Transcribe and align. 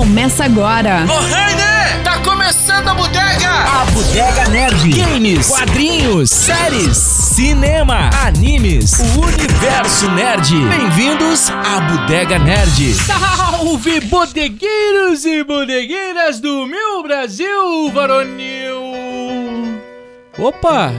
Começa 0.00 0.44
agora. 0.44 1.04
Ô, 1.04 1.18
Rainer! 1.18 2.04
Tá 2.04 2.20
começando 2.20 2.86
a 2.86 2.94
bodega! 2.94 3.50
A 3.50 3.84
Bodega 3.86 4.48
Nerd. 4.48 4.88
Games, 4.92 5.48
quadrinhos, 5.48 6.30
séries, 6.30 6.96
cinema, 6.96 8.08
animes, 8.24 9.00
o 9.00 9.20
universo 9.22 10.08
nerd. 10.12 10.54
Bem-vindos 10.68 11.50
à 11.50 11.80
Bodega 11.80 12.38
Nerd. 12.38 12.94
Salve, 12.94 13.98
bodegueiros 14.02 15.24
e 15.24 15.42
bodegueiras 15.42 16.38
do 16.38 16.66
meu 16.66 17.02
Brasil 17.02 17.90
varonil! 17.92 18.76
Opa! 20.38 20.92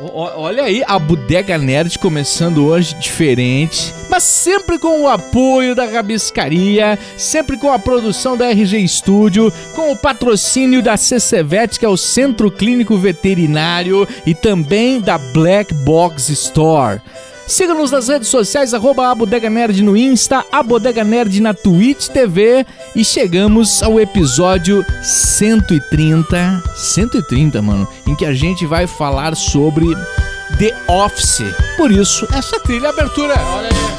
Olha 0.00 0.64
aí, 0.64 0.82
a 0.86 0.98
Bodega 0.98 1.56
Nerd 1.56 1.98
começando 2.00 2.66
hoje 2.66 2.94
diferente, 2.96 3.94
mas 4.10 4.24
sempre 4.24 4.78
com 4.78 5.02
o 5.02 5.08
apoio 5.08 5.74
da 5.74 5.84
Rabiscaria, 5.84 6.98
sempre 7.16 7.56
com 7.56 7.72
a 7.72 7.78
produção 7.78 8.36
da 8.36 8.50
RG 8.50 8.88
Studio, 8.88 9.52
com 9.74 9.92
o 9.92 9.96
patrocínio 9.96 10.82
da 10.82 10.96
CCVET, 10.96 11.78
que 11.78 11.86
é 11.86 11.88
o 11.88 11.96
Centro 11.96 12.50
Clínico 12.50 12.96
Veterinário, 12.96 14.06
e 14.26 14.34
também 14.34 15.00
da 15.00 15.16
Black 15.16 15.72
Box 15.72 16.28
Store. 16.28 17.00
Siga-nos 17.46 17.90
nas 17.90 18.08
redes 18.08 18.28
sociais, 18.28 18.72
arroba 18.72 19.10
a 19.10 19.14
Bodega 19.14 19.50
Nerd 19.50 19.82
no 19.82 19.94
Insta, 19.94 20.44
a 20.50 20.62
Bodega 20.62 21.04
Nerd 21.04 21.40
na 21.40 21.52
Twitch 21.52 22.08
TV 22.08 22.64
e 22.96 23.04
chegamos 23.04 23.82
ao 23.82 24.00
episódio 24.00 24.84
130, 25.02 26.62
130, 26.74 27.60
mano, 27.60 27.86
em 28.06 28.14
que 28.14 28.24
a 28.24 28.32
gente 28.32 28.64
vai 28.64 28.86
falar 28.86 29.36
sobre 29.36 29.86
The 30.58 30.74
Office. 30.88 31.44
Por 31.76 31.92
isso, 31.92 32.26
essa 32.32 32.58
trilha 32.60 32.88
abertura, 32.88 33.34
olha 33.38 33.68
aí. 33.68 33.94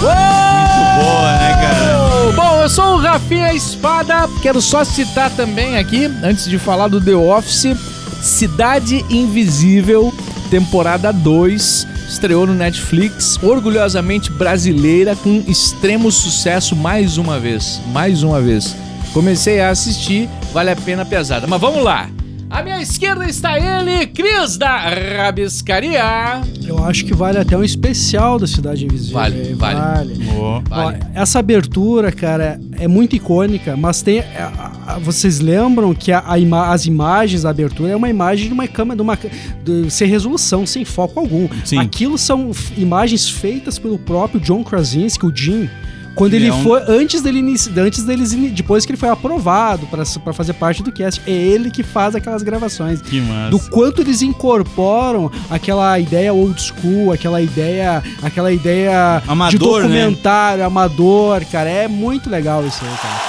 Boa, 0.00 1.32
né, 1.32 1.52
cara? 1.60 2.32
Bom, 2.34 2.62
eu 2.62 2.68
sou 2.70 2.94
o 2.94 2.96
Rafinha 2.96 3.52
Espada. 3.52 4.28
Quero 4.40 4.62
só 4.62 4.82
citar 4.82 5.30
também 5.30 5.76
aqui, 5.76 6.06
antes 6.22 6.46
de 6.46 6.58
falar 6.58 6.88
do 6.88 7.00
The 7.00 7.14
Office, 7.14 7.76
Cidade 8.22 9.04
Invisível, 9.10 10.12
temporada 10.50 11.12
2, 11.12 11.86
estreou 12.12 12.46
no 12.46 12.54
Netflix, 12.54 13.38
orgulhosamente 13.42 14.30
brasileira, 14.30 15.16
com 15.16 15.42
extremo 15.48 16.10
sucesso 16.12 16.76
mais 16.76 17.16
uma 17.18 17.38
vez. 17.38 17.80
Mais 17.92 18.22
uma 18.22 18.40
vez. 18.40 18.76
Comecei 19.12 19.60
a 19.60 19.70
assistir, 19.70 20.28
vale 20.52 20.70
a 20.70 20.76
pena 20.76 21.04
pesada. 21.04 21.46
Mas 21.46 21.60
vamos 21.60 21.82
lá. 21.82 22.08
À 22.52 22.62
minha 22.62 22.82
esquerda 22.82 23.24
está 23.26 23.58
ele, 23.58 24.06
Cris 24.08 24.58
da 24.58 24.76
Rabiscaria. 24.76 26.42
Eu 26.66 26.84
acho 26.84 27.06
que 27.06 27.14
vale 27.14 27.38
até 27.38 27.56
um 27.56 27.64
especial 27.64 28.38
da 28.38 28.46
Cidade 28.46 28.84
Invisível. 28.84 29.14
Vale, 29.14 29.54
vale. 29.54 30.12
Ó, 30.38 30.60
Vale. 30.68 30.98
essa 31.14 31.38
abertura, 31.38 32.12
cara, 32.12 32.60
é 32.78 32.86
muito 32.86 33.16
icônica, 33.16 33.74
mas 33.74 34.02
tem. 34.02 34.20
a- 34.20 34.72
a- 34.86 34.98
vocês 34.98 35.40
lembram 35.40 35.94
que 35.94 36.12
a- 36.12 36.22
a 36.26 36.38
ima- 36.38 36.68
as 36.72 36.84
imagens 36.84 37.42
da 37.42 37.48
abertura 37.50 37.90
é 37.92 37.96
uma 37.96 38.10
imagem 38.10 38.48
de 38.48 38.52
uma 38.52 38.68
câmera, 38.68 38.96
de 38.96 39.02
uma, 39.02 39.16
de- 39.64 39.90
sem 39.90 40.06
resolução, 40.06 40.66
sem 40.66 40.84
foco 40.84 41.18
algum. 41.20 41.48
Sim. 41.64 41.78
Aquilo 41.78 42.18
são 42.18 42.50
imagens 42.76 43.30
feitas 43.30 43.78
pelo 43.78 43.98
próprio 43.98 44.38
John 44.38 44.62
Krasinski, 44.62 45.24
o 45.24 45.34
Jim. 45.34 45.70
Quando 46.14 46.30
Que 46.32 46.36
ele 46.36 46.48
é 46.48 46.52
um- 46.52 46.62
foi, 46.62 46.80
antes 46.88 47.22
dele, 47.22 47.40
antes 47.78 48.02
deles, 48.04 48.32
depois 48.52 48.84
que 48.84 48.92
ele 48.92 48.98
foi 48.98 49.08
aprovado 49.08 49.86
pra 49.86 50.02
pra 50.22 50.32
fazer 50.32 50.52
parte 50.52 50.82
do 50.82 50.92
cast, 50.92 51.20
é 51.26 51.30
ele 51.32 51.70
que 51.70 51.82
faz 51.82 52.14
aquelas 52.14 52.42
gravações 52.42 53.00
Que 53.00 53.20
massa. 53.20 53.50
do 53.50 53.58
quanto 53.70 54.02
eles 54.02 54.20
incorporam 54.22 55.30
aquela 55.50 55.98
ideia 55.98 56.32
old 56.32 56.60
school, 56.60 57.12
aquela 57.12 57.40
ideia, 57.40 58.02
aquela 58.22 58.52
ideia 58.52 59.22
Amador, 59.26 59.50
de 59.50 59.58
documentário, 59.58 60.64
amador, 60.64 61.42
cara, 61.50 61.68
é 61.70 61.88
muito 61.88 62.28
legal 62.28 62.64
isso 62.66 62.80
aí, 62.84 62.96
cara. 62.98 63.20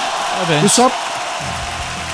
Parabéns. 0.46 0.64
E 0.64 0.68
só 0.74 0.90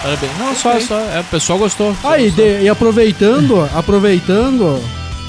Parabéns. 0.02 0.32
Não, 0.38 0.54
só, 0.54 0.80
só. 0.80 0.98
É, 0.98 1.20
o 1.20 1.24
pessoal 1.24 1.58
gostou. 1.58 1.94
aí 2.04 2.30
de- 2.30 2.62
e 2.62 2.68
aproveitando, 2.70 3.68
aproveitando, 3.74 4.80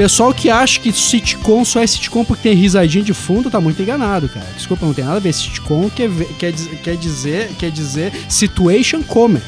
pessoal 0.01 0.33
que 0.33 0.49
acha 0.49 0.79
que 0.79 0.91
sitcom 0.91 1.63
só 1.63 1.79
é 1.79 1.85
sitcom 1.85 2.25
porque 2.25 2.49
tem 2.49 2.57
risadinha 2.57 3.03
de 3.03 3.13
fundo, 3.13 3.51
tá 3.51 3.61
muito 3.61 3.79
enganado, 3.79 4.27
cara. 4.27 4.47
Desculpa, 4.55 4.83
não 4.83 4.95
tem 4.95 5.05
nada 5.05 5.17
a 5.17 5.19
ver. 5.19 5.31
Sitcom 5.31 5.91
quer, 5.91 6.09
quer, 6.39 6.53
quer 6.53 6.97
dizer, 6.97 7.51
quer 7.59 7.69
dizer 7.69 8.11
situation 8.27 9.03
comedy, 9.03 9.45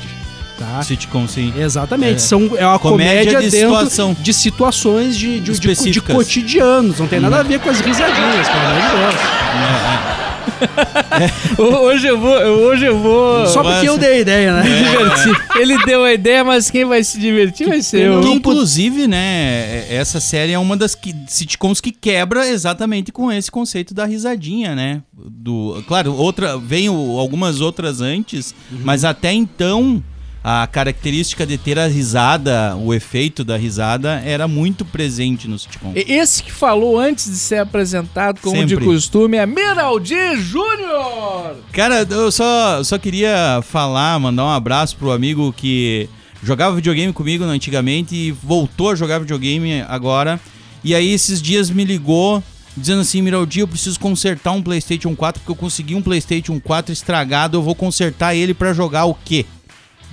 tá? 0.59 0.83
Sitcom, 0.83 1.27
sim. 1.27 1.51
Exatamente, 1.57 2.17
É. 2.17 2.19
são, 2.19 2.51
é 2.55 2.67
uma 2.67 2.77
Comédia 2.77 3.31
comédia, 3.33 3.41
de 3.41 3.49
dentro 3.49 3.69
situação. 3.69 4.15
de 4.19 4.31
situações 4.31 5.17
de, 5.17 5.39
de, 5.39 5.59
de, 5.59 5.91
de 5.91 6.01
cotidianos, 6.01 6.99
não 6.99 7.07
tem 7.07 7.19
nada 7.19 7.39
a 7.39 7.43
ver 7.43 7.59
com 7.59 7.71
as 7.71 7.79
risadinhas, 7.81 8.47
pelo 8.47 8.59
amor 8.63 8.81
de 8.81 8.97
Deus. 8.97 10.12
Hoje 11.57 12.07
eu 12.07 12.19
vou. 12.19 12.31
Hoje 12.35 12.85
eu 12.85 12.99
vou. 12.99 13.45
Só 13.47 13.61
porque 13.63 13.87
eu 13.87 13.97
dei 13.97 14.13
a 14.13 14.19
ideia, 14.19 14.53
né? 14.53 14.63
divertir. 14.63 15.41
Ele 15.59 15.77
deu 15.85 16.03
a 16.03 16.13
ideia, 16.13 16.43
mas 16.43 16.69
quem 16.69 16.85
vai 16.85 17.03
se 17.03 17.19
divertir 17.19 17.67
vai 17.67 17.81
ser 17.81 18.07
eu. 18.07 18.21
Inclusive, 18.23 19.07
né, 19.07 19.85
essa 19.89 20.19
série 20.19 20.51
é 20.51 20.59
uma 20.59 20.75
das 20.75 20.95
que, 20.95 21.13
sitcoms 21.27 21.79
que 21.81 21.91
quebra 21.91 22.47
exatamente 22.47 23.11
com 23.11 23.31
esse 23.31 23.49
conceito 23.51 23.93
da 23.93 24.05
risadinha, 24.05 24.75
né? 24.75 25.01
Do, 25.13 25.83
claro, 25.87 26.13
outra, 26.15 26.57
vem 26.57 26.89
o- 26.89 27.17
algumas 27.19 27.61
outras 27.61 28.01
antes, 28.01 28.53
mas 28.83 29.05
até 29.05 29.31
então 29.31 30.03
a 30.43 30.67
característica 30.67 31.45
de 31.45 31.57
ter 31.57 31.79
a 31.79 31.87
risada, 31.87 32.75
o 32.75 32.93
efeito 32.93 33.45
da 33.45 33.55
risada 33.55 34.21
era 34.25 34.45
muito 34.45 34.83
presente 34.83 35.47
no 35.47 35.57
sitcom. 35.57 35.93
Esse 35.95 36.43
que 36.43 36.51
falou 36.51 36.99
antes 36.99 37.31
de 37.31 37.37
ser 37.37 37.59
apresentado, 37.59 38.41
como 38.41 38.65
de 38.65 38.73
Sempre. 38.73 38.85
costume, 38.85 39.37
é 39.37 39.45
Miraldi 39.45 40.35
Júnior. 40.35 41.55
Cara, 41.71 42.05
eu 42.09 42.29
só, 42.29 42.83
só 42.83 42.97
queria 42.97 43.61
falar, 43.63 44.19
mandar 44.19 44.43
um 44.43 44.49
abraço 44.49 44.97
pro 44.97 45.11
amigo 45.11 45.53
que 45.55 46.09
jogava 46.43 46.75
videogame 46.75 47.13
comigo 47.13 47.45
antigamente 47.45 48.13
e 48.13 48.31
voltou 48.31 48.91
a 48.91 48.95
jogar 48.95 49.19
videogame 49.19 49.81
agora. 49.87 50.37
E 50.83 50.93
aí 50.93 51.13
esses 51.13 51.41
dias 51.41 51.69
me 51.69 51.85
ligou 51.85 52.43
dizendo 52.75 53.01
assim, 53.01 53.21
Miraldi, 53.21 53.61
eu 53.61 53.67
preciso 53.67 53.99
consertar 53.99 54.51
um 54.51 54.61
PlayStation 54.61 55.15
4 55.15 55.41
porque 55.41 55.51
eu 55.51 55.55
consegui 55.55 55.95
um 55.95 56.01
PlayStation 56.01 56.59
4 56.59 56.91
estragado, 56.91 57.57
eu 57.57 57.61
vou 57.61 57.75
consertar 57.75 58.35
ele 58.35 58.53
pra 58.53 58.73
jogar 58.73 59.05
o 59.05 59.13
quê? 59.13 59.45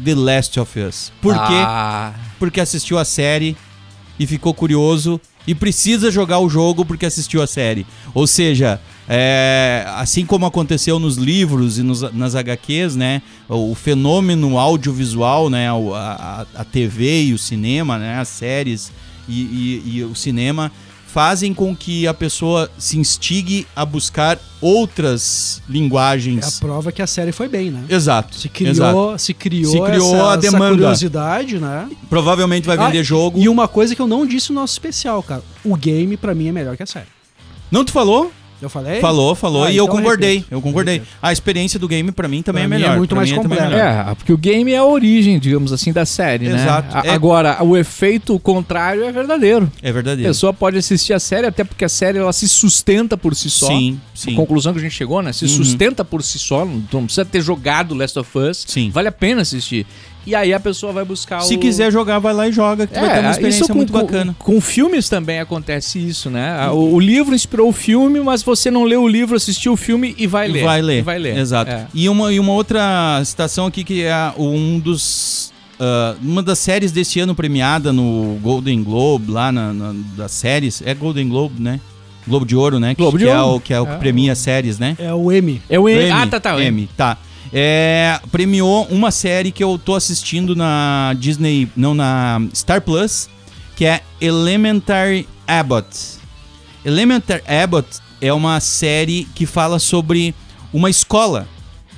The 0.05 0.15
Last 0.15 0.59
of 0.61 0.78
Us. 0.81 1.12
Por 1.21 1.34
quê? 1.34 1.55
Ah, 1.56 2.12
Porque 2.38 2.61
assistiu 2.61 2.99
a 2.99 3.05
série 3.05 3.56
e 4.19 4.27
ficou 4.27 4.53
curioso 4.55 5.21
e 5.47 5.55
precisa 5.55 6.11
jogar 6.11 6.38
o 6.41 6.49
jogo 6.49 6.84
porque 6.84 7.06
assistiu 7.06 7.43
a 7.43 7.47
série. 7.47 7.87
Ou 8.15 8.27
seja, 8.27 8.81
é, 9.09 9.84
assim 9.97 10.25
como 10.27 10.47
aconteceu 10.47 10.99
nos 10.99 11.16
livros 11.16 11.78
e 11.78 11.83
nos- 11.83 12.12
nas 12.12 12.34
HQs, 12.34 12.94
né? 12.97 13.22
O, 13.49 13.75
fenômeno 13.75 14.59
audiovisual, 14.59 15.49
né? 15.50 15.72
o- 15.72 15.94
A, 15.94 16.47
a- 16.55 16.61
a 16.61 16.65
TV 16.65 17.25
e 17.25 17.32
o 17.34 17.38
cinema, 17.38 17.99
né? 17.99 18.19
As 18.19 18.28
séries 18.28 18.93
e, 19.28 19.41
e- 19.43 19.82
e 19.97 20.05
o 20.05 20.15
cinema 20.15 20.71
fazem 21.12 21.53
com 21.53 21.75
que 21.75 22.06
a 22.06 22.15
pessoa 22.15 22.71
se 22.78 22.97
instigue 22.98 23.66
a 23.75 23.84
buscar 23.84 24.38
outras 24.60 25.59
É 25.59 25.69
a 25.69 25.72
linguagens. 25.72 26.60
prova 26.60 26.93
que 26.93 27.03
a 27.03 27.06
série 27.06 27.32
foi 27.32 27.48
bem, 27.48 27.71
né? 27.71 27.84
Exato. 27.88 28.37
Se 28.37 28.48
criou, 28.48 28.71
exato. 28.71 29.19
se 29.19 29.34
criou, 29.34 29.72
Se 29.72 29.81
criou 29.81 30.15
essa, 30.15 30.25
a 30.25 30.32
essa 30.32 30.38
demanda. 30.38 30.70
curiosidade, 30.75 31.59
né? 31.59 31.88
Provavelmente 32.09 32.66
vai 32.66 32.76
vender 32.76 33.00
Ah, 33.00 33.03
jogo. 33.03 33.38
E 33.41 33.49
uma 33.49 33.66
coisa 33.66 33.94
que 33.94 34.00
eu 34.03 34.06
não 34.06 34.25
disse 34.26 34.53
no 34.53 34.60
nosso 34.60 34.75
especial, 34.75 35.22
cara. 35.22 35.43
O 35.65 35.75
game, 35.76 36.16
pra 36.16 36.34
mim, 36.34 36.49
é 36.49 36.53
melhor 36.53 36.76
que 36.76 36.82
a 36.82 36.87
série. 36.87 37.06
Não 37.70 37.84
tu 37.84 37.93
falou? 37.93 38.32
Eu 38.60 38.69
falei? 38.69 39.00
Falou, 39.00 39.34
falou, 39.34 39.65
Ah, 39.65 39.71
e 39.72 39.76
eu 39.76 39.84
então 39.84 39.97
concordei. 39.97 40.34
repito. 40.37 40.54
Eu 40.54 40.60
concordei. 40.60 41.03
A 41.22 41.32
experiência 41.32 41.78
do 41.78 41.88
game 41.88 42.12
pra 42.12 42.28
mim 42.28 42.43
também 42.43 42.66
Pra 42.69 42.76
é 42.76 42.78
mim 42.78 42.84
é 42.84 42.87
melhor. 42.88 42.98
muito 42.98 43.09
Pra 43.10 43.16
mais 43.19 43.31
também 43.31 43.43
completa. 43.43 43.69
melhor. 43.71 44.09
é, 44.10 44.15
porque 44.15 44.32
o 44.32 44.37
game 44.37 44.72
é 44.72 44.76
a 44.76 44.84
origem, 44.84 45.38
digamos 45.38 45.72
assim, 45.72 45.93
da 45.93 46.04
série, 46.04 46.48
né? 46.48 46.56
Exato. 46.62 46.97
A- 46.99 47.03
É- 47.06 47.10
Agora, 47.10 47.62
o 47.65 47.76
efeito 47.76 48.38
contrário 48.38 49.04
é 49.04 49.10
verdadeiro. 49.12 49.70
É 49.82 49.91
A 49.91 49.93
verdadeiro. 49.93 50.28
pessoa 50.31 50.53
pode 50.53 50.76
assistir 50.78 51.12
a 51.12 51.19
série, 51.20 51.47
até 51.47 51.65
porque 51.65 51.84
a 51.84 51.88
série 51.88 52.19
ela 52.19 52.32
se 52.32 52.49
sustenta 52.49 53.16
por 53.16 53.34
si 53.34 53.49
só. 53.49 53.66
Sim, 53.69 54.00
sim. 54.15 54.32
A 54.32 54.37
conclusão 54.37 54.72
que 54.72 54.78
a 54.78 54.82
gente 54.82 54.94
chegou, 54.94 55.22
né? 55.22 55.32
Se 55.32 55.44
Uhum. 55.44 55.50
sustenta 55.50 56.04
por 56.04 56.22
si 56.22 56.38
só, 56.38 56.65
não 56.65 56.82
não 56.93 57.04
precisa 57.04 57.25
ter 57.25 57.41
jogado 57.41 57.94
Last 57.94 58.19
of 58.19 58.38
Us. 58.38 58.64
Sim. 58.67 58.90
Vale 58.90 59.08
a 59.08 59.12
pena 59.12 59.40
assistir. 59.43 59.87
E 60.26 60.34
aí 60.34 60.52
a 60.52 60.61
pessoa 60.61 60.93
vai 60.93 61.05
buscar 61.05 61.40
Se 61.40 61.55
o... 61.56 61.58
quiser 61.58 61.90
jogar, 61.90 62.19
vai 62.19 62.32
lá 62.34 62.46
e 62.49 62.52
joga, 62.52 62.87
que 62.87 62.93
tu 62.94 63.00
vai 63.00 63.14
ter 63.14 63.20
uma 63.20 63.31
experiência 63.31 63.64
É, 63.64 63.67
com, 63.69 63.75
muito 63.75 63.93
com- 63.93 64.00
bacana. 64.00 64.37
Com, 64.38 64.61
filmes 64.61 65.08
também 65.08 65.40
acontece 65.40 65.99
isso, 65.99 66.28
né? 66.31 66.69
O, 66.70 66.94
o 66.94 67.00
livro 67.00 67.34
inspirou 67.34 67.69
o 67.69 67.72
filme, 67.72 68.20
mas 68.20 68.43
você 68.43 68.70
não 68.70 68.84
leu 68.84 69.02
o 69.02 69.08
livro, 69.08 69.34
assistiu 69.37 69.72
o 69.72 69.76
filme 69.76 70.14
e 70.19 70.26
vai 70.26 70.46
ler. 70.49 70.62
Vai 70.64 70.82
ler. 70.82 70.99
E 70.99 71.02
vai 71.02 71.19
ler. 71.19 71.38
Exato. 71.38 71.70
É. 71.70 71.87
E, 71.94 72.08
uma, 72.08 72.32
e 72.32 72.38
uma 72.38 72.52
outra 72.52 73.22
citação 73.25 73.67
aqui 73.67 73.82
que 73.82 74.02
é 74.05 74.32
um 74.38 74.78
dos. 74.78 75.52
ah, 75.81 76.14
uma 76.23 76.43
das 76.43 76.58
séries 76.58 76.93
desse 76.93 77.19
ano 77.19 77.34
premiada 77.34 77.93
no 77.93 78.38
Golden 78.43 78.82
Globe, 78.84 79.31
lá 79.32 79.50
na, 79.50 79.73
na- 79.73 79.94
das 80.16 80.32
séries. 80.32 80.82
É 80.84 80.93
Golden 80.94 81.28
Globe, 81.28 81.61
né? 81.62 81.81
Globo 82.28 82.44
de 82.44 82.55
Ouro, 82.55 82.78
né? 82.78 82.94
Globo 82.94 83.12
que, 83.16 83.25
de 83.25 83.31
que 83.31 83.31
É 83.34 83.40
Ouro. 83.40 83.56
o, 83.56 83.61
que 83.61 83.73
é 83.75 83.81
o 83.81 83.87
que 83.87 83.93
É. 83.93 83.96
premia 83.96 84.34
séries, 84.34 84.78
né? 84.78 84.94
É 84.99 85.12
o 85.14 85.32
M. 85.32 85.61
É 85.70 85.81
o 85.81 85.88
Emmy, 85.88 86.11
Ah, 86.11 86.26
tá, 86.26 86.38
tá. 86.38 86.55
o 86.55 86.61
Emmy, 86.61 86.88
tá. 86.94 87.16
É, 87.52 88.20
premiou 88.31 88.85
uma 88.91 89.11
série 89.11 89.50
que 89.50 89.62
eu 89.62 89.76
tô 89.79 89.94
assistindo 89.94 90.55
na 90.55 91.14
Disney, 91.19 91.69
não 91.76 91.94
na 91.94 92.41
Star 92.55 92.81
Plus, 92.81 93.29
que 93.76 93.85
é 93.85 94.02
Elementary 94.20 95.26
Abbott. 95.47 95.88
Elementary 96.85 97.43
Abbott 97.47 97.88
é 98.20 98.32
uma 98.32 98.61
série 98.61 99.26
que 99.35 99.47
fala 99.47 99.79
sobre 99.79 100.35
uma 100.73 100.88
escola. 100.88 101.49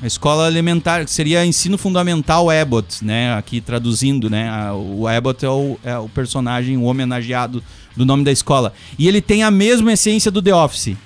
Uma 0.00 0.06
escola 0.08 0.49
elementar, 0.49 1.04
que 1.04 1.10
seria 1.12 1.44
ensino 1.46 1.78
fundamental 1.78 2.50
Abbott, 2.50 3.04
né? 3.04 3.34
Aqui 3.34 3.60
traduzindo, 3.60 4.28
né? 4.28 4.49
A- 4.49 4.75
O 4.75 5.06
Abbott 5.06 5.44
é 5.44 5.49
o, 5.49 5.78
é 5.84 5.96
o 5.99 6.08
personagem, 6.08 6.76
o 6.76 6.84
homenageado 6.84 7.62
do 7.96 8.04
nome 8.04 8.25
da 8.25 8.32
escola. 8.32 8.72
E 8.99 9.06
ele 9.06 9.20
tem 9.20 9.44
a 9.44 9.50
mesma 9.50 9.93
essência 9.93 10.31
do 10.31 10.43
The 10.43 10.52
Office. 10.54 10.96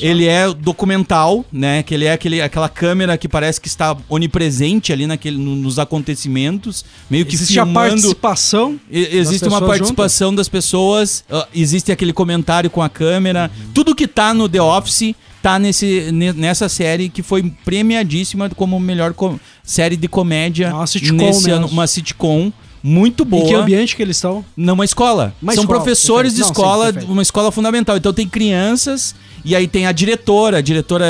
Ele 0.00 0.26
é 0.26 0.52
documental, 0.52 1.44
né? 1.52 1.82
Que 1.82 1.94
ele 1.94 2.04
é 2.04 2.12
aquele, 2.12 2.40
aquela 2.40 2.68
câmera 2.68 3.16
que 3.18 3.28
parece 3.28 3.60
que 3.60 3.68
está 3.68 3.96
onipresente 4.08 4.92
ali 4.92 5.06
naquele, 5.06 5.36
no- 5.36 5.56
nos 5.56 5.78
acontecimentos, 5.78 6.84
meio 7.08 7.24
que 7.26 7.34
Existe 7.34 7.58
a 7.58 7.64
filmando. 7.64 7.88
participação. 7.90 8.80
E- 8.90 9.16
Existe 9.16 9.46
uma 9.48 9.60
participação 9.60 10.34
das 10.34 10.48
pessoas, 10.48 11.24
ah, 11.30 11.46
existe 11.54 11.90
aquele 11.92 12.12
comentário 12.12 12.68
com 12.70 12.82
a 12.82 12.88
câmera. 12.88 13.50
Uhum. 13.58 13.72
Tudo 13.72 13.94
que 13.94 14.06
tá 14.06 14.34
no 14.34 14.48
The 14.48 14.60
Office 14.60 15.14
tá 15.42 15.58
nesse, 15.58 16.10
ne- 16.12 16.32
nessa 16.34 16.68
série 16.68 17.08
que 17.08 17.22
foi 17.22 17.50
premiadíssima 17.64 18.48
como 18.50 18.78
melhor 18.78 19.14
co- 19.14 19.38
série 19.64 19.96
de 19.96 20.06
comédia 20.08 20.66
É 20.66 20.72
uma 20.74 20.84
nesse 20.84 21.12
mesmo. 21.12 21.52
ano. 21.54 21.66
Uma 21.68 21.86
sitcom 21.86 22.52
muito 22.82 23.22
Em 23.22 23.26
que 23.26 23.30
boa. 23.30 23.60
ambiente 23.60 23.94
que 23.94 24.02
eles 24.02 24.16
estão? 24.16 24.44
Numa 24.56 24.84
escola. 24.84 25.34
Uma 25.40 25.54
São 25.54 25.64
escola, 25.64 25.78
professores 25.78 26.32
perfeito. 26.32 26.34
de 26.34 26.40
Não, 26.40 26.46
sim, 26.46 26.52
escola, 26.52 26.84
perfeito. 26.86 27.12
uma 27.12 27.22
escola 27.22 27.52
fundamental. 27.52 27.96
Então 27.96 28.12
tem 28.12 28.26
crianças, 28.26 29.14
e 29.44 29.54
aí 29.54 29.66
tem 29.66 29.86
a 29.86 29.92
diretora. 29.92 30.58
A 30.58 30.60
diretora 30.60 31.04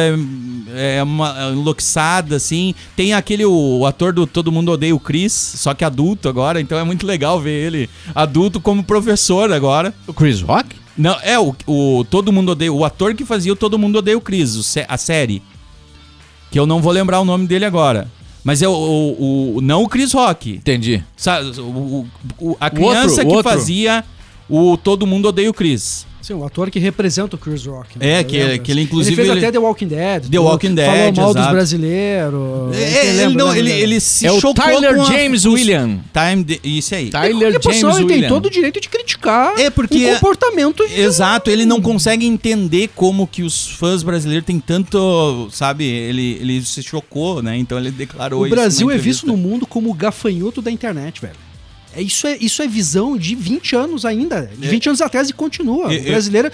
é, 0.75 0.97
é 0.99 1.03
uma 1.03 1.49
é 1.49 1.53
enlouquiçada, 1.53 2.37
assim. 2.37 2.75
Tem 2.97 3.13
aquele, 3.15 3.45
o, 3.45 3.79
o 3.79 3.87
ator 3.87 4.13
do 4.13 4.27
Todo 4.27 4.53
Mundo 4.53 4.73
Odeia 4.73 4.95
o 4.95 5.01
Chris, 5.01 5.33
só 5.33 5.75
que 5.75 5.85
adulto 5.85 6.29
agora. 6.29 6.61
Então 6.61 6.79
é 6.79 6.85
muito 6.85 7.07
legal 7.07 7.41
ver 7.41 7.67
ele 7.67 7.91
adulto 8.15 8.61
como 8.61 8.83
professor 8.83 9.53
agora. 9.53 9.95
O 10.07 10.13
Chris 10.13 10.41
Rock? 10.41 10.77
Não, 10.97 11.17
é 11.23 11.39
o, 11.39 11.55
o 11.67 12.05
Todo 12.05 12.33
Mundo 12.33 12.51
Odeia... 12.53 12.73
O 12.73 12.85
ator 12.85 13.15
que 13.15 13.25
fazia 13.25 13.53
o 13.53 13.57
Todo 13.57 13.79
Mundo 13.79 13.97
Odeia 13.97 14.19
o 14.19 14.21
Chris, 14.21 14.57
o 14.57 14.81
a 14.87 14.99
série. 14.99 15.43
Que 16.51 16.59
eu 16.59 16.67
não 16.67 16.83
vou 16.83 16.93
lembrar 16.93 17.21
o 17.21 17.25
nome 17.25 17.47
dele 17.47 17.65
agora. 17.65 18.09
Mas 18.45 18.63
é 18.63 18.69
o... 18.69 18.73
o- 18.73 19.57
o- 19.57 19.61
não 19.61 19.83
o 19.83 19.89
Chris 19.89 20.13
Rock. 20.13 20.53
Entendi. 20.53 21.03
Sabe, 21.17 21.51
o- 21.61 22.07
o- 22.41 22.57
a 22.61 22.71
criança 22.71 23.21
outro, 23.23 23.27
que 23.29 23.37
outro. 23.37 23.51
fazia 23.51 24.05
o 24.49 24.77
Todo 24.77 25.07
Mundo 25.07 25.27
Odeia 25.29 25.51
o 25.51 25.55
Chris. 25.55 26.07
Sim, 26.23 26.35
o 26.35 26.45
ator 26.45 26.71
que 26.71 26.79
representa 26.79 27.35
o 27.37 27.39
Chris 27.39 27.65
Rock. 27.65 27.99
né? 27.99 28.21
É, 28.21 28.25
que- 28.25 28.59
que 28.59 28.71
ele, 28.71 28.83
inclusive, 28.83 29.15
Ele 29.15 29.17
fez 29.23 29.29
ele- 29.37 29.39
até 29.47 29.53
The 29.53 29.59
Walking 29.59 29.87
Dead. 29.89 30.29
The. 30.31 30.39
Walking 30.39 30.75
Dead, 30.75 30.87
Falou 30.87 31.13
mal 31.13 31.35
dos 31.35 31.37
exato. 31.43 31.55
brasileiros. 31.55 32.77
É, 32.77 33.07
ele, 33.07 33.17
lembra, 33.17 33.35
não, 33.45 33.47
lembra, 33.53 33.59
ele, 33.59 33.73
ele 33.83 34.01
se 34.01 34.27
É 34.27 34.33
o 34.33 34.41
chocou 34.41 34.55
Tyler 34.65 34.95
com 34.97 35.03
a- 35.03 35.05
James 35.07 35.45
os- 35.45 35.55
William. 35.55 36.01
Time 36.13 36.45
de- 36.45 36.61
isso 36.63 36.95
aí. 36.95 37.11
Tyler 37.11 37.55
pessoal, 37.61 37.75
James 37.75 37.97
ele 37.99 38.07
tem 38.07 38.17
William. 38.17 38.29
todo 38.29 38.47
o 38.47 38.51
direito 38.51 38.81
de 38.81 38.89
criticar 38.89 39.59
É, 39.59 39.71
porque- 39.71 40.11
o 40.11 40.15
comportamento 40.15 40.87
de... 40.87 41.01
Exato, 41.01 41.51
ele 41.51 41.65
não 41.65 41.81
consegue 41.81 42.27
entender 42.27 42.91
como 42.95 43.27
que 43.27 43.43
os 43.43 43.69
fãs 43.69 44.03
brasileiros 44.03 44.47
têm 44.47 44.61
tanto, 44.61 45.49
sabe, 45.51 45.85
ele, 45.85 46.39
ele 46.41 46.63
se 46.63 46.83
chocou, 46.83 47.43
né? 47.43 47.57
Então 47.57 47.79
ele 47.79 47.91
declarou 47.91 48.41
O 48.43 48.47
isso. 48.47 48.55
Brasil 48.55 48.87
na 48.89 48.95
é 48.95 48.99
visto 48.99 49.27
no 49.27 49.37
mundo 49.37 49.67
como 49.67 49.91
o 49.91 49.95
gafanhoto 49.95 50.61
da 50.63 50.71
internet, 50.71 51.21
velho. 51.21 51.35
É, 51.97 52.03
isso, 52.03 52.27
é, 52.27 52.37
isso 52.41 52.63
é 52.63 52.67
visão 52.69 53.17
de 53.17 53.35
20 53.35 53.75
anos 53.77 54.05
ainda. 54.05 54.51
De 54.57 54.69
20 54.69 54.89
anos 54.91 55.01
atrás 55.01 55.29
e 55.29 55.33
continua. 55.33 55.93
É, 55.93 55.99
o 55.99 56.03
brasileiro 56.05 56.51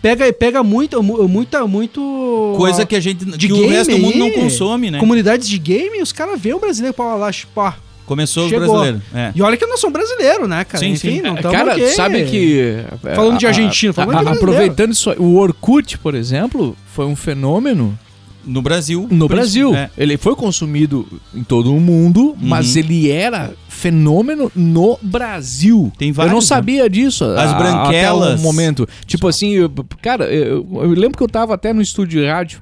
pega, 0.00 0.32
pega 0.32 0.62
muito, 0.64 1.02
mu- 1.02 1.28
muita, 1.28 1.66
muito... 1.66 2.54
Coisa 2.56 2.86
que 2.86 2.96
a 2.96 3.00
gente, 3.00 3.24
de 3.24 3.46
que 3.46 3.52
o 3.52 3.56
game 3.56 3.68
resto 3.68 3.90
do 3.92 3.98
mundo 3.98 4.16
não 4.18 4.30
consome, 4.30 4.90
né? 4.90 4.98
Comunidades 4.98 5.48
de 5.48 5.58
game, 5.58 6.00
os 6.00 6.12
caras 6.12 6.40
veem 6.40 6.54
o 6.54 6.58
brasileiro 6.58 6.94
pra 6.94 7.14
lá, 7.14 7.30
pá. 7.54 7.76
Começou 8.06 8.44
os 8.44 8.50
Chegou. 8.50 8.66
brasileiros. 8.68 9.02
É. 9.14 9.32
E 9.36 9.40
olha 9.42 9.56
que 9.56 9.64
nós 9.66 9.78
somos 9.78 9.92
brasileiros, 9.92 10.48
né, 10.48 10.64
cara? 10.64 10.82
Sim, 10.82 10.92
Enfim, 10.92 11.16
sim. 11.16 11.20
não 11.20 11.36
É, 11.36 11.42
Cara, 11.42 11.72
aqui. 11.74 11.86
sabe 11.90 12.24
que. 12.24 12.76
Falando 13.14 13.38
de 13.38 13.46
a- 13.46 13.48
a- 13.48 13.52
Argentina, 13.52 13.92
falando 13.92 14.16
a- 14.16 14.18
de 14.18 14.24
brasileiro. 14.24 14.50
Aproveitando 14.52 14.92
isso, 14.92 15.10
aí, 15.10 15.16
o 15.18 15.36
Orkut, 15.36 15.96
por 15.98 16.14
exemplo, 16.16 16.76
foi 16.92 17.04
um 17.04 17.14
fenômeno 17.14 17.96
No 18.44 18.62
Brasil. 18.62 19.06
no 19.10 19.28
Brasil. 19.28 19.74
É. 19.74 19.90
Ele 19.98 20.16
foi 20.16 20.34
consumido 20.34 21.06
em 21.34 21.42
todo 21.44 21.74
o 21.74 21.80
mundo, 21.80 22.34
mas 22.40 22.74
ele 22.76 23.10
era 23.10 23.52
fenômeno 23.68 24.50
no 24.54 24.98
Brasil. 25.02 25.92
Tem 25.98 26.08
Eu 26.08 26.14
vários, 26.14 26.32
não 26.32 26.40
né? 26.40 26.46
sabia 26.46 26.88
disso. 26.88 27.24
As 27.24 27.50
a- 27.50 27.54
branquelas. 27.58 28.32
Até 28.32 28.40
um 28.40 28.42
momento. 28.42 28.88
Tipo 29.06 29.28
assim, 29.28 29.50
eu- 29.52 29.70
cara, 30.02 30.24
eu, 30.24 30.66
eu 30.72 30.90
lembro 30.90 31.16
que 31.18 31.22
eu 31.22 31.28
tava 31.28 31.54
até 31.54 31.72
no 31.72 31.82
estúdio 31.82 32.20
de 32.22 32.26
rádio 32.26 32.60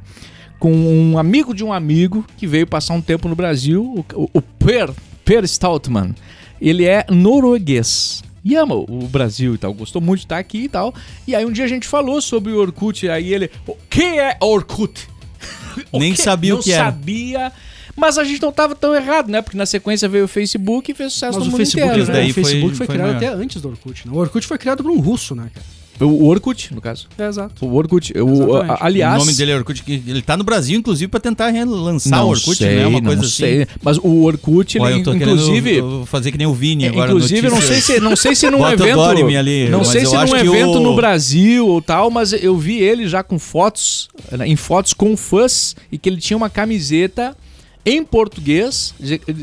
com 0.58 0.72
um 0.72 1.16
amigo 1.18 1.54
de 1.54 1.62
um 1.62 1.72
amigo 1.72 2.24
que 2.36 2.46
veio 2.46 2.66
passar 2.66 2.94
um 2.94 3.00
tempo 3.00 3.28
no 3.28 3.36
Brasil, 3.36 3.82
o, 4.14 4.22
o- 4.24 4.30
o 4.34 4.42
Per, 4.42 4.90
Per 5.24 5.44
Stoutman. 5.46 6.14
Ele 6.60 6.84
é 6.84 7.04
norueguês. 7.08 8.22
E 8.44 8.54
ama 8.56 8.74
o 8.74 9.06
Brasil 9.10 9.54
e 9.54 9.58
tal, 9.58 9.74
gostou 9.74 10.00
muito 10.00 10.20
de 10.20 10.24
estar 10.26 10.38
aqui 10.38 10.64
e 10.64 10.68
tal. 10.68 10.94
E 11.26 11.34
aí 11.34 11.44
um 11.44 11.52
dia 11.52 11.64
a 11.64 11.68
gente 11.68 11.86
falou 11.86 12.20
sobre 12.22 12.52
o 12.52 12.58
Orkut, 12.60 13.08
aí 13.08 13.32
ele, 13.34 13.50
o 13.66 13.76
que 13.90 14.02
é 14.02 14.36
Orkut? 14.40 15.06
Nem 15.92 16.12
quê? 16.14 16.22
sabia 16.22 16.54
o 16.54 16.56
Não 16.56 16.62
que 16.62 16.72
era. 16.72 16.84
sabia, 16.86 17.52
mas 17.96 18.18
a 18.18 18.24
gente 18.24 18.40
não 18.42 18.52
tava 18.52 18.74
tão 18.74 18.94
errado, 18.94 19.28
né? 19.30 19.42
Porque 19.42 19.56
na 19.56 19.66
sequência 19.66 20.08
veio 20.08 20.24
o 20.24 20.28
Facebook 20.28 20.90
e 20.90 20.94
fez 20.94 21.12
sucesso 21.12 21.38
Mas 21.38 21.46
no 21.46 21.48
o 21.48 21.52
mundo 21.52 21.56
Facebook, 21.58 21.86
inteiro, 21.88 22.06
né? 22.06 22.12
daí 22.12 22.30
o 22.30 22.34
Facebook 22.34 22.60
foi- 22.60 22.76
foi, 22.76 22.86
foi 22.86 22.94
criado 22.96 23.06
maior. 23.08 23.16
até 23.16 23.28
antes 23.42 23.60
do 23.62 23.68
Orkut. 23.68 24.06
Né? 24.06 24.12
O 24.14 24.16
Orkut 24.16 24.46
foi 24.46 24.58
criado 24.58 24.82
por 24.82 24.90
um 24.92 25.00
russo, 25.00 25.34
né, 25.34 25.50
cara? 25.54 25.66
O 26.00 26.26
Orkut, 26.26 26.74
no 26.74 26.80
caso. 26.80 27.06
É, 27.18 27.26
exato. 27.26 27.64
O 27.66 27.74
Orkut. 27.74 28.12
O, 28.18 28.56
a- 28.56 28.78
aliás. 28.82 29.16
o 29.16 29.18
nome 29.18 29.34
dele 29.34 29.52
é 29.52 29.56
Orkut. 29.56 29.82
que 29.82 30.02
Ele 30.06 30.22
tá 30.22 30.36
no 30.36 30.44
Brasil, 30.44 30.78
inclusive, 30.78 31.08
pra 31.08 31.18
tentar 31.20 31.48
relançar 31.50 32.18
não 32.18 32.26
o 32.28 32.30
Orkut, 32.30 32.56
sei, 32.56 32.76
né? 32.76 32.86
Uma 32.86 33.00
não 33.00 33.06
coisa 33.06 33.28
sei. 33.28 33.62
assim. 33.62 33.72
Mas 33.82 33.98
o 33.98 34.22
Orkut, 34.22 34.78
ele, 34.78 34.92
inclusive. 34.98 35.70
querendo 35.74 36.06
fazer 36.06 36.30
que 36.32 36.38
nem 36.38 36.46
o 36.46 36.54
Vini 36.54 36.84
é, 36.84 36.88
agora. 36.88 37.10
inclusive, 37.10 37.48
não 37.48 37.60
sei 37.60 37.80
se, 37.80 38.00
não 38.00 38.14
sei 38.16 38.34
se 38.34 38.48
num 38.50 38.66
evento. 38.68 39.00
Ali, 39.00 39.68
não 39.68 39.84
sei 39.84 40.04
se 40.06 40.14
num 40.16 40.36
evento 40.36 40.78
o- 40.78 40.80
no 40.80 40.94
Brasil 40.96 41.66
ou 41.66 41.82
tal, 41.82 42.10
mas 42.10 42.32
eu 42.32 42.56
vi 42.56 42.78
ele 42.78 43.06
já 43.08 43.22
com 43.22 43.38
fotos, 43.38 44.08
né, 44.32 44.46
em 44.46 44.56
fotos 44.56 44.92
com 44.92 45.16
fãs, 45.16 45.74
e 45.90 45.98
que 45.98 46.08
ele 46.08 46.18
tinha 46.18 46.36
uma 46.36 46.50
camiseta 46.50 47.36
em 47.84 48.02
português, 48.04 48.94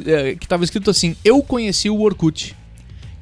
eh, 0.05 0.35
que 0.39 0.47
tava 0.47 0.63
escrito 0.63 0.89
assim: 0.89 1.15
Eu 1.23 1.41
conheci 1.41 1.89
o 1.89 1.99
Orkut. 2.01 2.55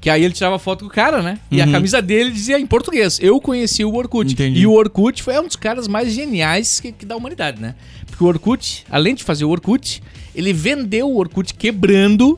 Que 0.04 0.10
aí 0.10 0.22
ele 0.22 0.34
tirava 0.34 0.60
foto 0.60 0.82
com 0.84 0.88
o 0.88 0.94
cara, 0.94 1.22
né? 1.22 1.40
E 1.50 1.62
a 1.62 1.66
Uhum. 1.66 1.72
camisa 1.72 2.02
dele 2.02 2.30
dizia 2.30 2.60
em 2.60 2.68
português: 2.68 3.18
Eu 3.22 3.40
conheci 3.40 3.86
o 3.86 3.96
Orkut. 3.96 4.34
Entendi. 4.34 4.60
E 4.60 4.68
o 4.68 4.74
Orkut 4.74 5.24
foi 5.24 5.40
um 5.40 5.48
dos 5.48 5.56
caras 5.56 5.88
mais 5.88 6.12
geniais 6.12 6.82
que, 6.82 6.92
que 6.92 7.06
da 7.06 7.16
humanidade, 7.16 7.62
né? 7.62 7.74
Porque 8.06 8.22
o 8.22 8.28
Orkut, 8.28 8.84
além 8.92 9.16
de 9.16 9.24
fazer 9.24 9.46
o 9.46 9.50
Orkut, 9.50 10.04
ele 10.36 10.52
vendeu 10.52 11.10
o 11.10 11.18
Orkut 11.18 11.54
quebrando 11.54 12.38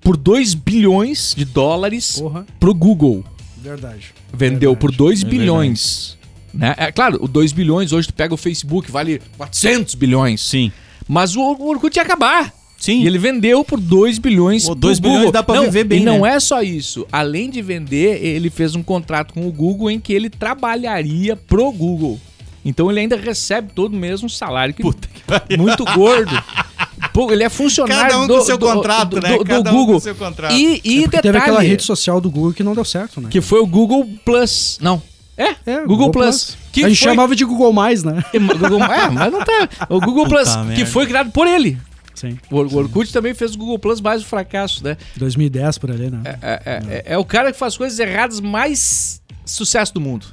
por 0.00 0.16
2 0.16 0.54
bilhões 0.54 1.32
de 1.36 1.44
dólares 1.44 2.18
Porra. 2.18 2.44
pro 2.58 2.74
Google. 2.74 3.24
Verdade. 3.56 4.12
Vendeu 4.34 4.72
Verdade. 4.72 4.80
por 4.80 4.90
2 4.90 5.22
É 5.22 5.26
bilhões. 5.26 6.18
Né? 6.52 6.74
É 6.76 6.90
claro, 6.90 7.18
o 7.22 7.28
2 7.28 7.52
bilhões, 7.52 7.92
hoje 7.92 8.08
tu 8.08 8.14
pega 8.14 8.34
o 8.34 8.36
Facebook, 8.36 8.90
vale 8.90 9.22
400 9.36 9.94
bilhões. 9.94 10.40
Sim. 10.42 10.72
Mas 11.06 11.36
o, 11.36 11.40
o 11.40 11.68
Orkut 11.68 11.96
ia 11.96 12.02
acabar. 12.02 12.52
Sim. 12.78 13.02
E 13.02 13.06
ele 13.06 13.18
vendeu 13.18 13.64
por 13.64 13.80
2 13.80 14.18
bilhões. 14.18 14.64
Pô, 14.64 14.72
pro 14.72 14.80
2 14.80 14.98
bilhões 14.98 15.18
Google. 15.18 15.32
dá 15.32 15.42
pra 15.42 15.56
não, 15.56 15.64
viver 15.64 15.84
bem, 15.84 16.02
E 16.02 16.04
não 16.04 16.20
né? 16.22 16.34
é 16.34 16.40
só 16.40 16.62
isso. 16.62 17.06
Além 17.10 17.48
de 17.50 17.62
vender, 17.62 18.22
ele 18.24 18.50
fez 18.50 18.74
um 18.74 18.82
contrato 18.82 19.32
com 19.34 19.46
o 19.48 19.52
Google 19.52 19.90
em 19.90 19.98
que 19.98 20.12
ele 20.12 20.28
trabalharia 20.30 21.36
pro 21.36 21.72
Google. 21.72 22.20
Então 22.64 22.90
ele 22.90 23.00
ainda 23.00 23.16
recebe 23.16 23.70
todo 23.74 23.96
mês 23.96 24.22
um 24.22 24.28
salário 24.28 24.74
que 24.74 24.82
Puta 24.82 25.08
que 25.12 25.22
pariu. 25.22 25.56
muito 25.58 25.84
gordo. 25.84 26.32
Pô, 27.12 27.32
ele 27.32 27.44
é 27.44 27.48
funcionário 27.48 28.10
Cada 28.10 28.20
um 28.22 28.26
do, 28.26 28.34
com 28.38 28.40
seu 28.44 28.58
do- 28.58 28.66
contrato, 28.66 29.10
do- 29.10 29.20
né? 29.22 29.36
do- 29.38 29.42
um 29.54 29.62
com 29.62 29.70
Google. 29.72 30.00
seu 30.00 30.14
contrato. 30.14 30.52
E, 30.54 30.80
e 30.84 30.98
É 30.98 31.00
detalhe, 31.06 31.22
teve 31.22 31.38
aquela 31.38 31.60
rede 31.62 31.82
social 31.82 32.20
do 32.20 32.30
Google 32.30 32.52
que 32.52 32.62
não 32.62 32.74
deu 32.74 32.84
certo, 32.84 33.20
né? 33.20 33.28
que 33.30 33.40
foi 33.40 33.60
o 33.60 33.66
Google 33.66 34.06
Plus. 34.24 34.78
Não. 34.82 35.00
É, 35.38 35.54
É, 35.66 35.84
Google, 35.86 36.10
Plus. 36.10 36.56
Que 36.72 36.82
a 36.84 36.88
gente 36.88 36.98
foi- 36.98 37.10
chamava 37.10 37.36
de 37.36 37.44
Google 37.44 37.70
Mais, 37.72 38.02
né? 38.02 38.22
Google, 38.58 38.82
é, 38.82 39.10
mas 39.10 39.30
não 39.32 39.44
tá. 39.44 39.68
O 39.90 40.00
Google 40.00 40.24
Puta 40.24 40.36
Plus, 40.36 40.56
que 40.56 40.64
merda. 40.64 40.86
foi 40.86 41.06
criado 41.06 41.30
por 41.30 41.46
ele. 41.46 41.76
Sim. 42.16 42.36
O 42.50 42.56
o 42.56 42.76
Orkut 42.76 43.12
também 43.12 43.32
fez 43.34 43.54
o 43.54 43.58
Google 43.58 43.78
Plus 43.78 44.00
mais 44.00 44.22
um 44.22 44.24
fracasso, 44.24 44.82
né? 44.82 44.96
2010 45.16 45.78
por 45.78 45.90
ali, 45.90 46.10
né? 46.10 46.20
É, 46.24 46.30
é- 46.42 46.60
é- 46.88 47.02
é 47.14 47.18
o 47.18 47.24
cara 47.24 47.52
que 47.52 47.58
faz 47.58 47.76
coisas 47.76 47.98
erradas 47.98 48.40
mais 48.40 49.20
sucesso 49.44 49.94
do 49.94 50.00
mundo, 50.00 50.26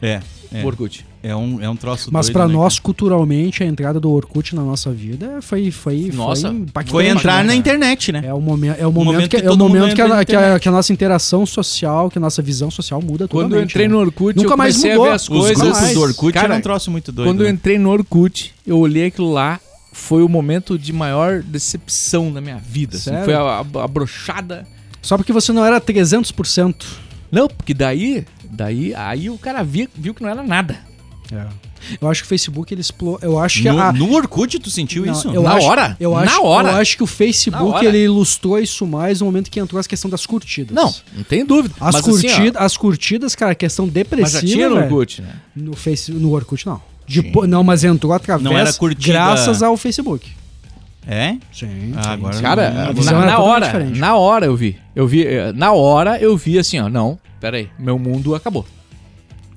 É. 0.00 0.20
É, 0.52 0.64
o 0.64 0.66
Orkut. 0.66 1.06
é, 1.22 1.36
um, 1.36 1.62
é 1.62 1.70
um 1.70 1.76
troço 1.76 2.08
Mas 2.12 2.28
pra 2.28 2.48
né, 2.48 2.54
nós, 2.54 2.80
culturalmente, 2.80 3.62
a 3.62 3.66
entrada 3.66 4.00
do 4.00 4.10
Orkut 4.10 4.52
na 4.56 4.62
nossa 4.62 4.90
vida 4.90 5.40
foi 5.40 5.70
foi 5.70 6.10
Nossa, 6.12 6.48
foi, 6.48 6.56
impactante, 6.58 6.90
Foi 6.92 7.06
entrar 7.06 7.44
né? 7.44 7.48
na 7.50 7.54
internet, 7.54 8.10
né? 8.10 8.22
É 8.24 8.34
o 8.34 8.40
momento, 8.40 8.76
é 8.80 8.84
o 8.86 8.90
momento, 8.92 9.12
momento 9.14 9.30
que, 9.30 9.40
que 9.40 9.46
é 9.46 9.50
o 9.50 9.56
momento 9.56 9.94
que, 9.94 10.02
a, 10.02 10.24
que, 10.24 10.34
a, 10.34 10.58
que 10.58 10.68
a 10.68 10.72
nossa 10.72 10.92
interação 10.92 11.46
social, 11.46 12.10
que 12.10 12.18
a 12.18 12.20
nossa 12.20 12.42
visão 12.42 12.68
social 12.68 13.00
muda 13.00 13.28
Quando 13.28 13.42
eu 13.44 13.48
totalmente. 13.50 13.70
entrei 13.70 13.86
né? 13.86 13.94
no 13.94 14.00
Orkut, 14.00 14.36
Nunca 14.36 14.54
eu 14.54 14.56
mais 14.56 14.76
mudou. 14.76 15.04
a 15.04 15.08
ver 15.08 15.14
as 15.14 15.22
Os 15.22 15.28
coisas. 15.28 15.58
grupos 15.58 15.80
mais. 15.80 15.94
do 15.94 16.00
Orkut 16.00 16.32
Cara, 16.34 16.46
era 16.48 16.56
um 16.56 16.60
troço 16.60 16.90
muito 16.90 17.12
doido. 17.12 17.28
Quando 17.28 17.40
eu 17.42 17.46
né? 17.46 17.52
entrei 17.52 17.78
no 17.78 17.90
Orkut, 17.90 18.52
eu 18.66 18.78
olhei 18.80 19.06
aquilo 19.06 19.32
lá, 19.32 19.60
foi 19.92 20.22
o 20.22 20.28
momento 20.28 20.78
de 20.78 20.92
maior 20.92 21.42
decepção 21.42 22.32
da 22.32 22.40
minha 22.40 22.56
vida. 22.58 22.96
assim. 22.96 23.10
Foi 23.24 23.34
a, 23.34 23.40
a, 23.40 23.60
a 23.60 23.88
brochada. 23.88 24.66
Só 25.02 25.16
porque 25.16 25.32
você 25.32 25.52
não 25.52 25.64
era 25.64 25.80
300%. 25.80 26.84
Não, 27.32 27.48
porque 27.48 27.72
daí, 27.74 28.24
daí, 28.44 28.94
aí 28.94 29.30
o 29.30 29.38
cara 29.38 29.62
via, 29.62 29.88
viu 29.94 30.12
que 30.14 30.22
não 30.22 30.28
era 30.30 30.42
nada. 30.42 30.78
É. 31.32 31.46
Eu 32.00 32.08
acho 32.10 32.22
que 32.22 32.26
o 32.26 32.28
Facebook 32.28 32.74
ele 32.74 32.80
explorou. 32.80 33.18
Eu 33.22 33.38
acho 33.38 33.62
que 33.62 33.70
no, 33.70 33.80
a. 33.80 33.92
no 33.92 34.12
Orkut 34.12 34.58
tu 34.58 34.68
sentiu 34.68 35.06
Não, 35.06 35.12
isso? 35.12 35.28
eu 35.30 35.42
Na 35.42 35.54
acho- 35.54 35.66
hora? 35.66 35.96
Eu 35.98 36.12
Na 36.12 36.20
acho, 36.22 36.42
hora? 36.44 36.72
Eu 36.72 36.76
acho 36.76 36.96
que 36.96 37.02
o 37.02 37.06
Na 37.06 37.12
Facebook 37.12 37.86
ele 37.86 38.04
ilustrou 38.04 38.58
isso 38.58 38.86
mais 38.86 39.20
no 39.20 39.26
momento 39.26 39.50
que 39.50 39.58
entrou 39.58 39.80
a 39.80 39.84
questão 39.84 40.10
das 40.10 40.26
curtidas. 40.26 40.74
Não, 40.74 40.92
não 41.16 41.22
tem 41.22 41.44
dúvida. 41.44 41.74
As, 41.80 41.94
Mas 41.94 42.08
assim, 42.08 42.10
curtida, 42.28 42.58
as 42.58 42.76
curtidas, 42.76 43.34
cara, 43.34 43.52
a 43.52 43.54
questão 43.54 43.86
mas 43.86 43.94
depressiva. 43.94 44.40
já 44.40 44.46
tinha 44.46 44.68
no 44.68 44.76
Orkut, 44.76 45.22
né? 45.22 45.34
No, 45.56 45.74
face, 45.74 46.12
no 46.12 46.32
Orkut, 46.32 46.66
não. 46.66 46.82
Depo- 47.10 47.46
não, 47.46 47.62
mas 47.64 47.82
entrou 47.84 48.12
através, 48.12 48.42
Não 48.44 48.56
era 48.56 48.72
curtida- 48.72 49.12
graças 49.12 49.62
ao 49.62 49.76
Facebook. 49.76 50.30
É? 51.06 51.36
Sim. 51.52 51.92
Ah, 51.96 52.12
agora 52.12 52.40
Cara, 52.40 52.70
não- 52.92 53.04
na, 53.04 53.26
na 53.26 53.38
hora, 53.40 53.66
diferente. 53.66 53.98
na 53.98 54.16
hora 54.16 54.46
eu 54.46 54.54
vi. 54.54 54.76
Eu 54.94 55.06
vi, 55.06 55.26
eh, 55.26 55.52
na 55.52 55.72
hora 55.72 56.18
eu 56.20 56.36
vi 56.36 56.58
assim, 56.58 56.78
ó, 56.78 56.88
não, 56.88 57.18
pera 57.40 57.56
aí, 57.56 57.68
meu 57.78 57.98
mundo 57.98 58.34
acabou. 58.34 58.64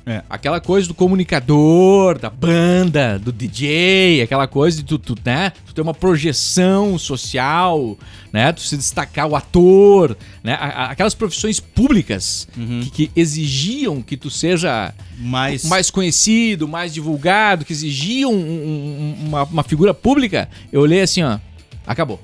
É. 0.06 0.22
Aquela 0.30 0.60
coisa 0.60 0.86
do 0.88 0.94
comunicador, 0.94 2.20
da 2.20 2.30
banda, 2.30 3.18
do 3.18 3.32
DJ, 3.32 4.22
aquela 4.22 4.48
coisa 4.48 4.78
de 4.78 4.84
tu, 4.84 5.00
tu, 5.00 5.16
né, 5.24 5.54
tu 5.66 5.74
ter 5.74 5.80
uma 5.82 5.94
projeção 5.94 6.98
social, 6.98 7.98
né, 8.32 8.52
tu 8.52 8.60
se 8.60 8.76
destacar 8.76 9.28
o 9.28 9.36
ator, 9.36 10.18
né, 10.44 10.58
aquelas 10.60 11.14
profissões 11.16 11.62
públicas 11.62 12.48
Uhum. 12.58 12.82
que, 12.82 13.08
que 13.08 13.12
exigiam 13.18 14.02
que 14.02 14.18
tu 14.18 14.30
seja 14.30 14.94
Mas, 15.18 15.64
mais 15.64 15.90
conhecido, 15.90 16.68
mais 16.68 16.94
divulgado, 16.94 17.64
que 17.64 17.72
exigiam 17.72 18.34
um- 18.34 19.16
um- 19.22 19.28
uma, 19.28 19.44
uma 19.44 19.64
figura 19.64 19.94
pública, 19.94 20.50
eu 20.72 20.82
olhei 20.82 21.02
assim, 21.02 21.24
ó, 21.24 21.40
acabou. 21.88 22.20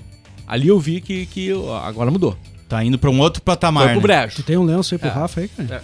Ali 0.46 0.68
eu 0.68 0.80
vi 0.80 1.00
que, 1.00 1.26
que 1.28 1.50
agora 1.86 2.12
mudou. 2.12 2.36
Tá 2.70 2.84
indo 2.84 2.98
pra 3.00 3.10
um 3.10 3.20
outro 3.20 3.42
patamar. 3.42 3.86
Foi 3.86 4.00
pro 4.00 4.08
né? 4.08 4.20
brejo. 4.22 4.36
Tu 4.38 4.44
tem 4.44 4.56
um 4.56 4.64
lenço 4.64 4.94
aí 4.94 5.00
pro 5.00 5.10
É. 5.10 5.12
Rafa 5.12 5.42
aí, 5.42 5.48
cara? 5.50 5.82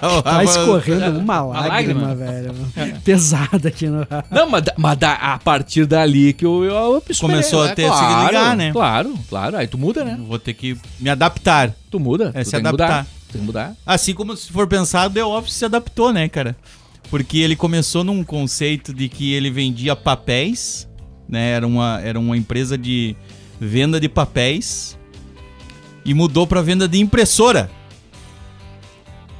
Ah, 0.00 0.22
Tá 0.22 0.44
escorrendo 0.44 1.18
uma 1.18 1.42
lágrima, 1.42 2.08
lágrima. 2.08 2.14
velho. 2.14 2.54
Pesada 3.04 3.68
aqui 3.68 3.86
no 3.88 3.98
Rafa. 4.08 4.24
Não, 4.30 4.48
mas, 4.48 4.62
mas 4.78 4.98
da- 4.98 5.14
a 5.14 5.38
partir 5.38 5.84
dali 5.84 6.32
que 6.32 6.46
eu, 6.46 6.62
eu, 6.64 6.70
eu 6.74 6.96
esperei, 7.08 7.20
Começou 7.34 7.62
a 7.62 7.66
né? 7.68 7.74
ter- 7.74 7.82
se 7.82 7.88
claro, 7.88 8.26
ligar, 8.28 8.56
né? 8.56 8.72
Claro, 8.72 9.14
claro. 9.28 9.56
Aí 9.56 9.66
tu 9.66 9.76
muda, 9.76 10.04
né? 10.04 10.18
Vou 10.26 10.38
ter 10.38 10.54
que 10.54 10.76
me 11.00 11.10
adaptar. 11.10 11.74
Tu 11.90 11.98
muda. 12.00 12.30
É, 12.34 12.42
tu 12.42 12.44
se 12.46 12.50
tem 12.52 12.60
que 12.62 12.66
adaptar. 12.68 12.86
mudar. 12.88 13.06
Tem 13.32 13.40
que 13.40 13.46
mudar. 13.46 13.74
Assim 13.84 14.14
como 14.14 14.36
se 14.36 14.52
for 14.52 14.66
pensar, 14.68 15.10
The 15.10 15.24
Office 15.24 15.54
se 15.54 15.64
adaptou, 15.64 16.12
né, 16.12 16.28
cara? 16.28 16.56
Porque 17.10 17.38
ele 17.38 17.56
começou 17.56 18.04
num 18.04 18.22
conceito 18.22 18.94
de 18.94 19.08
que 19.08 19.32
ele 19.34 19.50
vendia 19.50 19.96
papéis, 19.96 20.88
né? 21.28 21.50
Era 21.52 21.66
uma, 21.66 22.00
era 22.02 22.18
uma 22.20 22.36
empresa 22.36 22.78
de 22.78 23.16
venda 23.60 24.00
de 24.00 24.08
papéis 24.08 24.98
e 26.04 26.14
mudou 26.14 26.46
pra 26.46 26.62
venda 26.62 26.88
de 26.88 26.98
impressora. 26.98 27.70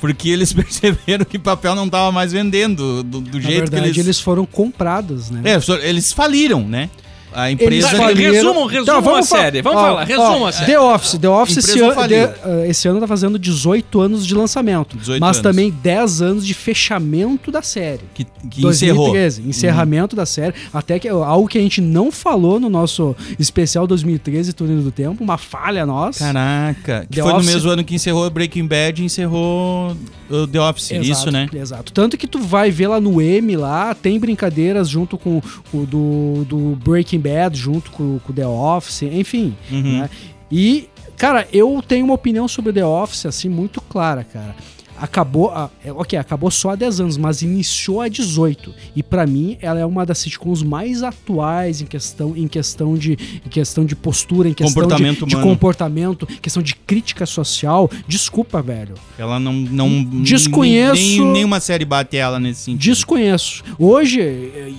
Porque 0.00 0.28
eles 0.28 0.52
perceberam 0.54 1.25
que 1.25 1.38
papel 1.38 1.75
não 1.75 1.88
tava 1.88 2.11
mais 2.11 2.33
vendendo 2.33 3.02
do, 3.02 3.21
do 3.21 3.40
jeito 3.40 3.71
verdade, 3.71 3.83
que 3.83 3.88
eles... 3.88 3.97
eles... 3.99 4.21
foram 4.21 4.45
comprados, 4.45 5.31
né? 5.31 5.42
É, 5.45 5.88
eles 5.88 6.12
faliram, 6.12 6.66
né? 6.66 6.90
A 7.35 7.51
empresa... 7.51 7.89
Tá, 7.97 8.07
resumam, 8.09 8.67
resumam 8.67 9.03
Tá, 9.03 9.11
a 9.11 9.15
fa- 9.15 9.23
série. 9.23 9.62
Vamos 9.62 9.79
ó, 9.81 9.85
falar, 9.87 10.05
resumam 10.05 10.47
a 10.47 10.53
série. 10.53 10.67
The 10.73 10.81
Office. 10.81 11.19
The 11.19 11.29
Office 11.29 11.57
esse 11.59 11.81
ano, 11.81 11.95
faliu. 11.95 12.27
de- 12.29 12.35
eh, 12.45 12.67
esse 12.69 12.89
ano 12.89 13.01
tá 13.01 13.07
fazendo 13.07 13.39
18 13.39 14.01
anos 14.01 14.27
de 14.27 14.35
lançamento. 14.35 14.97
18 14.97 15.21
mas 15.21 15.37
anos. 15.39 15.43
também 15.43 15.71
10 15.71 16.23
anos 16.23 16.47
de 16.47 16.55
fechamento 16.55 17.51
da 17.51 17.62
série. 17.62 18.01
que, 18.15 18.25
que 18.51 18.67
encerrou. 18.67 19.07
2013, 19.07 19.43
encerramento 19.49 20.15
da 20.17 20.27
série. 20.27 20.55
Até 20.73 20.99
que 20.99 21.09
algo 21.09 21.49
que 21.49 21.59
a 21.59 21.61
gente 21.61 21.81
não 21.81 22.11
falou 22.12 22.59
no 22.61 22.69
nosso 22.69 23.15
especial 23.39 23.87
2013, 23.87 24.53
Túnel 24.53 24.83
do 24.83 24.91
Tempo, 24.93 25.23
uma 25.25 25.39
falha 25.39 25.87
nossa. 25.87 26.25
Caraca, 26.25 27.07
que 27.11 27.17
The 27.17 27.23
foi 27.23 27.33
Office- 27.33 27.47
no 27.47 27.53
mesmo 27.55 27.71
ano 27.71 27.85
que 27.85 27.95
encerrou 27.95 28.29
Breaking 28.31 28.67
Bad 28.67 29.01
e 29.03 29.05
encerrou 29.07 29.97
uh, 30.33 30.47
The 30.47 30.61
Office, 30.61 30.91
Exato, 30.91 31.11
isso, 31.11 31.31
né? 31.31 31.49
Exato. 31.53 31.93
Tanto 31.93 32.17
que 32.17 32.27
tu 32.27 32.39
vai 32.39 32.71
ver 32.71 32.89
lá 32.89 33.01
no 33.01 33.21
M, 33.21 33.57
lá, 33.57 33.95
tem 33.95 34.19
brincadeiras 34.19 34.89
junto 34.89 35.19
com 35.19 35.43
o 35.73 35.87
do, 35.87 36.45
do 36.45 36.77
Breaking 36.83 37.21
Bad, 37.21 37.57
junto 37.59 37.91
com 37.91 38.19
o 38.27 38.33
The 38.33 38.47
Office, 38.47 39.03
enfim. 39.03 39.55
Uhum. 39.71 40.01
né? 40.01 40.11
E, 40.51 40.89
cara, 41.17 41.47
eu 41.53 41.83
tenho 41.87 42.05
uma 42.05 42.15
opinião 42.15 42.49
sobre 42.49 42.73
The 42.73 42.85
Office, 42.85 43.27
assim, 43.27 43.49
muito 43.49 43.81
clara, 43.81 44.25
cara. 44.25 44.55
Acabou, 45.02 45.50
ah, 45.50 45.68
é, 45.85 45.92
ok, 45.92 46.16
acabou 46.16 46.49
só 46.49 46.71
há 46.71 46.76
10 46.76 47.00
anos, 47.00 47.16
mas 47.16 47.42
iniciou 47.42 48.00
há 48.00 48.06
18. 48.06 48.73
E 48.94 49.02
pra 49.02 49.26
mim, 49.26 49.59
ela 49.61 49.80
é 49.80 49.85
uma 49.85 50.06
das 50.06 50.18
sitcoms 50.18 50.62
mais 50.62 51.02
atuais 51.02 51.80
em 51.80 51.87
questão, 51.87 52.37
em 52.37 52.47
questão, 52.47 52.94
de, 52.97 53.18
em 53.44 53.49
questão 53.49 53.85
de 53.85 53.97
postura, 53.97 54.49
em 54.49 54.54
questão 54.54 54.80
Comportamento 54.80 55.26
de, 55.26 55.35
de 55.35 55.42
comportamento, 55.42 56.25
questão 56.40 56.62
de 56.62 56.76
crítica 56.76 57.26
social. 57.26 57.90
Desculpa, 58.06 58.62
velho. 58.62 58.94
Ela 59.18 59.40
não. 59.40 59.52
não 59.52 60.23
Desconheço- 60.23 60.94
Nem, 60.94 61.32
nenhuma 61.32 61.59
série 61.59 61.85
bate 61.85 62.16
ela 62.16 62.38
nesse 62.38 62.61
sentido. 62.61 62.80
Desconheço. 62.80 63.64
Hoje, 63.78 64.21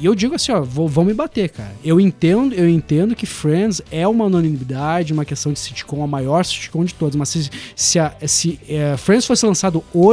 eu 0.02 0.16
digo 0.16 0.36
assim, 0.36 0.54
ó, 0.54 0.62
vou, 0.62 0.88
vão 0.88 1.04
me 1.04 1.14
bater, 1.14 1.50
cara. 1.50 1.74
Eu 1.84 2.00
entendo, 2.00 2.54
eu 2.56 2.70
entendo 2.70 3.14
que 3.14 3.26
Friends 3.26 3.82
é 3.92 4.08
uma 4.08 4.26
anonimidade, 4.26 5.12
uma 5.12 5.26
questão 5.26 5.52
de 5.52 5.60
sitcom, 5.60 6.02
a 6.02 6.08
maior 6.08 6.46
sitcom 6.46 6.86
de 6.86 6.94
todas, 6.94 7.16
mas 7.18 7.28
se, 7.28 7.50
se, 7.76 8.00
a- 8.00 8.16
se, 8.26 8.58
é, 8.70 8.96
Friends 8.96 9.26
fosse 9.26 9.46
lançado 9.46 9.84
hoje, 9.94 10.13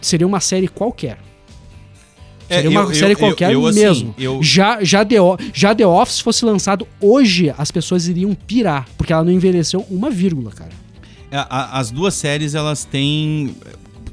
seria 0.00 0.26
uma 0.26 0.40
série 0.40 0.68
qualquer. 0.68 1.18
É, 2.48 2.56
Seria 2.56 2.70
uma 2.70 2.80
eu- 2.82 2.94
série 2.94 3.12
eu- 3.14 3.18
qualquer 3.18 3.52
eu, 3.52 3.66
assim, 3.66 3.80
mesmo. 3.80 4.14
eu- 4.18 4.42
Já, 4.42 4.84
já, 4.84 5.02
The, 5.04 5.16
já 5.54 5.74
The 5.74 5.86
Office 5.86 6.20
fosse 6.20 6.44
lançado 6.44 6.86
hoje, 7.00 7.52
as 7.56 7.70
pessoas 7.70 8.06
iriam 8.06 8.34
pirar, 8.34 8.86
porque 8.98 9.12
ela 9.14 9.24
não 9.24 9.32
envelheceu 9.32 9.80
uma 9.90 10.10
vírgula, 10.10 10.50
cara. 10.50 10.70
a- 11.32 11.78
as 11.80 11.90
duas 11.90 12.14
séries, 12.14 12.54
elas 12.54 12.84
têm. 12.84 13.56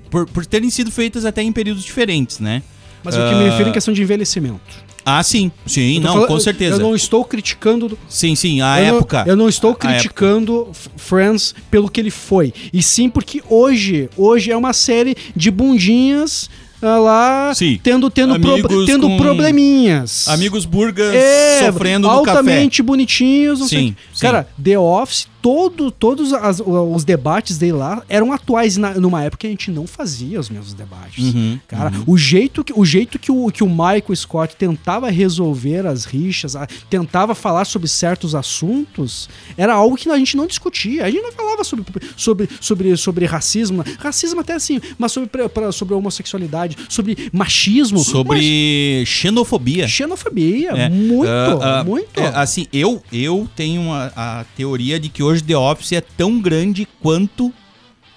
Por, 0.10 0.26
por 0.28 0.44
terem 0.46 0.70
sido 0.72 0.90
feitas 0.92 1.24
até 1.24 1.42
em 1.44 1.52
períodos 1.52 1.84
diferentes, 1.84 2.40
né? 2.40 2.64
Mas 3.04 3.16
o 3.16 3.20
que 3.20 3.36
me 3.36 3.46
Ah. 3.48 3.50
refiro 3.52 3.70
em 3.70 3.72
questão 3.72 3.94
de 3.94 4.02
envelhecimento. 4.02 4.60
Ah, 5.06 5.24
sim. 5.24 5.52
Sim, 5.66 6.00
não, 6.00 6.14
falando- 6.14 6.28
com 6.28 6.40
certeza. 6.40 6.76
Eu 6.76 6.80
não 6.80 6.96
estou 6.96 7.24
criticando 7.26 7.98
Sim, 8.08 8.36
sim, 8.36 8.62
a 8.62 8.80
eu 8.82 8.96
época. 8.98 9.20
Não, 9.24 9.28
eu 9.28 9.36
não 9.36 9.50
estou 9.50 9.74
criticando 9.74 10.70
Friends 10.98 11.56
pelo 11.70 11.90
que 11.90 12.00
ele 12.00 12.12
foi. 12.12 12.54
E 12.72 12.82
sim 12.84 13.10
porque 13.10 13.42
hoje, 13.50 14.10
hoje 14.16 14.52
é 14.52 14.58
uma 14.58 14.74
série 14.74 15.16
de 15.36 15.50
bundinhas 15.50 16.50
ah, 16.84 16.98
lá 16.98 17.54
Sim. 17.54 17.80
tendo, 17.84 18.10
tendo, 18.10 18.40
pro- 18.40 18.86
tendo 18.86 19.16
probleminhas. 19.18 20.28
Amigos 20.28 20.66
burgas 20.66 21.14
é, 21.14 21.66
sofrendo 21.66 22.08
no 22.08 22.24
café. 22.24 22.38
altamente 22.40 22.82
bonitinhos, 22.82 23.60
não 23.60 23.68
sei 23.68 23.80
Sim, 23.80 23.92
quê. 23.94 23.96
sim. 24.14 24.22
Cara, 24.22 24.48
The 24.62 24.80
Office, 24.80 25.28
todo, 25.42 25.90
todos 25.92 26.34
as- 26.34 26.62
os 26.66 27.04
debates 27.04 27.58
dele 27.58 27.74
lá 27.74 28.04
eram 28.08 28.32
atuais 28.32 28.78
na- 28.78 28.94
numa 28.96 29.24
época 29.24 29.42
que 29.42 29.48
a 29.48 29.50
gente 29.50 29.72
não 29.72 29.88
fazia 29.88 30.40
os 30.40 30.50
mesmos 30.50 30.74
debates. 30.74 31.34
Uhum, 31.34 31.60
Cara, 31.68 31.92
o 32.06 32.18
jeito, 32.18 32.64
que, 32.64 32.74
o, 32.76 32.86
jeito 32.86 33.18
que, 33.18 33.32
o, 33.32 33.50
que 33.52 33.64
o 33.64 33.70
Michael 33.70 34.16
Scott 34.16 34.56
tentava 34.56 35.10
resolver 35.10 35.86
as 35.88 36.06
rixas, 36.06 36.56
a- 36.56 36.68
tentava 36.90 37.34
falar 37.34 37.66
sobre 37.66 37.88
certos 37.88 38.36
assuntos, 38.36 39.30
era 39.58 39.74
algo 39.74 39.96
que 39.96 40.10
a 40.10 40.18
gente 40.18 40.36
não 40.38 40.46
discutia. 40.46 41.06
A 41.06 41.10
gente 41.12 41.22
não 41.24 41.32
falava 41.32 41.64
sobre, 41.64 41.86
sobre, 42.16 42.50
sobre, 42.60 42.98
sobre 42.98 43.26
racismo, 43.26 43.84
racismo 44.00 44.42
até 44.42 44.54
assim, 44.54 44.80
mas 44.98 45.12
sobre, 45.12 45.30
pra- 45.50 45.72
sobre 45.72 45.94
homossexualidade, 45.96 46.78
sobre 46.90 47.30
machismo, 47.32 48.00
Sobre 48.00 49.04
xenofobia. 49.06 49.84
mas 49.84 49.92
xenofobia. 49.92 50.72
É. 50.72 50.90
Muito, 50.90 51.30
Ah, 51.30 51.80
ah, 51.80 51.84
muito. 51.84 52.20
é, 52.20 52.28
assim, 52.36 52.68
eu, 52.74 53.02
eu 53.12 53.48
tenho 53.56 53.92
a, 53.92 54.12
a 54.16 54.44
teoria 54.56 55.00
de 55.00 55.10
que 55.10 55.24
hoje 55.24 55.31
The 55.40 55.56
Office 55.56 55.92
é 55.94 56.02
tão 56.02 56.40
grande 56.42 56.88
quanto, 57.02 57.54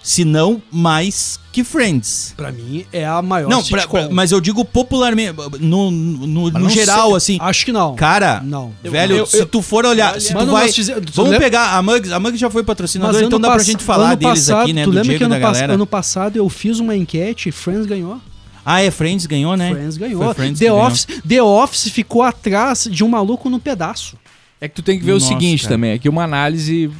se 0.03 0.25
não 0.25 0.61
mais 0.71 1.39
que 1.51 1.63
Friends. 1.63 2.33
Pra 2.35 2.51
mim, 2.51 2.85
é 2.91 3.05
a 3.05 3.21
maior 3.21 3.49
Não, 3.49 3.63
pra- 3.63 3.87
pra- 3.87 4.09
mas 4.09 4.31
eu 4.31 4.41
digo 4.41 4.65
popularmente, 4.65 5.33
no, 5.59 5.89
no, 5.89 6.49
no 6.51 6.69
geral, 6.69 7.07
sei. 7.11 7.17
assim. 7.17 7.37
Acho 7.39 7.65
que 7.65 7.71
não. 7.71 7.95
Cara, 7.95 8.41
Não. 8.43 8.73
velho, 8.83 9.15
eu- 9.17 9.25
se 9.25 9.39
eu- 9.39 9.45
tu 9.45 9.61
for 9.61 9.85
olhar, 9.85 10.11
Olha- 10.11 10.19
se 10.19 10.33
tu 10.33 10.45
vai... 10.47 10.71
fize- 10.71 10.93
tu 11.01 11.11
Vamos 11.13 11.31
lembra- 11.31 11.45
pegar 11.45 11.77
a 11.77 11.81
Mugs, 11.81 12.11
a 12.11 12.19
Mugs 12.19 12.39
já 12.39 12.49
foi 12.49 12.63
patrocinadora, 12.63 13.23
então 13.25 13.39
dá 13.39 13.51
pra 13.51 13.63
gente 13.63 13.83
falar 13.83 14.07
ano 14.09 14.15
deles 14.17 14.39
passado, 14.41 14.63
aqui, 14.63 14.73
né, 14.73 14.83
Tu 14.83 14.89
do 14.91 14.95
lembra 14.95 15.09
Diego 15.09 15.23
que 15.23 15.29
da 15.29 15.35
ano, 15.35 15.41
pass- 15.45 15.53
galera. 15.57 15.73
ano 15.73 15.85
passado 15.87 16.35
eu 16.37 16.49
fiz 16.49 16.79
uma 16.79 16.95
enquete 16.95 17.49
e 17.49 17.51
Friends 17.51 17.85
ganhou? 17.85 18.19
Ah, 18.67 18.81
é, 18.81 18.89
Friends 18.91 19.25
ganhou, 19.27 19.55
né? 19.55 19.69
Friends 19.71 19.95
ganhou. 19.95 20.33
Friends 20.33 20.59
The, 20.59 20.65
que 20.65 20.71
ganhou. 20.71 20.85
Office, 20.87 21.07
The 21.27 21.41
Office 21.43 21.87
ficou 21.89 22.23
atrás 22.23 22.87
de 22.91 23.03
um 23.03 23.07
maluco 23.07 23.47
no 23.49 23.59
pedaço. 23.59 24.17
É 24.59 24.67
que 24.67 24.75
tu 24.75 24.81
tem 24.81 24.97
que 24.97 25.05
ver 25.05 25.13
Nossa, 25.13 25.25
o 25.25 25.27
seguinte 25.29 25.63
cara. 25.63 25.75
também, 25.75 25.93
aqui 25.93 26.07
uma 26.07 26.23
análise 26.23 26.91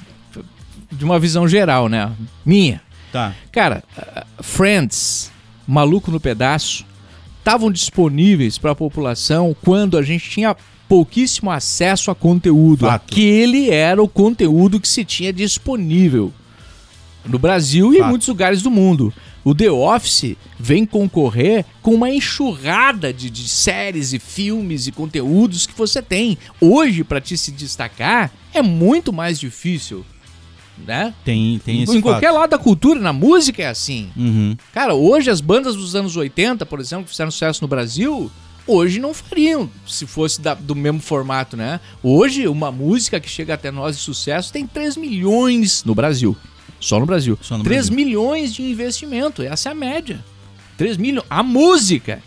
de 0.91 1.05
uma 1.05 1.19
visão 1.19 1.47
geral, 1.47 1.89
né? 1.89 2.11
Minha. 2.45 2.81
Tá. 3.11 3.33
Cara, 3.51 3.83
Friends, 4.41 5.31
Maluco 5.67 6.11
no 6.11 6.19
Pedaço, 6.19 6.85
estavam 7.39 7.71
disponíveis 7.71 8.57
para 8.57 8.71
a 8.71 8.75
população 8.75 9.55
quando 9.61 9.97
a 9.97 10.01
gente 10.01 10.29
tinha 10.29 10.55
pouquíssimo 10.87 11.49
acesso 11.49 12.11
a 12.11 12.15
conteúdo. 12.15 12.85
Fato. 12.85 13.11
Aquele 13.11 13.69
era 13.69 14.01
o 14.01 14.07
conteúdo 14.07 14.79
que 14.79 14.87
se 14.87 15.03
tinha 15.05 15.31
disponível 15.31 16.33
no 17.25 17.39
Brasil 17.39 17.93
e 17.93 17.97
em 17.97 18.03
muitos 18.03 18.27
lugares 18.27 18.61
do 18.61 18.69
mundo. 18.71 19.13
O 19.43 19.53
The 19.53 19.69
Office 19.69 20.35
vem 20.59 20.85
concorrer 20.85 21.65
com 21.81 21.93
uma 21.93 22.09
enxurrada 22.09 23.13
de, 23.13 23.29
de 23.29 23.47
séries 23.47 24.11
e 24.13 24.19
filmes 24.19 24.87
e 24.87 24.91
conteúdos 24.91 25.67
que 25.67 25.77
você 25.77 26.01
tem. 26.01 26.37
Hoje, 26.59 27.03
para 27.03 27.21
te 27.21 27.37
se 27.37 27.51
destacar, 27.51 28.31
é 28.53 28.61
muito 28.63 29.13
mais 29.13 29.39
difícil, 29.39 30.03
né? 30.85 31.13
Tem, 31.23 31.59
tem 31.63 31.83
esse 31.83 31.95
em 31.97 32.01
qualquer 32.01 32.27
fato. 32.29 32.39
lado 32.39 32.49
da 32.49 32.57
cultura, 32.57 32.99
na 32.99 33.13
música 33.13 33.61
é 33.61 33.67
assim. 33.67 34.09
Uhum. 34.17 34.57
Cara, 34.73 34.93
hoje 34.95 35.29
as 35.29 35.41
bandas 35.41 35.75
dos 35.75 35.95
anos 35.95 36.15
80, 36.17 36.65
por 36.65 36.79
exemplo, 36.79 37.05
que 37.05 37.11
fizeram 37.11 37.29
sucesso 37.31 37.61
no 37.61 37.67
Brasil, 37.67 38.31
hoje 38.65 38.99
não 38.99 39.13
fariam 39.13 39.69
se 39.87 40.07
fosse 40.07 40.41
da- 40.41 40.55
do 40.55 40.73
mesmo 40.75 40.99
formato, 40.99 41.55
né? 41.55 41.79
Hoje, 42.01 42.47
uma 42.47 42.71
música 42.71 43.19
que 43.19 43.29
chega 43.29 43.53
até 43.53 43.69
nós 43.69 43.95
de 43.95 44.01
sucesso 44.01 44.51
tem 44.51 44.65
3 44.65 44.97
milhões 44.97 45.83
no 45.83 45.93
Brasil. 45.93 46.35
Só 46.85 46.99
no 46.99 47.05
Brasil. 47.05 47.37
Só 47.41 47.57
no 47.57 47.63
3 47.63 47.89
Brasil. 47.89 48.05
milhões 48.05 48.53
de 48.53 48.61
investimento, 48.61 49.41
essa 49.41 49.69
é 49.69 49.71
a 49.71 49.75
média. 49.75 50.23
3 50.77 50.97
milhões. 50.97 51.25
A 51.29 51.41
música. 51.41 52.21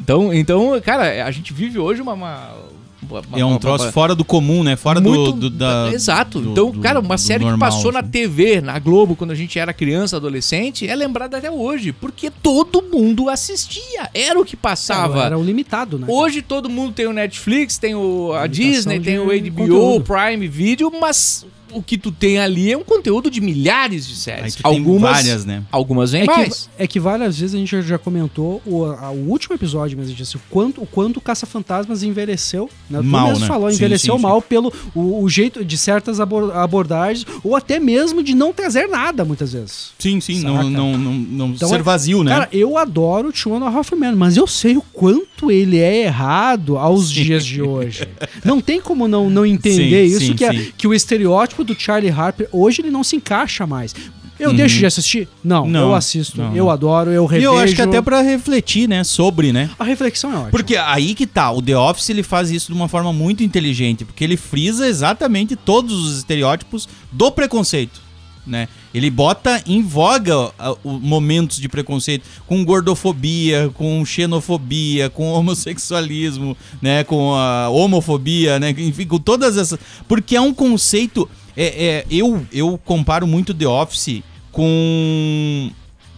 Então, 0.00 0.32
então, 0.32 0.80
cara, 0.80 1.24
a 1.26 1.30
gente 1.30 1.52
vive 1.52 1.78
hoje 1.78 2.00
uma. 2.00 2.12
uma- 2.14 2.54
uma- 3.02 3.22
É 3.38 3.44
um 3.44 3.50
uma- 3.50 3.58
troço 3.58 3.84
uma- 3.84 3.92
fora 3.92 4.14
do 4.14 4.24
comum, 4.24 4.62
né? 4.64 4.76
Fora 4.76 5.00
muito, 5.00 5.32
do, 5.32 5.50
do- 5.50 5.50
da. 5.50 5.90
Exato. 5.92 6.40
do- 6.40 6.50
então, 6.52 6.70
do- 6.70 6.80
cara, 6.80 7.00
uma 7.00 7.18
série 7.18 7.44
normal, 7.44 7.68
que 7.68 7.76
passou 7.76 7.92
na 7.92 8.00
assim. 8.00 8.08
TV, 8.10 8.60
na 8.60 8.78
Globo, 8.78 9.14
quando 9.16 9.30
a 9.32 9.34
gente 9.34 9.58
era 9.58 9.72
criança, 9.72 10.16
adolescente, 10.16 10.88
é 10.88 10.94
lembrada 10.94 11.36
até 11.36 11.50
hoje. 11.50 11.92
Porque 11.92 12.30
todo 12.30 12.80
mundo 12.82 13.28
assistia. 13.28 14.08
Era 14.14 14.38
o 14.40 14.44
que 14.44 14.56
passava. 14.56 15.22
Era 15.24 15.38
o 15.38 15.42
limitado, 15.44 15.98
né? 15.98 16.06
Hoje 16.08 16.40
todo 16.42 16.68
mundo 16.70 16.92
tem 16.92 17.06
o 17.06 17.12
Netflix, 17.12 17.76
tem 17.78 17.94
o, 17.94 18.32
a 18.32 18.46
Limitação 18.46 18.48
Disney, 18.72 19.00
tem 19.00 19.18
o 19.18 19.26
HBO, 19.26 19.50
conteúdo. 19.52 20.04
Prime 20.04 20.48
Video, 20.48 20.92
mas 21.00 21.44
o 21.72 21.82
que 21.82 21.96
tu 21.98 22.10
tem 22.12 22.38
ali 22.38 22.72
é 22.72 22.76
um 22.76 22.84
conteúdo 22.84 23.30
de 23.30 23.40
milhares 23.40 24.06
de 24.06 24.16
séries. 24.16 24.56
Algumas, 24.62 25.12
várias, 25.16 25.44
né? 25.44 25.62
algumas 25.70 26.12
vem 26.12 26.22
É 26.22 26.26
mais. 26.26 26.68
que, 26.76 26.82
é 26.82 26.86
que 26.86 27.00
várias 27.00 27.38
vezes 27.38 27.54
a 27.54 27.58
gente 27.58 27.82
já, 27.82 27.98
comentou 27.98 28.60
o, 28.66 28.84
a- 28.84 29.10
o 29.10 29.28
último 29.30 29.54
episódio, 29.54 29.96
mas 29.96 30.06
a 30.06 30.10
gente 30.10 30.18
disse 30.18 30.36
o 30.36 30.40
quanto 30.50 30.82
o 30.82 30.86
quanto 30.86 31.18
o 31.18 31.20
Caça-Fantasmas 31.20 32.02
envelheceu. 32.02 32.68
Né? 32.88 32.98
Tu 32.98 33.04
Mal, 33.04 33.26
mesmo 33.28 33.40
né? 33.40 33.46
falou, 33.46 33.68
Sim, 33.70 33.76
envelheceu 33.76 34.14
sim, 34.14 34.18
sim. 34.20 34.26
mal 34.26 34.40
pelo 34.42 34.72
o, 34.94 35.22
o 35.22 35.28
jeito 35.28 35.64
de 35.64 35.76
certas 35.78 36.20
abor- 36.20 36.50
abordagens, 36.56 37.26
ou 37.44 37.54
até 37.56 37.78
mesmo 37.78 38.22
de 38.22 38.34
não 38.34 38.52
trazer 38.52 38.86
nada, 38.88 39.24
muitas 39.24 39.52
vezes. 39.52 39.90
Sim, 39.98 40.20
sim. 40.20 40.40
Não, 40.40 40.56
Saca? 40.56 40.70
não, 40.70 40.98
não, 40.98 41.12
não 41.14 41.48
Então 41.50 41.68
ser 41.68 41.80
é- 41.80 41.82
vazio, 41.82 42.22
né? 42.24 42.30
Cara, 42.32 42.48
eu 42.52 42.76
adoro 42.78 43.28
o 43.28 43.32
Two 43.32 43.54
and 43.54 43.64
a 43.66 43.70
Half 43.70 43.92
Men, 43.92 44.14
mas 44.14 44.36
eu 44.36 44.46
sei 44.46 44.76
o 44.76 44.82
quanto 44.92 45.37
ele 45.50 45.78
é 45.78 46.04
errado 46.04 46.76
aos 46.76 47.10
dias 47.10 47.44
de 47.44 47.62
hoje. 47.62 48.08
Não 48.44 48.60
tem 48.60 48.80
como 48.80 49.06
não, 49.06 49.28
não 49.30 49.44
entender 49.46 50.08
Sim, 50.08 50.16
isso, 50.16 50.26
sim, 50.26 50.34
que, 50.34 50.44
é- 50.44 50.52
sim. 50.52 50.72
que 50.76 50.86
o 50.88 50.94
estereótipo 50.94 51.62
do 51.64 51.78
Charlie 51.78 52.10
Harper, 52.10 52.48
hoje 52.52 52.80
ele 52.82 52.90
não 52.90 53.04
se 53.04 53.16
encaixa 53.16 53.66
mais. 53.66 53.94
Eu 54.38 54.52
deixo 54.52 54.78
de 54.78 54.86
assistir? 54.86 55.28
Não, 55.42 55.64
Uhum. 55.64 55.70
Não, 55.70 55.80
eu 55.88 55.94
assisto, 55.96 56.40
não, 56.40 56.54
eu 56.54 56.70
adoro, 56.70 57.10
eu 57.10 57.24
e 57.24 57.26
revejo. 57.26 57.44
eu 57.46 57.58
acho 57.58 57.74
que 57.74 57.82
até 57.82 58.00
pra 58.00 58.20
refletir, 58.20 58.88
né? 58.88 59.02
Sobre, 59.02 59.52
né? 59.52 59.68
A 59.76 59.82
reflexão 59.82 60.30
é 60.32 60.34
ótima. 60.36 60.50
Porque 60.52 60.76
aí 60.76 61.12
que 61.14 61.26
tá, 61.26 61.50
o 61.50 61.60
The 61.60 61.76
Office 61.76 62.08
ele 62.10 62.22
faz 62.22 62.48
isso 62.52 62.68
de 62.68 62.72
uma 62.78 62.86
forma 62.86 63.12
muito 63.12 63.42
inteligente, 63.42 64.04
porque 64.04 64.22
ele 64.22 64.36
frisa 64.36 64.86
exatamente 64.86 65.56
todos 65.56 65.92
os 65.92 66.18
estereótipos 66.18 66.88
do 67.10 67.32
preconceito, 67.32 68.00
né? 68.48 68.68
Ele 68.92 69.10
bota 69.10 69.62
em 69.66 69.82
voga 69.82 70.52
momentos 70.84 71.58
de 71.58 71.68
preconceito 71.68 72.24
com 72.46 72.64
gordofobia, 72.64 73.70
com 73.74 74.04
xenofobia, 74.04 75.10
com 75.10 75.30
homossexualismo, 75.32 76.56
né? 76.80 77.04
Com 77.04 77.34
a 77.34 77.68
homofobia, 77.68 78.58
né? 78.58 78.70
Enfim, 78.70 79.06
com 79.06 79.18
todas 79.18 79.56
essas... 79.56 79.78
Porque 80.08 80.34
é 80.34 80.40
um 80.40 80.54
conceito... 80.54 81.28
É, 81.56 81.86
é, 81.86 82.06
eu, 82.10 82.46
eu 82.52 82.78
comparo 82.84 83.26
muito 83.26 83.52
The 83.52 83.66
Office 83.66 84.22
com... 84.50 85.70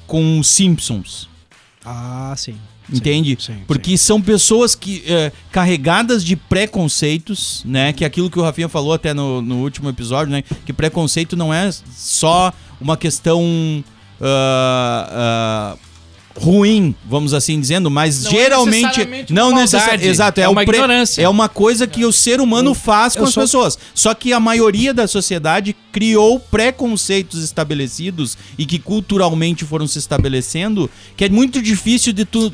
com 0.07 0.43
Simpsons. 0.43 1.29
Ah, 1.85 2.35
sim. 2.37 2.57
Entende? 2.93 3.37
Sim, 3.41 3.53
sim, 3.55 3.59
Porque 3.67 3.97
são 3.97 4.21
pessoas 4.21 4.75
que 4.75 5.03
é, 5.07 5.33
carregadas 5.53 6.25
de 6.25 6.37
preconceitos, 6.37 7.63
né? 7.65 7.93
Que 7.93 8.05
é 8.05 8.07
aquilo 8.07 8.31
que 8.31 8.39
o 8.39 8.43
Rafinha 8.43 8.69
falou 8.69 8.93
até 8.93 9.13
no, 9.15 9.41
no 9.43 9.57
último 9.63 9.89
episódio, 9.89 10.33
né? 10.33 10.43
Que 10.65 10.73
preconceito 10.73 11.37
não 11.37 11.53
é 11.53 11.71
só 11.97 12.53
uma 12.81 12.97
questão 12.97 13.85
ah, 14.21 15.77
ah, 15.77 15.77
ruim, 16.39 16.95
vamos 17.09 17.35
assim 17.35 17.61
dizendo, 17.61 17.91
mas 17.91 18.25
Não 18.25 18.31
é 18.31 18.35
geralmente 18.35 18.83
necessariamente 18.85 19.33
não 19.33 19.55
necessariamente, 19.55 20.07
exato, 20.07 20.41
é, 20.41 20.45
é 20.45 20.49
uma 20.49 20.65
pre- 20.65 20.77
ignorância. 20.77 21.23
é 21.23 21.29
uma 21.29 21.49
coisa 21.49 21.87
que 21.87 22.05
o 22.05 22.13
ser 22.13 22.41
humano 22.41 22.73
faz 22.75 23.15
com 23.15 23.21
eu 23.23 23.25
as 23.27 23.35
só- 23.35 23.41
pessoas. 23.43 23.79
Só 23.95 24.15
que 24.15 24.33
a 24.33 24.39
maioria 24.41 24.95
da 24.95 25.07
sociedade 25.07 25.75
criou 25.93 26.39
preconceitos 26.39 27.43
estabelecidos 27.43 28.39
e 28.57 28.65
que 28.65 28.79
culturalmente 28.79 29.65
foram 29.65 29.87
se 29.87 29.99
estabelecendo, 29.99 30.89
que 31.17 31.25
é 31.25 31.29
muito 31.29 31.61
difícil 31.61 32.13
de 32.13 32.25
tu 32.25 32.53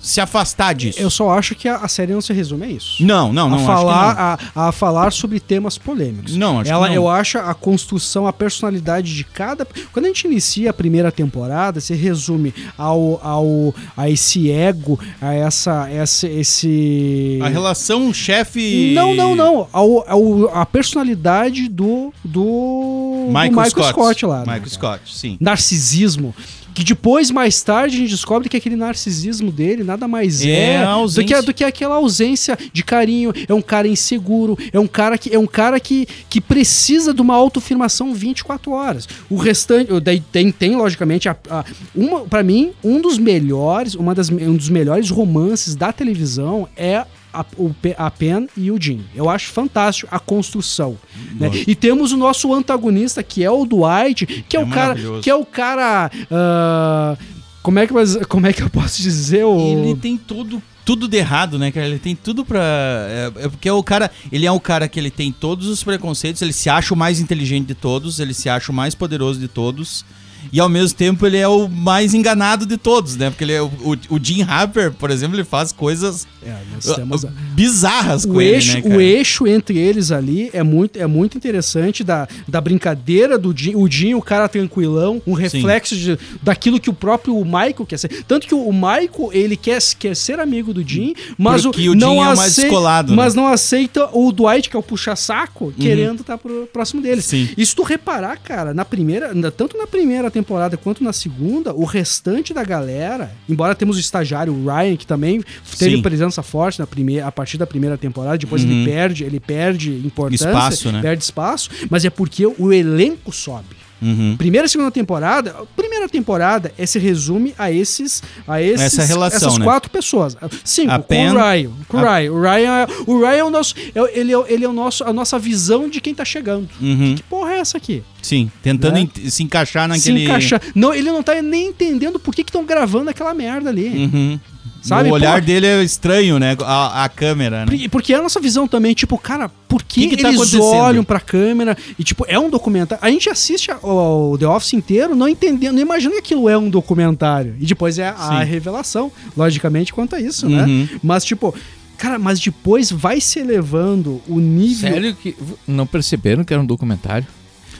se 0.00 0.20
afastar 0.20 0.74
disso. 0.74 1.00
Eu 1.00 1.10
só 1.10 1.30
acho 1.36 1.54
que 1.54 1.68
a, 1.68 1.76
a 1.76 1.88
série 1.88 2.12
não 2.12 2.20
se 2.20 2.32
resume 2.32 2.66
a 2.66 2.68
isso. 2.68 3.02
Não, 3.04 3.32
não, 3.32 3.48
não. 3.48 3.58
a, 3.58 3.66
falar, 3.66 4.38
a, 4.54 4.68
a 4.68 4.72
falar 4.72 5.12
sobre 5.12 5.40
temas 5.40 5.76
polêmicos. 5.78 6.36
Não, 6.36 6.60
acho 6.60 6.70
Ela, 6.70 6.88
que 6.88 6.94
não. 6.94 7.02
Eu 7.02 7.08
acho 7.08 7.38
a 7.38 7.54
construção, 7.54 8.26
a 8.26 8.32
personalidade 8.32 9.14
de 9.14 9.24
cada. 9.24 9.66
Quando 9.92 10.04
a 10.04 10.08
gente 10.08 10.26
inicia 10.26 10.70
a 10.70 10.72
primeira 10.72 11.10
temporada, 11.10 11.80
se 11.80 11.94
resume 11.94 12.54
ao, 12.78 13.20
ao, 13.22 13.74
a 13.96 14.08
esse 14.08 14.50
ego, 14.50 14.98
a 15.20 15.34
essa, 15.34 15.88
essa, 15.90 16.28
esse. 16.28 17.36
não. 17.40 17.46
A 17.46 17.48
relação 17.48 18.12
chefe. 18.14 18.92
Não, 18.94 19.14
não, 19.14 19.34
não. 19.34 19.68
Ao, 19.72 20.08
ao- 20.08 20.56
a 20.56 20.64
personalidade 20.66 21.68
do. 21.68 22.12
do. 22.24 22.36
do 22.36 23.26
Michael, 23.28 23.50
Michael 23.50 23.70
Scott. 23.70 23.88
Scott, 23.88 24.26
lá. 24.26 24.36
né, 24.38 24.42
Michael 24.42 24.60
cara? 24.60 24.98
Scott, 25.00 25.16
sim. 25.18 25.36
narcisismo. 25.40 26.34
Que 26.76 26.84
depois, 26.84 27.30
mais 27.30 27.62
tarde, 27.62 27.96
a 27.96 28.00
gente 28.00 28.10
descobre 28.10 28.50
que 28.50 28.56
aquele 28.58 28.76
narcisismo 28.76 29.50
dele 29.50 29.82
nada 29.82 30.06
mais 30.06 30.44
É 30.44 30.74
é, 30.74 30.84
do, 31.06 31.24
que, 31.24 31.42
do 31.46 31.54
que 31.54 31.64
aquela 31.64 31.94
ausência 31.94 32.54
de 32.70 32.84
carinho. 32.84 33.32
É 33.48 33.54
um 33.54 33.62
cara 33.62 33.88
inseguro, 33.88 34.58
é 34.70 34.78
um 34.78 34.86
cara 34.86 35.16
que, 35.16 35.34
é 35.34 35.38
um 35.38 35.46
cara 35.46 35.80
que, 35.80 36.06
que 36.28 36.38
precisa 36.38 37.14
de 37.14 37.22
uma 37.22 37.34
autoafirmação 37.34 38.12
24 38.12 38.70
horas. 38.72 39.08
O 39.30 39.36
restante. 39.36 39.98
Daí 40.00 40.20
tem, 40.20 40.52
tem 40.52 40.76
logicamente, 40.76 41.30
a, 41.30 41.36
a, 41.48 41.64
uma, 41.94 42.26
para 42.26 42.42
mim, 42.42 42.72
um 42.84 43.00
dos 43.00 43.16
melhores, 43.16 43.94
uma 43.94 44.14
das, 44.14 44.28
um 44.28 44.54
dos 44.54 44.68
melhores 44.68 45.08
romances 45.08 45.74
da 45.74 45.94
televisão 45.94 46.68
é 46.76 47.06
a, 47.40 47.44
o, 47.58 47.74
a 47.98 48.10
Pen 48.10 48.48
e 48.56 48.70
o 48.70 48.80
Jim. 48.80 49.04
Eu 49.14 49.28
acho 49.28 49.48
fantástico 49.50 50.08
a 50.10 50.18
construção. 50.18 50.98
né? 51.34 51.50
E 51.66 51.74
temos 51.74 52.12
o 52.12 52.16
nosso 52.16 52.52
antagonista, 52.54 53.22
que 53.22 53.44
é 53.44 53.50
o 53.50 53.66
Dwight, 53.66 54.26
que 54.48 54.56
é, 54.56 54.60
É 54.60 54.62
o 54.64 54.68
cara. 54.68 54.96
Que 55.22 55.30
é 55.30 55.34
o 55.34 55.44
cara. 55.44 56.10
ah, 56.30 57.16
como, 57.62 57.78
é 57.78 57.86
que, 57.86 57.94
como 58.26 58.46
é 58.46 58.52
que 58.52 58.62
eu 58.62 58.70
posso 58.70 59.02
dizer? 59.02 59.44
O... 59.44 59.58
Ele 59.58 59.96
tem 59.96 60.16
tudo. 60.16 60.62
Tudo 60.84 61.08
de 61.08 61.16
errado, 61.16 61.58
né, 61.58 61.72
cara? 61.72 61.86
Ele 61.86 61.98
tem 61.98 62.14
tudo 62.14 62.44
pra. 62.44 62.60
É, 62.62 63.32
é 63.38 63.48
porque 63.48 63.68
é 63.68 63.72
o 63.72 63.82
cara. 63.82 64.08
Ele 64.30 64.46
é 64.46 64.52
o 64.52 64.60
cara 64.60 64.86
que 64.88 65.00
ele 65.00 65.10
tem 65.10 65.32
todos 65.32 65.66
os 65.66 65.82
preconceitos, 65.82 66.40
ele 66.42 66.52
se 66.52 66.70
acha 66.70 66.94
o 66.94 66.96
mais 66.96 67.18
inteligente 67.18 67.66
de 67.66 67.74
todos, 67.74 68.20
ele 68.20 68.32
se 68.32 68.48
acha 68.48 68.70
o 68.70 68.74
mais 68.74 68.94
poderoso 68.94 69.40
de 69.40 69.48
todos. 69.48 70.04
E 70.52 70.60
ao 70.60 70.68
mesmo 70.68 70.96
tempo 70.96 71.26
ele 71.26 71.36
é 71.36 71.48
o 71.48 71.68
mais 71.68 72.14
enganado 72.14 72.66
de 72.66 72.76
todos, 72.76 73.16
né? 73.16 73.30
Porque 73.30 73.44
ele 73.44 73.52
é 73.52 73.62
o, 73.62 73.66
o, 73.66 73.96
o 74.10 74.20
Jim 74.22 74.42
Harper, 74.42 74.92
por 74.92 75.10
exemplo, 75.10 75.36
ele 75.36 75.44
faz 75.44 75.72
coisas 75.72 76.26
É, 76.44 76.94
temos 76.94 77.24
uh, 77.24 77.30
bizarras 77.52 78.24
com 78.24 78.34
o 78.34 78.40
ele, 78.40 78.54
eixo, 78.54 78.74
né, 78.76 78.82
cara? 78.82 78.96
o 78.96 79.00
eixo 79.00 79.46
entre 79.46 79.78
eles 79.78 80.10
ali 80.10 80.50
é 80.52 80.62
muito, 80.62 80.98
é 80.98 81.06
muito 81.06 81.36
interessante 81.36 82.04
da, 82.04 82.28
da 82.46 82.60
brincadeira 82.60 83.38
do 83.38 83.56
Jim, 83.56 83.74
o 83.74 83.90
Jim, 83.90 84.14
o 84.14 84.22
cara 84.22 84.48
tranquilão, 84.48 85.20
um 85.26 85.32
reflexo 85.32 85.96
de, 85.96 86.18
daquilo 86.42 86.80
que 86.80 86.90
o 86.90 86.94
próprio 86.94 87.34
Michael 87.44 87.86
quer 87.86 87.98
ser. 87.98 88.24
Tanto 88.24 88.46
que 88.46 88.54
o 88.54 88.72
Michael, 88.72 89.30
ele 89.32 89.56
quer, 89.56 89.78
quer 89.98 90.14
ser 90.14 90.38
amigo 90.40 90.72
do 90.72 90.86
Jim, 90.86 91.14
mas 91.38 91.62
Porque 91.62 91.88
o, 91.88 91.92
o 91.92 91.94
não 91.94 92.16
é 92.16 92.32
o 92.32 92.36
mais 92.36 92.40
aceita, 92.40 92.62
descolado, 92.62 93.10
né? 93.10 93.16
mas 93.16 93.34
não 93.34 93.46
aceita 93.46 94.08
o 94.12 94.32
Dwight, 94.32 94.70
que 94.70 94.76
é 94.76 94.78
o 94.78 94.82
puxa-saco, 94.82 95.72
querendo 95.78 96.20
estar 96.20 96.38
pro 96.38 96.68
próximo 96.72 97.02
dele. 97.02 97.22
Sim. 97.22 97.48
E 97.56 97.64
se 97.64 97.74
tu 97.74 97.82
reparar, 97.82 98.36
cara, 98.38 98.72
na 98.72 98.84
primeira, 98.84 99.32
tanto 99.50 99.76
na 99.76 99.86
primeira 99.86 100.30
temporada 100.40 100.76
quanto 100.76 101.02
na 101.02 101.12
segunda, 101.12 101.72
o 101.74 101.84
restante 101.84 102.52
da 102.52 102.62
galera, 102.62 103.32
embora 103.48 103.74
temos 103.74 103.96
o 103.96 104.00
estagiário 104.00 104.52
Ryan, 104.64 104.94
que 104.96 105.06
também 105.06 105.42
teve 105.78 105.96
Sim. 105.96 106.02
presença 106.02 106.42
forte 106.42 106.78
na 106.78 106.86
primeira, 106.86 107.26
a 107.26 107.32
partir 107.32 107.56
da 107.56 107.66
primeira 107.66 107.96
temporada, 107.96 108.36
depois 108.36 108.62
Uhum. 108.62 108.70
ele 108.70 108.84
perde, 108.84 109.24
ele 109.24 109.40
perde 109.40 109.90
importância, 110.04 110.46
Espaço, 110.46 110.92
né? 110.92 111.00
perde 111.00 111.24
espaço, 111.24 111.70
mas 111.88 112.04
é 112.04 112.10
porque 112.10 112.46
o 112.46 112.70
elenco 112.72 113.32
sobe. 113.32 113.74
Uhum. 114.00 114.36
Primeira 114.36 114.66
e 114.66 114.68
segunda 114.70 114.90
temporada, 114.90 115.56
a 115.58 115.64
primeira 115.74 116.06
temporada 116.08 116.72
é, 116.76 116.84
se 116.84 116.98
resume 116.98 117.54
a 117.58 117.72
esses, 117.72 118.22
a 118.46 118.60
esses 118.60 118.98
Essa 118.98 119.04
relação, 119.04 119.48
essas 119.48 119.58
né? 119.58 119.64
quatro 119.64 119.90
pessoas. 119.90 120.36
Cinco, 120.64 120.92
A 120.92 120.98
com 120.98 121.04
Pen- 121.04 121.30
o 121.30 121.34
Ryan. 121.34 121.70
Com 121.88 121.96
o 121.96 122.00
a- 122.00 122.18
Ryan. 122.18 122.32
O 122.32 122.40
Ryan, 122.42 122.70
é, 122.72 122.86
o 123.06 123.18
Ryan 123.20 123.30
é 123.38 123.44
o 123.44 123.50
nosso, 123.50 123.74
é- 123.94 124.18
ele 124.20 124.34
é, 124.34 124.44
ele 124.48 124.64
é 124.64 124.68
o 124.68 124.72
nosso, 124.72 125.02
a 125.04 125.12
nossa 125.12 125.38
visão 125.38 125.88
de 125.88 126.00
quem 126.00 126.14
tá 126.14 126.24
chegando. 126.24 126.68
Uhum. 126.80 127.14
Que 127.16 127.22
porra 127.22 127.52
é 127.54 127.58
essa 127.58 127.78
aqui? 127.78 128.02
Sim, 128.20 128.50
tentando 128.62 128.94
Né? 128.94 129.08
se 129.30 129.42
encaixar 129.42 129.84
Se 129.84 129.88
naquele. 130.10 130.24
encaixar. 130.24 130.60
Não, 130.74 130.92
ele 130.92 131.10
não 131.10 131.22
tá 131.22 131.40
nem 131.40 131.68
entendendo 131.68 132.18
por 132.18 132.34
que 132.34 132.42
estão 132.42 132.64
gravando 132.66 133.08
aquela 133.10 133.32
merda 133.32 133.70
ali. 133.70 133.88
Uhum. 133.88 134.40
Sabe, 134.86 135.10
O 135.10 135.12
olhar 135.14 135.40
pô? 135.40 135.46
dele 135.46 135.66
é 135.66 135.82
estranho, 135.82 136.38
né? 136.38 136.56
A, 136.64 137.04
a 137.04 137.08
câmera, 137.08 137.60
né? 137.60 137.66
Porque- 137.66 137.88
Porque 137.88 138.12
é 138.14 138.16
a 138.18 138.22
nossa 138.22 138.38
visão 138.40 138.68
também, 138.68 138.94
tipo, 138.94 139.18
cara, 139.18 139.48
por 139.68 139.82
que, 139.82 140.02
Que 140.08 140.16
que 140.16 140.22
tá 140.22 140.28
eles 140.28 140.40
acontecendo? 140.40 140.62
olham 140.64 141.02
pra 141.04 141.18
câmera 141.18 141.76
e, 141.98 142.04
tipo, 142.04 142.24
é 142.28 142.38
um 142.38 142.48
documentário. 142.48 143.04
A 143.04 143.10
gente 143.10 143.28
assiste 143.28 143.70
o 143.82 144.36
The 144.38 144.46
Office 144.46 144.74
inteiro 144.74 145.16
não 145.16 145.28
entendendo, 145.28 145.74
não 145.74 145.82
imagina 145.82 146.12
que 146.12 146.18
aquilo 146.18 146.48
é 146.48 146.56
um 146.56 146.70
documentário. 146.70 147.56
E 147.58 147.66
depois 147.66 147.98
é 147.98 148.08
a 148.08 148.38
Sim. 148.40 148.44
revelação, 148.44 149.10
logicamente, 149.36 149.92
quanto 149.92 150.14
a 150.14 150.20
isso, 150.20 150.46
Uhum. 150.46 150.54
né? 150.56 150.88
Mas, 151.02 151.24
tipo, 151.24 151.52
cara, 151.98 152.18
mas 152.18 152.38
depois 152.38 152.90
vai 152.92 153.20
se 153.20 153.38
elevando 153.40 154.22
o 154.28 154.38
nível. 154.38 154.90
Sério 154.92 155.14
que 155.16 155.34
não 155.66 155.86
perceberam 155.86 156.44
que 156.44 156.52
era 156.52 156.62
um 156.62 156.66
documentário? 156.66 157.26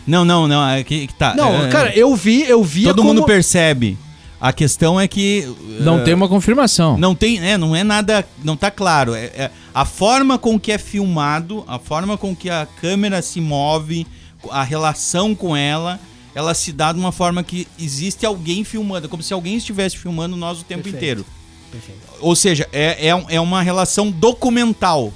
Não, 0.06 0.24
não, 0.24 0.46
não. 0.48 0.64
É 0.68 0.82
que, 0.84 1.06
que 1.08 1.14
tá. 1.14 1.34
Não, 1.36 1.66
é, 1.66 1.68
cara, 1.68 1.92
eu 1.96 2.14
vi, 2.16 2.42
eu 2.48 2.62
vi. 2.64 2.84
todo 2.84 3.02
mundo 3.04 3.24
percebe. 3.24 3.96
A 4.46 4.52
questão 4.52 5.00
é 5.00 5.08
que. 5.08 5.44
Não 5.80 5.98
eh, 5.98 6.04
tem 6.04 6.14
uma 6.14 6.28
confirmação. 6.28 6.96
Não 6.96 7.16
tem, 7.16 7.40
é, 7.40 7.58
não 7.58 7.74
é 7.74 7.82
nada, 7.82 8.24
não 8.44 8.56
tá 8.56 8.70
claro. 8.70 9.12
É, 9.12 9.24
é 9.24 9.50
a 9.74 9.84
forma 9.84 10.38
com 10.38 10.56
que 10.56 10.70
é 10.70 10.78
filmado, 10.78 11.64
a 11.66 11.80
forma 11.80 12.16
com 12.16 12.34
que 12.34 12.48
a 12.48 12.64
câmera 12.80 13.20
se 13.22 13.40
move, 13.40 14.06
a 14.48 14.62
relação 14.62 15.34
com 15.34 15.56
ela, 15.56 15.98
ela 16.32 16.54
se 16.54 16.70
dá 16.70 16.92
de 16.92 16.98
uma 17.00 17.10
forma 17.10 17.42
que 17.42 17.66
existe 17.76 18.24
alguém 18.24 18.62
filmando, 18.62 19.08
como 19.08 19.20
se 19.20 19.34
alguém 19.34 19.56
estivesse 19.56 19.98
filmando 19.98 20.36
nós 20.36 20.60
o 20.60 20.64
tempo 20.64 20.84
Perfeito. 20.84 20.96
inteiro. 20.96 21.26
Perfeito. 21.72 22.00
Ou 22.20 22.36
seja, 22.36 22.68
é, 22.72 23.08
é, 23.08 23.24
é 23.28 23.40
uma 23.40 23.62
relação 23.62 24.12
documental. 24.12 25.12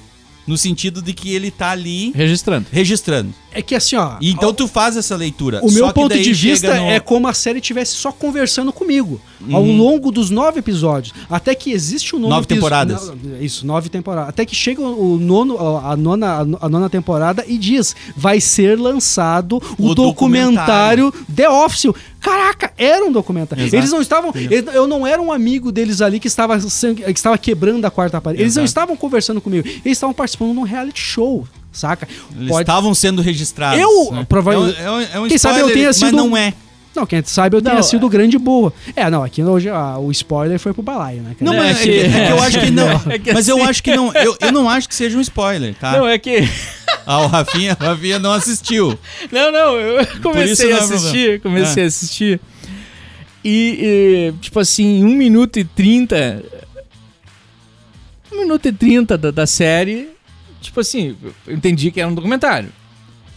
No 0.51 0.59
sentido 0.59 1.01
de 1.01 1.13
que 1.13 1.33
ele 1.35 1.51
tá 1.51 1.71
ali 1.71 2.11
Registrando. 2.15 2.67
registrando. 2.73 3.33
É 3.53 3.61
que 3.63 3.75
assim, 3.75 3.97
ó. 3.97 4.13
E 4.21 4.31
então 4.31 4.53
tu 4.55 4.69
faz 4.69 4.97
essa 4.97 5.17
leitura. 5.17 5.59
O 5.63 5.71
meu 5.73 5.87
Só 5.87 5.89
que 5.89 5.95
ponto 5.95 6.09
daí 6.11 6.23
de 6.23 6.33
vista 6.33 6.73
no- 6.79 6.89
é 6.89 7.01
como 7.01 7.27
a 7.27 7.33
série 7.35 7.59
estivesse 7.59 7.97
só 7.97 8.13
conversando 8.13 8.73
comigo 8.73 9.21
ao 9.53 9.63
Uhum. 9.63 9.77
longo 9.77 10.13
dos 10.13 10.31
nove 10.31 10.61
episódios. 10.61 11.13
Até 11.29 11.53
que 11.55 11.73
existe 11.73 12.15
o 12.15 12.19
nono 12.21 12.35
Nove 12.35 12.47
temporadas. 12.47 13.09
Não, 13.09 13.41
Isso, 13.43 13.67
nove 13.67 13.89
temporadas. 13.89 14.29
Até 14.29 14.45
que 14.47 14.55
chega 14.55 14.81
o 14.83 15.17
nono, 15.19 15.59
a 15.79 15.97
nona, 15.97 16.47
a 16.61 16.69
nona 16.69 16.89
temporada 16.89 17.45
e 17.47 17.59
diz: 17.59 17.97
vai 18.17 18.41
ser 18.41 18.79
lançado 18.79 19.61
o, 19.79 19.89
O 19.89 19.95
documentário 19.97 21.13
The 21.35 21.49
Office. 21.49 21.93
Caraca, 22.21 22.71
era 22.77 23.05
um 23.07 23.11
documentário. 23.11 23.63
Exato. 23.65 23.77
Eles 23.77 23.91
não 23.91 24.03
estavam. 24.03 24.31
eles- 24.35 24.67
Eu 24.75 24.87
não 24.87 25.07
era 25.07 25.21
um 25.21 25.33
amigo 25.33 25.73
deles 25.73 26.01
ali 26.03 26.21
que 26.21 26.27
estava, 26.29 26.59
que 26.59 27.11
estava 27.11 27.39
quebrando 27.39 27.85
a 27.87 27.91
quarta 27.91 28.21
parede. 28.21 28.43
Eles 28.43 28.57
não 28.57 28.65
estavam 28.65 28.95
conversando 28.95 29.41
comigo. 29.41 29.67
Eles 29.67 29.97
estavam 29.97 30.13
participando 30.15 30.40
de 30.53 30.59
um 30.59 30.63
reality 30.63 31.01
show, 31.01 31.47
saca? 31.73 32.09
Eles 32.37 32.49
Pode- 32.49 32.63
estavam 32.63 32.95
sendo 32.95 33.21
registrados. 33.23 33.81
Eu, 33.81 34.13
né? 34.13 34.27
provavelmente- 34.29 34.81
É 34.81 34.91
um, 34.91 35.01
é 35.01 35.05
um- 35.05 35.07
é 35.15 35.21
um 35.21 35.29
Quem 35.29 35.39
sabe 35.39 35.55
eu 35.61 35.67
spoiler, 35.69 35.75
tenha 35.77 35.87
mas 35.89 35.97
sido 35.97 36.17
não 36.17 36.29
um- 36.31 36.37
é. 36.37 36.53
Não, 36.93 37.07
quem 37.07 37.23
sabe 37.25 37.57
eu 37.57 37.63
tenha 37.63 37.77
Não, 37.77 37.83
sido 37.85 38.05
o 38.05 38.09
grande 38.11 38.37
burro. 38.37 38.73
É, 38.97 39.09
não, 39.09 39.23
aqui 39.23 39.45
hoje 39.45 39.69
ah, 39.69 39.97
o 39.97 40.11
spoiler 40.11 40.59
foi 40.59 40.73
pro 40.73 40.83
balaio, 40.83 41.23
né? 41.23 41.37
cara? 41.39 41.45
Não, 41.49 41.55
É 41.63 41.67
mas 41.69 41.81
é, 41.81 41.85
que- 41.85 41.89
que, 41.93 42.01
é 42.01 42.27
que 42.27 42.33
eu 42.33 42.43
acho 42.43 42.61
que 42.61 42.71
não. 42.73 42.89
É 43.13 43.19
que 43.19 43.33
mas 43.33 43.49
eu 43.49 43.57
assim- 43.59 43.67
acho 43.67 43.83
que 43.85 43.95
não. 43.95 44.13
Eu, 44.13 44.37
eu 44.41 44.51
não 44.53 44.69
acho 44.69 44.89
que 44.89 44.95
seja 44.97 45.17
um 45.17 45.21
spoiler, 45.21 45.73
tá? 45.77 45.93
Não, 45.93 46.09
é 46.09 46.19
que. 46.19 46.49
Ah, 47.07 47.21
o 47.21 47.29
Rafinha, 47.29 47.77
o 47.81 47.85
Rafinha 47.85 48.19
não 48.19 48.33
assistiu. 48.33 48.99
Não, 49.31 49.53
não, 49.53 49.77
eu 49.77 50.05
comecei 50.21 50.71
não 50.71 50.77
a 50.77 50.81
é 50.81 50.83
assistir, 50.83 51.41
comecei 51.41 51.83
É. 51.83 51.87
a 51.87 51.89
assistir. 51.89 52.41
E, 53.45 54.33
e, 54.35 54.41
tipo 54.41 54.59
assim, 54.61 54.99
em 55.01 55.05
1 55.05 55.15
minuto 55.15 55.59
e 55.61 55.65
30. 55.65 56.43
1 58.33 58.37
minuto 58.39 58.67
e 58.67 58.73
30 58.73 59.17
da, 59.17 59.31
da 59.31 59.47
série. 59.47 60.09
Tipo 60.61 60.81
assim, 60.81 61.17
eu 61.47 61.55
entendi 61.55 61.91
que 61.91 62.01
era 62.01 62.09
um 62.09 62.15
documentário. 62.15 62.71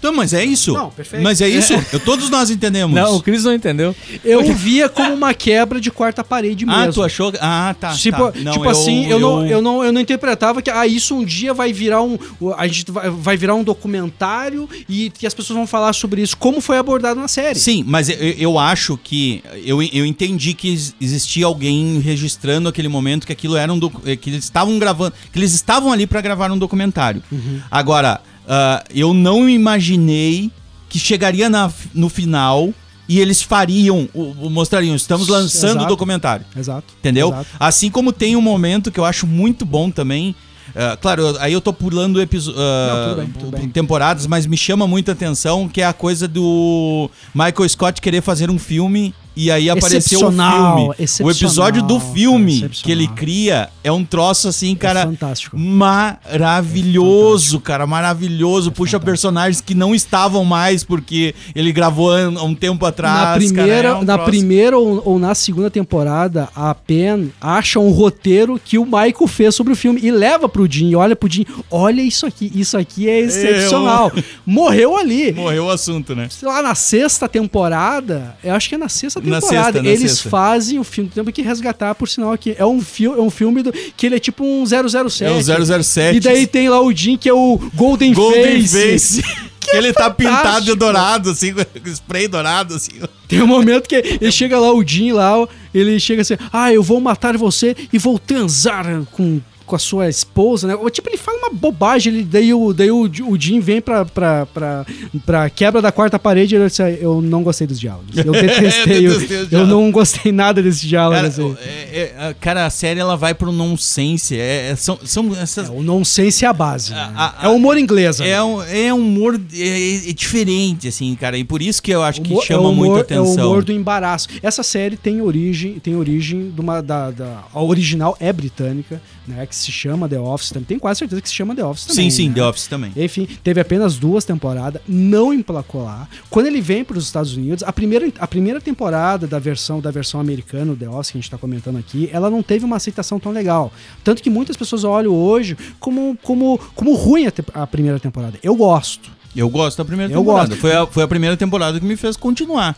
Então, 0.03 0.13
mas 0.17 0.33
é 0.33 0.43
isso. 0.43 0.73
Não, 0.73 0.89
perfeito. 0.89 1.23
Mas 1.23 1.39
é 1.39 1.47
isso. 1.47 1.73
Eu- 1.91 1.99
todos 1.99 2.29
nós 2.29 2.49
entendemos. 2.49 2.93
Não, 2.93 3.15
o 3.15 3.21
Cris 3.23 3.43
não 3.45 3.53
entendeu. 3.53 3.95
Eu 4.23 4.43
via 4.53 4.89
como 4.89 5.13
uma 5.13 5.33
quebra 5.33 5.79
de 5.79 5.89
quarta 5.89 6.23
parede 6.23 6.65
mesmo. 6.65 6.81
Ah, 6.81 6.91
tu 6.91 7.01
achou? 7.01 7.31
Ah, 7.39 7.73
tá. 7.79 7.93
Tipo, 7.93 8.31
tá. 8.31 8.39
Não, 8.41 8.51
tipo 8.51 8.67
assim, 8.67 9.05
eu, 9.07 9.19
não, 9.19 9.41
eu, 9.45 9.51
eu 9.51 9.61
não, 9.61 9.83
eu 9.83 9.91
não 9.93 10.01
interpretava 10.01 10.61
que 10.61 10.69
ah, 10.69 10.85
isso 10.85 11.15
um 11.15 11.23
dia 11.23 11.53
vai 11.53 11.71
virar 11.71 12.01
um. 12.01 12.17
A 12.57 12.67
gente 12.67 12.91
vai, 12.91 13.09
vai 13.09 13.37
virar 13.37 13.55
um 13.55 13.63
documentário 13.63 14.69
e 14.89 15.09
que 15.09 15.25
as 15.25 15.33
pessoas 15.33 15.55
vão 15.55 15.65
falar 15.67 15.93
sobre 15.93 16.21
isso, 16.21 16.35
como 16.37 16.59
foi 16.59 16.77
abordado 16.77 17.19
na 17.19 17.27
série. 17.27 17.57
Sim, 17.57 17.83
mas 17.87 18.09
eu, 18.09 18.17
eu 18.17 18.59
acho 18.59 18.97
que. 19.01 19.41
Eu, 19.65 19.81
eu 19.81 20.05
entendi 20.05 20.53
que 20.53 20.69
ex- 20.69 20.95
existia 20.99 21.45
alguém 21.45 21.99
registrando 21.99 22.67
aquele 22.67 22.87
momento 22.87 23.25
que 23.25 23.31
aquilo 23.33 23.55
era 23.55 23.71
um. 23.71 23.79
eh, 24.05 24.15
que 24.15 24.29
eles 24.29 24.43
estavam 24.43 24.77
gravando. 24.79 25.13
Que 25.31 25.39
eles 25.39 25.53
estavam 25.53 25.91
ali 25.91 26.05
pra 26.05 26.21
gravar 26.21 26.51
um 26.51 26.57
documentário. 26.57 27.23
Uhum. 27.31 27.59
Agora, 27.71 28.19
ah, 28.47 28.83
eu 28.93 29.13
não 29.13 29.49
imaginei 29.49 30.51
que 30.89 30.99
chegaria 30.99 31.49
na- 31.49 31.71
no 31.93 32.09
final 32.09 32.73
e 33.09 33.19
eles 33.19 33.41
fariam. 33.41 34.07
mostrariam, 34.49 34.95
estamos 34.95 35.27
lançando 35.27 35.83
o 35.83 35.87
documentário. 35.87 36.45
Exato. 36.55 36.93
Entendeu? 36.99 37.29
Exato. 37.29 37.47
Assim 37.59 37.89
como 37.89 38.11
tem 38.13 38.35
um 38.35 38.41
momento 38.41 38.91
que 38.91 38.99
eu 38.99 39.05
acho 39.05 39.25
muito 39.27 39.65
bom 39.65 39.89
também. 39.91 40.35
ah, 40.75 40.97
claro, 40.99 41.35
aí 41.39 41.51
eu 41.53 41.59
tô 41.61 41.73
pulando 41.73 42.21
episo- 42.21 42.53
ah, 42.57 43.15
Não, 43.17 43.23
bem, 43.23 43.33
tudo 43.37 43.67
temporadas, 43.73 44.25
mas 44.27 44.45
me 44.45 44.55
chama 44.57 44.87
muita 44.87 45.11
atenção 45.11 45.67
que 45.67 45.81
é 45.81 45.85
a 45.85 45.93
coisa 45.93 46.27
do 46.27 47.09
Michael 47.33 47.67
Scott 47.69 48.01
querer 48.01 48.21
fazer 48.21 48.49
um 48.49 48.57
filme 48.57 49.13
e 49.35 49.49
aí 49.51 49.69
apareceu 49.69 50.19
o 50.27 50.31
filme. 50.31 50.89
O 51.23 51.31
episódio 51.31 51.81
do 51.83 51.97
cara, 51.99 52.11
filme 52.13 52.51
excepcional. 52.57 52.83
que 52.83 52.91
ele 52.91 53.07
cria 53.07 53.69
é 53.83 53.91
um 53.91 54.03
troço 54.05 54.47
assim, 54.47 54.73
É 54.73 54.75
cara, 54.75 55.05
fantástico. 55.05 55.57
maravilhoso, 55.57 57.59
cara, 57.59 57.85
maravilhoso. 57.87 58.71
Puxa 58.71 58.99
personagens 58.99 59.59
que 59.61 59.73
não 59.75 59.93
estavam 59.95 60.43
mais 60.45 60.83
porque 60.83 61.33
ele 61.55 61.71
gravou 61.71 62.11
há 62.13 62.43
um 62.43 62.53
tempo 62.55 62.85
atrás. 62.85 63.13
na 63.13 63.23
cara, 63.23 63.37
primeira, 63.37 63.87
é 63.89 63.93
um 63.95 64.03
na 64.03 64.13
troço- 64.15 64.29
primeira 64.31 64.77
ou, 64.77 65.01
ou 65.05 65.19
na 65.19 65.35
segunda 65.35 65.69
temporada, 65.69 66.47
a 66.55 66.73
Pen 66.73 67.31
acha 67.41 67.79
um 67.79 67.89
roteiro 67.89 68.59
que 68.63 68.77
o 68.77 68.85
Michael 68.85 69.27
fez 69.27 69.53
sobre 69.55 69.73
o 69.73 69.75
filme 69.75 69.99
e 70.03 70.11
leva 70.11 70.47
pro 70.47 70.67
Jim. 70.71 70.89
E 70.89 70.95
olha 70.95 71.15
pro 71.15 71.29
Jim, 71.31 71.45
olha 71.69 72.01
isso 72.01 72.25
aqui, 72.25 72.51
isso 72.55 72.77
aqui 72.77 73.09
é 73.09 73.19
excepcional. 73.19 74.11
Morreu 74.45 74.97
ali. 74.97 75.33
Morreu 75.33 75.65
o 75.65 75.69
assunto, 75.69 76.15
né? 76.15 76.27
Sei 76.29 76.47
lá, 76.47 76.61
na 76.61 76.75
sexta 76.75 77.27
temporada, 77.27 78.35
eu 78.43 78.53
acho 78.53 78.69
que 78.69 78.75
é 78.75 78.77
na 78.77 78.89
sexta 78.89 79.19
Na 79.23 79.41
sexta, 79.41 79.81
na 79.81 79.89
eles 79.89 80.11
sexta. 80.11 80.29
fazem 80.29 80.79
o 80.79 80.83
filme, 80.83 81.09
temos 81.13 81.33
que 81.33 81.41
resgatar, 81.41 81.95
por 81.95 82.09
sinal, 82.09 82.33
aqui. 82.33 82.55
É 82.57 82.65
um, 82.65 82.81
fil 82.81 83.15
é 83.15 83.21
um 83.21 83.29
filme 83.29 83.63
do, 83.63 83.71
que 83.71 84.05
ele 84.05 84.15
é 84.15 84.19
tipo 84.19 84.43
um 84.43 84.65
007. 84.65 85.23
É 85.23 85.31
o 85.31 85.83
007. 85.83 86.17
E 86.17 86.19
daí 86.19 86.45
tem 86.45 86.69
lá 86.69 86.81
o 86.81 86.93
Jim, 86.93 87.17
que 87.17 87.29
é 87.29 87.33
o 87.33 87.59
Golden, 87.73 88.13
Golden 88.13 88.61
Face. 88.67 89.21
Face. 89.21 89.23
Que 89.63 89.77
ele 89.77 89.93
tá 89.93 90.09
pintado 90.09 90.65
de 90.65 90.75
dourado, 90.75 91.29
assim, 91.31 91.53
com 91.53 91.89
spray 91.89 92.27
dourado, 92.27 92.75
assim. 92.75 92.91
Tem 93.27 93.41
um 93.41 93.47
momento 93.47 93.87
que 93.87 93.95
ele 93.95 94.31
chega 94.31 94.59
lá, 94.59 94.71
o 94.73 94.85
Jim 94.85 95.13
lá, 95.13 95.47
ele 95.73 95.99
chega 95.99 96.21
assim, 96.21 96.35
ah, 96.51 96.71
eu 96.71 96.83
vou 96.83 96.99
matar 96.99 97.37
você 97.37 97.75
e 97.91 97.97
vou 97.97 98.19
transar 98.19 98.85
com, 99.11 99.41
com 99.65 99.75
a 99.75 99.79
sua 99.79 100.09
esposa, 100.09 100.67
né? 100.67 100.75
Ou, 100.75 100.89
Tipo, 100.89 101.09
ele 101.09 101.17
fala 101.17 101.37
uma 101.37 101.49
bobagem, 101.49 102.13
ele, 102.13 102.23
daí, 102.23 102.53
o, 102.53 102.73
daí 102.73 102.91
o, 102.91 103.01
o 103.27 103.39
Jim 103.39 103.59
vem 103.59 103.81
pra, 103.81 104.05
pra, 104.05 104.45
pra, 104.45 104.85
pra 105.25 105.49
quebra 105.49 105.81
da 105.81 105.91
quarta 105.91 106.19
parede 106.19 106.53
e 106.53 106.57
ele 106.57 106.67
disse, 106.67 106.81
"Ah, 106.83 106.89
eu 106.91 107.21
não 107.21 107.43
gostei 107.43 107.65
dos 107.65 107.79
diálogos. 107.79 108.17
Eu 108.17 108.31
detestei, 108.33 109.07
Eu 109.07 109.11
eu, 109.13 109.21
eu 109.21 109.45
diálogos." 109.45 109.69
não 109.73 109.91
gostei 109.91 110.31
nada 110.31 110.61
desse 110.61 110.87
diálogo. 110.87 111.15
Cara, 111.15 111.27
assim. 111.27 111.55
é- 111.61 112.13
é- 112.17 112.27
a- 112.27 112.33
cara, 112.33 112.65
a 112.65 112.69
série 112.69 112.99
ela 112.99 113.15
vai 113.17 113.33
pro 113.33 113.51
nonsense. 113.51 114.37
É, 114.37 114.71
é- 114.71 114.75
são, 114.75 114.99
são 115.03 115.35
essas. 115.35 115.69
É, 115.69 115.71
o 115.71 115.81
nonsense 115.81 116.45
é 116.45 116.47
a 116.47 116.53
base, 116.53 116.91
né? 116.91 117.11
A- 117.15 117.35
a- 117.41 117.45
é 117.45 117.49
humor 117.49 117.77
inglês. 117.77 118.19
né? 118.19 118.29
É 118.29 118.43
um, 118.43 118.61
é 118.63 118.93
um 118.93 118.97
humor 118.99 119.39
é, 119.53 120.09
é 120.09 120.13
diferente, 120.13 120.87
assim, 120.87 121.15
cara. 121.15 121.37
E 121.37 121.43
por 121.43 121.61
isso 121.61 121.81
que 121.81 121.91
eu 121.91 122.03
acho 122.03 122.21
que 122.21 122.31
Humor- 122.31 122.43
chama 122.45 122.63
é 122.63 122.65
o 122.67 122.69
humor, 122.71 122.85
muita 122.87 123.01
atenção. 123.01 123.43
É 123.43 123.45
o 123.45 123.49
humor 123.49 123.63
do 123.63 123.71
embaraço. 123.71 124.27
Essa 124.41 124.63
série 124.63 124.97
tem 124.97 125.21
origem, 125.21 125.79
tem 125.79 125.95
origem 125.95 126.49
de 126.51 126.59
uma 126.61 126.81
da, 126.81 127.11
da- 127.11 127.43
a 127.53 127.61
original 127.61 128.15
é 128.19 128.31
britânica, 128.33 129.01
né, 129.27 129.45
que 129.45 129.55
se 129.55 129.71
chama 129.71 130.07
The 130.09 130.19
Office, 130.19 130.49
também 130.49 130.65
tenho 130.65 130.79
quase 130.79 130.99
certeza 130.99 131.21
que 131.21 131.29
se 131.29 131.35
chama 131.35 131.55
The 131.55 131.63
Office 131.63 131.85
também. 131.85 132.09
sim, 132.09 132.15
sim, 132.23 132.29
né? 132.29 132.35
The 132.35 132.43
Office 132.45 132.67
também. 132.67 132.91
Enfim, 132.95 133.27
teve 133.43 133.59
apenas 133.61 133.95
duas 133.97 134.25
temporadas, 134.25 134.81
não 134.87 135.33
emplacou 135.33 135.83
lá. 135.83 136.07
Quando 136.29 136.47
ele 136.47 136.61
vem 136.61 136.83
para 136.83 136.97
os 136.97 137.05
Estados 137.05 137.35
Unidos, 137.35 137.63
a 137.63 137.71
primeira, 137.73 138.11
a 138.19 138.27
primeira 138.27 138.59
temporada 138.59 139.25
da 139.27 139.39
versão 139.39 139.79
da 139.79 139.91
versão 139.91 140.19
americana, 140.19 140.73
o 140.73 140.75
The 140.75 140.89
Office, 140.89 141.11
que 141.11 141.17
a 141.17 141.19
gente 141.19 141.25
está 141.27 141.37
comentando 141.37 141.77
aqui, 141.77 142.09
ela 142.11 142.29
não 142.29 142.43
teve 142.43 142.65
uma 142.65 142.75
aceitação 142.77 143.19
tão 143.19 143.31
legal. 143.31 143.71
Tanto 144.03 144.21
que 144.21 144.29
muitas 144.29 144.57
pessoas 144.57 144.83
olham 144.83 145.13
hoje 145.13 145.57
como, 145.79 146.17
como, 146.21 146.59
como 146.75 146.93
ruim 146.93 147.27
a, 147.27 147.33
a 147.63 147.67
primeira 147.67 147.99
temporada. 147.99 148.37
Eu 148.43 148.55
gosto. 148.55 149.09
Eu 149.35 149.49
gosto 149.49 149.77
da 149.77 149.85
primeira 149.85 150.13
Eu 150.13 150.19
temporada. 150.19 150.49
gosto. 150.49 150.61
Foi 150.61 150.71
a, 150.75 150.85
foi 150.85 151.03
a 151.03 151.07
primeira 151.07 151.35
temporada 151.35 151.79
que 151.79 151.85
me 151.85 151.95
fez 151.95 152.15
continuar. 152.15 152.77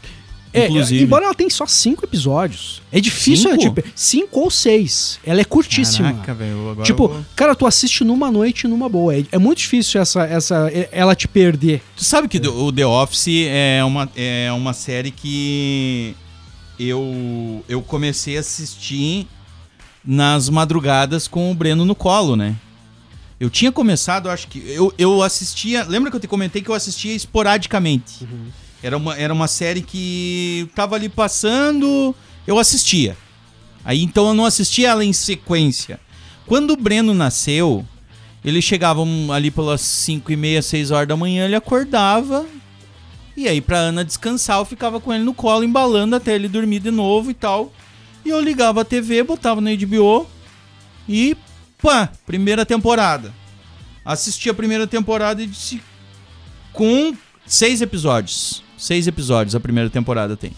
É, 0.57 0.65
inclusive. 0.65 1.03
embora 1.03 1.25
ela 1.25 1.33
tenha 1.33 1.49
só 1.49 1.65
cinco 1.65 2.05
episódios, 2.05 2.81
é 2.91 2.99
difícil, 2.99 3.49
Cinco? 3.51 3.63
né, 3.75 3.75
tipo, 3.81 3.89
cinco 3.95 4.39
ou 4.39 4.49
seis. 4.51 5.19
Ela 5.25 5.41
é 5.41 5.43
curtíssima. 5.43 6.11
Caraca, 6.13 6.33
velho. 6.33 6.77
Tipo, 6.83 7.07
vou- 7.09 7.25
cara, 7.35 7.53
tu 7.55 7.65
assiste 7.65 8.03
numa 8.03 8.31
noite 8.31 8.67
numa 8.67 8.87
boa. 8.89 9.15
É, 9.15 9.23
é 9.33 9.37
muito 9.37 9.57
difícil 9.59 9.99
essa, 10.01 10.23
essa, 10.23 10.69
é- 10.71 10.89
ela 10.91 11.15
te 11.15 11.27
perder. 11.27 11.81
Tu 11.95 12.03
sabe 12.03 12.27
que 12.27 12.37
o 12.47 12.71
The 12.71 12.85
Office 12.85 13.27
é 13.47 13.83
uma, 13.83 14.09
é 14.15 14.51
uma 14.51 14.73
série 14.73 15.11
que 15.11 16.15
eu, 16.79 17.63
eu 17.67 17.81
comecei 17.81 18.37
a 18.37 18.39
assistir 18.39 19.27
nas 20.03 20.49
madrugadas 20.49 21.27
com 21.27 21.51
o 21.51 21.55
Breno 21.55 21.83
no 21.85 21.95
colo, 21.95 22.35
né? 22.35 22.55
Eu 23.39 23.49
tinha 23.49 23.71
começado, 23.71 24.29
acho 24.29 24.47
que. 24.47 24.59
Eu, 24.67 24.93
eu 24.97 25.21
assistia. 25.21 25.83
Lembra 25.83 26.09
que 26.09 26.15
eu 26.15 26.21
te 26.21 26.27
comentei 26.27 26.61
que 26.61 26.69
eu 26.69 26.75
assistia 26.75 27.13
esporadicamente? 27.13 28.25
Era, 28.83 28.97
uma, 28.97 29.17
era 29.17 29.33
uma 29.33 29.47
série 29.47 29.81
que 29.81 30.69
tava 30.75 30.95
ali 30.95 31.09
passando, 31.09 32.15
eu 32.45 32.59
assistia. 32.59 33.17
Aí 33.83 34.03
então 34.03 34.27
eu 34.27 34.33
não 34.33 34.45
assistia 34.45 34.89
ela 34.89 35.03
em 35.03 35.13
sequência. 35.13 35.99
Quando 36.45 36.71
o 36.71 36.77
Breno 36.77 37.13
nasceu, 37.13 37.85
ele 38.43 38.61
chegava 38.61 39.01
ali 39.33 39.49
pelas 39.49 39.81
5 39.81 40.31
e 40.31 40.35
meia, 40.35 40.61
6 40.61 40.91
horas 40.91 41.07
da 41.07 41.17
manhã, 41.17 41.45
ele 41.45 41.55
acordava. 41.55 42.45
E 43.35 43.47
aí, 43.47 43.59
pra 43.59 43.77
Ana 43.77 44.05
descansar, 44.05 44.59
eu 44.59 44.65
ficava 44.65 44.99
com 44.99 45.13
ele 45.13 45.23
no 45.23 45.33
colo, 45.33 45.63
embalando 45.63 46.15
até 46.15 46.35
ele 46.35 46.47
dormir 46.47 46.79
de 46.79 46.91
novo 46.91 47.31
e 47.31 47.33
tal. 47.33 47.73
E 48.23 48.29
eu 48.29 48.39
ligava 48.39 48.81
a 48.81 48.85
TV, 48.85 49.23
botava 49.23 49.59
no 49.59 49.69
HBO 49.75 50.27
e 51.07 51.35
pá, 51.81 52.09
primeira 52.25 52.65
temporada. 52.65 53.33
Assisti 54.03 54.49
a 54.49 54.53
primeira 54.53 54.87
temporada 54.87 55.41
e 55.41 55.47
disse. 55.47 55.81
Com 56.71 57.15
seis 57.45 57.81
episódios. 57.81 58.64
Seis 58.85 59.07
episódios 59.07 59.55
a 59.55 59.59
primeira 59.59 59.89
temporada 59.89 60.37
tem. 60.37 60.51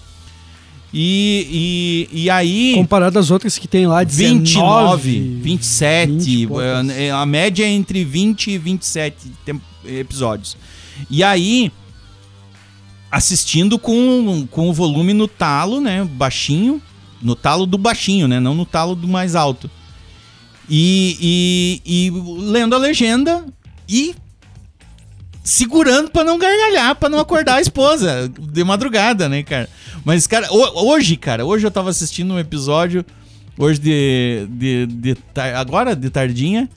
E, 0.94 2.08
e, 2.12 2.24
e 2.24 2.30
aí. 2.30 2.74
Comparado 2.76 3.18
às 3.20 3.32
outras 3.32 3.58
que 3.58 3.68
tem 3.68 3.88
lá, 3.88 4.04
19, 4.04 4.40
29, 4.40 5.40
27. 5.42 6.12
20 6.12 6.28
e 6.44 6.48
poucas. 6.48 6.90
é, 6.90 7.12
a 7.12 7.26
média 7.26 7.64
é 7.66 7.70
entre 7.70 8.04
20 8.04 8.52
e 8.52 8.58
27 8.58 9.32
tem- 9.46 9.62
episódios. 9.86 10.58
E 11.10 11.24
aí, 11.24 11.72
assistindo 13.12 13.80
com, 13.80 14.46
com 14.52 14.70
o 14.70 14.74
volume 14.74 15.14
no 15.14 15.28
talo, 15.28 15.80
né? 15.80 16.04
Baixinho. 16.04 16.82
no 17.22 17.36
talo 17.36 17.66
do 17.66 17.78
baixinho, 17.78 18.28
né? 18.28 18.40
Não 18.40 18.54
no 18.54 18.66
talo 18.66 18.94
do 18.96 19.08
mais 19.08 19.36
alto. 19.36 19.70
E, 20.70 21.82
e, 21.86 22.08
e 22.10 22.42
lendo 22.52 22.76
a 22.76 22.78
legenda 22.78 23.46
e 23.88 24.14
segurando 25.48 26.10
pra 26.12 26.24
não 26.24 26.38
gargalhar, 26.38 26.96
pra 26.96 27.08
não 27.10 27.20
acordar 27.20 27.56
a 27.56 27.62
esposa 27.62 28.30
de 28.40 28.64
madrugada, 28.64 29.30
né, 29.30 29.44
cara? 29.44 29.70
Mas, 30.04 30.28
cara, 30.28 30.48
ho- 30.52 30.88
hoje, 30.90 31.16
cara, 31.16 31.46
hoje 31.46 31.66
eu 31.66 31.72
tava 31.72 31.90
assistindo 31.90 32.34
um 32.34 32.40
episódio, 32.40 33.06
hoje 33.58 33.80
de. 33.80 34.48
de, 34.50 34.86
de 34.88 35.18
agora, 35.56 35.96
de 35.96 36.10
tardinha. 36.10 36.70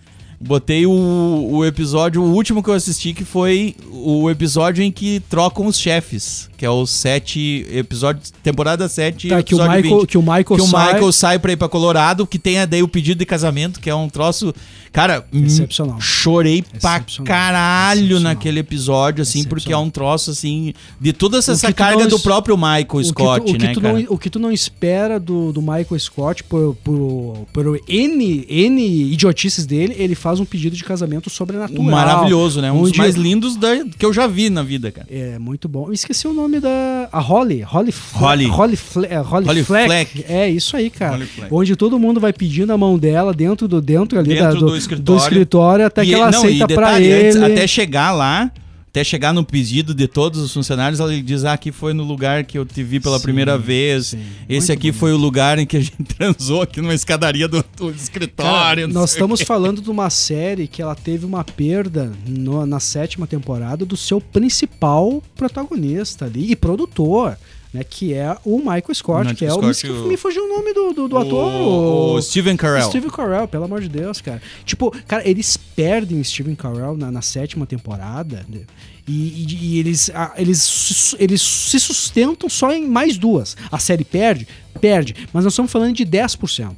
Botei 0.43 0.87
o, 0.87 1.49
o 1.53 1.65
episódio, 1.67 2.23
o 2.23 2.33
último 2.33 2.63
que 2.63 2.71
eu 2.71 2.75
assisti, 2.75 3.13
que 3.13 3.25
foi 3.25 3.77
o 3.93 4.31
episódio 4.31 4.83
em 4.83 4.91
que 4.91 5.21
trocam 5.29 5.67
os 5.67 5.79
chefes, 5.79 6.49
que 6.61 6.67
é 6.67 6.69
o 6.71 6.85
7, 6.87 7.67
episódio, 7.73 8.21
temporada 8.43 8.87
7, 8.87 9.29
Tá, 9.31 9.43
que 9.43 9.55
o 9.55 9.59
Michael, 9.59 9.83
20 10.01 10.07
que 10.07 10.19
o 10.19 10.21
Michael 10.21 10.45
que 10.45 10.53
o 10.61 10.67
sai- 10.67 10.93
Michael 10.93 11.13
sai 11.13 11.39
pra 11.39 11.53
ir 11.53 11.57
pra 11.57 11.71
Colorado, 11.71 12.27
que 12.27 12.39
tem 12.39 12.67
daí 12.67 12.83
o 12.83 12.89
pedido 12.89 13.17
de 13.19 13.25
casamento, 13.25 13.81
que 13.81 13.89
é 13.89 13.95
um 13.95 14.11
troço. 14.11 14.53
Cara, 14.93 15.25
hum, 15.33 15.45
Excepcional. 15.47 15.99
chorei 16.01 16.63
pra 16.83 17.01
caralho 17.25 18.21
naquele 18.21 18.61
episódio, 18.61 19.23
assim, 19.23 19.45
porque 19.45 19.73
é 19.73 19.77
um 19.77 19.89
troço, 19.89 20.33
assim, 20.33 20.75
de 21.01 21.13
toda 21.15 21.39
essa, 21.39 21.53
O 21.53 21.55
essa 21.55 21.73
carga 21.73 22.07
do 22.09 22.19
próprio 22.21 22.57
Michael 22.57 22.87
o 22.93 23.05
Scott, 23.05 23.47
tu, 23.47 23.53
o 23.53 23.57
que 23.57 23.67
né, 23.67 23.73
tu 23.73 23.81
cara? 23.81 23.99
não, 23.99 24.07
o 24.11 24.19
que 24.19 24.29
tu 24.29 24.39
não 24.39 24.53
espera 24.53 25.19
do, 25.19 25.53
do 25.53 25.63
Michael 25.63 25.99
Scott 25.99 26.45
por, 26.45 26.75
por, 26.85 27.47
por 27.53 27.81
N, 27.89 28.45
N 28.49 29.13
idiotices 29.13 29.65
dele, 29.65 29.95
ele 29.97 30.15
faz 30.15 30.41
um 30.41 30.45
pedido 30.45 30.77
de 30.77 30.85
casamento 30.85 31.31
sobrenatural. 31.31 31.83
Maravilhoso, 31.85 32.61
né? 32.61 32.71
Um 32.71 32.81
dos 32.83 32.89
onde- 32.91 32.99
mais 32.99 33.15
lindos 33.15 33.57
da- 33.57 33.85
que 33.97 34.05
eu 34.05 34.13
já 34.13 34.27
vi 34.27 34.51
na 34.51 34.63
vida, 34.63 34.91
cara. 34.91 35.07
É, 35.11 35.39
muito 35.39 35.69
bom. 35.69 35.87
Eu 35.87 35.93
esqueci 35.93 36.27
o 36.27 36.33
nome 36.35 36.50
da. 36.59 37.09
A 37.13 37.21
Holly. 37.21 37.61
Holly, 37.61 37.93
Holly. 38.15 38.47
Holly, 38.47 38.77
Fle- 38.77 39.07
é, 39.11 39.19
Holly, 39.19 39.47
Holly 39.47 39.63
Fleck. 39.63 39.87
Fleck. 39.87 40.25
É 40.29 40.49
isso 40.49 40.77
aí, 40.77 40.89
cara. 40.91 41.21
Onde 41.51 41.77
todo 41.77 41.99
mundo 41.99 42.19
vai 42.19 42.33
pedindo 42.33 42.73
a 42.73 42.79
mão 42.79 42.99
dela 42.99 43.33
dentro 43.35 43.69
do 43.69 43.81
dentro 43.81 44.19
ali 44.19 44.31
Dentro 44.31 44.45
da- 44.45 44.51
do, 44.55 44.67
do 44.71 44.77
escritório. 44.77 45.23
escritório, 45.23 45.87
até 45.87 46.03
que 46.05 46.11
E- 46.11 46.15
ela 46.15 46.31
não, 46.31 46.39
aceita 46.41 46.67
antes, 46.91 47.37
ele. 47.37 47.45
até 47.53 47.67
chegar 47.67 48.13
lá, 48.13 48.51
até 48.91 49.05
chegar 49.05 49.33
no 49.33 49.45
pedido 49.45 49.95
de 49.95 50.09
todos 50.09 50.41
os 50.41 50.53
funcionários, 50.53 50.99
ela 50.99 51.17
diz: 51.23 51.45
Ah, 51.45 51.53
aqui 51.53 51.71
foi 51.71 51.93
no 51.95 52.03
lugar 52.03 52.45
que 52.45 52.59
eu 52.59 52.67
te 52.67 52.83
vi 52.83 52.99
pela 52.99 53.19
Sim, 53.19 53.23
primeira 53.23 53.57
vez. 53.57 54.09
sim. 54.09 54.19
Esse 54.49 54.69
Muito 54.69 54.73
aqui 54.73 54.93
foi 54.93 55.13
o 55.13 55.17
lugar 55.17 55.59
em 55.61 55.65
que 55.67 55.77
a 55.77 55.81
gente 55.81 56.03
transou 56.19 56.61
aqui 56.61 56.81
numa 56.81 56.93
escadaria 56.95 57.47
do, 57.47 57.59
do 57.77 57.85
Cara, 57.87 57.97
escritório. 57.97 58.89
não 58.89 59.01
nós 59.03 59.13
estamos 59.13 59.41
falando 59.43 59.81
de 59.81 59.89
uma 59.91 60.11
série 60.11 60.67
que 60.67 60.83
ela 60.83 60.95
teve 60.97 61.25
uma 61.25 61.45
perda 61.45 62.13
no- 62.27 62.67
na 62.67 62.81
sétima 62.81 63.27
temporada 63.29 63.85
do 63.87 63.97
seu 63.97 64.21
principal 64.21 65.23
protagonista 65.37 66.25
ali 66.25 66.51
e 66.51 66.57
produtor, 66.57 67.37
né? 67.73 67.85
Que 67.85 68.13
é 68.15 68.37
o 68.45 68.59
Michael 68.59 68.95
Scott, 68.95 69.35
que 69.35 69.45
é 69.45 69.53
o. 69.53 69.57
Scott, 69.73 69.87
me- 69.89 69.99
o- 69.99 70.07
Me 70.09 70.17
fugiu 70.17 70.45
o 70.45 70.49
nome 70.49 70.73
do, 70.73 70.93
do, 70.93 71.09
do 71.09 71.17
ator. 71.19 71.45
O, 71.53 72.15
o 72.15 72.23
Steven 72.23 72.57
Carell. 72.57 72.89
Steve 72.89 73.11
Carell, 73.11 73.47
pelo 73.49 73.65
amor 73.65 73.81
de 73.81 73.89
Deus, 73.89 74.21
cara. 74.21 74.41
Tipo, 74.65 74.91
cara, 75.07 75.29
eles 75.29 75.57
perdem 75.57 76.21
o 76.21 76.25
Steven 76.25 76.55
Carell 76.55 76.97
na, 76.97 77.11
na 77.11 77.23
sétima 77.23 77.67
temporada. 77.67 78.45
né? 78.49 78.61
E, 79.09 79.13
e- 79.13 79.59
e 79.75 79.79
eles, 79.79 80.11
a- 80.15 80.33
eles, 80.37 81.15
eles 81.19 81.41
se 81.43 81.81
sustentam 81.81 82.49
só 82.49 82.73
em 82.73 82.87
mais 82.87 83.17
duas. 83.19 83.57
A 83.71 83.79
série 83.79 84.05
perde? 84.05 84.47
Perde. 84.81 85.15
Mas 85.33 85.45
nós 85.45 85.53
estamos 85.53 85.71
falando 85.73 85.95
de 85.95 86.05
10%. 86.07 86.77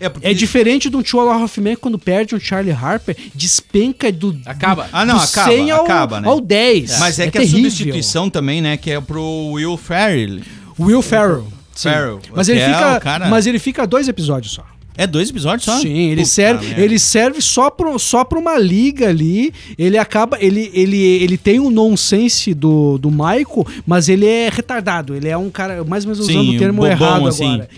É, 0.00 0.08
porque... 0.08 0.26
É 0.26 0.32
diferente 0.32 0.88
de 0.88 0.96
um 0.96 1.02
Tio 1.02 1.20
Hoffman 1.20 1.76
quando 1.76 1.98
perde 1.98 2.34
um 2.34 2.40
Charlie 2.40 2.72
Harper, 2.72 3.14
despenca 3.34 4.10
do, 4.10 4.36
Acaba. 4.46 4.88
Ah, 4.92 5.04
não, 5.04 5.16
do 5.18 5.22
acaba, 5.22 5.50
100 5.52 5.70
ao, 5.70 5.84
acaba, 5.84 6.20
né? 6.20 6.28
ao 6.28 6.40
10. 6.40 6.98
Mas 6.98 7.18
é, 7.18 7.26
que 7.26 7.32
terrível. 7.38 7.58
a 7.58 7.70
substituição 7.70 8.30
também, 8.30 8.62
né, 8.62 8.76
que 8.76 8.90
é 8.90 9.00
pro 9.00 9.50
Will 9.52 9.76
Ferrell. 9.76 10.40
Will 10.78 11.02
Ferrell. 11.02 11.46
Sim. 11.74 11.90
Ferrell, 11.90 12.20
Mas 12.34 12.48
ele, 12.48 12.60
é 12.60 12.66
fica, 12.66 13.00
cara- 13.00 13.28
mas 13.28 13.46
ele 13.46 13.58
fica 13.58 13.86
dois 13.86 14.08
episódios 14.08 14.52
só. 14.52 14.64
É 14.96 15.06
dois 15.06 15.30
episódios 15.30 15.64
só? 15.64 15.78
Sim, 15.78 16.10
ele 16.10 16.22
Puta 16.22 16.28
serve, 16.28 16.66
merda. 16.66 16.82
ele 16.82 16.98
serve 16.98 17.40
só 17.40 17.70
pra, 17.70 17.98
só 17.98 18.22
pra 18.24 18.38
uma 18.38 18.58
liga 18.58 19.08
ali. 19.08 19.50
Ele 19.78 19.96
acaba. 19.96 20.36
Ele, 20.40 20.70
ele, 20.74 20.98
ele 21.00 21.38
tem 21.38 21.58
o 21.58 21.70
nonsense 21.70 22.52
do, 22.52 22.98
do 22.98 23.10
Michael, 23.10 23.66
mas 23.86 24.10
ele 24.10 24.26
é 24.26 24.50
retardado. 24.50 25.14
Ele 25.14 25.28
é 25.28 25.36
um 25.38 25.48
cara, 25.48 25.84
mais 25.84 26.04
ou 26.04 26.10
menos 26.10 26.28
usando 26.28 26.44
Sim, 26.44 26.56
o 26.56 26.58
termo 26.58 26.82
bobão, 26.82 26.90
errado 26.90 27.26
assim. 27.28 27.44
agora. 27.54 27.68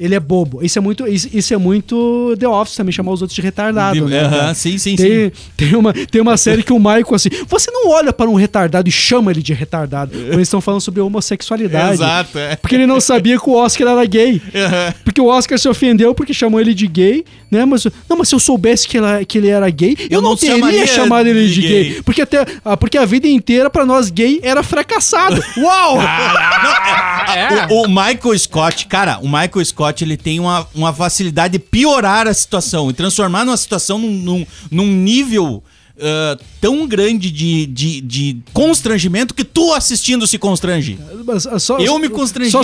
Ele 0.00 0.14
é 0.14 0.20
bobo. 0.20 0.64
Isso 0.64 0.78
é 0.78 0.82
muito, 0.82 1.06
isso, 1.06 1.28
isso 1.30 1.52
é 1.52 1.58
muito 1.58 2.34
The 2.38 2.48
Office 2.48 2.74
também, 2.74 2.90
chamar 2.92 3.12
os 3.12 3.20
outros 3.20 3.34
de 3.36 3.42
retardado. 3.42 3.94
De- 3.94 4.10
né, 4.10 4.20
aham, 4.20 4.30
cara? 4.38 4.54
sim, 4.54 4.78
sim, 4.78 4.96
sim. 4.96 4.96
tem, 4.96 5.32
Tem, 5.56 5.76
uma, 5.76 5.92
tem 5.92 6.20
uma 6.22 6.36
série 6.38 6.62
que 6.62 6.72
o 6.72 6.78
Michael, 6.78 7.04
assim, 7.14 7.28
você 7.46 7.70
não 7.70 7.90
olha 7.90 8.12
para 8.12 8.30
um 8.30 8.34
retardado 8.34 8.88
e 8.88 8.92
chama 8.92 9.30
ele 9.30 9.42
de 9.42 9.52
retardado. 9.52 10.12
Quando 10.12 10.32
eles 10.32 10.48
estão 10.48 10.60
falando 10.60 10.80
sobre 10.80 11.00
homossexualidade. 11.02 11.94
Exato, 11.94 12.38
é. 12.38 12.56
Porque 12.56 12.74
ele 12.74 12.86
não 12.86 12.98
sabia 13.00 13.38
que 13.38 13.48
o 13.48 13.52
Oscar 13.54 13.88
era 13.88 14.04
gay. 14.06 14.40
Porque 15.04 15.20
o 15.20 15.26
Oscar 15.26 15.58
se 15.58 15.68
ofendeu 15.68 16.14
porque 16.14 16.32
chamou 16.32 16.60
ele 16.60 16.72
de 16.72 16.86
gay, 16.86 17.24
né? 17.50 17.64
Mas, 17.64 17.84
não, 18.08 18.16
mas 18.16 18.28
se 18.28 18.34
eu 18.34 18.38
soubesse 18.38 18.88
que, 18.88 18.96
ela, 18.96 19.24
que 19.24 19.36
ele 19.38 19.48
era 19.48 19.68
gay, 19.68 19.96
eu, 20.00 20.06
Eu 20.18 20.22
não, 20.22 20.30
não 20.30 20.36
teria 20.36 20.86
chamado 20.86 21.26
ele 21.28 21.46
de 21.46 21.54
de 21.54 21.60
gay. 21.62 21.84
gay. 21.90 22.02
Porque, 22.02 22.22
até, 22.22 22.46
ah, 22.64 22.76
porque 22.76 22.96
a 22.96 23.04
vida 23.04 23.28
inteira, 23.28 23.68
pra 23.68 23.84
nós 23.84 24.08
gay, 24.10 24.40
era 24.42 24.62
fracassado. 24.62 25.42
Uau! 25.58 25.98
É. 26.00 27.66
O, 27.72 27.84
o 27.84 27.88
Michael 27.88 28.38
Scott, 28.38 28.86
cara, 28.86 29.18
o 29.20 29.26
Michael 29.26 29.64
Scott, 29.64 29.89
ele 30.04 30.16
tem 30.16 30.38
uma, 30.40 30.66
uma 30.74 30.92
facilidade 30.92 31.52
de 31.52 31.58
piorar 31.58 32.26
a 32.26 32.34
situação 32.34 32.90
e 32.90 32.92
transformar 32.92 33.44
numa 33.44 33.56
situação 33.56 33.98
num, 33.98 34.10
num, 34.12 34.46
num 34.70 34.86
nível 34.86 35.62
ah, 36.00 36.38
tão 36.60 36.86
grande 36.86 37.30
de, 37.30 37.66
de, 37.66 38.00
de 38.00 38.36
constrangimento 38.52 39.34
que 39.34 39.44
tu 39.44 39.72
assistindo 39.74 40.26
se 40.26 40.38
constrange. 40.38 40.98
Mas, 41.26 41.46
ah, 41.46 41.58
só- 41.58 41.78
Eu 41.78 41.98
me 41.98 42.08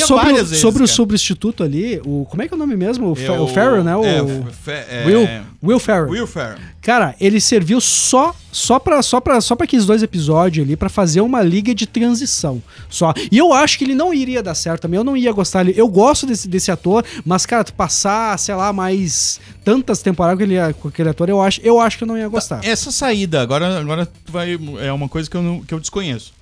sobre, 0.07 0.25
várias 0.25 0.43
o, 0.43 0.45
vezes, 0.47 0.61
Sobre 0.63 0.83
o 0.83 0.87
cara. 0.87 0.95
substituto 0.97 1.63
ali, 1.63 2.01
o, 2.05 2.25
como 2.31 2.43
é 2.43 2.49
que 2.49 2.55
é 2.55 2.57
o 2.57 2.59
nome 2.59 2.77
mesmo? 2.77 3.13
O, 3.13 3.19
É 3.21 3.31
o 3.39 3.47
né? 3.85 3.95
O, 3.97 4.05
é, 4.05 4.23
fe- 4.53 4.71
é, 4.89 5.05
Will, 5.07 5.29
Will 5.63 5.79
Ferrell. 5.79 6.09
Will 6.09 6.27
Ferrell. 6.27 6.59
Cara, 6.81 7.15
ele 7.21 7.41
serviu 7.41 7.81
só 7.81 8.35
só 8.57 8.79
para 8.79 9.03
só 9.03 9.21
para 9.21 9.39
só 9.41 9.55
para 9.55 9.65
aqueles 9.65 9.85
dois 9.85 10.03
episódios 10.03 10.65
ali 10.67 10.77
pra 10.77 10.89
fazer 10.89 11.21
uma 11.21 11.43
liga 11.43 11.75
de 11.75 11.87
transição, 11.87 12.63
só. 12.89 13.13
E 13.31 13.37
eu 13.37 13.53
acho 13.53 13.77
que 13.77 13.85
ele 13.85 13.95
não 13.95 14.15
iria 14.15 14.43
dar 14.43 14.55
certo 14.55 14.83
também. 14.83 14.97
Eu 14.97 15.05
não 15.05 15.15
ia 15.15 15.31
gostar. 15.31 15.69
Eu 15.69 15.87
gosto 15.89 16.25
desse, 16.27 16.49
desse 16.49 16.71
ator, 16.71 17.05
mas 17.25 17.45
cara, 17.45 17.63
tu 17.65 17.75
passar, 17.75 18.39
sei 18.39 18.55
lá, 18.55 18.73
mais 18.73 19.39
tantas 19.63 20.01
temporadas 20.01 20.39
com, 20.39 20.51
ele, 20.51 20.73
com 20.75 20.89
aquele 20.89 21.09
ator, 21.11 21.29
eu 21.29 21.43
acho, 21.43 21.61
eu 21.63 21.79
acho 21.79 21.99
que 21.99 22.05
eu 22.05 22.09
não 22.09 22.17
ia 22.17 22.29
gostar. 22.29 22.65
Essa 22.65 22.91
saída, 22.91 23.43
agora, 23.43 23.79
agora 23.79 24.09
vai, 24.27 24.59
é 24.81 24.91
uma 24.91 25.09
coisa 25.09 25.29
que 25.29 25.37
eu, 25.37 25.43
não- 25.43 25.61
que 25.63 25.75
eu 25.75 25.79
desconheço. 25.81 26.33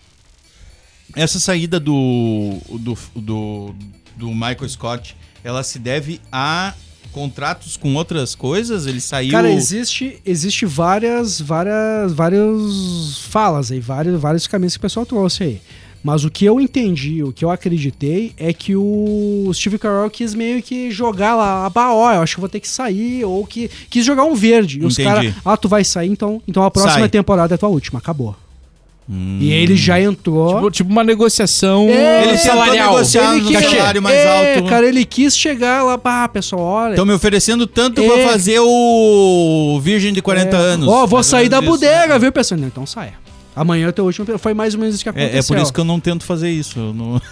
Essa 1.17 1.39
saída 1.41 1.79
do, 1.81 2.59
do, 2.79 2.99
do, 3.17 3.75
do 4.17 4.29
Michael 4.29 4.69
Scott, 4.69 5.17
ela 5.43 5.63
se 5.63 5.79
deve 5.79 6.21
a 6.31 6.75
contratos 7.15 7.77
com 7.77 7.95
outras 7.95 8.35
coisas? 8.35 8.87
Ele 8.87 9.01
saiu. 9.01 9.31
Cara, 9.31 9.51
existe, 9.51 10.19
existe 10.27 10.67
várias, 10.67 11.41
várias, 11.41 12.13
várias 12.13 13.19
falas 13.31 13.71
aí, 13.71 13.79
vários, 13.79 14.21
vários 14.21 14.47
caminhos 14.49 14.75
que 14.75 14.79
o 14.79 14.83
pessoal 14.83 15.07
trouxe 15.07 15.45
aí. 15.45 15.61
Mas 16.03 16.23
o 16.23 16.31
que 16.31 16.45
eu 16.45 16.61
entendi, 16.61 17.23
o 17.23 17.33
que 17.33 17.43
eu 17.43 17.51
acreditei 17.51 18.35
é 18.37 18.53
que 18.53 18.77
o 18.77 19.51
Steve 19.55 19.79
Carell 19.79 20.11
quis 20.11 20.35
meio 20.35 20.63
que 20.63 20.91
jogar 20.91 21.35
lá, 21.35 21.73
ah, 21.75 21.95
ó, 21.95 22.13
eu 22.13 22.21
acho 22.21 22.35
que 22.35 22.41
vou 22.41 22.49
ter 22.49 22.61
que 22.61 22.69
sair, 22.69 23.25
ou 23.25 23.47
que 23.47 23.71
quis 23.89 24.05
jogar 24.05 24.25
um 24.25 24.35
verde. 24.35 24.81
E 24.81 24.85
os 24.85 24.99
caras, 24.99 25.33
ah, 25.43 25.57
tu 25.57 25.67
vai 25.67 25.83
sair, 25.83 26.11
então, 26.11 26.43
então 26.47 26.63
a 26.63 26.71
próxima 26.71 27.01
Sai. 27.01 27.09
temporada 27.09 27.55
é 27.55 27.57
a 27.57 27.59
tua 27.59 27.71
última, 27.71 28.01
acabou. 28.01 28.37
Hum. 29.09 29.39
E 29.41 29.53
ele 29.53 29.77
já 29.77 30.01
entrou. 30.01 30.55
Tipo, 30.55 30.71
tipo 30.71 30.91
uma 30.91 31.05
negociação 31.05 31.87
É, 31.91 32.29
Ele 32.29 32.39
salarial. 32.39 32.93
negociar 32.93 33.35
no 33.35 33.45
quis- 33.47 33.61
salário 33.71 34.01
mais 34.03 34.17
é, 34.17 34.55
alto. 34.57 34.69
cara, 34.69 34.87
ele 34.89 35.05
quis 35.05 35.37
chegar 35.37 35.83
lá, 35.85 35.99
pá, 35.99 36.27
pessoal, 36.27 36.63
olha. 36.63 36.91
Estão 36.93 37.05
me 37.05 37.13
oferecendo 37.13 37.67
tanto 37.67 38.01
É. 38.01 38.07
pra 38.07 38.29
fazer 38.31 38.61
o 38.61 39.79
Virgem 39.83 40.13
de 40.13 40.23
40 40.23 40.57
anos. 40.57 40.89
Ó, 40.89 41.07
vou 41.07 41.19
Mais 41.19 41.27
ou 41.27 41.31
sair 41.39 41.49
da 41.51 41.61
bodega, 41.61 42.15
né? 42.15 42.19
viu, 42.19 42.33
pessoal? 42.33 42.61
Então 42.63 42.87
saia. 42.87 43.13
Amanhã 43.57 43.87
é 43.87 43.89
o 43.89 43.93
teu 43.93 44.05
último. 44.05 44.39
Foi 44.39 44.53
mais 44.55 44.75
ou 44.75 44.81
menos 44.81 44.95
isso 44.97 45.05
que 45.05 45.09
aconteceu. 45.09 45.37
É, 45.37 45.39
é 45.39 45.43
por 45.43 45.57
isso 45.59 45.73
que 45.73 45.81
eu 45.81 45.85
não 45.85 46.01
tento 46.01 46.25
fazer 46.25 46.51
isso. 46.51 46.79
não- 46.95 47.21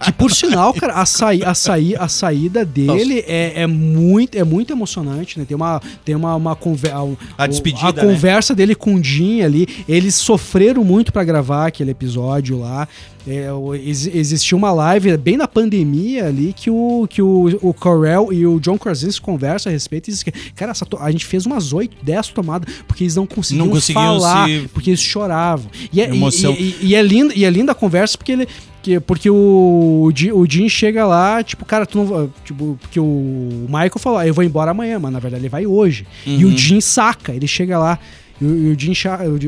Que 0.00 0.12
por 0.12 0.30
sinal, 0.30 0.74
cara, 0.74 0.94
a, 0.94 1.06
saí, 1.06 1.42
a, 1.42 1.54
saí, 1.54 1.96
a 1.96 2.08
saída 2.08 2.62
dele 2.62 3.24
é, 3.26 3.62
é, 3.62 3.66
muito, 3.66 4.36
é 4.36 4.44
muito 4.44 4.70
emocionante, 4.70 5.38
né? 5.38 5.46
Tem 5.46 5.56
uma, 5.56 5.80
tem 6.04 6.14
uma, 6.14 6.34
uma 6.36 6.54
conversa. 6.54 6.94
A 7.38 7.46
despedida, 7.46 8.02
A 8.02 8.04
né? 8.04 8.12
conversa 8.12 8.54
dele 8.54 8.74
com 8.74 8.96
o 8.96 9.02
Jim 9.02 9.40
ali. 9.40 9.66
Eles 9.88 10.14
sofreram 10.14 10.84
muito 10.84 11.10
pra 11.10 11.24
gravar 11.24 11.66
aquele 11.68 11.92
episódio 11.92 12.58
lá. 12.58 12.86
É, 13.26 13.50
o- 13.50 13.74
ex- 13.74 14.06
existia 14.06 14.56
uma 14.56 14.70
live 14.70 15.16
bem 15.16 15.36
na 15.38 15.48
pandemia 15.48 16.26
ali 16.26 16.52
que 16.52 16.70
o, 16.70 17.06
que 17.08 17.22
o, 17.22 17.58
o 17.62 17.72
Corel 17.72 18.30
e 18.30 18.46
o 18.46 18.60
John 18.60 18.76
Krasinski 18.76 19.20
conversam 19.22 19.70
a 19.70 19.72
respeito 19.72 20.08
e 20.08 20.10
dizem 20.12 20.30
que, 20.30 20.52
cara, 20.52 20.72
a 21.00 21.10
gente 21.10 21.24
fez 21.24 21.46
umas 21.46 21.72
8, 21.72 21.96
10 22.02 22.28
tomadas 22.28 22.72
porque 22.86 23.04
eles 23.04 23.16
não 23.16 23.26
conseguiam, 23.26 23.64
Não 23.66 23.72
conseguiam 23.72 24.04
falar, 24.20 24.46
se- 24.48 24.68
porque 24.74 24.90
eles 24.90 25.00
choravam. 25.00 25.70
E 25.90 26.02
é, 26.02 26.08
e- 26.10 26.16
Emoção. 26.16 26.52
e- 26.52 26.76
e- 26.82 26.86
e 26.88 26.94
é 26.94 27.00
linda, 27.02 27.32
e 27.34 27.44
é 27.46 27.50
linda 27.50 27.72
a 27.72 27.74
conversa 27.74 28.18
porque 28.18 28.32
ele. 28.32 28.48
Que, 28.82 29.00
porque 29.00 29.30
o, 29.30 30.10
o, 30.34 30.46
Jim, 30.46 30.68
chega 30.68 31.06
lá, 31.06 31.42
tipo, 31.42 31.64
cara, 31.64 31.86
tu 31.86 31.96
não. 32.04 32.30
Tipo, 32.44 32.78
porque 32.82 33.00
o 33.00 33.64
Michael 33.66 33.98
falou, 33.98 34.18
ah, 34.18 34.26
eu 34.26 34.34
vou 34.34 34.44
embora 34.44 34.72
amanhã, 34.72 34.98
mas 34.98 35.10
na 35.10 35.18
verdade 35.18 35.40
ele 35.40 35.48
vai 35.48 35.66
hoje. 35.66 36.06
E 36.26 36.44
Uhum. 36.44 36.52
o 36.52 36.58
Jim 36.58 36.82
saca, 36.82 37.32
ele 37.34 37.46
chega 37.48 37.78
lá. 37.78 37.98
E 38.38 38.44
o, 38.44 38.48
e 38.54 38.72
o 38.74 38.78
Jim, 38.78 38.92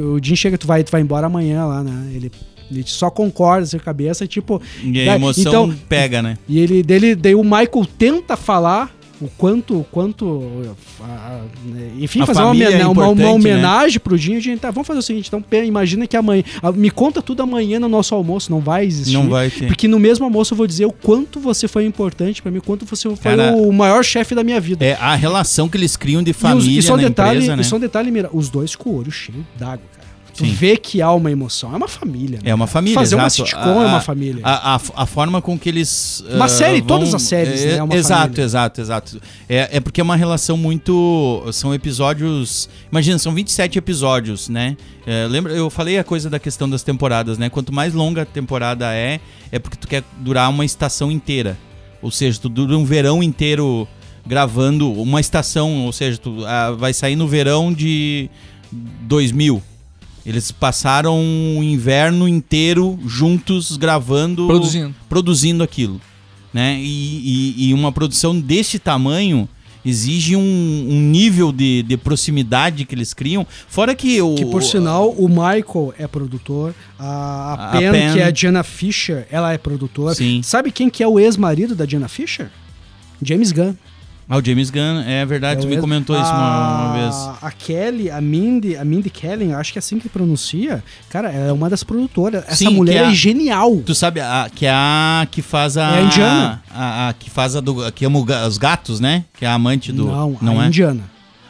o 0.00 0.18
Jim 0.24 0.34
chega, 0.36 0.56
tu 0.56 0.66
vai, 0.66 0.82
tu 0.82 0.90
vai 0.90 1.02
embora 1.02 1.26
amanhã 1.26 1.66
lá, 1.66 1.82
né? 1.84 2.12
Ele. 2.14 2.32
Ele 2.70 2.84
só 2.86 3.10
concorda, 3.10 3.62
assim, 3.64 3.78
cabeça, 3.78 4.26
tipo. 4.26 4.60
E 4.82 5.02
a 5.02 5.04
da- 5.06 5.14
emoção 5.16 5.42
então, 5.70 5.74
pega, 5.88 6.20
né? 6.22 6.36
e 6.48 6.58
ele 6.58 6.82
dele, 6.82 7.14
daí 7.14 7.34
o 7.34 7.42
Michael 7.44 7.86
tenta 7.98 8.36
falar 8.36 8.94
o 9.18 9.28
quanto, 9.38 9.86
quanto, 9.90 10.42
a- 11.00 11.04
a- 11.04 11.40
né, 11.64 11.90
enfim, 11.98 12.20
A 12.20 12.26
fazer 12.26 12.40
uma, 12.40 12.48
família 12.48 12.68
é 12.76 12.86
uma, 12.86 13.08
uma 13.08 13.14
né? 13.14 13.26
homenagem 13.26 13.98
pro 13.98 14.18
Dinho. 14.18 14.36
A 14.36 14.40
gente 14.40 14.60
tá, 14.60 14.70
vamos 14.70 14.86
fazer 14.86 14.98
o 14.98 15.02
seguinte, 15.02 15.28
então 15.28 15.42
imagina 15.64 16.06
que 16.06 16.14
amanhã, 16.16 16.42
a- 16.62 16.70
me 16.70 16.90
conta 16.90 17.22
tudo 17.22 17.42
amanhã 17.42 17.80
no 17.80 17.88
nosso 17.88 18.14
almoço, 18.14 18.50
não 18.50 18.60
vai 18.60 18.84
existir. 18.84 19.14
Não 19.14 19.28
vai 19.30 19.48
ter. 19.48 19.68
Porque 19.68 19.88
no 19.88 19.98
mesmo 19.98 20.24
almoço 20.26 20.52
eu 20.52 20.58
vou 20.58 20.66
dizer 20.66 20.84
o 20.84 20.92
quanto 20.92 21.40
você 21.40 21.66
foi 21.66 21.86
importante 21.86 22.42
pra 22.42 22.50
mim, 22.52 22.58
o 22.58 22.62
quanto 22.62 22.84
você 22.84 23.08
foi 23.08 23.16
Cara, 23.16 23.54
o 23.56 23.72
maior 23.72 24.04
chefe 24.04 24.34
da 24.34 24.44
minha 24.44 24.60
vida. 24.60 24.84
É 24.84 24.92
a 25.00 25.14
relação 25.14 25.66
que 25.66 25.78
eles 25.78 25.96
criam 25.96 26.22
de 26.22 26.30
E 26.30 26.32
os- 26.32 26.36
família 26.36 26.78
e 26.78 26.82
só 26.82 26.94
um 26.94 26.98
detalhe, 26.98 27.36
empresa, 27.38 27.56
né? 27.56 27.62
e 27.62 27.64
só 27.64 27.76
um 27.76 27.80
detalhe, 27.80 28.10
mira, 28.10 28.28
os 28.32 28.50
dois 28.50 28.76
com 28.76 28.90
o 28.90 28.96
olho 28.98 29.10
cheio 29.10 29.46
d'água, 29.58 29.80
cara. 29.96 30.05
Sim. 30.44 30.52
vê 30.52 30.76
que 30.76 31.00
há 31.00 31.12
uma 31.12 31.30
emoção, 31.30 31.72
é 31.72 31.76
uma 31.76 31.88
família. 31.88 32.38
né, 32.42 32.50
É 32.50 32.54
uma 32.54 32.66
família, 32.66 32.94
Fazer 32.98 33.14
uma 33.14 33.26
exato. 33.26 33.48
sitcom 33.48 33.80
A- 33.80 33.84
é 33.84 33.86
uma 33.86 34.00
família. 34.00 34.40
A, 34.44 34.74
a, 34.74 34.80
a 34.96 35.06
forma 35.06 35.40
com 35.40 35.58
que 35.58 35.68
eles. 35.68 36.22
Uma 36.30 36.44
ah, 36.44 36.48
série, 36.48 36.78
vão- 36.80 36.86
todas 36.88 37.14
as 37.14 37.22
séries, 37.22 37.64
né, 37.64 37.76
é 37.76 37.82
uma 37.82 37.94
exato, 37.94 38.22
família. 38.22 38.42
exato, 38.44 38.80
exato. 38.80 39.20
É, 39.48 39.76
é 39.76 39.80
porque 39.80 40.00
é 40.00 40.04
uma 40.04 40.16
relação 40.16 40.56
muito. 40.56 41.44
São 41.52 41.72
episódios. 41.74 42.68
Imagina, 42.90 43.18
são 43.18 43.32
27 43.34 43.78
episódios, 43.78 44.48
né? 44.48 44.76
É, 45.06 45.26
lembra, 45.28 45.52
eu 45.52 45.70
falei 45.70 45.98
a 45.98 46.04
coisa 46.04 46.28
da 46.28 46.38
questão 46.38 46.68
das 46.68 46.82
temporadas, 46.82 47.38
né? 47.38 47.48
Quanto 47.48 47.72
mais 47.72 47.94
longa 47.94 48.22
a 48.22 48.26
temporada 48.26 48.92
é, 48.92 49.20
é 49.52 49.58
porque 49.58 49.76
tu 49.76 49.86
quer 49.88 50.02
durar 50.18 50.50
uma 50.50 50.64
estação 50.64 51.10
inteira. 51.10 51.56
Ou 52.02 52.10
seja, 52.10 52.38
tu 52.40 52.48
dura 52.48 52.76
um 52.76 52.84
verão 52.84 53.22
inteiro 53.22 53.86
gravando 54.26 54.92
uma 54.92 55.20
estação, 55.20 55.84
ou 55.86 55.92
seja, 55.92 56.18
tu 56.18 56.44
ah, 56.46 56.72
vai 56.72 56.92
sair 56.92 57.14
no 57.16 57.28
verão 57.28 57.72
de 57.72 58.28
2000. 59.02 59.62
Eles 60.26 60.50
passaram 60.50 61.16
o 61.56 61.62
inverno 61.62 62.26
inteiro 62.26 62.98
juntos 63.06 63.76
gravando, 63.76 64.46
Produzindo. 64.48 64.94
produzindo 65.08 65.62
aquilo, 65.62 66.00
né? 66.52 66.76
E, 66.80 67.54
e- 67.56 67.68
e 67.68 67.74
uma 67.74 67.92
produção 67.92 68.38
deste 68.38 68.78
tamanho 68.80 69.48
exige 69.84 70.34
um, 70.34 70.40
um 70.90 71.00
nível 71.00 71.52
de, 71.52 71.84
de 71.84 71.96
proximidade 71.96 72.84
que 72.84 72.92
eles 72.92 73.14
criam. 73.14 73.46
Fora 73.68 73.94
que 73.94 74.20
o 74.20 74.34
Que 74.34 74.44
por 74.46 74.60
sinal, 74.64 75.10
o 75.10 75.28
Michael 75.28 75.94
é 75.96 76.08
produtor, 76.08 76.74
a, 76.98 77.06
a, 77.06 77.54
A 77.68 77.70
Pen, 77.78 77.92
Pen- 77.92 78.12
que 78.14 78.18
é 78.18 78.24
a 78.24 78.30
Diana 78.32 78.64
Fisher, 78.64 79.28
ela 79.30 79.52
é 79.52 79.58
produtora. 79.58 80.12
Sim. 80.12 80.42
Sabe 80.42 80.72
quem 80.72 80.90
que 80.90 81.04
é 81.04 81.06
o 81.06 81.20
ex-marido 81.20 81.76
da 81.76 81.84
Diana 81.84 82.08
Fisher? 82.08 82.50
James 83.22 83.52
Gunn. 83.52 83.74
Ah, 84.28 84.38
o 84.38 84.44
James 84.44 84.70
Gunn, 84.70 85.02
é 85.06 85.24
verdade, 85.24 85.60
É 85.60 85.62
tu 85.62 85.68
me 85.68 85.76
comentou 85.76 86.16
isso 86.20 86.28
uma, 86.32 86.86
uma 86.86 86.92
vez. 86.94 87.14
a, 87.40 87.50
Kelly, 87.52 88.10
a 88.10 88.20
Mindy, 88.20 88.76
a 88.76 88.84
Mindy 88.84 89.08
Kaling, 89.08 89.52
acho 89.52 89.72
que 89.72 89.78
é 89.78 89.80
assim 89.80 90.00
que 90.00 90.08
pronuncia. 90.08 90.82
Cara, 91.08 91.30
ela 91.30 91.46
é 91.48 91.52
uma 91.52 91.70
das 91.70 91.84
produtoras. 91.84 92.42
Essa 92.44 92.56
Sim, 92.56 92.70
mulher 92.70 92.94
é 92.94 92.98
é, 92.98 93.04
a- 93.06 93.10
Tu 93.10 93.82
Tu 93.86 93.94
sabe 93.94 94.18
a, 94.20 94.50
que 94.52 94.66
é 94.66 94.70
a 94.72 95.28
que 95.30 95.42
faz 95.42 95.76
a 95.76 95.90
É 95.96 95.98
a 95.98 96.02
indiana. 96.02 96.62
a, 96.74 97.08
a 97.08 97.12
que 97.12 97.30
faz 97.30 97.54
a 97.54 97.60
do 97.60 97.92
que 97.92 98.04
ama 98.04 98.18
os 98.48 98.58
gatos, 98.58 98.98
né? 98.98 99.24
Que 99.38 99.44
é 99.44 99.48
a 99.48 99.54
amante 99.54 99.92
do 99.92 100.06
Não, 100.06 100.36
não 100.42 100.58
a 100.60 100.64
é? 100.64 100.66
indiana. 100.66 101.02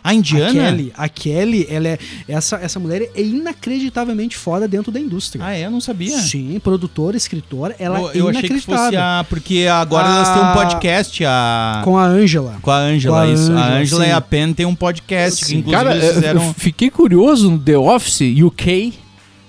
A 0.07 0.15
indiana? 0.15 0.49
A 0.49 0.53
Kelly, 0.71 0.93
a 0.97 1.09
Kelly, 1.09 1.67
ela 1.69 1.89
é 1.89 1.99
essa 2.29 2.57
essa 2.57 2.79
mulher 2.79 3.03
é 3.15 3.21
inacreditavelmente 3.23 4.37
foda 4.37 4.69
dentro 4.69 4.93
da 4.93 5.01
indústria. 5.01 5.45
Ah, 5.45 5.55
é, 5.57 5.67
eu 5.67 5.71
não 5.71 5.81
sabia. 5.81 6.17
Sim, 6.19 6.59
produtora, 6.63 7.17
escritora, 7.17 7.75
ela 7.79 7.99
eu, 7.99 8.11
é 8.11 8.13
eu 8.21 8.29
achei 8.29 8.43
que 8.43 8.47
inacreditável. 8.49 8.85
fosse 8.85 8.97
a 8.97 9.27
porque 9.29 9.67
agora 9.71 10.09
elas 10.09 10.29
têm 10.31 10.43
um 10.43 10.45
A- 10.47 10.53
podcast 10.55 11.25
a 11.25 11.81
Com 11.85 11.99
a 11.99 12.05
Angela. 12.07 12.57
com 12.63 12.71
a 12.71 12.79
Angela, 12.79 13.17
Com 13.17 13.23
a 13.23 13.33
isso. 13.33 13.51
a 13.51 13.55
Ângela, 13.55 13.79
Angela 13.81 14.07
e 14.07 14.13
a 14.13 14.21
Pen 14.21 14.53
tem 14.53 14.65
um 14.67 14.75
podcast 14.75 15.41
que 15.45 15.51
Sim. 15.51 15.59
inclusive 15.59 15.85
Cara, 15.85 15.97
eles 15.97 16.09
eu- 16.09 16.15
fizeram 16.15 16.43
eu 16.47 16.55
fiquei 16.55 16.89
curioso 16.91 17.51
no 17.51 17.59
The 17.59 17.77
Office 17.77 18.21
UK. 18.43 18.95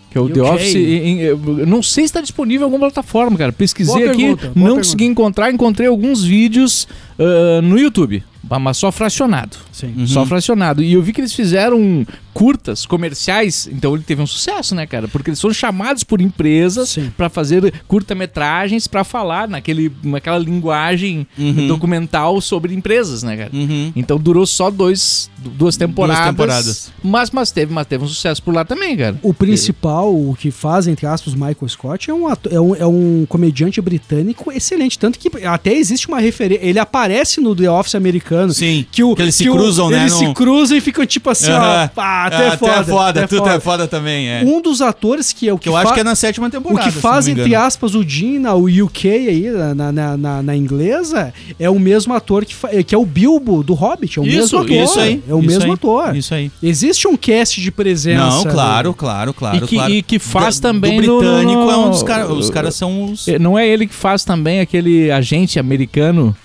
Que 0.10 0.18
é 0.18 0.22
o 0.22 0.30
The. 0.30 0.42
Office. 0.42 0.74
em- 0.74 0.80
em- 0.80 1.20
eu 1.20 1.38
não 1.68 1.84
sei 1.84 2.04
se 2.06 2.10
está 2.10 2.22
disponível 2.22 2.62
em 2.62 2.64
alguma 2.72 2.80
plataforma, 2.90 3.38
cara. 3.38 3.52
Pesquisei 3.52 3.94
Boa 3.94 4.12
aqui, 4.12 4.22
pergunta, 4.22 4.48
não 4.48 4.54
pergunta. 4.54 4.76
consegui 4.78 5.06
encontrar. 5.06 5.52
Encontrei 5.52 5.88
alguns 5.90 6.24
vídeos 6.24 6.88
ah, 7.20 7.62
no 7.62 7.78
YouTube, 7.80 8.24
mas 8.60 8.78
só 8.78 8.92
fracionado. 8.92 9.58
Sim. 9.72 9.94
Uhum. 9.98 10.08
Só 10.08 10.26
fracionado. 10.26 10.82
E 10.82 10.94
eu 10.94 11.02
vi 11.02 11.12
que 11.14 11.22
eles 11.22 11.34
fizeram 11.34 12.06
curtas 12.34 12.86
comerciais, 12.86 13.68
então 13.72 13.96
ele 13.96 14.04
teve 14.04 14.22
um 14.22 14.28
sucesso, 14.28 14.76
né, 14.76 14.86
cara? 14.86 15.08
Porque 15.08 15.32
eles 15.32 15.42
foram 15.42 15.54
chamados 15.56 16.04
por 16.04 16.22
empresas 16.22 16.96
pra 17.18 17.30
fazer 17.30 17.74
curta-metragens 17.88 18.88
pra 18.88 19.04
falar 19.04 19.48
naquele, 19.48 19.92
naquela 20.04 20.38
linguagem 20.38 21.26
Uhum. 21.38 21.68
documental 21.68 22.40
sobre 22.40 22.74
empresas, 22.76 23.24
né, 23.24 23.36
cara? 23.38 23.50
Uhum. 23.52 23.92
Então 23.96 24.20
durou 24.20 24.46
só 24.46 24.70
dois, 24.70 25.30
duas 25.40 25.76
temporadas. 25.78 26.26
temporadas. 26.28 26.92
Mas, 27.04 27.32
mas, 27.32 27.52
teve, 27.52 27.74
mas 27.74 27.88
teve 27.88 28.04
um 28.04 28.08
sucesso 28.08 28.42
por 28.44 28.54
lá 28.54 28.64
também, 28.64 28.96
cara. 28.96 29.18
O 29.24 29.34
principal, 29.34 30.14
o 30.16 30.36
que 30.40 30.52
faz, 30.52 30.88
entre 30.88 31.08
aspas, 31.08 31.34
Michael 31.34 31.68
Scott, 31.68 32.10
é 32.10 32.14
um, 32.14 32.28
ato- 32.28 32.50
é 32.54 32.62
um, 32.62 32.76
é 32.76 32.86
um 32.86 33.26
comediante 33.28 33.82
britânico 33.82 34.52
excelente. 34.52 34.98
Tanto 35.00 35.18
que 35.18 35.30
até 35.44 35.74
existe 35.74 36.08
uma 36.08 36.20
referência. 36.20 36.64
Ele 36.64 36.78
aparece 36.80 37.07
no 37.42 37.56
The 37.56 37.70
Office 37.70 37.96
americano. 37.96 38.54
Sim, 38.54 38.86
Que, 38.92 39.04
o, 39.04 39.16
que 39.16 39.22
eles 39.22 39.36
se 39.36 39.50
o- 39.50 39.54
cruzam, 39.54 39.90
né, 39.90 40.02
Eles 40.02 40.14
no- 40.14 40.20
se 40.20 40.34
cruzam 40.34 40.78
e 40.78 40.82
ficam 40.82 41.06
tipo 41.06 41.30
assim, 41.30 41.52
ó. 41.52 41.88
Pá, 41.88 41.90
Ah, 41.98 42.26
até, 42.28 42.48
é 42.48 42.58
foda. 42.58 42.72
é 42.74 42.84
foda, 42.84 43.20
até 43.24 43.28
tudo 43.28 43.50
é 43.50 43.60
foda 43.60 43.88
também, 43.88 44.28
é. 44.30 44.44
Um 44.46 44.62
dos 44.62 44.82
atores 44.82 45.32
que 45.34 45.48
é 45.48 45.54
o 45.54 45.58
que, 45.58 45.64
que 45.64 45.70
eu 45.70 45.78
acho 45.78 45.94
que 45.94 46.00
é 46.00 46.04
na 46.04 46.16
sétima 46.16 46.48
O 46.48 46.50
temporada. 46.50 46.84
que 46.90 46.92
se 46.96 47.00
faz, 47.02 47.28
não 47.28 47.34
me 47.36 47.42
entre 47.42 47.56
aspas, 47.56 47.96
o 47.96 48.04
Jim 48.08 48.40
na 48.40 48.54
o 48.54 48.66
UK 48.68 49.08
aí, 49.10 49.50
na, 49.76 49.92
na, 49.92 50.18
na, 50.18 50.44
na 50.44 50.56
inglesa, 50.56 51.34
é 51.60 51.70
o 51.70 51.80
mesmo 51.80 52.14
ator 52.14 52.46
que, 52.46 52.56
que 52.84 52.94
é 52.96 52.98
o 52.98 53.06
Bilbo 53.06 53.64
do 53.64 53.74
Hobbit. 53.74 54.20
É 54.20 54.22
o 54.22 54.26
Isso, 54.26 54.38
mesmo 54.38 54.60
ator. 54.60 54.72
Isso 54.72 55.00
aí. 55.00 55.24
É 55.28 55.34
o 55.34 55.40
isso 55.40 55.48
mesmo 55.48 55.64
aí, 55.66 55.72
ator. 55.72 56.16
Isso 56.16 56.34
aí. 56.34 56.52
Existe 56.62 57.08
um 57.08 57.16
cast 57.18 57.60
de 57.62 57.72
presença. 57.72 58.24
Não, 58.26 58.44
claro, 58.44 58.94
claro, 58.94 59.34
claro. 59.34 59.58
e, 59.58 59.62
que, 59.62 59.76
claro. 59.76 59.94
e 59.94 60.02
que 60.02 60.20
faz 60.20 60.60
Do- 60.60 60.62
também 60.64 61.02
do 61.02 61.08
no- 61.08 61.20
britânico 61.20 61.62
no- 61.62 61.72
é 61.72 61.78
um 61.78 61.90
dos 61.90 62.04
caras. 62.04 62.30
Os 62.30 62.50
caras 62.50 62.76
são 62.76 63.06
os. 63.12 63.28
Eh, 63.28 63.40
Não 63.40 63.58
é 63.58 63.68
ele 63.68 63.88
que 63.88 63.94
faz 63.94 64.24
também 64.24 64.60
aquele 64.60 65.12
agente 65.12 65.60
americano 65.60 66.36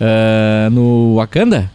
ah, 0.00 0.68
no 0.70 1.14
Wakanda? 1.16 1.70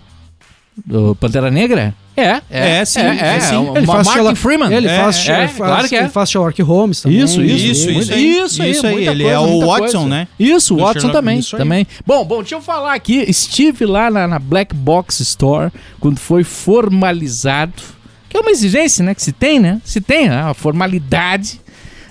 Do 0.86 1.16
Pantera 1.16 1.50
Negra? 1.50 1.94
É, 2.18 2.42
É, 2.50 2.86
sim, 2.86 3.00
É, 3.00 3.04
é, 3.04 3.36
é, 3.36 3.40
sim. 3.42 3.56
o 3.58 3.78
Ele 3.78 3.86
faz 3.86 4.06
Mark 4.06 4.18
Sherlock- 4.18 4.38
Freeman. 4.38 4.74
Ele 4.74 4.88
é, 4.88 4.98
faz, 4.98 5.28
é, 5.30 5.48
faz, 5.48 5.56
claro 5.58 5.88
que 5.90 5.96
é. 5.96 6.00
ele 6.00 6.10
faz 6.10 6.30
Sherlock 6.32 6.62
Holmes 6.62 7.02
também. 7.02 7.20
Isso, 7.20 7.42
isso, 7.42 7.66
Isso, 7.66 7.90
isso 7.90 8.14
aí, 8.14 8.38
isso 8.46 8.62
aí, 8.62 8.72
isso 8.72 8.86
aí, 8.88 8.94
muita 8.96 9.12
ele 9.12 9.24
coisa, 9.24 9.36
é 9.36 9.40
o 9.40 9.60
Watson, 9.68 9.80
coisa. 10.00 10.06
né? 10.08 10.28
Isso, 10.40 10.76
o 10.76 10.78
Watson 10.80 11.00
Sherlock, 11.00 11.14
também, 11.18 11.42
também. 11.42 11.88
Bom, 12.06 12.24
bom, 12.26 12.40
deixa 12.40 12.56
eu 12.56 12.62
falar 12.62 12.94
aqui, 12.94 13.18
estive 13.28 13.86
lá 13.86 14.10
na, 14.10 14.28
na 14.28 14.40
Black 14.40 14.74
Box 14.76 15.20
Store 15.22 15.72
quando 16.00 16.20
foi 16.20 16.44
formalizado, 16.44 17.74
que 18.30 18.38
é 18.38 18.40
uma 18.40 18.52
exigência, 18.52 19.04
né, 19.04 19.14
que 19.16 19.22
se 19.22 19.32
tem, 19.32 19.60
né? 19.60 19.82
Se 19.84 20.00
tem, 20.02 20.30
né, 20.30 20.42
a 20.42 20.54
formalidade, 20.54 21.60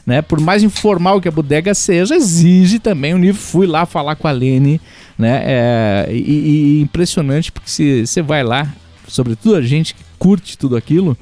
né? 0.07 0.21
Por 0.23 0.39
mais 0.41 0.63
informal 0.63 1.21
que 1.21 1.29
a 1.29 1.31
bodega 1.31 1.75
seja, 1.75 2.15
exige 2.15 2.79
também 2.79 3.15
o 3.15 3.19
nível. 3.19 3.41
Fui 3.41 3.67
lá 3.67 3.87
falar 3.87 4.17
com 4.17 4.29
a 4.29 4.33
Lene, 4.33 4.81
né? 5.19 5.43
É, 5.45 6.09
e, 6.11 6.79
e 6.79 6.81
impressionante 6.81 7.53
porque 7.53 7.71
se 7.71 8.07
você 8.07 8.23
vai 8.23 8.43
lá, 8.43 8.73
sobretudo 9.09 9.57
a 9.57 9.63
gente 9.63 9.95
que 9.95 10.03
curte 10.19 10.59
tudo 10.59 10.77
aquilo, 10.77 11.17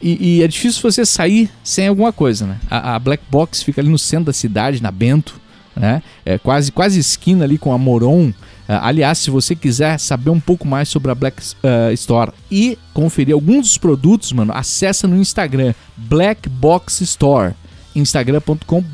e, 0.00 0.38
e 0.38 0.42
é 0.42 0.48
difícil 0.48 0.82
você 0.82 1.06
sair 1.06 1.48
sem 1.62 1.86
alguma 1.86 2.12
coisa, 2.12 2.44
né? 2.46 2.58
A, 2.68 2.96
a 2.96 2.98
Black 2.98 3.22
Box 3.30 3.62
fica 3.62 3.80
ali 3.80 3.88
no 3.88 3.98
centro 3.98 4.26
da 4.26 4.32
cidade, 4.32 4.82
na 4.82 4.90
Bento, 4.90 5.40
né? 5.76 6.02
É 6.26 6.38
quase, 6.38 6.72
quase 6.72 6.98
esquina 6.98 7.44
ali 7.44 7.56
com 7.56 7.72
a 7.72 7.78
Moron. 7.78 8.32
Ah, 8.68 8.88
aliás, 8.88 9.18
se 9.18 9.30
você 9.30 9.54
quiser 9.54 9.98
saber 9.98 10.30
um 10.30 10.40
pouco 10.40 10.66
mais 10.66 10.88
sobre 10.88 11.12
a 11.12 11.14
Black 11.14 11.40
ah, 11.62 11.92
Store 11.92 12.32
e 12.50 12.76
conferir 12.92 13.34
alguns 13.34 13.68
dos 13.68 13.78
produtos, 13.78 14.32
mano, 14.32 14.52
acessa 14.52 15.06
no 15.06 15.16
Instagram 15.16 15.72
Black 15.96 16.48
Box 16.48 17.00
Store. 17.02 17.54
Instagram.com. 17.94 18.84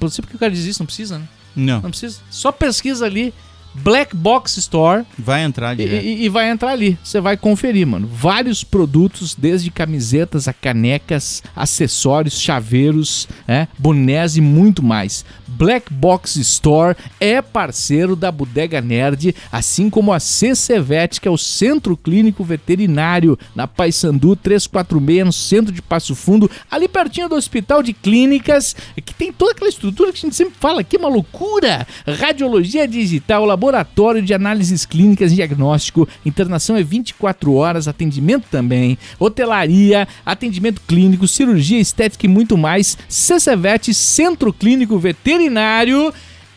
Não 0.00 0.08
sei 0.08 0.22
porque 0.22 0.36
o 0.36 0.38
cara 0.38 0.52
diz 0.52 0.64
isso, 0.64 0.80
não 0.80 0.86
precisa, 0.86 1.18
né? 1.18 1.28
Não, 1.58 1.80
Não 1.82 1.90
precisa. 1.90 2.20
Só 2.30 2.50
pesquisa 2.52 3.04
ali 3.04 3.34
Black 3.74 4.16
Box 4.16 4.56
Store 4.56 5.04
vai 5.16 5.44
entrar 5.44 5.78
e, 5.78 5.82
e- 5.84 6.24
e 6.24 6.28
vai 6.28 6.50
entrar 6.50 6.70
ali. 6.70 6.98
Você 7.04 7.20
vai 7.20 7.36
conferir, 7.36 7.86
mano. 7.86 8.08
Vários 8.12 8.64
produtos, 8.64 9.34
desde 9.36 9.70
camisetas 9.70 10.48
a 10.48 10.52
canecas, 10.52 11.42
acessórios, 11.54 12.40
chaveiros, 12.40 13.28
né? 13.46 13.68
bonés 13.78 14.36
e 14.36 14.40
muito 14.40 14.82
mais. 14.82 15.24
Black 15.58 15.92
Box 15.92 16.36
Store 16.36 16.96
é 17.18 17.42
parceiro 17.42 18.14
da 18.14 18.30
Bodega 18.30 18.80
Nerd, 18.80 19.34
assim 19.50 19.90
como 19.90 20.12
a 20.12 20.20
CCVET, 20.20 21.20
que 21.20 21.26
é 21.26 21.30
o 21.30 21.36
Centro 21.36 21.96
Clínico 21.96 22.44
Veterinário, 22.44 23.36
na 23.56 23.66
Paysandu 23.66 24.36
346, 24.36 25.26
no 25.26 25.32
centro 25.32 25.72
de 25.72 25.82
Passo 25.82 26.14
Fundo, 26.14 26.48
ali 26.70 26.86
pertinho 26.86 27.28
do 27.28 27.34
Hospital 27.34 27.82
de 27.82 27.92
Clínicas, 27.92 28.76
que 29.04 29.12
tem 29.12 29.32
toda 29.32 29.50
aquela 29.50 29.68
estrutura 29.68 30.12
que 30.12 30.18
a 30.18 30.20
gente 30.20 30.36
sempre 30.36 30.54
fala, 30.60 30.84
que 30.84 30.94
é 30.94 30.98
uma 31.00 31.08
loucura! 31.08 31.84
Radiologia 32.06 32.86
digital, 32.86 33.44
laboratório 33.44 34.22
de 34.22 34.32
análises 34.32 34.86
clínicas 34.86 35.32
e 35.32 35.36
diagnóstico, 35.36 36.08
internação 36.24 36.76
é 36.76 36.84
24 36.84 37.52
horas, 37.54 37.88
atendimento 37.88 38.46
também, 38.48 38.96
hotelaria, 39.18 40.06
atendimento 40.24 40.80
clínico, 40.86 41.26
cirurgia 41.26 41.80
estética 41.80 42.26
e 42.26 42.28
muito 42.28 42.56
mais. 42.56 42.96
CCVET, 43.08 43.92
Centro 43.92 44.52
Clínico 44.52 44.96
Veterinário. 45.00 45.47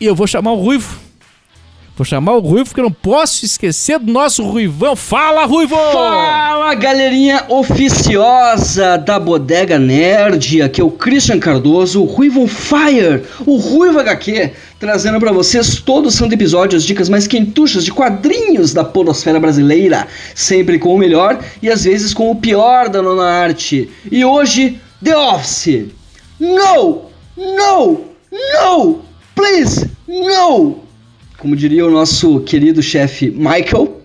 E 0.00 0.06
eu 0.06 0.14
vou 0.14 0.26
chamar 0.26 0.52
o 0.52 0.56
Ruivo. 0.56 1.02
Vou 1.94 2.06
chamar 2.06 2.32
o 2.32 2.40
Ruivo 2.40 2.64
porque 2.64 2.80
eu 2.80 2.84
não 2.84 2.92
posso 2.92 3.44
esquecer 3.44 3.98
do 3.98 4.10
nosso 4.10 4.42
Ruivão. 4.42 4.96
Fala, 4.96 5.44
Ruivo! 5.44 5.76
Fala, 5.76 6.74
galerinha 6.74 7.44
oficiosa 7.50 8.96
da 8.96 9.18
Bodega 9.18 9.78
Nerd. 9.78 10.62
Aqui 10.62 10.80
é 10.80 10.84
o 10.84 10.90
Christian 10.90 11.38
Cardoso, 11.38 12.02
o 12.02 12.06
Ruivo 12.06 12.46
Fire, 12.46 13.22
o 13.44 13.56
Ruivo 13.56 14.00
HQ, 14.00 14.52
trazendo 14.80 15.20
para 15.20 15.32
vocês 15.32 15.82
todo 15.82 16.10
santo 16.10 16.32
episódio 16.32 16.78
as 16.78 16.84
dicas 16.84 17.10
mais 17.10 17.26
quentuchas 17.26 17.84
de 17.84 17.92
quadrinhos 17.92 18.72
da 18.72 18.82
podosfera 18.82 19.38
brasileira, 19.38 20.08
sempre 20.34 20.78
com 20.78 20.94
o 20.94 20.98
melhor 20.98 21.38
e 21.60 21.68
às 21.68 21.84
vezes 21.84 22.14
com 22.14 22.30
o 22.30 22.36
pior 22.36 22.88
da 22.88 23.02
nona 23.02 23.24
arte. 23.24 23.90
E 24.10 24.24
hoje, 24.24 24.80
The 25.04 25.14
Office. 25.14 25.88
No! 26.40 27.02
No! 27.36 28.11
No! 28.32 29.02
Please! 29.34 29.90
No! 30.08 30.80
Como 31.36 31.54
diria 31.54 31.84
o 31.84 31.90
nosso 31.90 32.40
querido 32.40 32.82
chefe 32.82 33.30
Michael, 33.30 34.00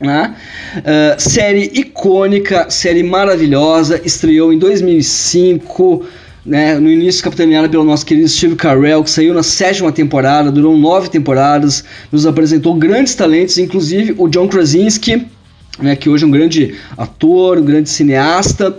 né? 0.00 0.34
Uh, 0.78 1.20
série 1.20 1.70
icônica, 1.74 2.68
série 2.68 3.04
maravilhosa, 3.04 4.00
estreou 4.04 4.52
em 4.52 4.58
2005, 4.58 6.04
né? 6.44 6.80
no 6.80 6.90
início 6.90 7.22
capitaneada 7.22 7.68
pelo 7.68 7.84
nosso 7.84 8.04
querido 8.04 8.28
Steve 8.28 8.56
Carell, 8.56 9.04
que 9.04 9.10
saiu 9.10 9.32
na 9.34 9.42
sétima 9.44 9.92
temporada, 9.92 10.50
durou 10.50 10.76
nove 10.76 11.08
temporadas, 11.08 11.84
nos 12.10 12.26
apresentou 12.26 12.74
grandes 12.74 13.14
talentos, 13.14 13.56
inclusive 13.56 14.16
o 14.18 14.26
John 14.26 14.48
Krasinski, 14.48 15.28
né? 15.78 15.94
que 15.94 16.08
hoje 16.08 16.24
é 16.24 16.26
um 16.26 16.30
grande 16.32 16.74
ator, 16.96 17.58
um 17.58 17.64
grande 17.64 17.88
cineasta, 17.88 18.76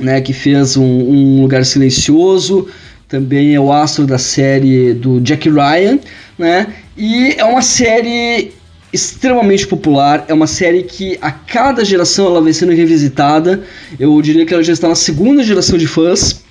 né? 0.00 0.20
que 0.20 0.32
fez 0.32 0.76
um, 0.76 0.82
um 0.84 1.42
Lugar 1.42 1.64
Silencioso, 1.64 2.66
também 3.08 3.54
é 3.54 3.60
o 3.60 3.72
astro 3.72 4.06
da 4.06 4.18
série 4.18 4.92
do 4.92 5.20
Jack 5.20 5.48
Ryan, 5.48 5.98
né? 6.38 6.74
E 6.96 7.34
é 7.38 7.44
uma 7.44 7.62
série 7.62 8.52
extremamente 8.92 9.66
popular, 9.66 10.24
é 10.28 10.34
uma 10.34 10.46
série 10.46 10.82
que 10.82 11.18
a 11.20 11.30
cada 11.30 11.84
geração 11.84 12.26
ela 12.26 12.42
vem 12.42 12.52
sendo 12.52 12.72
revisitada. 12.72 13.62
Eu 13.98 14.20
diria 14.22 14.44
que 14.44 14.54
ela 14.54 14.62
já 14.62 14.72
está 14.72 14.88
na 14.88 14.94
segunda 14.94 15.42
geração 15.42 15.78
de 15.78 15.86
fãs. 15.86 16.44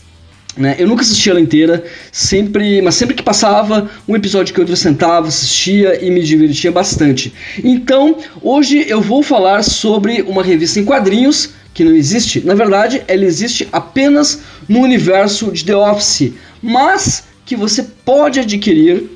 Né? 0.56 0.76
Eu 0.80 0.88
nunca 0.88 1.02
assisti 1.02 1.30
ela 1.30 1.42
inteira, 1.42 1.84
sempre, 2.14 2.82
mas 2.82 2.96
sempre 2.96 3.14
que 3.14 3.22
passava 3.22 3.90
um 4.08 4.16
episódio 4.16 4.54
que 4.54 4.60
outro 4.60 4.72
eu 4.72 4.78
sentava, 4.78 5.28
assistia 5.28 6.02
e 6.02 6.10
me 6.10 6.24
divertia 6.24 6.72
bastante. 6.72 7.34
Então, 7.62 8.18
hoje 8.42 8.86
eu 8.88 9.02
vou 9.02 9.22
falar 9.22 9.64
sobre 9.64 10.22
uma 10.22 10.42
revista 10.42 10.80
em 10.80 10.86
quadrinhos 10.86 11.54
que 11.76 11.84
não 11.84 11.94
existe. 11.94 12.42
Na 12.44 12.56
verdade, 12.56 13.04
ela 13.08 13.24
existe 13.24 13.68
apenas 13.72 14.42
no 14.68 14.80
universo 14.80 15.52
de 15.52 15.64
The 15.64 15.76
Office, 15.76 16.34
mas 16.64 17.26
que 17.46 17.56
você 17.56 17.84
pode 17.84 18.40
adquirir 18.40 19.16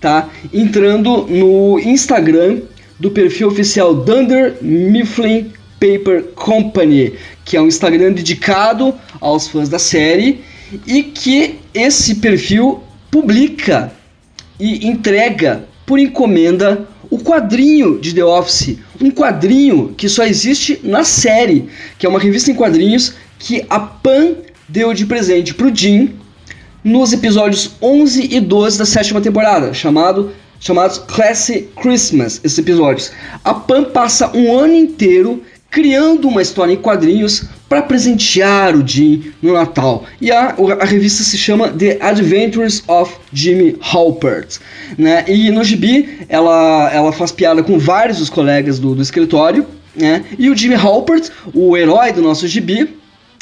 tá? 0.00 0.28
Entrando 0.52 1.26
no 1.26 1.78
Instagram 1.78 2.60
do 2.98 3.10
perfil 3.10 3.48
oficial 3.48 3.94
Dunder 3.94 4.56
Mifflin 4.62 5.52
Paper 5.80 6.24
Company, 6.34 7.14
que 7.44 7.56
é 7.56 7.60
um 7.60 7.68
Instagram 7.68 8.12
dedicado 8.12 8.94
aos 9.20 9.46
fãs 9.46 9.68
da 9.68 9.78
série 9.78 10.40
e 10.86 11.02
que 11.02 11.58
esse 11.72 12.16
perfil 12.16 12.82
publica 13.10 13.92
e 14.58 14.86
entrega 14.86 15.64
por 15.86 15.98
encomenda 15.98 16.86
o 17.10 17.18
quadrinho 17.18 17.98
de 17.98 18.14
The 18.14 18.24
Office, 18.24 18.78
um 19.00 19.10
quadrinho 19.10 19.94
que 19.96 20.08
só 20.08 20.24
existe 20.24 20.80
na 20.82 21.04
série, 21.04 21.68
que 21.98 22.06
é 22.06 22.08
uma 22.08 22.18
revista 22.18 22.50
em 22.50 22.54
quadrinhos 22.54 23.14
que 23.38 23.64
a 23.70 23.78
Pan 23.78 24.34
deu 24.68 24.92
de 24.92 25.06
presente 25.06 25.54
para 25.54 25.66
o 25.66 25.74
Jim 25.74 26.14
nos 26.82 27.12
episódios 27.12 27.72
11 27.80 28.34
e 28.34 28.40
12 28.40 28.78
da 28.78 28.86
sétima 28.86 29.20
temporada, 29.20 29.72
chamado, 29.72 30.32
chamados 30.60 30.98
Classy 30.98 31.68
Christmas, 31.80 32.40
esses 32.42 32.58
episódios. 32.58 33.12
A 33.44 33.54
Pan 33.54 33.84
passa 33.84 34.30
um 34.36 34.56
ano 34.56 34.74
inteiro 34.74 35.42
criando 35.70 36.28
uma 36.28 36.42
história 36.42 36.72
em 36.72 36.76
quadrinhos 36.76 37.44
para 37.68 37.82
presentear 37.82 38.74
o 38.74 38.86
Jim 38.86 39.32
no 39.42 39.52
Natal. 39.52 40.04
E 40.20 40.30
a, 40.30 40.56
a 40.80 40.84
revista 40.84 41.22
se 41.22 41.36
chama 41.36 41.68
The 41.68 41.98
Adventures 42.00 42.82
of 42.88 43.14
Jimmy 43.32 43.76
Halpert. 43.80 44.58
Né? 44.96 45.24
E 45.28 45.50
no 45.50 45.62
gibi 45.62 46.20
ela, 46.28 46.90
ela 46.92 47.12
faz 47.12 47.30
piada 47.30 47.62
com 47.62 47.78
vários 47.78 48.18
dos 48.18 48.30
colegas 48.30 48.78
do, 48.78 48.94
do 48.94 49.02
escritório. 49.02 49.66
Né? 49.94 50.24
E 50.38 50.48
o 50.48 50.56
Jimmy 50.56 50.76
Halpert, 50.76 51.30
o 51.52 51.76
herói 51.76 52.12
do 52.12 52.22
nosso 52.22 52.46
gibi, 52.46 52.97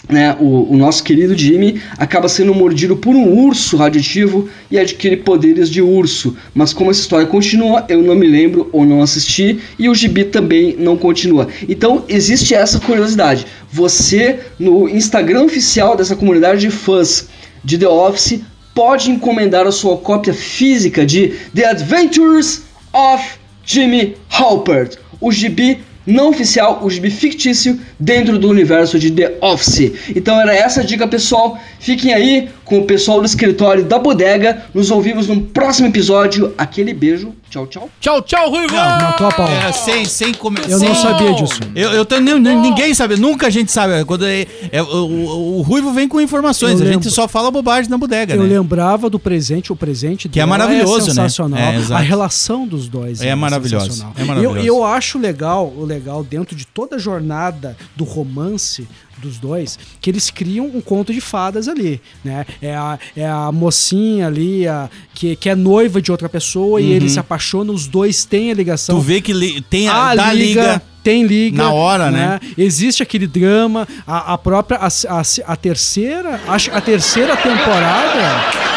né, 0.09 0.37
o, 0.39 0.73
o, 0.73 0.77
nosso 0.77 1.03
querido 1.03 1.37
Jimmy 1.37 1.81
acaba 1.99 2.29
sendo 2.29 2.55
mordido 2.55 2.97
por 2.97 3.15
um 3.15 3.47
urso 3.47 3.77
radioativo 3.77 4.49
e 4.71 4.79
adquire 4.79 5.17
poderes 5.17 5.69
de 5.69 5.83
urso. 5.83 6.37
Mas 6.55 6.73
como 6.73 6.91
essa 6.91 7.01
história 7.01 7.27
continua, 7.27 7.85
eu 7.89 8.03
não 8.03 8.15
me 8.15 8.27
lembro 8.27 8.69
ou 8.73 8.85
não 8.85 9.03
assisti 9.03 9.59
e 9.79 9.89
o 9.89 9.95
gibi 9.95 10.25
também 10.25 10.77
não 10.79 10.97
continua. 10.97 11.49
Então 11.69 12.05
existe 12.09 12.55
essa 12.55 12.79
curiosidade. 12.79 13.47
Você 13.71 14.41
no 14.59 14.89
Instagram 14.89 15.45
oficial 15.45 15.97
dessa 15.97 16.15
comunidade 16.15 16.61
de 16.61 16.71
fãs 16.71 17.29
de 17.65 17.77
The 17.77 17.89
Office 17.89 18.41
pode 18.75 19.11
encomendar 19.11 19.67
a 19.67 19.73
sua 19.73 19.97
cópia 19.97 20.35
física 20.35 21.05
de 21.05 21.35
The 21.55 21.65
Adventures 21.65 22.63
of 22.93 23.25
Jimmy 23.65 24.17
Halpert. 24.29 24.99
O 25.21 25.33
gibi 25.33 25.79
não 26.07 26.29
oficial, 26.29 26.81
o 26.83 26.89
gibi 26.89 27.11
fictício 27.11 27.79
dentro 27.99 28.39
do 28.39 28.49
universo 28.49 28.99
de 28.99 29.11
The 29.11 29.39
Office. 29.41 29.93
Então 30.15 30.41
era 30.41 30.55
essa 30.55 30.81
a 30.81 30.85
dica, 30.85 31.09
pessoal. 31.09 31.59
Fiquem 31.81 32.15
aí 32.15 32.49
com 32.65 32.79
o 32.79 32.85
pessoal 32.85 33.21
do 33.21 33.27
escritório 33.27 33.85
da 33.85 33.99
bodega. 33.99 34.63
Nos 34.73 34.91
ouvimos 34.91 35.27
no 35.27 35.41
próximo 35.41 35.89
episódio. 35.89 36.55
Aquele 36.57 36.95
beijo. 36.95 37.35
Tchau, 37.57 37.67
tchau. 37.67 37.91
Tchau, 38.01 38.23
tchau, 38.23 38.51
Ruivo! 38.51 38.75
Não, 38.75 38.99
Não, 38.99 39.13
tô 39.13 39.25
a 39.27 39.33
pau. 39.33 39.49
É, 39.49 39.73
sem, 39.73 40.05
sem 40.05 40.35
come... 40.35 40.59
Eu 40.69 40.79
sem- 40.79 40.89
não 40.89 40.95
sabia 40.95 41.33
disso. 41.35 41.59
Eu, 41.75 41.93
eu 41.93 42.05
tô, 42.05 42.19
nem- 42.21 42.39
nem- 42.39 42.61
ninguém 42.61 42.93
sabe, 42.93 43.17
nunca 43.17 43.47
a 43.47 43.51
gente 43.51 43.73
sabe. 43.73 44.05
Quando 44.05 44.27
é, 44.27 44.47
é, 44.71 44.83
o, 44.83 44.87
o- 44.87 45.59
o 45.59 45.63
Ruivo 45.63 45.93
vem 45.93 46.07
com 46.09 46.21
informações, 46.21 46.81
Eu 46.81 46.87
a 46.87 46.93
gente 46.93 47.11
só 47.11 47.27
fala 47.27 47.51
bobagem 47.51 47.91
na 47.91 47.97
bodega, 47.97 48.35
Eu 48.35 48.43
né? 48.43 48.49
lembrava 48.59 49.09
do 49.09 49.19
presente, 49.19 49.73
o 49.73 49.77
presente 49.77 50.29
Que 50.29 50.39
é 50.41 50.43
dela 50.45 50.51
maravilhoso, 50.59 50.99
né? 51.09 51.15
sensacional. 51.15 51.59
É, 51.59 51.77
exato. 51.77 51.95
a 51.95 51.99
relação 52.05 52.67
dos 52.67 52.89
dois 52.89 53.21
É 53.23 53.35
maravilhoso, 53.35 53.87
sensacional. 53.87 54.13
é 54.19 54.25
maravilhoso. 54.25 54.59
Eu, 54.59 54.65
eu 54.65 54.85
acho 54.85 55.19
legal, 55.19 55.73
o 55.77 55.85
legal 55.85 56.23
dentro 56.23 56.55
de 56.55 56.67
toda 56.67 56.97
a 56.97 56.99
jornada 56.99 57.77
do 57.95 58.05
romance 58.05 58.87
dos 59.19 59.39
dois, 59.39 59.79
que 60.01 60.11
eles 60.11 60.31
criam 60.31 60.67
um 60.67 60.81
conto 60.81 61.13
de 61.13 61.21
fadas 61.21 61.69
ali, 61.69 62.01
né? 62.25 62.45
É 62.61 62.75
a, 62.75 62.99
é 63.17 63.27
a 63.27 63.51
mocinha 63.53 64.27
ali, 64.27 64.67
a, 64.69 64.89
que, 65.15 65.35
que 65.37 65.49
é 65.49 65.55
noiva 65.55 66.01
de 66.03 66.11
outra 66.13 66.29
pessoa 66.29 66.81
e 66.81 66.91
eles 66.93 67.13
se 67.13 67.19
apaixonam, 67.19 67.75
os 67.75 67.87
dois 67.87 68.25
têm 68.25 68.51
a 68.51 68.55
ligação. 68.55 68.97
Uhum. 68.97 69.01
Tu 69.03 69.07
vê 69.07 69.21
que 69.21 69.33
li- 69.33 69.61
tem 69.63 69.89
a, 69.89 70.11
a 70.11 70.15
dá 70.15 70.33
liga. 70.33 70.61
liga, 70.63 70.83
tem 71.03 71.25
liga. 71.25 71.57
na 71.63 71.73
hora, 71.73 72.11
né? 72.11 72.41
Existe 72.59 73.03
aquele 73.03 73.27
drama, 73.27 73.87
a, 74.07 74.35
a 74.35 74.39
própria, 74.39 74.79
a, 74.79 74.89
a, 74.89 75.23
a 75.53 75.57
terceira, 75.57 76.41
acho 76.49 76.71
a 76.73 76.81
terceira 76.81 77.37
temporada, 77.37 78.76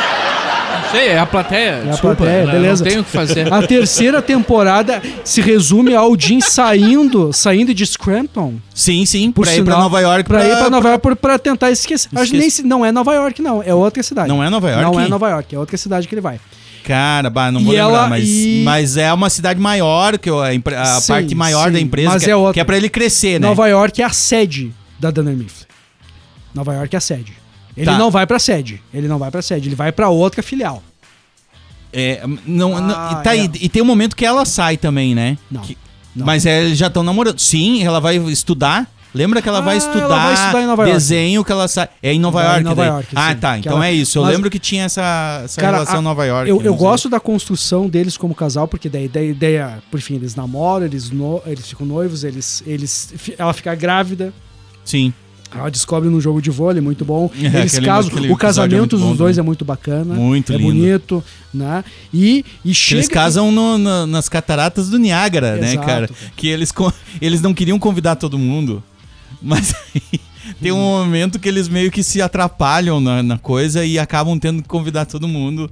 Sei, 0.92 1.08
é 1.10 1.20
a 1.20 1.26
plateia. 1.26 1.82
a 1.82 1.92
desculpa, 1.92 2.16
plateia, 2.16 2.46
né? 2.46 2.52
beleza. 2.52 2.84
Não 2.84 2.90
tenho 2.92 3.02
o 3.02 3.06
que 3.06 3.12
fazer. 3.12 3.54
a 3.54 3.62
terceira 3.66 4.22
temporada 4.22 5.02
se 5.24 5.40
resume 5.42 5.94
ao 5.94 6.18
Jim 6.20 6.42
saindo, 6.42 7.32
saindo 7.32 7.74
de 7.74 7.86
Scranton. 7.86 8.56
Sim, 8.74 9.06
sim, 9.06 9.32
Por 9.32 9.44
pra 9.46 9.54
ir 9.56 9.64
pra 9.64 9.74
sinal, 9.76 9.84
Nova 9.84 10.00
York. 10.02 10.24
Pra, 10.28 10.46
ir 10.46 10.58
pra 10.58 10.70
Nova 10.70 10.90
York 10.90 11.02
por- 11.04 11.16
pra 11.16 11.38
tentar 11.38 11.70
esquecer. 11.72 12.10
Acho 12.16 12.36
nem 12.36 12.50
se- 12.50 12.64
não 12.64 12.84
é 12.86 12.92
Nova 12.92 13.14
York, 13.14 13.42
não. 13.42 13.62
É 13.62 13.74
outra 13.74 14.02
cidade. 14.02 14.28
Não 14.28 14.44
é 14.44 14.50
Nova 14.50 14.70
York? 14.70 14.84
Não 14.84 15.00
é 15.00 15.08
Nova 15.08 15.30
York, 15.30 15.56
é 15.56 15.60
outra 15.60 15.78
cidade 15.78 16.08
que 16.08 16.14
ele 16.16 16.22
vai. 16.22 16.40
Cara, 16.84 17.30
bah, 17.30 17.52
não 17.52 17.62
E 17.62 17.64
vou 17.66 17.74
lembrar, 17.74 17.88
ela- 17.90 18.08
mas, 18.10 18.28
e- 18.28 18.62
mas 18.66 18.98
é 18.98 19.14
uma 19.14 19.30
cidade 19.30 19.60
maior, 19.60 20.18
que 20.18 20.30
a, 20.30 20.82
a 20.82 20.86
Sim, 21.02 21.08
parte 21.14 21.36
maior 21.36 21.68
sim, 21.68 21.74
da 21.74 21.80
empresa, 21.80 22.10
mas 22.10 22.24
que, 22.24 22.32
é 22.32 22.36
outra. 22.36 22.54
que 22.54 22.60
é 22.60 22.64
pra 22.64 22.78
ele 22.78 22.90
crescer, 22.90 23.40
né? 23.40 23.48
Nova 23.48 23.68
York 23.68 24.02
é 24.02 24.06
a 24.06 24.10
sede 24.10 24.74
da 25.00 25.12
Dunder 25.12 25.36
Mifflin. 25.36 25.66
Nova 26.56 26.74
York 26.74 26.96
é 26.96 26.98
a 26.98 27.02
sede. 27.02 27.34
Ele 27.80 27.86
Tá. 27.92 27.98
não 27.98 28.12
vai 28.12 28.28
pra 28.28 28.38
sede. 28.38 28.82
Ele 28.94 29.08
não 29.08 29.18
vai 29.18 29.32
pra 29.32 29.42
sede. 29.42 29.70
Ele 29.70 29.76
vai 29.76 29.92
pra 29.92 30.10
outra 30.10 30.44
filial. 30.44 30.84
É, 31.92 32.22
não, 32.46 32.78
Ah, 32.78 32.82
não- 32.82 33.20
e, 33.20 33.24
tá, 33.24 33.36
é. 33.36 33.40
e, 33.46 33.52
e 33.62 33.70
tem 33.70 33.82
um 33.82 33.86
momento 33.86 34.16
que 34.16 34.26
ela 34.26 34.46
sai 34.46 34.78
também, 34.78 35.16
né? 35.16 35.38
Não, 35.50 35.62
Que- 35.62 35.78
não. 36.16 36.26
Mas 36.26 36.46
é, 36.46 36.62
eles 36.66 36.78
já 36.78 36.86
estão 36.88 37.02
namorando. 37.02 37.40
Sim, 37.40 37.84
ela 37.84 38.00
vai 38.00 38.18
estudar. 38.18 38.88
Lembra 39.12 39.42
que 39.42 39.50
ela 39.50 39.58
Ah, 39.58 39.62
vai 39.62 39.78
ela 39.78 39.88
estudar, 39.88 40.08
vai 40.08 40.34
estudar 40.36 40.62
em 40.62 40.68
Nova 40.68 40.84
York. 40.84 40.94
desenho 40.94 41.44
que 41.44 41.52
ela 41.52 41.68
sai. 41.68 41.90
É 42.04 42.14
em 42.14 42.20
Nova 42.20 42.42
em 42.42 42.46
York, 42.46 42.64
Nova 42.64 42.76
daí? 42.76 42.90
York, 42.92 43.08
Ah, 43.16 43.34
tá. 43.34 43.58
Então 43.58 43.78
ela- 43.78 43.88
é 43.88 43.92
isso. 43.94 44.20
Eu 44.20 44.24
Mas- 44.24 44.36
lembro 44.36 44.52
que 44.52 44.60
tinha 44.60 44.84
essa, 44.84 45.42
essa 45.46 45.60
Cara, 45.60 45.78
relação 45.78 45.98
a- 45.98 46.02
Nova 46.04 46.26
York. 46.28 46.48
Eu, 46.48 46.62
eu 46.62 46.76
gosto 46.76 47.10
da 47.10 47.20
construção 47.20 47.90
deles 47.90 48.16
como 48.18 48.36
casal, 48.36 48.68
porque 48.68 48.88
daí, 48.88 49.08
daí, 49.08 49.34
daí 49.34 49.58
ah, 49.58 49.80
por 49.90 50.00
fim, 50.00 50.14
eles 50.18 50.36
namoram, 50.36 50.86
eles, 50.86 51.10
no- 51.10 51.42
eles 51.48 51.68
ficam 51.68 51.88
noivos, 51.88 52.24
eles, 52.24 52.62
eles, 52.68 53.12
ela 53.36 53.52
fica 53.52 53.74
grávida, 53.74 54.32
Sim. 54.86 55.12
Ela 55.56 55.70
descobre 55.72 56.10
num 56.10 56.22
jogo 56.22 56.41
de 56.41 56.50
vôlei 56.50 56.82
muito 56.82 57.04
bom. 57.04 57.30
É, 57.41 57.45
Eles 57.60 57.74
aquele- 57.74 57.86
casam, 57.86 58.12
aquele 58.12 58.28
o 58.30 58.34
é 58.34 58.38
casamento 58.38 58.78
muito 58.78 58.97
dos 58.97 59.02
bom 59.02 59.16
dois 59.16 59.36
também. 59.36 59.45
é 59.45 59.47
muito 59.47 59.66
bacana. 59.66 60.14
Muito 60.14 60.54
é 60.54 60.58
lindo. 60.58 60.72
bonito, 60.72 61.24
né? 61.54 61.84
E, 62.14 62.45
e 62.64 62.74
chega. 62.74 63.00
Eles 63.00 63.08
casam 63.10 63.52
no- 63.52 63.78
na- 63.78 64.06
nas 64.06 64.30
cataratas 64.30 64.89
do 64.89 65.00
Niágara, 65.00 65.56
né, 65.58 65.76
cara? 65.78 66.08
cara. 66.08 66.10
Que 66.36 66.47
eles, 66.47 66.72
eles 67.22 67.41
não 67.41 67.54
queriam 67.54 67.80
convidar 67.80 68.16
todo 68.16 68.38
mundo. 68.38 68.84
Mas 69.41 69.74
aí 69.95 70.20
tem 70.62 70.72
um 70.72 70.78
momento 70.78 71.39
que 71.39 71.47
eles 71.47 71.68
meio 71.68 71.89
que 71.91 72.04
se 72.04 72.22
atrapalham 72.22 73.00
na, 73.00 73.24
na 73.24 73.38
coisa 73.38 73.86
e 73.86 73.97
acabam 73.97 74.38
tendo 74.38 74.62
que 74.62 74.68
convidar 74.68 75.06
todo 75.06 75.28
mundo. 75.28 75.70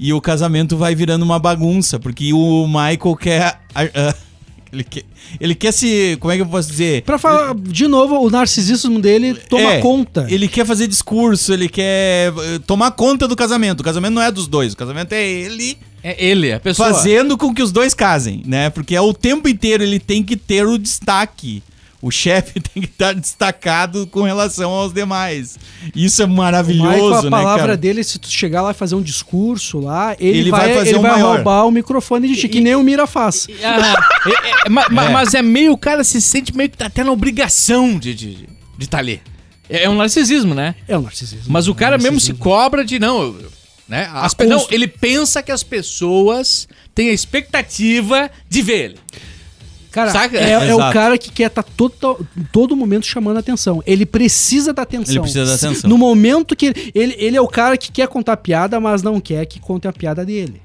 E 0.00 0.12
o 0.12 0.20
casamento 0.20 0.76
vai 0.76 0.94
virando 0.94 1.22
uma 1.22 1.38
bagunça, 1.38 2.00
porque 2.00 2.32
o 2.32 2.66
Michael 2.66 3.16
quer. 3.16 3.60
ah, 3.74 3.84
ah, 3.94 4.14
ele, 4.74 4.84
quer 4.84 5.02
ele 5.40 5.54
quer 5.54 5.72
se. 5.72 6.16
Como 6.20 6.32
é 6.32 6.36
que 6.36 6.42
eu 6.42 6.46
posso 6.46 6.68
dizer? 6.70 7.02
Pra 7.02 7.16
falar, 7.18 7.54
de 7.54 7.86
novo, 7.88 8.18
o 8.18 8.28
narcisismo 8.30 9.00
dele 9.00 9.34
toma 9.48 9.74
É, 9.74 9.80
conta. 9.80 10.26
Ele 10.28 10.48
quer 10.48 10.66
fazer 10.66 10.86
discurso, 10.86 11.52
ele 11.52 11.68
quer 11.68 12.32
eh, 12.36 12.58
tomar 12.66 12.90
conta 12.90 13.26
do 13.28 13.36
casamento. 13.36 13.80
O 13.80 13.84
casamento 13.84 14.14
não 14.14 14.22
é 14.22 14.30
dos 14.30 14.46
dois, 14.46 14.72
o 14.72 14.76
casamento 14.76 15.12
é 15.12 15.24
ele 15.24 15.78
É 16.02 16.22
ele, 16.22 16.52
a 16.52 16.60
pessoa. 16.60 16.92
fazendo 16.92 17.38
com 17.38 17.54
que 17.54 17.62
os 17.62 17.72
dois 17.72 17.94
casem, 17.94 18.42
né? 18.44 18.68
Porque 18.70 18.94
é 18.94 19.00
o 19.00 19.14
tempo 19.14 19.48
inteiro 19.48 19.82
ele 19.82 19.98
tem 19.98 20.22
que 20.22 20.36
ter 20.36 20.66
o 20.66 20.76
destaque. 20.78 21.62
O 22.06 22.10
chefe 22.10 22.60
tem 22.60 22.82
que 22.82 22.88
estar 22.88 23.14
destacado 23.14 24.06
com 24.06 24.22
relação 24.22 24.70
aos 24.70 24.92
demais. 24.92 25.58
Isso 25.96 26.20
é 26.20 26.26
O 26.26 26.28
Michael, 26.28 26.44
maravilhoso, 26.44 27.14
a 27.14 27.22
né, 27.22 27.30
palavra 27.30 27.60
cara? 27.62 27.76
dele, 27.78 28.04
se 28.04 28.18
tu 28.18 28.28
chegar 28.30 28.60
lá 28.60 28.72
e 28.72 28.74
fazer 28.74 28.94
um 28.94 29.00
discurso 29.00 29.80
lá, 29.80 30.14
ele, 30.20 30.38
Ele 30.40 30.50
vai, 30.50 30.66
vai 30.66 30.74
fazer 30.74 30.88
ele 30.90 30.98
o 30.98 31.00
vai 31.02 31.12
maior. 31.12 31.36
roubar 31.36 31.64
o 31.66 31.70
microfone 31.70 32.28
de 32.28 32.36
ti, 32.36 32.46
que 32.48 32.60
nem 32.60 32.74
o 32.74 32.82
Mira 32.82 33.06
faz. 33.06 33.46
Ah, 33.62 33.96
é- 34.26 34.66
é- 34.66 34.68
ma- 34.68 34.86
ma- 34.90 35.04
É. 35.06 35.08
Mas 35.08 35.32
é 35.32 35.40
meio, 35.40 35.72
o 35.72 35.78
cara 35.78 36.04
se 36.04 36.20
sente 36.20 36.54
meio 36.54 36.68
que 36.68 36.76
tá 36.76 36.86
até 36.86 37.02
na 37.02 37.10
obrigação 37.10 37.98
de 37.98 38.10
estar 38.10 38.26
de, 38.26 38.48
de 38.76 38.86
tá 38.88 38.98
ali. 38.98 39.22
É, 39.70 39.84
é 39.84 39.88
um 39.88 39.96
narcisismo, 39.96 40.54
né? 40.54 40.74
É 40.86 40.98
o 40.98 41.00
narcisismo. 41.00 41.46
Mas 41.50 41.68
o 41.68 41.74
cara 41.74 41.96
É 41.96 41.98
um 41.98 42.02
mesmo 42.02 42.20
se 42.20 42.34
cobra 42.34 42.84
de 42.84 42.98
não. 42.98 43.22
eu- 43.22 43.50
Né? 43.88 44.08
As 44.12 44.34
A 44.38 44.44
não, 44.44 44.66
ele 44.70 44.86
pensa 44.88 45.42
que 45.42 45.50
as 45.52 45.62
pessoas 45.62 46.68
têm 46.94 47.08
a 47.08 47.12
expectativa 47.12 48.30
de 48.48 48.60
ver 48.62 48.84
ele. 48.84 48.98
Cara, 49.94 50.10
Saca? 50.10 50.36
é, 50.36 50.50
é 50.50 50.74
o 50.74 50.92
cara 50.92 51.16
que 51.16 51.30
quer 51.30 51.46
estar 51.46 51.62
todo, 51.62 52.26
todo 52.50 52.74
momento 52.74 53.06
chamando 53.06 53.36
atenção. 53.38 53.80
Ele 53.86 54.04
precisa 54.04 54.72
da 54.72 54.82
atenção. 54.82 55.14
Ele 55.14 55.20
precisa 55.20 55.46
da 55.46 55.54
atenção. 55.54 55.88
No 55.88 55.96
momento 55.96 56.56
que 56.56 56.66
ele, 56.66 56.92
ele, 56.92 57.16
ele 57.16 57.36
é 57.36 57.40
o 57.40 57.46
cara 57.46 57.76
que 57.76 57.92
quer 57.92 58.08
contar 58.08 58.36
piada, 58.38 58.80
mas 58.80 59.04
não 59.04 59.20
quer 59.20 59.46
que 59.46 59.60
conte 59.60 59.86
a 59.86 59.92
piada 59.92 60.24
dele. 60.24 60.60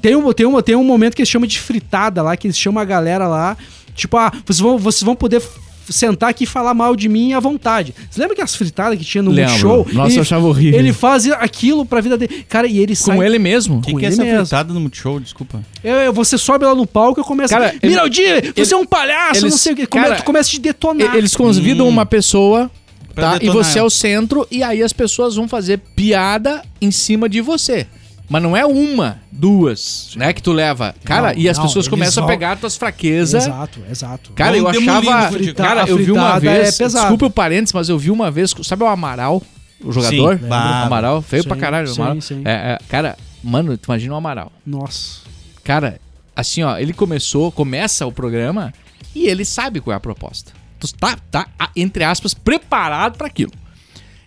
Tem 0.00 0.14
um, 0.14 0.32
tem, 0.32 0.46
um, 0.46 0.62
tem 0.62 0.76
um 0.76 0.84
momento 0.84 1.16
que 1.16 1.22
eles 1.22 1.28
chamam 1.28 1.48
de 1.48 1.58
fritada 1.58 2.22
lá, 2.22 2.36
que 2.36 2.46
eles 2.46 2.56
chamam 2.56 2.80
a 2.80 2.84
galera 2.84 3.26
lá, 3.26 3.56
tipo, 3.96 4.16
ah, 4.16 4.30
vocês 4.44 4.60
vão, 4.60 4.78
vocês 4.78 5.02
vão 5.02 5.16
poder 5.16 5.42
sentar 5.88 6.30
aqui 6.30 6.44
e 6.44 6.46
falar 6.46 6.74
mal 6.74 6.94
de 6.96 7.08
mim 7.08 7.32
à 7.32 7.40
vontade. 7.40 7.94
Você 8.10 8.20
lembra 8.20 8.34
que 8.36 8.42
as 8.42 8.54
fritadas 8.54 8.98
que 8.98 9.04
tinha 9.04 9.22
no 9.22 9.30
Lembro. 9.30 9.50
Multishow? 9.50 9.86
Nossa, 9.92 10.10
ele, 10.10 10.18
eu 10.18 10.22
achava 10.22 10.46
horrível. 10.46 10.78
Ele 10.80 10.92
fazia 10.92 11.34
aquilo 11.34 11.84
pra 11.86 12.00
vida 12.00 12.16
dele. 12.16 12.44
Cara, 12.48 12.66
e 12.66 12.78
ele 12.78 12.94
sai... 12.96 13.16
Com 13.16 13.22
ele 13.22 13.38
mesmo? 13.38 13.78
O 13.78 13.80
que, 13.82 13.90
que 13.94 13.96
é 13.96 13.98
ele 13.98 14.06
essa 14.14 14.24
mesmo. 14.24 14.40
fritada 14.46 14.72
no 14.74 14.80
Multishow? 14.80 15.20
Desculpa. 15.20 15.60
Eu- 15.82 15.94
eu- 15.96 16.12
você 16.12 16.36
sobe 16.38 16.64
lá 16.64 16.74
no 16.74 16.86
palco 16.86 17.20
e 17.20 17.24
começa. 17.24 17.54
Cara, 17.56 17.74
ele- 17.82 17.92
Miraldi, 17.92 18.22
você 18.56 18.74
é 18.74 18.76
um 18.76 18.86
palhaço, 18.86 19.40
eles- 19.40 19.50
não 19.52 19.58
sei 19.58 19.72
o 19.72 19.76
que. 19.76 19.86
Come, 19.86 20.04
cara, 20.04 20.16
tu 20.16 20.24
começa 20.24 20.48
a 20.48 20.52
te 20.52 20.60
detonar. 20.60 21.14
Eles 21.14 21.34
convidam 21.36 21.86
Hum. 21.86 21.90
uma 21.90 22.04
pessoa, 22.06 22.70
tá? 23.14 23.38
E 23.40 23.48
você 23.48 23.76
é 23.76 23.78
ela. 23.78 23.86
o 23.86 23.90
centro, 23.90 24.46
e 24.50 24.62
aí 24.62 24.82
as 24.82 24.92
pessoas 24.92 25.36
vão 25.36 25.46
fazer 25.48 25.78
piada 25.94 26.62
em 26.80 26.90
cima 26.90 27.28
de 27.28 27.40
você. 27.40 27.86
Mas 28.28 28.42
não 28.42 28.56
é 28.56 28.66
uma, 28.66 29.20
duas, 29.30 30.12
né? 30.16 30.32
Que 30.32 30.42
tu 30.42 30.52
leva. 30.52 30.94
Cara, 31.04 31.32
Não, 31.32 31.38
e 31.40 31.48
as 31.48 31.56
não, 31.56 31.64
pessoas 31.64 31.86
começam 31.86 32.24
a 32.24 32.26
pegar 32.26 32.56
tuas 32.56 32.76
fraquezas. 32.76 33.44
Exato, 33.44 33.80
exato. 33.88 34.32
Cara, 34.32 34.56
eu 34.56 34.66
achava. 34.66 35.30
Cara, 35.54 35.88
eu 35.88 35.96
vi 35.96 36.10
uma 36.10 36.34
fritada 36.34 36.40
vez. 36.40 36.74
é 36.74 36.84
pesado. 36.84 37.04
desculpe 37.04 37.24
o 37.24 37.30
parênteses, 37.30 37.72
mas 37.72 37.88
eu 37.88 37.98
vi 37.98 38.10
uma 38.10 38.30
vez. 38.30 38.52
Sabe 38.64 38.82
o 38.82 38.86
Amaral? 38.86 39.40
O 39.80 39.92
jogador? 39.92 40.38
Sim, 40.38 40.46
Amaral, 40.50 41.22
feio 41.22 41.42
sim, 41.42 41.48
pra 41.48 41.56
caralho. 41.56 41.88
o 41.88 41.94
sim, 41.94 42.00
Amaral. 42.00 42.20
sim. 42.20 42.42
É, 42.44 42.50
é, 42.50 42.78
cara, 42.88 43.16
mano, 43.44 43.76
tu 43.76 43.86
imagina 43.86 44.14
o 44.14 44.16
Amaral. 44.16 44.50
Nossa. 44.66 45.20
Cara, 45.62 46.00
assim, 46.34 46.62
ó, 46.62 46.78
ele 46.78 46.92
começou, 46.92 47.52
começa 47.52 48.06
o 48.06 48.12
programa 48.12 48.72
e 49.14 49.26
ele 49.26 49.44
sabe 49.44 49.80
qual 49.80 49.94
é 49.94 49.96
a 49.96 50.00
proposta. 50.00 50.52
Tu 50.80 50.92
tá, 50.94 51.16
tá 51.30 51.46
entre 51.76 52.02
aspas, 52.04 52.34
preparado 52.34 53.16
pra 53.16 53.26
aquilo. 53.26 53.52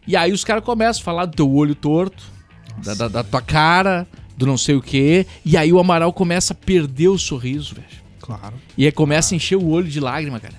E 0.08 0.16
aí 0.16 0.32
os 0.32 0.44
caras 0.44 0.64
começam 0.64 1.02
a 1.02 1.06
falar 1.06 1.26
do 1.26 1.36
teu 1.36 1.52
olho 1.52 1.76
torto, 1.76 2.24
da, 2.84 2.94
da- 2.94 3.08
da 3.08 3.24
tua 3.24 3.42
cara, 3.42 4.08
do 4.38 4.46
não 4.46 4.58
sei 4.58 4.76
o 4.76 4.82
quê. 4.82 5.26
E 5.46 5.56
aí 5.58 5.72
o 5.74 5.80
Amaral 5.80 6.12
começa 6.14 6.54
a 6.54 6.56
perder 6.56 7.08
o 7.10 7.18
sorriso, 7.18 7.76
velho. 7.76 7.88
Claro. 8.20 8.54
E 8.78 8.86
aí 8.86 8.92
começa 8.92 9.34
a 9.34 9.38
encher 9.38 9.56
o 9.58 9.68
olho 9.68 9.88
de 9.88 10.00
lágrima, 10.00 10.40
cara. 10.40 10.56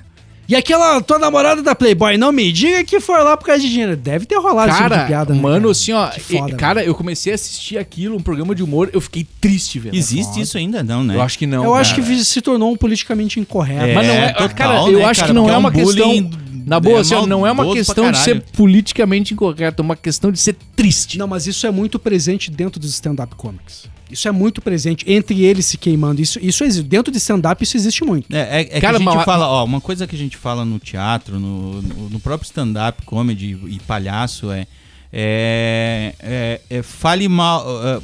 E 0.51 0.57
aquela 0.57 1.01
tua 1.01 1.17
namorada 1.19 1.63
da 1.63 1.77
Playboy, 1.77 2.17
não 2.19 2.33
me 2.33 2.51
diga 2.51 2.83
que 2.83 2.99
foi 2.99 3.23
lá 3.23 3.37
por 3.37 3.47
causa 3.47 3.63
de 3.63 3.71
dinheiro. 3.71 3.97
Deve 3.97 4.27
ter 4.27 4.35
rolado 4.37 4.71
esse 4.71 4.79
tipo 4.79 4.89
Cara, 4.91 5.03
de 5.03 5.07
piada, 5.09 5.33
né, 5.35 5.41
mano, 5.41 5.61
cara? 5.61 5.71
assim, 5.71 5.93
ó. 5.93 6.11
Foda, 6.11 6.51
e- 6.51 6.55
cara, 6.57 6.85
eu 6.85 6.93
comecei 6.93 7.31
a 7.31 7.37
assistir 7.37 7.79
aquilo, 7.79 8.17
um 8.17 8.21
programa 8.21 8.53
de 8.53 8.63
humor, 8.63 8.91
eu 8.93 9.01
fiquei 9.01 9.25
triste, 9.41 9.79
velho. 9.79 9.95
Existe 9.95 10.41
isso 10.41 10.59
ainda 10.59 10.83
não, 10.83 11.05
né? 11.05 11.15
Eu 11.15 11.23
acho 11.23 11.39
que 11.39 11.47
não. 11.47 11.63
Eu 11.63 11.75
acho 11.75 11.95
cara. 11.95 12.07
que 12.09 12.25
se 12.25 12.41
tornou 12.41 12.73
um 12.73 12.77
politicamente 12.77 13.39
incorreto. 13.39 13.85
É, 13.85 13.95
Mas 13.95 14.07
não 14.09 14.15
é. 14.15 14.33
total, 14.33 14.49
cara, 14.57 14.73
né, 14.87 14.93
eu 14.93 15.07
acho 15.07 15.21
cara? 15.21 15.33
que 15.33 15.39
não 15.39 15.49
é 15.49 15.53
é 15.53 15.57
um 15.57 15.61
uma 15.61 15.71
questão. 15.71 16.09
bullying 16.09 16.31
Na 16.67 16.81
boa, 16.81 16.99
é 16.99 17.01
assim, 17.01 17.27
não 17.27 17.47
é 17.47 17.53
uma 17.53 17.73
questão 17.73 18.11
de 18.11 18.19
ser 18.19 18.43
politicamente 18.53 19.33
incorreto, 19.35 19.83
é 19.83 19.85
uma 19.85 19.95
questão 19.97 20.33
de 20.33 20.39
ser 20.41 20.57
triste. 20.75 21.17
Não, 21.17 21.29
mas 21.29 21.47
isso 21.47 21.65
é 21.67 21.71
muito 21.71 21.97
presente 21.99 22.51
dentro 22.51 22.81
dos 22.81 22.91
stand-up 22.91 23.35
comics. 23.37 23.89
Isso 24.11 24.27
é 24.27 24.33
muito 24.33 24.61
presente 24.61 25.05
entre 25.09 25.45
eles 25.45 25.67
se 25.67 25.79
queimando. 25.79 26.21
Isso, 26.21 26.37
isso 26.43 26.65
existe. 26.65 26.89
Dentro 26.89 27.13
de 27.13 27.19
stand-up 27.19 27.63
isso 27.63 27.77
existe 27.77 28.03
muito. 28.05 28.27
É, 28.35 28.63
é- 28.63 28.69
é 28.79 28.81
Cara, 28.81 28.97
que 28.99 29.03
a 29.05 29.07
gente 29.07 29.15
mas- 29.15 29.25
fala, 29.25 29.47
ó, 29.47 29.65
uma 29.65 29.81
coisa 29.81 30.05
que 30.05 30.17
a 30.17 30.19
gente 30.19 30.37
fala 30.41 30.65
no 30.65 30.79
teatro, 30.79 31.39
no, 31.39 31.81
no- 31.83 32.11
no 32.11 32.21
próprio 32.21 32.47
stand-up, 32.47 33.03
comedy 33.05 33.59
e 33.69 33.79
palhaço 33.81 34.51
é, 34.51 34.67
é, 35.13 36.15
é- 36.21 36.61
é 36.71 36.83
fale 36.83 37.29
mal, 37.29 37.65
é, 37.87 38.01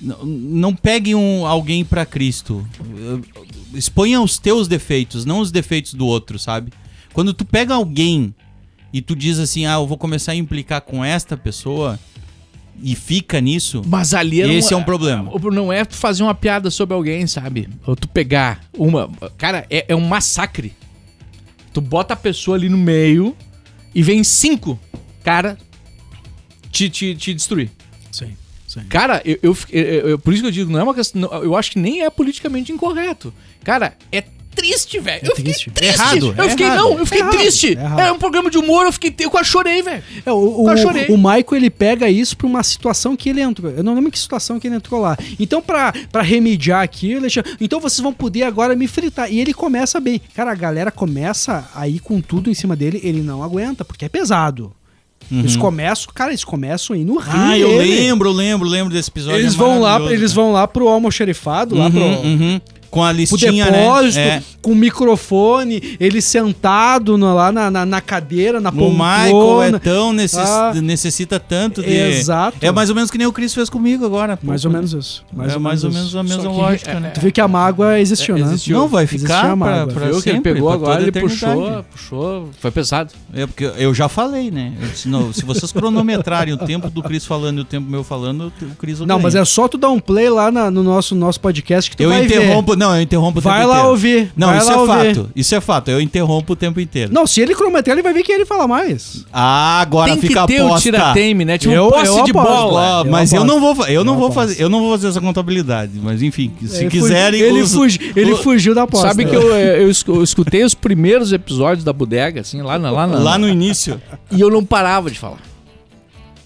não 0.00 0.74
pegue 0.74 1.14
um, 1.14 1.46
alguém 1.46 1.84
pra 1.84 2.04
Cristo, 2.04 2.66
exponha 3.74 4.20
os 4.20 4.38
teus 4.38 4.66
defeitos, 4.68 5.24
não 5.24 5.38
os 5.40 5.50
defeitos 5.50 5.94
do 5.94 6.06
outro, 6.06 6.38
sabe? 6.38 6.72
Quando 7.12 7.32
tu 7.34 7.44
pega 7.44 7.74
alguém 7.74 8.34
e 8.92 9.00
tu 9.00 9.14
diz 9.14 9.38
assim, 9.38 9.66
ah, 9.66 9.74
eu 9.74 9.86
vou 9.86 9.96
começar 9.98 10.32
a 10.32 10.36
implicar 10.36 10.80
com 10.80 11.04
esta 11.04 11.36
pessoa 11.36 11.98
e 12.82 12.94
fica 12.96 13.40
nisso, 13.40 13.82
Mas 13.86 14.12
ali 14.12 14.40
Esse 14.40 14.74
é 14.74 14.76
um 14.76 14.82
problema. 14.82 15.30
Não 15.52 15.72
é 15.72 15.84
tu 15.84 15.94
fazer 15.94 16.22
uma 16.22 16.34
piada 16.34 16.70
sobre 16.70 16.94
alguém, 16.94 17.26
sabe? 17.26 17.68
Ou 17.86 17.94
tu 17.94 18.08
pegar 18.08 18.60
uma. 18.76 19.08
Cara, 19.38 19.64
é, 19.70 19.84
é 19.88 19.94
um 19.94 20.00
massacre. 20.08 20.72
Tu 21.72 21.80
bota 21.80 22.14
a 22.14 22.16
pessoa 22.16 22.56
ali 22.56 22.68
no 22.68 22.76
meio 22.78 23.36
e 23.94 24.02
vem 24.02 24.22
cinco 24.24 24.78
cara 25.24 25.56
te, 26.70 26.88
te, 26.90 27.14
te 27.14 27.32
destruir. 27.34 27.70
Sim, 28.10 28.36
sim. 28.66 28.82
Cara, 28.88 29.22
eu, 29.24 29.38
eu, 29.42 29.56
eu- 29.70 30.08
eu- 30.10 30.18
por 30.18 30.32
isso 30.32 30.42
que 30.42 30.48
eu 30.48 30.52
digo, 30.52 30.70
não 30.70 30.80
é 30.80 30.82
uma 30.82 30.94
questão. 30.94 31.20
Eu 31.42 31.56
acho 31.56 31.70
que 31.72 31.78
nem 31.78 32.02
é 32.02 32.10
politicamente 32.10 32.72
incorreto. 32.72 33.32
Cara, 33.64 33.96
é 34.10 34.24
triste, 34.54 34.98
velho. 35.00 35.20
eu 35.24 35.36
fiquei 35.36 35.52
triste. 35.52 35.70
triste. 35.70 35.94
Errado, 36.00 36.34
eu 36.36 36.44
é 36.44 36.48
fiquei, 36.50 36.66
errado. 36.66 36.78
não, 36.78 36.98
eu 36.98 37.06
fiquei 37.06 37.22
É 37.22 37.28
triste. 37.30 37.78
é. 37.98 38.08
É 38.08 38.12
um 38.12 38.18
programa 38.18 38.50
de 38.50 38.58
humor, 38.58 38.84
eu 38.86 38.92
fiquei. 38.92 39.14
Eu 39.18 39.30
quase 39.30 39.48
chorei, 39.48 39.82
velho. 39.82 40.02
É, 40.24 40.32
o, 40.32 40.62
o, 40.62 40.70
Eu 40.70 40.76
chorei. 40.76 41.06
o 41.08 41.16
Michael 41.16 41.44
ele 41.52 41.70
pega 41.70 42.08
isso 42.08 42.36
pra 42.36 42.46
uma 42.46 42.62
situação 42.62 43.16
que 43.16 43.28
ele 43.28 43.40
entrou. 43.40 43.70
Eu 43.72 43.82
não 43.82 43.94
lembro 43.94 44.10
que 44.10 44.18
situação 44.18 44.60
que 44.60 44.66
ele 44.68 44.76
entrou 44.76 45.00
lá. 45.00 45.16
Então, 45.40 45.60
pra, 45.62 45.92
pra 46.10 46.22
remediar 46.22 46.82
aquilo, 46.82 47.22
ele 47.22 47.30
chama, 47.30 47.46
então 47.60 47.80
vocês 47.80 48.00
vão 48.00 48.12
poder 48.12 48.42
agora 48.44 48.74
me 48.76 48.86
fritar. 48.86 49.32
E 49.32 49.40
ele 49.40 49.52
começa 49.54 49.98
bem. 50.00 50.20
Cara, 50.34 50.52
a 50.52 50.54
galera 50.54 50.90
começa 50.90 51.68
aí 51.74 51.98
com 51.98 52.20
tudo 52.20 52.50
em 52.50 52.54
cima 52.54 52.76
dele, 52.76 53.00
ele 53.02 53.20
não 53.22 53.42
aguenta, 53.42 53.84
porque 53.84 54.04
é 54.04 54.08
pesado. 54.08 54.72
Eles 55.30 55.56
começam, 55.56 56.12
cara, 56.12 56.30
eles 56.30 56.44
começam 56.44 56.94
aí 56.94 57.04
no 57.04 57.16
rio. 57.16 57.32
ah, 57.34 57.56
eu 57.58 57.68
dele. 57.78 58.00
lembro, 58.00 58.30
lembro, 58.30 58.68
lembro 58.68 58.92
desse 58.92 59.08
episódio. 59.08 59.38
Eles 59.40 59.54
é 59.54 59.56
vão 59.56 59.80
lá, 59.80 59.98
eles 60.12 60.30
vão 60.34 60.52
lá 60.52 60.68
pro 60.68 60.88
almoxerifado, 60.88 61.74
lá 61.74 61.86
Uhum, 61.86 61.90
pro, 61.90 62.00
uhum. 62.02 62.60
Com 62.92 63.02
a 63.02 63.08
pro 63.08 63.16
listinha, 63.16 63.64
depósito, 63.70 64.16
né? 64.16 64.28
É. 64.28 64.42
com 64.60 64.72
o 64.72 64.76
microfone, 64.76 65.96
ele 65.98 66.20
sentado 66.20 67.16
no- 67.18 67.34
lá 67.34 67.50
na, 67.50 67.70
na, 67.70 67.86
na 67.86 68.00
cadeira, 68.00 68.60
na 68.60 68.68
O 68.70 68.90
Michael 68.90 69.30
poltrona. 69.32 69.76
é 69.76 69.80
tão 69.80 70.12
necess- 70.12 70.48
Ah. 70.48 70.72
necessita 70.74 71.40
tanto 71.40 71.82
de. 71.82 71.90
Exato. 71.90 72.58
É 72.60 72.70
mais 72.70 72.90
ou 72.90 72.94
menos 72.94 73.10
que 73.10 73.18
nem 73.18 73.26
o 73.26 73.32
Chris 73.32 73.54
fez 73.54 73.68
comigo 73.70 74.04
agora. 74.04 74.36
pô. 74.36 74.46
Mais 74.46 74.64
ou 74.64 74.70
menos 74.70 74.92
isso. 74.92 75.24
é 75.32 75.58
mais 75.58 75.84
ou 75.84 75.90
menos 75.90 76.14
a 76.14 76.22
mesma 76.22 76.50
lógica, 76.50 76.90
é, 76.92 77.00
né? 77.00 77.08
Tu 77.10 77.20
viu 77.22 77.32
que 77.32 77.40
a 77.40 77.48
mágoa 77.48 77.98
existiu, 77.98 78.36
É, 78.36 78.40
né? 78.40 78.44
existiu. 78.46 78.76
Não, 78.78 78.86
vai 78.88 79.06
ficar 79.06 79.38
a 79.38 79.42
pra, 79.42 79.56
mágoa. 79.56 79.86
pra 79.94 80.06
Viu 80.06 80.20
que 80.22 80.28
ele 80.28 80.36
sempre, 80.36 80.52
pegou 80.54 80.68
pra 80.68 80.74
agora, 80.76 81.02
ele 81.02 81.12
puxou, 81.12 81.84
puxou. 81.90 82.48
Foi 82.60 82.70
pesado. 82.70 83.12
É 83.34 83.46
porque 83.46 83.64
eu 83.78 83.92
já 83.94 84.08
falei, 84.08 84.50
né? 84.50 84.72
Disse, 84.92 85.08
não, 85.08 85.32
se 85.32 85.44
vocês 85.44 85.72
cronometrarem 85.72 86.52
o 86.54 86.58
tempo 86.58 86.90
do 86.90 87.02
Chris 87.02 87.24
falando 87.24 87.58
e 87.58 87.60
o 87.62 87.64
tempo 87.64 87.90
meu 87.90 88.04
falando, 88.04 88.52
o 88.62 88.74
Chris 88.76 89.00
Não, 89.00 89.18
mas 89.18 89.34
é 89.34 89.44
só 89.44 89.66
tu 89.66 89.78
dar 89.78 89.90
um 89.90 89.98
play 89.98 90.28
lá 90.28 90.50
na- 90.52 90.70
no 90.70 90.82
nosso, 90.82 91.14
nosso 91.14 91.40
podcast 91.40 91.90
que 91.90 91.96
tu 91.96 92.02
Eu 92.02 92.10
vai 92.10 92.24
interrompo, 92.24 92.76
não, 92.82 92.96
eu 92.96 93.02
interrompo 93.02 93.38
o 93.38 93.42
ver. 93.42 93.48
Vai 93.48 93.58
tempo 93.60 93.68
lá 93.70 93.74
inteiro. 93.76 93.90
ouvir. 93.90 94.32
Não, 94.36 94.48
vai 94.48 94.58
isso 94.58 94.70
é 94.72 94.76
ouvir. 94.76 95.14
fato. 95.14 95.30
Isso 95.36 95.54
é 95.54 95.60
fato. 95.60 95.90
Eu 95.90 96.00
interrompo 96.00 96.52
o 96.52 96.56
tempo 96.56 96.80
inteiro. 96.80 97.12
Não, 97.12 97.26
se 97.26 97.40
ele 97.40 97.54
cronometrar, 97.54 97.94
ele 97.94 98.02
vai 98.02 98.12
ver 98.12 98.22
que 98.22 98.32
ele 98.32 98.44
fala 98.44 98.66
mais. 98.66 99.24
Ah, 99.32 99.80
agora 99.80 100.10
Tem 100.12 100.20
que 100.20 100.26
fica 100.28 100.46
ter 100.46 100.58
a 100.58 100.64
o 100.64 100.66
aposta. 100.68 100.82
tira-teme, 100.82 101.44
né? 101.44 101.58
Tipo 101.58 101.72
Eu- 101.72 101.86
um 101.86 101.90
posse 101.90 102.06
eu 102.18 102.24
de 102.24 102.30
aposto. 102.30 102.48
bola. 102.48 103.02
Eu 103.04 103.10
mas 103.10 103.32
eu 103.32 103.44
não 103.44 103.60
vou, 103.60 103.86
eu 103.86 104.04
não 104.04 104.14
Eu 104.14 104.18
vou 104.18 104.28
aposto. 104.28 104.48
fazer, 104.48 104.62
eu 104.62 104.68
não 104.68 104.80
vou 104.80 104.90
fazer 104.92 105.08
essa 105.08 105.20
contabilidade, 105.20 105.92
mas 106.02 106.22
enfim, 106.22 106.52
se 106.66 106.80
Ele 106.82 106.90
quiserem 106.90 107.40
fugi- 107.40 107.52
ele, 107.52 107.62
os- 107.62 107.72
fugi- 107.74 108.12
ele 108.16 108.32
o- 108.32 108.36
fugiu 108.36 108.74
da 108.74 108.82
aposta. 108.82 109.08
Sabe 109.08 109.24
que 109.24 109.34
eu, 109.34 109.54
eu, 109.54 109.90
escu- 109.90 110.14
eu 110.16 110.22
escutei 110.22 110.64
os 110.64 110.74
primeiros 110.74 111.32
episódios 111.32 111.84
da 111.84 111.92
bodega, 111.92 112.40
assim, 112.40 112.60
lá, 112.62 112.78
na, 112.78 112.90
lá, 112.90 113.06
na, 113.06 113.18
lá 113.18 113.38
no 113.38 113.48
início. 113.48 114.00
E 114.30 114.40
eu 114.40 114.50
não 114.50 114.64
parava 114.64 115.10
de 115.10 115.18
falar. 115.18 115.38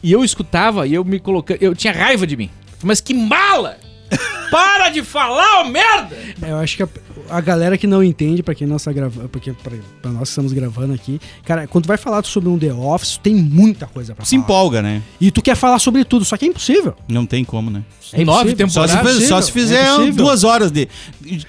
E 0.02 0.12
eu 0.12 0.22
escutava 0.22 0.86
e 0.86 0.94
eu 0.94 1.04
me 1.04 1.18
colocando. 1.18 1.58
Eu 1.60 1.74
tinha 1.74 1.92
raiva 1.92 2.26
de 2.26 2.36
mim. 2.36 2.50
Mas 2.82 3.00
que 3.00 3.14
mala! 3.14 3.76
Para 4.50 4.88
de 4.90 5.02
falar, 5.02 5.60
ô 5.60 5.64
merda! 5.64 6.16
Eu 6.42 6.58
acho 6.58 6.76
que 6.76 6.82
a- 6.82 6.88
a 7.30 7.40
galera 7.40 7.76
que 7.78 7.86
não 7.86 8.02
entende, 8.02 8.42
pra 8.42 8.54
quem 8.54 8.66
nós 8.66 8.82
tá 8.84 8.92
gravando, 8.92 9.28
porque 9.28 9.52
pra, 9.52 9.72
pra 10.02 10.10
nós 10.10 10.22
que 10.22 10.28
estamos 10.28 10.52
gravando 10.52 10.94
aqui, 10.94 11.20
cara, 11.44 11.66
quando 11.66 11.84
tu 11.84 11.88
vai 11.88 11.96
falar 11.96 12.24
sobre 12.24 12.48
um 12.48 12.58
The 12.58 12.72
Office, 12.72 13.18
tem 13.22 13.34
muita 13.34 13.86
coisa 13.86 14.14
pra 14.14 14.24
Se 14.24 14.32
falar. 14.36 14.42
empolga, 14.44 14.82
né? 14.82 15.02
E 15.20 15.30
tu 15.30 15.40
quer 15.42 15.54
falar 15.56 15.78
sobre 15.78 16.04
tudo, 16.04 16.24
só 16.24 16.36
que 16.36 16.44
é 16.44 16.48
impossível. 16.48 16.94
Não 17.08 17.24
tem 17.26 17.44
como, 17.44 17.70
né? 17.70 17.82
É 18.12 18.24
Nove 18.24 18.52
impossível. 18.52 18.68
Só 18.70 18.86
se, 18.86 18.92
temporadas. 18.92 19.14
fizer- 19.16 19.28
só 19.28 19.40
se 19.42 19.52
fizer 19.52 19.84
é 20.08 20.10
duas 20.12 20.44
horas 20.44 20.70
de. 20.70 20.88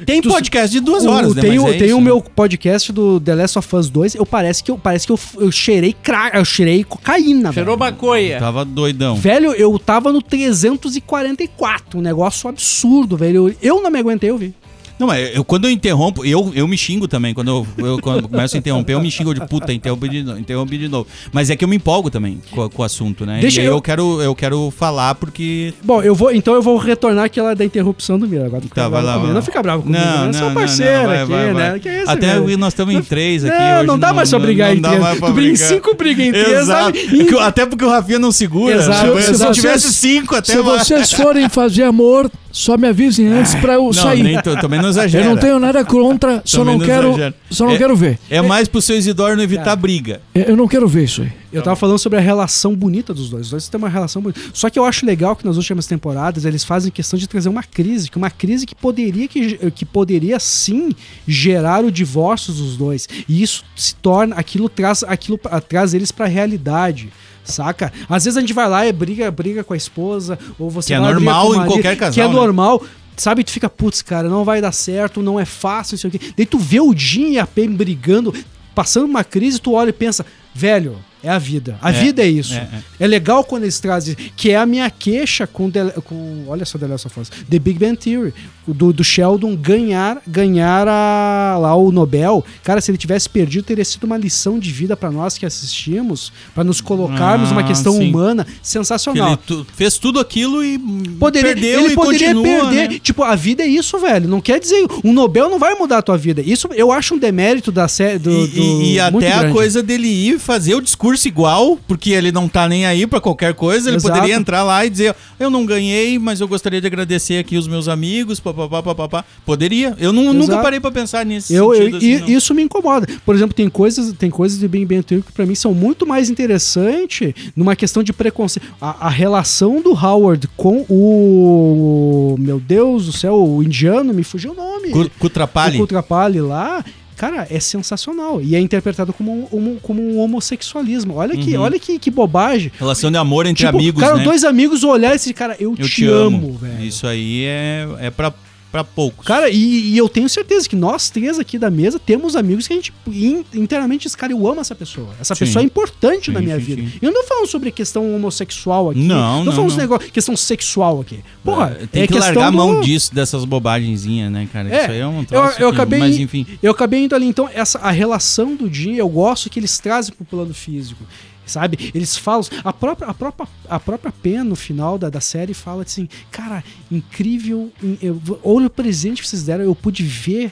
Tem 0.05 0.21
Tu- 0.21 0.29
podcast 0.29 0.71
de 0.71 0.79
duas 0.79 1.05
O- 1.05 1.09
horas, 1.09 1.35
né? 1.35 1.41
Tem, 1.41 1.51
Mas 1.59 1.59
o, 1.63 1.67
é 1.67 1.73
tem 1.77 1.87
isso, 1.87 1.95
o 1.97 1.99
né? 1.99 2.05
meu 2.05 2.21
podcast 2.21 2.91
do 2.91 3.19
The 3.19 3.35
Last 3.35 3.59
of 3.59 3.75
Us 3.75 3.89
2, 3.89 4.15
eu 4.15 4.25
parece 4.25 4.63
que 4.63 4.71
eu, 4.71 4.77
parece 4.77 5.05
que 5.05 5.11
eu, 5.13 5.19
eu 5.39 5.51
cheirei 5.51 5.93
cra... 5.93 6.31
eu 6.33 6.43
cheirei 6.45 6.83
cocaína, 6.83 7.53
Cheirou 7.53 7.77
velho. 7.77 7.91
maconha. 7.91 8.39
Tava 8.39 8.65
doidão. 8.65 9.15
Velho, 9.15 9.51
eu 9.53 9.77
tava 9.77 10.11
no 10.11 10.21
344, 10.21 11.99
um 11.99 12.01
negócio 12.01 12.49
absurdo, 12.49 13.15
velho. 13.17 13.49
Eu, 13.49 13.55
eu 13.61 13.81
não 13.81 13.91
me 13.91 13.99
aguentei 13.99 14.31
ouvir. 14.31 14.53
Não, 14.99 15.07
mas 15.07 15.35
eu, 15.35 15.43
quando 15.43 15.65
eu 15.65 15.71
interrompo, 15.71 16.25
eu, 16.25 16.51
eu 16.55 16.67
me 16.67 16.77
xingo 16.77 17.07
também. 17.07 17.33
Quando 17.33 17.49
eu, 17.49 17.67
eu 17.85 17.99
quando 17.99 18.27
começo 18.27 18.55
a 18.55 18.59
interromper, 18.59 18.93
eu 18.93 19.01
me 19.01 19.11
xingo 19.11 19.33
de 19.33 19.45
puta, 19.47 19.71
interrompi 19.71 20.09
de, 20.09 20.23
novo, 20.23 20.39
interrompi 20.39 20.77
de 20.77 20.87
novo. 20.87 21.07
Mas 21.31 21.49
é 21.49 21.55
que 21.55 21.63
eu 21.63 21.67
me 21.67 21.75
empolgo 21.75 22.09
também 22.09 22.41
com, 22.51 22.67
com 22.69 22.81
o 22.81 22.85
assunto, 22.85 23.25
né? 23.25 23.39
Deixa 23.39 23.61
e 23.61 23.65
eu- 23.65 23.73
eu... 23.73 23.81
quero, 23.81 24.21
eu 24.21 24.33
quero 24.35 24.71
falar 24.75 25.15
porque. 25.15 25.73
Bom, 25.83 26.01
eu 26.01 26.15
vou, 26.15 26.31
então 26.31 26.53
eu 26.55 26.61
vou 26.61 26.77
retornar 26.77 27.25
aquela 27.25 27.55
da 27.55 27.63
interrupção 27.63 28.17
do 28.17 28.27
Mira. 28.27 28.45
Agora 28.47 28.61
não 28.63 28.69
Tá, 28.69 28.89
vai 28.89 29.03
lá. 29.03 29.17
Não 29.19 29.41
fica 29.41 29.61
bravo 29.61 29.83
comigo, 29.83 30.03
Não, 30.03 30.25
né? 30.25 30.31
não, 30.33 30.39
Sou 30.39 30.51
parceiro 30.51 30.97
não, 30.99 31.05
vai, 31.07 31.21
aqui, 31.21 31.31
vai, 31.31 31.53
né? 31.53 31.69
vai. 31.71 31.79
Que 31.79 31.89
é 31.89 32.01
isso, 32.01 32.11
Até 32.11 32.39
velho? 32.39 32.57
nós 32.57 32.73
estamos 32.73 32.93
em 32.95 33.01
três 33.01 33.45
aqui. 33.45 33.57
Não, 33.57 33.77
hoje 33.77 33.87
não 33.87 33.99
dá 33.99 34.13
mais 34.13 34.29
pra 34.29 34.39
brigar 34.39 34.75
em 34.75 34.81
três. 34.81 35.19
Tu 35.19 35.33
briga 35.33 35.51
em 35.51 35.55
cinco, 35.55 35.95
briga 35.95 36.23
em 36.23 36.31
três, 36.31 36.47
Exato. 36.61 36.97
É 36.97 37.43
Até 37.43 37.65
porque 37.65 37.85
o 37.85 37.89
Rafinha 37.89 38.19
não 38.19 38.31
segura. 38.31 38.75
Exato, 38.75 39.21
Se, 39.21 39.31
exato. 39.31 39.53
tivesse 39.53 39.93
cinco, 39.93 40.35
até 40.35 40.53
Se 40.53 40.61
vocês 40.61 41.11
forem 41.13 41.47
fazer 41.49 41.83
amor, 41.83 42.29
só 42.51 42.77
me 42.77 42.87
avisem 42.87 43.27
antes 43.27 43.53
pra 43.55 43.75
eu 43.75 43.93
sair. 43.93 44.41
também 44.59 44.81
não 44.81 44.86
exagera. 44.89 45.25
Eu 45.25 45.29
não 45.31 45.37
tenho 45.37 45.59
nada 45.59 45.83
contra, 45.85 46.41
só 46.45 46.59
Também 46.59 46.73
não 46.73 46.79
não 46.79 46.85
quero, 46.85 47.07
exagera. 47.09 47.35
só 47.49 47.65
não 47.65 47.71
É- 47.73 47.77
quero 47.77 47.95
ver. 47.95 48.19
É 48.29 48.41
mais 48.41 48.67
pro 48.67 48.81
seu 48.81 48.97
Isidoro 48.97 49.35
não 49.35 49.43
evitar 49.43 49.75
briga. 49.75 50.21
Eu 50.33 50.55
não 50.55 50.67
quero 50.67 50.87
ver 50.87 51.03
isso 51.05 51.21
aí. 51.21 51.31
Eu 51.51 51.61
tava 51.63 51.75
falando 51.75 51.97
sobre 51.97 52.19
a 52.19 52.21
relação 52.21 52.75
bonita 52.75 53.13
dos 53.13 53.29
dois. 53.29 53.45
Os 53.45 53.51
dois 53.51 53.67
têm 53.69 53.77
uma 53.77 53.89
relação 53.89 54.21
bonita. 54.21 54.39
Só 54.53 54.69
que 54.69 54.77
eu 54.77 54.83
acho 54.85 55.05
legal 55.05 55.35
que 55.35 55.45
nas 55.45 55.55
últimas 55.57 55.87
temporadas 55.87 56.45
eles 56.45 56.63
fazem 56.63 56.91
questão 56.91 57.17
de 57.17 57.25
trazer 57.27 57.49
uma 57.49 57.63
crise, 57.63 58.11
que 58.11 58.17
uma 58.17 58.29
crise 58.29 58.65
que 58.65 58.75
poderia 58.75 59.27
que, 59.27 59.71
que 59.71 59.85
poderia 59.85 60.39
sim 60.39 60.89
gerar 61.27 61.83
o 61.85 61.91
divórcio 61.91 62.53
dos 62.53 62.75
dois. 62.77 63.07
E 63.27 63.41
isso 63.41 63.63
se 63.75 63.95
torna 63.95 64.35
aquilo 64.35 64.67
traz 64.69 65.03
aquilo 65.03 65.39
traz 65.67 65.93
eles 65.93 66.11
pra 66.11 66.25
realidade. 66.27 67.09
Saca? 67.43 67.93
Às 68.09 68.25
vezes 68.25 68.35
a 68.35 68.41
gente 68.41 68.51
vai 68.53 68.67
lá 68.69 68.85
e 68.85 68.91
briga, 68.91 69.31
briga 69.31 69.63
com 69.63 69.73
a 69.73 69.77
esposa, 69.77 70.37
ou 70.59 70.69
você 70.69 70.87
Que 70.89 70.93
é 70.95 70.99
normal 70.99 71.45
com 71.45 71.51
o 71.51 71.53
em 71.53 71.57
marido, 71.59 71.73
qualquer 71.73 71.95
casal, 71.95 72.13
Que 72.13 72.19
é 72.21 72.27
né? 72.27 72.33
normal. 72.33 72.83
Sabe, 73.17 73.43
tu 73.43 73.51
fica, 73.51 73.67
putz, 73.67 74.03
cara, 74.03 74.29
não 74.29 74.43
vai 74.45 74.61
dar 74.61 74.71
certo, 74.71 75.23
não 75.23 75.39
é 75.39 75.45
fácil, 75.45 75.95
não 75.95 75.99
sei 75.99 76.07
o 76.07 76.11
quê. 76.11 76.33
Daí 76.37 76.45
tu 76.45 76.59
vê 76.59 76.79
o 76.79 76.95
Jim 76.95 77.31
e 77.31 77.39
a 77.39 77.47
Pam 77.47 77.73
brigando, 77.73 78.33
passando 78.75 79.07
uma 79.07 79.23
crise, 79.23 79.59
tu 79.59 79.73
olha 79.73 79.89
e 79.89 79.93
pensa, 79.93 80.23
velho, 80.53 80.97
é 81.23 81.29
a 81.29 81.37
vida. 81.39 81.77
A 81.81 81.89
É, 81.91 81.93
vida 81.93 82.21
é 82.23 82.27
isso. 82.27 82.53
é, 82.53 82.67
É, 82.99 83.07
legal 83.07 83.43
quando 83.43 83.63
eles 83.63 83.79
trazem, 83.79 84.15
que 84.35 84.51
é 84.51 84.57
a 84.57 84.65
minha 84.65 84.89
queixa 84.89 85.45
com, 85.47 85.69
The- 85.69 85.93
com 86.03 86.45
olha 86.47 86.65
só 86.65 86.77
The 86.77 86.87
Last 86.87 87.07
of 87.07 87.19
Us, 87.19 87.29
The 87.49 87.59
Big 87.59 87.79
Bang 87.79 87.97
Theory, 87.97 88.33
do, 88.67 88.91
do 88.91 89.03
Sheldon 89.03 89.55
ganhar, 89.55 90.21
ganhar 90.27 90.87
a- 90.87 91.57
lá 91.59 91.75
o 91.75 91.91
Nobel. 91.91 92.43
Cara, 92.63 92.81
se 92.81 92.91
ele 92.91 92.97
tivesse 92.97 93.29
perdido, 93.29 93.63
teria 93.63 93.85
sido 93.85 94.03
uma 94.03 94.17
lição 94.17 94.59
de 94.59 94.71
vida 94.71 94.95
pra 94.97 95.09
nós 95.09 95.37
que 95.37 95.45
assistimos, 95.45 96.31
pra 96.53 96.63
nos 96.63 96.81
colocarmos 96.81 97.49
Ah, 97.49 97.53
numa 97.53 97.63
questão 97.63 97.93
sim. 97.93 98.09
humana 98.09 98.43
Que 98.45 98.51
sensacional. 98.61 99.29
ele 99.29 99.39
tu- 99.45 99.65
fez 99.75 99.97
tudo 99.97 100.19
aquilo 100.19 100.63
e 100.63 100.77
Poderia, 101.19 101.53
perdeu 101.53 101.83
ele 101.85 101.93
e 101.93 101.95
poderia 101.95 102.33
continua, 102.35 102.69
perder. 102.69 102.89
né? 102.89 102.99
Tipo, 103.01 103.23
a 103.23 103.35
vida 103.35 103.63
é 103.63 103.67
isso, 103.67 103.97
velho. 103.99 104.27
Não 104.27 104.41
quer 104.41 104.59
dizer. 104.59 104.85
Um 105.03 105.13
Nobel 105.13 105.49
não 105.49 105.57
vai 105.59 105.75
mudar 105.75 105.99
a 105.99 106.01
tua 106.01 106.17
vida. 106.17 106.41
Isso 106.41 106.67
eu 106.73 106.91
acho 106.91 107.15
um 107.15 107.17
demérito 107.17 107.71
da 107.71 107.87
série. 107.87 108.19
Do, 108.19 108.31
E, 108.31 108.47
do- 108.47 108.61
e- 108.61 108.93
e 108.93 108.99
até 108.99 109.31
a 109.33 109.39
grande. 109.39 109.53
coisa 109.53 109.81
dele 109.81 110.07
ir 110.07 110.39
fazer 110.39 110.75
o 110.75 110.81
discurso 110.81 111.06
igual, 111.15 111.77
porque 111.87 112.11
ele 112.11 112.31
não 112.31 112.47
tá 112.47 112.67
nem 112.67 112.85
aí 112.85 113.05
pra 113.07 113.19
qualquer 113.21 113.53
coisa, 113.53 113.89
ele 113.89 113.97
Exato. 113.97 114.13
poderia 114.13 114.35
entrar 114.35 114.63
lá 114.63 114.85
e 114.85 114.89
dizer, 114.89 115.15
eu 115.39 115.49
não 115.49 115.65
ganhei, 115.65 116.17
mas 116.19 116.41
eu 116.41 116.47
gostaria 116.47 116.81
de 116.81 116.87
agradecer 116.87 117.37
aqui 117.39 117.57
os 117.57 117.67
meus 117.67 117.87
amigos, 117.87 118.39
papapá, 118.39 118.81
papapá. 118.83 119.25
Poderia. 119.45 119.95
Eu 119.99 120.11
não- 120.13 120.33
nunca 120.33 120.57
parei 120.61 120.79
pra 120.79 120.91
pensar 120.91 121.25
nisso. 121.25 121.53
Eu, 121.53 121.73
eu- 121.73 121.97
assim, 121.97 122.05
e- 122.25 122.33
isso 122.33 122.53
me 122.53 122.61
incomoda. 122.63 123.07
Por 123.25 123.35
exemplo, 123.35 123.53
tem 123.53 123.69
coisas, 123.69 124.11
tem 124.13 124.29
coisas 124.29 124.59
de 124.59 124.67
Bang 124.67 124.85
Theory 125.03 125.23
que 125.23 125.31
pra 125.31 125.45
mim 125.45 125.55
são 125.55 125.73
muito 125.73 126.05
mais 126.05 126.29
interessantes 126.29 127.33
numa 127.55 127.75
questão 127.75 128.03
de 128.03 128.11
preconceito. 128.13 128.65
A, 128.81 129.07
a 129.07 129.09
relação 129.09 129.81
do 129.81 129.91
Howard 129.93 130.47
com 130.57 130.85
o 130.89 132.35
meu 132.39 132.59
Deus 132.59 133.05
do 133.05 133.11
céu, 133.11 133.35
o 133.43 133.63
indiano, 133.63 134.13
me 134.13 134.23
fugiu 134.23 134.51
o 134.51 134.55
nome. 134.55 134.89
Cu- 134.89 135.09
Cutrapalli. 135.19 135.77
o 135.77 135.81
Kutrapali 135.81 136.41
lá, 136.41 136.83
cara, 137.17 137.47
é 137.49 137.59
sensacional. 137.59 138.39
E 138.41 138.55
é 138.55 138.59
interpretado 138.59 139.11
como 139.11 139.31
um, 139.51 139.57
um- 139.57 139.79
como 139.81 140.01
um 140.01 140.19
homossexualismo. 140.19 141.15
Olha 141.15 141.35
que, 141.35 141.55
Uhum. 141.57 141.63
olha 141.63 141.79
que, 141.79 141.97
que 141.99 142.09
bobagem. 142.11 142.71
Relação 142.77 143.11
de 143.11 143.17
amor 143.17 143.45
entre 143.45 143.65
Tipo, 143.65 143.77
amigos, 143.77 144.01
cara, 144.01 144.17
né? 144.17 144.23
dois 144.23 144.43
amigos 144.43 144.83
olhar 144.83 145.13
e 145.13 145.17
dizer, 145.17 145.33
cara, 145.33 145.55
eu, 145.59 145.75
Eu 145.77 145.87
te, 145.89 146.05
amo, 146.05 146.53
velho. 146.53 146.83
Isso 146.85 147.05
aí 147.07 147.43
é, 147.45 147.87
é 147.99 148.09
pra, 148.11 148.33
pra 148.77 148.83
poucos. 148.83 149.25
Cara, 149.25 149.49
e, 149.49 149.89
e 149.93 149.97
eu 149.97 150.07
tenho 150.07 150.29
certeza 150.29 150.67
que 150.69 150.75
nós 150.75 151.09
três 151.09 151.39
aqui 151.39 151.57
da 151.57 151.69
mesa 151.71 151.97
temos 151.99 152.35
amigos 152.35 152.67
que 152.67 152.73
a 152.73 152.75
gente 152.75 152.93
in- 153.07 153.43
inteiramente 153.53 154.03
diz, 154.03 154.15
cara, 154.15 154.31
eu 154.33 154.47
amo 154.47 154.61
essa 154.61 154.75
pessoa. 154.75 155.09
Essa 155.19 155.33
Sim. 155.33 155.45
pessoa 155.45 155.63
é 155.63 155.65
importante 155.65 156.25
Sim, 156.27 156.31
na 156.33 156.41
minha 156.41 156.59
sim, 156.59 156.65
vida. 156.65 156.81
sim. 156.83 156.91
Eu 157.01 157.11
não 157.11 157.21
tô 157.21 157.27
falando 157.27 157.47
sobre 157.47 157.71
questão 157.71 158.15
homossexual 158.15 158.89
aqui. 158.91 158.99
Não, 158.99 159.43
não, 159.43 159.51
falando 159.51 159.71
não. 159.71 159.77
negócio, 159.77 160.11
questão 160.11 160.37
sexual 160.37 161.01
aqui. 161.01 161.19
Porra, 161.43 161.77
É, 161.81 161.85
tem 161.87 162.03
é 162.03 162.07
que 162.07 162.19
largar 162.19 162.47
a 162.47 162.51
mão 162.51 162.75
do- 162.75 162.81
disso, 162.81 163.13
dessas 163.13 163.43
bobagenzinhas, 163.45 164.31
né, 164.31 164.47
cara? 164.51 164.69
É, 164.69 164.81
Isso 164.83 164.91
aí 164.91 164.99
é 164.99 165.07
um 165.07 165.19
eu, 165.19 165.25
troço 165.25 165.61
eu 165.61 165.69
que- 165.69 165.75
acabei, 165.75 165.99
Mas 165.99 166.17
enfim. 166.17 166.45
eu 166.61 166.71
acabei 166.71 167.03
indo 167.03 167.15
ali. 167.15 167.25
Então, 167.27 167.49
essa, 167.53 167.79
a 167.79 167.91
relação 167.91 168.55
do 168.55 168.71
Jim, 168.71 168.93
eu 168.95 169.09
gosto 169.09 169.49
que 169.49 169.59
eles 169.59 169.77
trazem 169.79 170.13
pro 170.13 170.25
plano 170.25 170.53
físico. 170.53 171.03
Sabe? 171.47 171.91
Eles 171.95 172.15
falam. 172.15 172.45
A 172.63 172.71
própria, 172.73 173.07
a 173.09 173.13
própria, 173.13 173.47
a 173.69 173.79
própria 173.79 174.11
Pen, 174.11 174.43
no 174.43 174.55
final 174.55 174.97
da, 174.97 175.09
da 175.09 175.21
série, 175.21 175.53
fala 175.53 175.83
assim: 175.83 176.07
Cara, 176.29 176.63
incrível. 176.91 177.71
eu- 178.01 178.21
olha 178.43 178.67
o 178.67 178.69
presente 178.69 179.21
que 179.21 179.27
vocês 179.27 179.43
deram, 179.43 179.63
eu 179.63 179.73
pude 179.73 180.03
ver. 180.03 180.51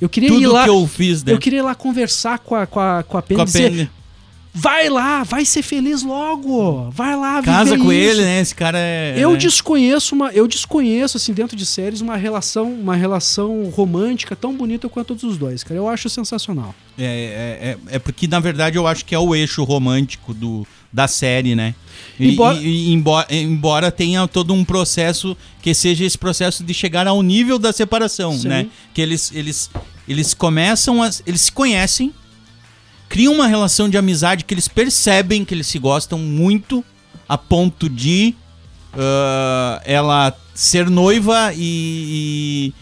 Eu 0.00 0.08
queria 0.08 0.28
ir 0.28 0.32
Tudo 0.32 0.52
lá. 0.52 0.64
que 0.64 0.70
eu 0.70 0.86
fiz, 0.88 1.22
né? 1.22 1.32
Eu 1.32 1.38
queria 1.38 1.60
ir 1.60 1.62
lá 1.62 1.74
conversar 1.74 2.38
com 2.40 2.54
a, 2.56 2.66
com 2.66 2.80
a, 2.80 3.02
com 3.04 3.16
a 3.18 3.22
Pen 3.22 3.36
Com 3.36 3.42
e 3.42 3.44
a 3.44 3.46
dizer: 3.46 3.70
Penny. 3.70 3.90
Vai 4.54 4.90
lá, 4.90 5.22
vai 5.24 5.46
ser 5.46 5.62
feliz 5.62 6.02
logo. 6.02 6.90
Vai 6.90 7.16
lá, 7.16 7.42
Casa 7.42 7.76
com 7.78 7.90
isso." 7.90 7.92
ele, 7.92 8.22
né? 8.22 8.40
Esse 8.40 8.54
cara 8.54 8.78
é. 8.78 9.14
Eu 9.16 9.32
né? 9.32 9.38
desconheço 9.38 10.14
uma, 10.14 10.30
eu 10.30 10.46
desconheço 10.46 11.16
assim 11.16 11.32
dentro 11.32 11.56
de 11.56 11.64
séries 11.64 12.02
uma 12.02 12.16
relação, 12.16 12.70
uma 12.70 12.94
relação 12.94 13.64
romântica 13.70 14.36
tão 14.36 14.54
bonita 14.54 14.88
quanto 14.90 15.14
a 15.14 15.16
dos 15.16 15.38
dois, 15.38 15.64
cara. 15.64 15.78
Eu 15.80 15.88
acho 15.88 16.08
sensacional. 16.10 16.74
É, 16.98 17.04
é, 17.04 17.92
é, 17.92 17.96
é 17.96 17.98
porque, 17.98 18.28
na 18.28 18.40
verdade, 18.40 18.76
eu 18.76 18.86
acho 18.86 19.06
que 19.06 19.14
é 19.14 19.18
o 19.18 19.34
eixo 19.34 19.64
romântico 19.64 20.34
do, 20.34 20.66
da 20.92 21.08
série, 21.08 21.54
né? 21.54 21.74
E, 22.20 22.28
Embora- 22.32 22.58
e- 22.58 22.66
e 22.90 22.92
embora, 22.92 23.26
embora 23.34 23.90
tenha 23.90 24.28
todo 24.28 24.52
um 24.52 24.64
processo 24.64 25.34
que 25.62 25.72
seja 25.72 26.04
esse 26.04 26.18
processo 26.18 26.62
de 26.62 26.74
chegar 26.74 27.06
ao 27.06 27.22
nível 27.22 27.58
da 27.58 27.72
separação, 27.72 28.38
Sim. 28.38 28.48
né? 28.48 28.66
Que 28.92 29.00
eles, 29.00 29.32
eles, 29.34 29.70
eles 30.06 30.34
começam 30.34 31.02
a. 31.02 31.08
Eles 31.26 31.40
se 31.40 31.52
conhecem, 31.52 32.12
criam 33.12 33.34
uma 33.34 33.46
relação 33.46 33.90
de 33.90 33.98
amizade 33.98 34.42
que 34.44 34.54
eles 34.54 34.68
percebem 34.68 35.44
que 35.44 35.52
eles 35.52 35.66
se 35.66 35.78
gostam 35.78 36.18
muito, 36.18 36.82
a 37.28 37.36
ponto 37.36 37.86
de 37.88 38.34
ah, 38.94 39.80
ela 39.84 40.34
ser 40.54 40.88
noiva 40.88 41.52
e, 41.54 42.72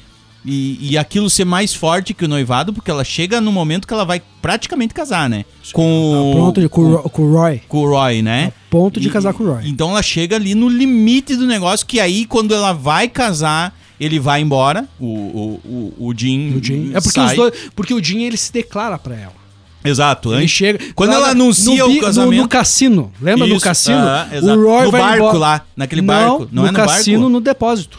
e, 0.45 0.51
e, 0.53 0.91
e 0.93 0.99
aquilo 0.99 1.29
ser 1.29 1.45
mais 1.45 1.75
forte 1.75 2.15
que 2.15 2.25
o 2.25 2.29
noivado, 2.29 2.73
porque 2.73 2.91
ela 2.91 3.03
chega 3.05 3.41
no 3.41 3.51
momento 3.53 3.87
que 3.89 3.93
ela 3.95 4.05
vai 4.05 4.23
praticamente 4.41 4.95
casar, 4.95 5.29
né? 5.29 5.45
Com, 5.73 6.31
o- 6.31 6.33
Pronto, 6.35 6.69
com, 6.71 6.97
com 7.11 7.23
o 7.23 7.33
Roy. 7.33 7.61
com 7.69 7.79
o 7.83 7.89
Roy, 7.91 8.23
né? 8.23 8.53
A 8.57 8.71
ponto 8.71 9.01
de 9.01 9.09
E- 9.09 9.11
casar 9.11 9.33
com 9.35 9.45
o 9.45 9.53
Roy. 9.53 9.69
Então 9.69 9.91
ela 9.91 10.03
chega 10.03 10.37
ali 10.37 10.55
no 10.55 10.69
limite 10.69 11.35
do 11.37 11.47
negócio, 11.47 11.87
que 11.87 11.99
aí 12.01 12.25
quando 12.25 12.55
ela 12.55 12.73
vai 12.73 13.09
casar, 13.09 13.77
ele 13.99 14.19
vai 14.19 14.41
embora, 14.41 14.89
o, 14.99 15.07
o, 15.07 15.61
o, 15.99 16.07
o 16.09 16.15
Jim, 16.17 16.57
O 16.57 16.65
Jim. 16.65 16.91
É 16.95 17.01
porque, 17.01 17.21
sai. 17.21 17.31
os 17.31 17.37
dois, 17.37 17.55
porque 17.77 17.95
o 17.95 18.03
Jim 18.03 18.23
ele 18.23 18.37
se 18.37 18.53
declara 18.53 18.99
pra 18.99 19.15
ela. 19.17 19.40
Exato, 19.85 20.31
Ele 20.35 20.43
antes. 20.43 20.51
chega. 20.51 20.79
Quando 20.95 21.13
ela 21.13 21.27
no- 21.35 21.45
anuncia 21.45 21.79
no 21.79 21.85
o 21.85 21.89
bi- 21.89 21.95
no- 21.97 22.01
casamento. 22.03 22.43
No, 22.43 22.49
cassino. 22.49 23.13
Lembra 23.21 23.47
no 23.47 23.55
Isso, 23.57 23.65
cassino? 23.65 23.97
aham, 23.99 24.29
exato. 24.33 24.59
o 24.59 24.63
Roy 24.65 24.85
No 24.85 24.91
vai 24.91 25.01
barco 25.01 25.17
embora. 25.17 25.39
lá, 25.39 25.61
naquele 25.77 26.03
Não, 26.03 26.07
barco. 26.07 26.49
Não 26.53 26.63
no 26.63 26.69
é 26.69 26.71
no 26.73 26.77
cassino, 26.77 27.19
barco? 27.21 27.33
no 27.33 27.41
depósito. 27.41 27.99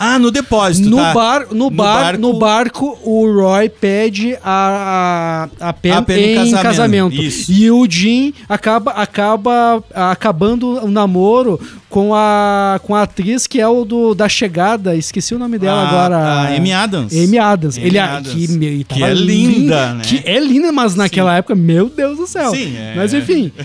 Ah, 0.00 0.16
no 0.16 0.30
depósito, 0.30 0.88
No, 0.88 0.96
tá. 0.98 1.12
bar, 1.12 1.46
no, 1.50 1.68
bar, 1.70 2.16
no 2.18 2.38
barco, 2.38 2.96
o 3.02 3.26
Roy 3.32 3.68
pede 3.68 4.36
a, 4.44 5.48
a, 5.60 5.68
a 5.70 5.72
Pen 5.72 5.90
A 5.92 6.00
no 6.02 6.12
em 6.12 6.34
casamento, 6.34 6.62
casamento. 6.62 7.14
isso. 7.22 7.50
E 7.50 7.68
o 7.68 7.84
Jim 7.90 8.32
acaba, 8.48 8.92
acaba 8.92 9.82
acabando 9.92 10.84
o 10.84 10.88
namoro 10.88 11.58
com 11.88 12.14
a, 12.14 12.78
com 12.84 12.94
a 12.94 13.02
atriz 13.02 13.46
que 13.48 13.60
é 13.60 13.66
o 13.66 13.84
do, 13.84 14.14
da 14.14 14.28
chegada. 14.28 14.94
Esqueci 14.94 15.34
o 15.34 15.38
nome 15.38 15.58
dela 15.58 15.80
A- 15.82 15.88
agora. 15.88 16.16
a 16.16 16.48
Amy 16.56 16.72
Adams. 16.72 17.12
Amy 17.12 17.38
Adams. 17.38 17.76
Amy 17.76 17.86
Ele, 17.88 17.98
Adams. 17.98 18.34
Que, 18.34 18.48
me- 18.52 18.84
Que 18.84 19.02
é 19.02 19.14
linda, 19.14 19.94
né? 19.94 20.02
Que 20.04 20.22
é 20.24 20.38
linda, 20.38 20.70
mas 20.70 20.94
naquela 20.94 21.36
época, 21.36 21.56
meu 21.56 21.88
Deus 21.88 22.18
do 22.18 22.26
céu. 22.28 22.50
Sim, 22.52 22.76
é. 22.76 22.94
Mas 22.94 23.12
enfim. 23.12 23.50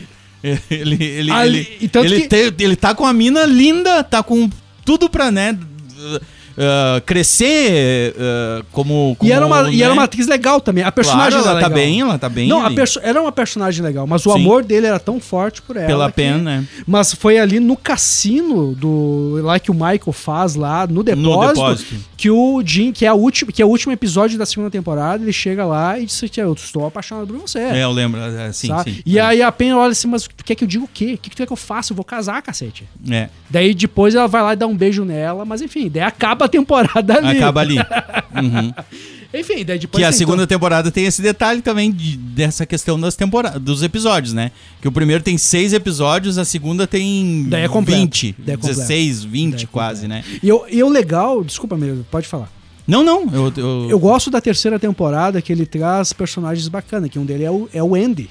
Ele, 0.70 1.02
ele, 1.02 1.32
Ali- 1.32 1.60
ele, 1.80 1.90
ele, 2.06 2.22
que- 2.28 2.64
ele 2.64 2.76
tá 2.76 2.94
com 2.94 3.06
a 3.06 3.14
mina 3.14 3.46
linda, 3.46 4.04
tá 4.04 4.22
com 4.22 4.50
tudo 4.84 5.08
pra, 5.10 5.32
né? 5.32 5.58
Ah, 6.58 7.02
crescer 7.06 8.16
ah, 8.18 8.64
como, 8.72 9.16
como. 9.18 9.30
E 9.30 9.34
era, 9.34 9.46
uma, 9.46 9.72
e 9.72 9.82
era 9.82 9.90
né? 9.90 10.00
uma 10.00 10.04
atriz 10.04 10.28
legal 10.28 10.62
também. 10.62 10.84
A 10.84 10.92
personagem 10.92 11.40
Claro, 11.40 11.50
ela 11.50 11.62
tá 11.62 11.68
legal. 11.68 11.84
bem, 11.84 12.02
ela 12.02 12.18
tá 12.18 12.30
bem. 12.30 12.48
Não, 12.48 12.62
era 13.02 13.22
uma 13.22 13.32
personagem 13.32 13.84
legal, 13.84 14.06
mas 14.06 14.26
o 14.26 14.34
Sim. 14.34 14.40
amor 14.40 14.64
dele 14.64 14.88
era 14.88 15.00
tão 15.00 15.20
forte 15.20 15.62
por 15.62 15.76
ela. 15.76 15.88
Pela 15.88 16.10
que- 16.10 16.16
pena, 16.16 16.38
né? 16.38 16.68
Mas 16.86 17.14
foi 17.14 17.38
ali 17.38 17.60
no 17.60 17.76
cassino 17.76 18.74
do 18.76 19.40
lá 19.42 19.60
que 19.60 19.72
o 19.72 19.74
Michael 19.74 20.12
faz 20.12 20.56
lá 20.56 20.86
no 20.88 21.04
depósito, 21.04 21.54
depósito. 21.54 21.96
Que 22.24 22.32
o 22.32 22.64
Jim, 22.66 22.94
que 22.94 23.06
é 23.06 23.10
a 23.10 23.14
última, 23.14 23.52
que 23.52 23.62
é 23.62 23.66
o 23.66 23.68
último 23.68 23.92
episódio 23.92 24.38
da 24.38 24.46
segunda 24.46 24.72
temporada, 24.72 25.22
ele 25.22 25.34
chega 25.34 25.66
lá 25.66 26.00
e 26.00 26.06
diz 26.06 26.24
que 26.32 26.40
eu 26.40 26.54
estou 26.54 26.86
apaixonado 26.88 27.28
por 27.28 27.36
você. 27.38 27.60
É, 27.60 27.84
eu 27.84 27.92
lembro. 27.92 28.22
é, 28.22 28.50
Sim, 28.54 28.68
sabe? 28.68 28.94
sim. 28.94 29.02
E 29.06 29.20
aí 29.20 29.42
a 29.42 29.52
Pen 29.52 29.74
olha 29.74 29.92
assim, 29.92 30.08
mas 30.08 30.24
tu 30.24 30.42
quer 30.42 30.56
que 30.56 30.64
eu 30.64 30.68
diga 30.68 30.86
o 30.86 30.88
quê? 30.88 31.16
O 31.16 31.18
que, 31.18 31.30
que 31.30 31.32
tu 31.32 31.36
quer 31.36 31.46
que 31.46 31.52
eu 31.52 31.58
faça? 31.58 31.92
Eu 31.92 31.98
vou 31.98 32.06
casar, 32.06 32.42
cacete. 32.42 32.88
É, 33.12 33.28
Daí 33.50 33.74
depois 33.74 34.16
ela 34.16 34.26
vai 34.26 34.42
lá 34.42 34.54
e 34.54 34.56
dá 34.56 34.66
um 34.66 34.78
beijo 34.78 35.04
nela, 35.04 35.44
mas 35.44 35.62
enfim, 35.62 35.90
daí 35.90 36.04
acaba 36.04 36.46
a 36.46 36.48
temporada 36.48 37.18
ali. 37.18 37.38
acaba 37.38 37.60
ali. 37.60 37.76
Uhum. 38.34 38.74
Enfim, 39.34 39.66
daí 39.66 39.80
depois 39.80 40.00
Que 40.00 40.06
a 40.06 40.10
tem 40.10 40.18
segunda 40.18 40.46
temporada 40.46 40.92
tem 40.92 41.06
esse 41.06 41.22
detalhe 41.22 41.62
também 41.62 41.92
de- 41.92 42.18
dessa 42.18 42.66
questão 42.66 43.00
das 43.00 43.16
temporadas, 43.16 43.60
dos 43.62 43.82
episódios, 43.82 44.32
né? 44.34 44.52
Que 44.82 44.88
o 44.88 44.92
primeiro 44.92 45.24
tem 45.24 45.38
seis 45.40 45.74
episódios, 45.74 46.38
a 46.38 46.46
segunda 46.46 46.86
tem 46.86 47.48
Daí 47.50 47.64
é 47.64 47.68
completo. 47.68 48.00
20, 48.02 48.36
Daí 48.38 48.54
é 48.54 48.58
completo. 48.58 48.78
16, 48.80 49.24
20 49.24 49.54
Daí 49.56 49.64
é 49.64 49.68
quase, 49.68 50.08
né? 50.08 50.24
E 50.44 50.48
eu, 50.48 50.66
e 50.70 50.84
o 50.84 50.90
legal, 50.90 51.44
desculpa, 51.44 51.76
meu, 51.76 52.06
pode 52.12 52.28
falar. 52.28 52.52
Não, 52.88 53.04
não, 53.04 53.28
eu... 53.34 53.52
eu- 53.58 53.88
Eu 53.90 54.00
gosto 54.00 54.30
da 54.30 54.40
terceira 54.42 54.78
temporada 54.78 55.42
que 55.42 55.52
ele 55.52 55.66
traz 55.66 56.14
personagens 56.14 56.68
bacanas, 56.68 57.10
que 57.10 57.18
um 57.18 57.26
dele 57.26 57.44
é 57.46 57.50
o, 57.52 57.68
é 57.74 57.82
o 57.82 57.96
Andy. 57.96 58.30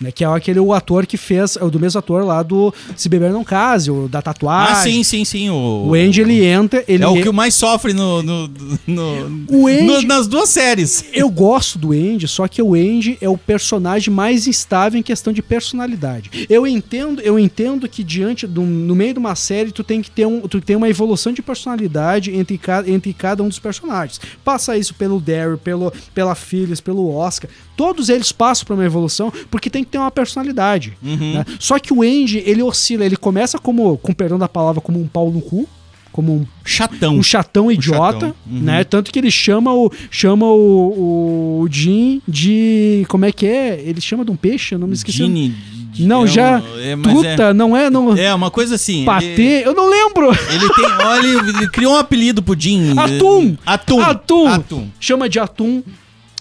Né, 0.00 0.12
que 0.12 0.22
é 0.22 0.26
aquele 0.28 0.60
o 0.60 0.72
ator 0.72 1.06
que 1.06 1.16
fez, 1.16 1.56
é 1.56 1.64
o 1.64 1.70
do 1.70 1.80
mesmo 1.80 1.98
ator 1.98 2.24
lá 2.24 2.40
do 2.42 2.72
Se 2.96 3.08
Beber 3.08 3.32
Não 3.32 3.42
Case, 3.42 3.90
o 3.90 4.06
da 4.06 4.22
tatuagem. 4.22 4.72
Ah, 4.72 4.76
sim, 4.82 5.02
sim, 5.02 5.24
sim. 5.24 5.50
O, 5.50 5.88
O 5.88 5.94
Andy, 5.94 6.20
ele 6.20 6.44
entra, 6.44 6.84
ele... 6.86 7.02
É 7.02 7.06
o 7.08 7.20
que 7.20 7.32
mais 7.32 7.54
sofre 7.56 7.92
no, 7.92 8.22
no, 8.22 8.48
no- 8.86 9.44
O 9.48 9.66
Andy- 9.66 9.82
no- 9.82 10.02
nas 10.02 10.28
duas 10.28 10.50
séries. 10.50 11.04
Eu 11.12 11.28
gosto 11.28 11.78
do 11.80 11.92
Andy, 11.92 12.28
só 12.28 12.46
que 12.46 12.62
o 12.62 12.74
Andy 12.74 13.18
é 13.20 13.28
o 13.28 13.36
personagem 13.36 14.14
mais 14.14 14.46
instável 14.46 15.00
em 15.00 15.02
questão 15.02 15.32
de 15.32 15.42
personalidade. 15.42 16.46
Eu 16.48 16.64
entendo, 16.64 17.20
eu 17.22 17.36
entendo 17.36 17.88
que 17.88 18.04
diante 18.04 18.46
do, 18.46 18.62
no 18.62 18.94
meio 18.94 19.14
de 19.14 19.18
uma 19.18 19.34
série 19.34 19.72
tu 19.72 19.82
tem 19.82 20.00
que 20.00 20.10
ter 20.12 20.26
um, 20.26 20.42
tu 20.42 20.60
tem 20.60 20.76
uma 20.76 20.88
evolução 20.88 21.32
de 21.32 21.42
personalidade 21.42 22.34
entre, 22.34 22.56
ca, 22.56 22.84
entre 22.86 23.12
cada 23.12 23.42
um 23.42 23.48
dos 23.48 23.58
personagens. 23.58 24.20
Passa 24.44 24.76
isso 24.76 24.94
pelo 24.94 25.20
Daryl, 25.20 25.58
pelo 25.58 25.92
pela 26.14 26.34
Phyllis, 26.36 26.80
pelo 26.80 27.12
Oscar. 27.12 27.50
Todos 27.76 28.08
eles 28.08 28.32
passam 28.32 28.64
por 28.66 28.74
uma 28.74 28.84
evolução 28.84 29.32
porque 29.50 29.70
tem 29.70 29.84
ter 29.88 29.98
uma 29.98 30.10
personalidade. 30.10 30.96
né? 31.02 31.44
Só 31.58 31.78
que 31.78 31.92
o 31.92 32.02
Andy, 32.02 32.42
ele 32.46 32.62
oscila, 32.62 33.04
ele 33.04 33.16
começa 33.16 33.58
como, 33.58 33.96
com 33.98 34.12
perdão 34.12 34.38
da 34.38 34.48
palavra, 34.48 34.80
como 34.80 35.00
um 35.00 35.06
pau 35.08 35.30
no 35.30 35.40
cu, 35.40 35.68
como 36.12 36.32
um 36.34 36.46
Chatão. 36.64 37.14
um 37.16 37.22
chatão 37.22 37.70
idiota, 37.70 38.26
chatão, 38.26 38.34
uhum. 38.50 38.60
né? 38.60 38.82
Tanto 38.84 39.12
que 39.12 39.18
ele 39.18 39.30
chama 39.30 39.72
o 39.72 39.90
chama 40.10 40.46
o, 40.46 41.60
o 41.62 41.68
Jim 41.70 42.20
de 42.26 43.04
como 43.08 43.24
é 43.24 43.30
que 43.32 43.46
é? 43.46 43.80
Ele 43.84 44.00
chama 44.00 44.24
de 44.24 44.30
um 44.30 44.36
peixe, 44.36 44.74
eu 44.74 44.78
não 44.78 44.88
me 44.88 44.94
esqueci. 44.94 45.18
Gini, 45.18 45.54
de- 45.92 46.06
Não, 46.06 46.24
é 46.24 46.26
já 46.26 46.58
um- 46.60 46.80
é, 46.80 46.96
truta, 46.96 47.54
não 47.54 47.76
é, 47.76 47.88
não 47.90 48.16
É, 48.16 48.24
é 48.24 48.34
uma 48.34 48.50
coisa 48.50 48.74
assim. 48.74 49.04
patê, 49.04 49.62
eu 49.64 49.74
não 49.74 49.88
lembro. 49.88 50.30
Ele, 50.30 50.68
tem. 50.74 50.84
Olha, 51.06 51.26
ele, 51.26 51.68
criou 51.70 51.94
um 51.94 51.98
apelido 51.98 52.42
pro 52.42 52.58
Jim. 52.58 52.98
Atum. 52.98 53.56
Atum. 53.64 54.00
Atum. 54.00 54.48
Atum. 54.48 54.88
Chama 54.98 55.28
de 55.28 55.38
atum. 55.38 55.82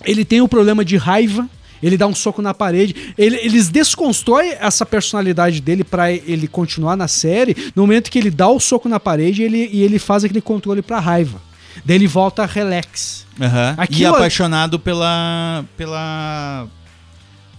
Ele 0.06 0.24
tem 0.26 0.41
o 0.41 0.48
problema 0.48 0.84
de 0.86 0.95
raiva. 0.98 1.48
Ele 1.82 1.98
dá 1.98 2.08
um 2.08 2.16
soco 2.16 2.42
na 2.42 2.54
parede. 2.54 3.14
Ele- 3.18 3.38
eles 3.38 3.70
desconstroem 3.70 4.56
essa 4.60 4.86
personalidade 4.86 5.62
dele 5.62 5.84
pra 5.84 6.12
ele 6.12 6.48
continuar 6.48 6.96
na 6.96 7.08
série. 7.08 7.56
No 7.76 7.84
momento 7.84 8.10
que 8.12 8.18
ele 8.18 8.32
dá 8.32 8.48
o 8.50 8.60
soco 8.60 8.88
na 8.90 9.00
parede 9.00 9.44
ele, 9.44 9.70
e 9.72 9.84
ele 9.84 10.00
faz 10.00 10.24
aquele 10.24 10.42
controle 10.42 10.82
pra 10.82 11.00
raiva. 11.00 11.40
Daí 11.86 11.96
ele 11.98 12.08
volta 12.08 12.46
relax. 12.46 13.26
Aham. 13.40 13.76
E 13.90 14.06
apaixonado 14.16 14.80
pela. 14.80 15.64
pela. 15.78 16.68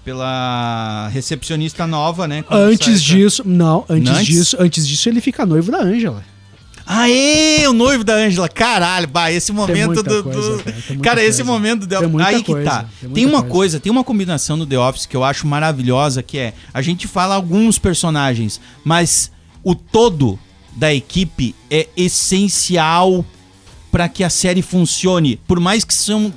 pela 0.05 1.09
recepcionista 1.13 1.87
nova, 1.87 2.27
né? 2.27 2.43
Antes 2.51 3.03
disso, 3.03 3.43
não, 3.47 3.85
antes, 3.89 4.11
disso, 4.27 4.57
antes 4.59 4.89
disso 4.89 5.09
ele 5.09 5.21
fica 5.21 5.45
noivo 5.45 5.71
da 5.71 5.79
Ângela. 5.83 6.25
Aê, 6.91 7.69
o 7.69 7.75
noivo 7.75 8.03
da 8.03 8.15
Ângela. 8.15 8.49
Caralho, 8.49 9.07
bah, 9.07 9.31
esse 9.31 9.53
momento 9.53 10.03
do. 10.03 10.25
coisa, 10.25 10.57
do- 10.95 11.01
cara, 11.03 11.23
esse 11.23 11.43
momento 11.43 11.87
deu. 11.87 12.01
Tem 12.01 12.09
muita 12.09 12.29
Aí 12.31 12.43
que 12.43 12.51
coisa, 12.53 12.71
tá. 12.71 12.85
tem 13.01 13.11
Tem, 13.11 13.27
uma 13.27 13.41
coisa. 13.43 13.53
coisa, 13.53 13.81
tem 13.81 13.93
uma 13.93 14.03
combinação 14.03 14.57
no 14.57 14.65
The 14.67 14.79
Office 14.79 15.05
que 15.05 15.15
eu 15.15 15.23
acho 15.23 15.47
maravilhosa, 15.47 16.23
que 16.23 16.39
é 16.39 16.55
a 16.73 16.81
gente 16.81 17.07
fala 17.07 17.35
alguns 17.35 17.79
personagens, 17.79 18.59
mas 18.83 19.31
o 19.63 19.75
todo 19.75 20.39
da 20.75 20.95
equipe 20.95 21.55
é 21.71 21.89
essencial 21.95 23.23
para 23.93 24.09
que 24.09 24.25
a 24.25 24.31
série 24.31 24.63
funcione. 24.63 25.39
Por 25.47 25.61
mais 25.61 25.85
que 25.85 25.93
são. 25.93 26.33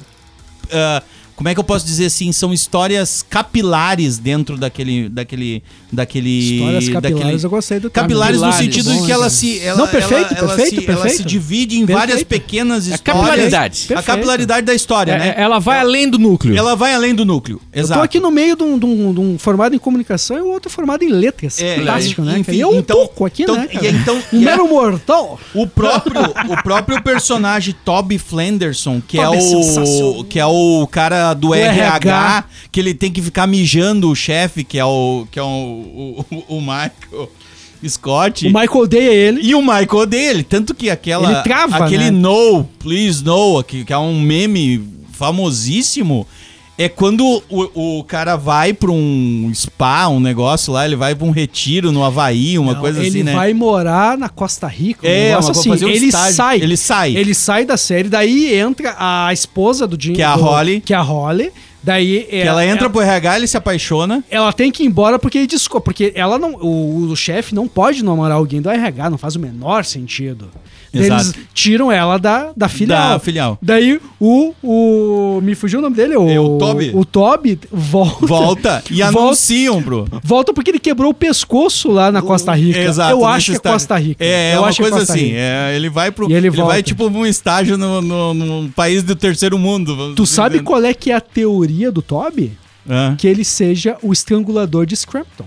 ah, 0.71 1.01
como 1.41 1.49
é 1.49 1.53
que 1.55 1.59
eu 1.59 1.63
posso 1.63 1.83
dizer 1.83 2.05
assim? 2.05 2.31
São 2.31 2.53
histórias 2.53 3.25
capilares 3.27 4.19
dentro 4.19 4.57
daquele. 4.57 5.09
daquele. 5.09 5.63
daquele. 5.91 6.29
Histórias 6.29 6.87
capilares, 6.89 7.17
daquele- 7.19 7.45
eu 7.45 7.49
gostei 7.49 7.79
do 7.79 7.89
termo. 7.89 8.07
Capilares 8.09 8.41
no 8.41 8.53
sentido 8.53 8.91
de 8.91 8.99
bom, 8.99 9.05
que 9.07 9.11
ela 9.11 9.27
se. 9.29 9.59
Ela, 9.59 9.77
Não, 9.79 9.87
perfeito, 9.87 10.33
ela- 10.35 10.39
ela 10.39 10.47
perfeito, 10.55 10.81
se, 10.81 10.87
Ela 10.91 10.97
se 11.01 11.01
perfeito. 11.07 11.27
divide 11.27 11.75
em 11.77 11.85
Perfeito. 11.85 11.97
várias 11.97 12.23
pequenas 12.23 12.87
É 12.87 12.91
a 12.91 12.95
histórias. 12.95 13.21
capilaridade. 13.25 13.83
A 13.85 13.87
Perfeito. 13.87 14.05
capilaridade 14.05 14.65
da 14.67 14.73
história, 14.75 15.11
É, 15.13 15.17
né? 15.17 15.33
Ela 15.35 15.57
vai 15.59 15.79
além 15.79 16.07
do 16.07 16.19
núcleo. 16.19 16.55
Ela 16.55 16.75
vai 16.75 16.93
além 16.93 17.15
do 17.15 17.25
núcleo. 17.25 17.59
Eu 17.73 17.81
Exato. 17.83 17.99
tô 17.99 18.03
aqui 18.05 18.19
no 18.19 18.29
meio 18.29 18.55
de 18.55 18.63
um, 18.63 18.77
de 18.77 18.85
um- 18.85 19.13
de 19.13 19.19
um 19.19 19.37
formado 19.39 19.75
em 19.75 19.79
comunicação 19.79 20.37
e 20.37 20.41
o 20.41 20.47
outro 20.49 20.69
formado 20.69 21.03
em 21.03 21.09
letras. 21.11 21.59
É, 21.59 21.77
Fantástico, 21.77 22.21
né? 22.21 22.33
enfim, 22.33 22.43
cara? 22.43 22.57
E 22.57 22.61
eu 22.61 22.69
um 22.69 22.79
então- 22.79 22.97
pouco 22.97 23.25
aqui, 23.25 23.43
então- 23.43 23.55
né? 23.55 23.67
e 23.71 23.87
então- 23.87 24.21
um 24.31 24.37
e 24.37 24.45
mero 24.45 24.67
mortal. 24.67 25.39
O 25.55 25.65
próprio, 25.65 26.21
o 26.49 26.63
próprio 26.63 27.01
personagem 27.01 27.75
Toby 27.83 28.19
Flanderson, 28.19 29.01
que 29.05 29.17
Toby 29.17 29.37
é 29.37 29.39
é 29.41 29.43
o 29.43 30.23
que 30.23 30.39
é 30.39 30.45
o 30.45 30.87
cara 30.87 31.30
do, 31.33 31.53
RH, 31.53 31.83
RH, 31.83 32.45
que 32.71 32.79
ele 32.79 32.93
tem 32.93 33.11
que 33.11 33.21
ficar 33.21 33.47
mijando 33.47 34.09
o 34.09 34.15
chefe, 34.15 34.63
que 34.63 34.77
é 34.77 34.85
o 34.85 35.27
que 35.31 35.39
é 35.39 35.43
o, 35.43 35.45
o, 35.47 36.43
o 36.57 36.61
Michael 36.61 37.29
Scott. 37.87 38.47
O 38.47 38.49
Michael 38.49 38.77
odeia 38.77 39.11
ele. 39.11 39.41
E 39.41 39.55
o 39.55 39.61
Michael 39.61 39.95
odeia 39.95 40.29
ele, 40.29 40.43
tanto 40.43 40.73
que 40.73 40.89
aquela 40.89 41.31
Ele 41.31 41.41
trava, 41.43 41.85
aquele 41.85 42.05
né? 42.05 42.11
no, 42.11 42.63
please 42.79 43.23
no, 43.23 43.63
que, 43.63 43.83
que 43.83 43.93
é 43.93 43.97
um 43.97 44.19
meme 44.19 44.81
famosíssimo, 45.13 46.27
é 46.81 46.89
quando 46.89 47.41
o, 47.49 47.99
o 47.99 48.03
cara 48.03 48.35
vai 48.35 48.73
pra 48.73 48.91
um 48.91 49.51
spa, 49.53 50.07
um 50.07 50.19
negócio 50.19 50.71
lá, 50.73 50.85
ele 50.85 50.95
vai 50.95 51.13
pra 51.15 51.25
um 51.25 51.31
retiro 51.31 51.91
no 51.91 52.03
Havaí, 52.03 52.57
uma 52.57 52.73
Não, 52.73 52.81
coisa 52.81 52.99
ele 52.99 53.09
assim, 53.09 53.23
né? 53.23 53.33
vai 53.33 53.53
morar 53.53 54.17
na 54.17 54.29
Costa 54.29 54.67
Rica. 54.67 55.05
um 55.05 55.09
É, 55.09 55.29
negócio 55.29 55.51
assim. 55.51 55.69
fazer 55.69 55.85
um 55.85 55.89
ele 55.89 56.05
estágio. 56.07 56.35
sai. 56.35 56.61
Ele 56.61 56.77
sai. 56.77 57.15
Ele 57.15 57.33
sai 57.33 57.65
da 57.65 57.77
série, 57.77 58.09
daí 58.09 58.53
entra 58.53 58.95
a 58.97 59.31
esposa 59.33 59.87
do 59.87 60.01
Jim. 60.01 60.13
Que 60.13 60.21
é 60.21 60.25
a 60.25 60.35
do- 60.35 60.41
Holly. 60.43 60.81
Que 60.81 60.93
é 60.93 60.97
a 60.97 61.01
Holly. 61.01 61.51
Daí 61.83 62.27
Que 62.29 62.35
ela 62.37 62.63
entra 62.63 62.87
pro 62.91 63.01
RH, 63.01 63.37
ele 63.37 63.47
se 63.47 63.57
apaixona. 63.57 64.23
ela 64.29 64.53
tem 64.53 64.71
que 64.71 64.83
ir 64.83 64.85
embora 64.85 65.17
porque 65.17 65.39
ele 65.39 65.47
desco- 65.47 65.81
porque 65.81 66.11
ela 66.15 66.37
não 66.37 66.53
o, 66.53 67.07
o 67.09 67.15
chefe 67.15 67.55
não 67.55 67.67
pode 67.67 68.03
namorar 68.03 68.37
alguém 68.37 68.61
do 68.61 68.69
RH, 68.69 69.09
não 69.09 69.17
faz 69.17 69.35
o 69.35 69.39
menor 69.39 69.83
sentido. 69.83 70.49
Eles 70.93 71.33
tiram 71.53 71.89
ela 71.89 72.17
da, 72.17 72.51
da 72.55 72.67
filial. 72.67 73.09
Da 73.13 73.19
filial. 73.19 73.57
Daí 73.61 73.99
o, 74.19 74.53
o 74.61 75.39
me 75.41 75.55
fugiu 75.55 75.79
o 75.79 75.81
nome 75.81 75.95
dele, 75.95 76.17
o, 76.17 76.29
É 76.29 76.37
o 76.39 76.57
Toby. 76.57 76.91
O 76.93 77.05
Toby 77.05 77.57
volta. 77.71 78.25
Volta 78.25 78.83
e 78.91 79.01
Volta- 79.01 79.19
anunciam, 79.19 79.81
bro. 79.81 80.05
Volta 80.21 80.53
porque 80.53 80.69
ele 80.71 80.79
quebrou 80.79 81.11
o 81.11 81.13
pescoço 81.13 81.89
lá 81.89 82.11
na 82.11 82.21
Costa 82.21 82.53
Rica. 82.53 82.79
Exato. 82.79 83.11
Eu 83.11 83.25
acho 83.25 83.51
que 83.53 83.67
é. 83.67 83.71
Costa 83.71 83.97
Rica. 83.97 84.23
É, 84.23 84.51
é 84.51 84.55
Eu 84.55 84.59
uma 84.61 84.69
é 84.69 84.73
coisa 84.73 84.97
Costa 84.97 85.13
assim. 85.13 85.31
É, 85.33 85.73
ele 85.75 85.89
vai 85.89 86.11
pro. 86.11 86.29
E 86.29 86.33
ele 86.33 86.47
ele 86.47 86.49
volta. 86.49 86.73
vai, 86.73 86.83
tipo, 86.83 87.09
num 87.09 87.25
estágio 87.25 87.77
no, 87.77 88.01
no, 88.01 88.33
num 88.33 88.69
país 88.69 89.01
do 89.01 89.15
terceiro 89.15 89.57
mundo. 89.57 90.13
Tu 90.15 90.25
sabe 90.25 90.59
qual 90.59 90.83
é 90.83 90.93
que 90.93 91.09
é 91.11 91.15
a 91.15 91.21
teoria 91.21 91.89
do 91.89 92.01
Toby? 92.01 92.51
Ah. 92.89 93.15
Que 93.17 93.27
ele 93.27 93.45
seja 93.45 93.95
o 94.01 94.11
estrangulador 94.11 94.85
de 94.85 94.95
Scrampton. 94.97 95.45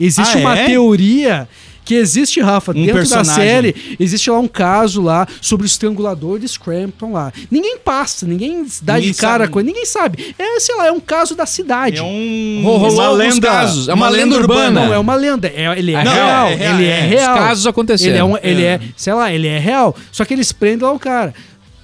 Existe 0.00 0.38
Ah, 0.38 0.40
uma 0.40 0.58
é? 0.58 0.66
teoria 0.66 1.48
que 1.84 1.94
existe, 1.94 2.40
Rafa, 2.40 2.70
Um 2.70 2.74
dentro 2.74 2.92
da 2.92 2.98
personagem. 2.98 3.34
série, 3.34 3.96
existe 3.98 4.30
lá 4.30 4.38
um 4.38 4.46
caso 4.46 5.02
lá 5.02 5.26
sobre 5.40 5.64
o 5.64 5.68
estrangulador 5.68 6.38
de 6.38 6.46
Scrampton 6.46 7.12
lá. 7.12 7.32
Ninguém 7.50 7.76
passa, 7.78 8.26
ninguém 8.26 8.64
dá 8.82 8.94
Ninguém 8.94 9.10
de 9.12 9.18
cara 9.18 9.44
sabe. 9.44 9.52
com 9.52 9.60
ele, 9.60 9.68
ninguém 9.68 9.86
sabe. 9.86 10.34
É, 10.38 10.60
sei 10.60 10.76
lá, 10.76 10.86
é 10.86 10.92
um 10.92 11.00
caso 11.00 11.34
da 11.34 11.44
cidade. 11.46 11.98
É 11.98 12.02
um. 12.02 12.62
Rolou 12.64 12.92
uma 12.92 13.10
lenda. 13.10 13.48
casos. 13.48 13.88
É 13.88 13.94
uma 13.94 14.08
lenda 14.08 14.36
urbana. 14.36 14.86
Não 14.86 14.94
é 14.94 14.98
uma 14.98 15.14
lenda, 15.14 15.48
é, 15.48 15.76
ele 15.78 15.92
é, 15.94 16.04
Não, 16.04 16.12
real, 16.12 16.48
é 16.48 16.54
real, 16.54 16.74
ele 16.74 16.84
é, 16.86 16.90
é. 16.90 17.00
real. 17.06 17.34
Os 17.34 17.40
casos 17.40 17.66
aconteceram. 17.66 18.12
Ele 18.12 18.18
é, 18.18 18.24
um, 18.24 18.38
ele 18.42 18.64
é, 18.64 18.80
sei 18.96 19.12
lá, 19.12 19.32
ele 19.32 19.48
é 19.48 19.58
real. 19.58 19.96
Só 20.12 20.24
que 20.24 20.32
eles 20.34 20.52
prendem 20.52 20.86
lá 20.86 20.92
o 20.92 20.98
cara. 20.98 21.34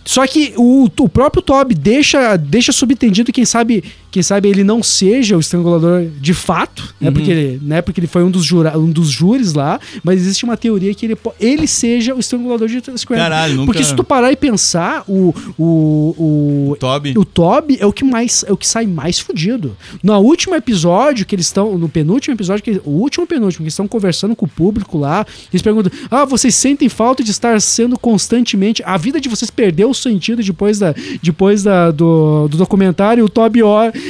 Só 0.04 0.26
que 0.26 0.54
o, 0.56 0.84
o 1.00 1.08
próprio 1.08 1.42
Toby 1.42 1.74
deixa, 1.74 2.34
deixa 2.36 2.72
subentendido, 2.72 3.30
quem 3.30 3.44
sabe, 3.44 3.84
quem 4.10 4.22
sabe 4.22 4.48
ele 4.48 4.64
não 4.64 4.82
seja 4.82 5.36
o 5.36 5.40
estrangulador 5.40 6.06
de 6.20 6.32
fato, 6.34 6.94
né? 7.00 7.10
Porque, 7.10 7.30
ele, 7.30 7.60
né? 7.62 7.82
Porque 7.82 8.00
ele 8.00 8.06
foi 8.06 8.24
um 8.24 8.30
dos, 8.30 8.44
jura, 8.44 8.78
um 8.78 8.90
dos 8.90 9.08
júris 9.10 9.52
lá, 9.54 9.78
mas 10.02 10.20
existe 10.20 10.44
uma 10.44 10.56
teoria 10.56 10.94
que 10.94 11.04
ele, 11.06 11.16
ele 11.38 11.66
seja 11.66 12.14
o 12.14 12.18
estrangulador 12.18 12.68
de 12.68 12.78
Scranton. 12.80 13.22
Caralho, 13.22 13.54
nunca- 13.56 13.66
Porque 13.66 13.84
se 13.84 13.94
tu 13.94 14.02
parar 14.04 14.32
e 14.32 14.36
pensar, 14.36 15.04
o, 15.06 15.34
o, 15.58 16.70
o, 16.72 16.76
Toby. 16.78 17.14
o 17.16 17.24
Toby 17.24 17.76
é 17.80 17.86
o 17.86 17.92
que 17.92 18.04
mais 18.04 18.44
é 18.46 18.52
o 18.52 18.56
que 18.56 18.66
sai 18.66 18.86
mais 18.86 19.18
fudido. 19.18 19.76
No 20.02 20.16
último 20.18 20.54
episódio 20.54 21.26
que 21.26 21.34
eles 21.34 21.46
estão, 21.46 21.76
no 21.76 21.88
penúltimo 21.88 22.34
episódio, 22.34 22.62
que, 22.64 22.80
o 22.84 22.90
último 22.90 23.26
penúltimo, 23.26 23.58
que 23.58 23.64
eles 23.64 23.74
estão 23.74 23.86
conversando 23.88 24.34
com 24.34 24.46
o 24.46 24.48
público 24.48 24.96
lá, 24.98 25.26
eles 25.52 25.62
perguntam: 25.62 25.92
"Ah, 26.10 26.24
vocês 26.24 26.54
sentem 26.54 26.88
falta 26.88 27.22
de 27.22 27.30
estar 27.30 27.60
sendo 27.60 27.98
constantemente, 27.98 28.82
a 28.84 28.96
vida 28.96 29.20
de 29.20 29.28
vocês 29.28 29.50
perdeu 29.50 29.90
o 29.90 29.94
sentido 29.94 30.42
depois 30.42 30.78
da 30.78 30.94
depois 31.22 31.62
da, 31.62 31.90
do, 31.90 32.48
do 32.48 32.56
documentário?" 32.56 33.24
O 33.24 33.28
Toby 33.28 33.62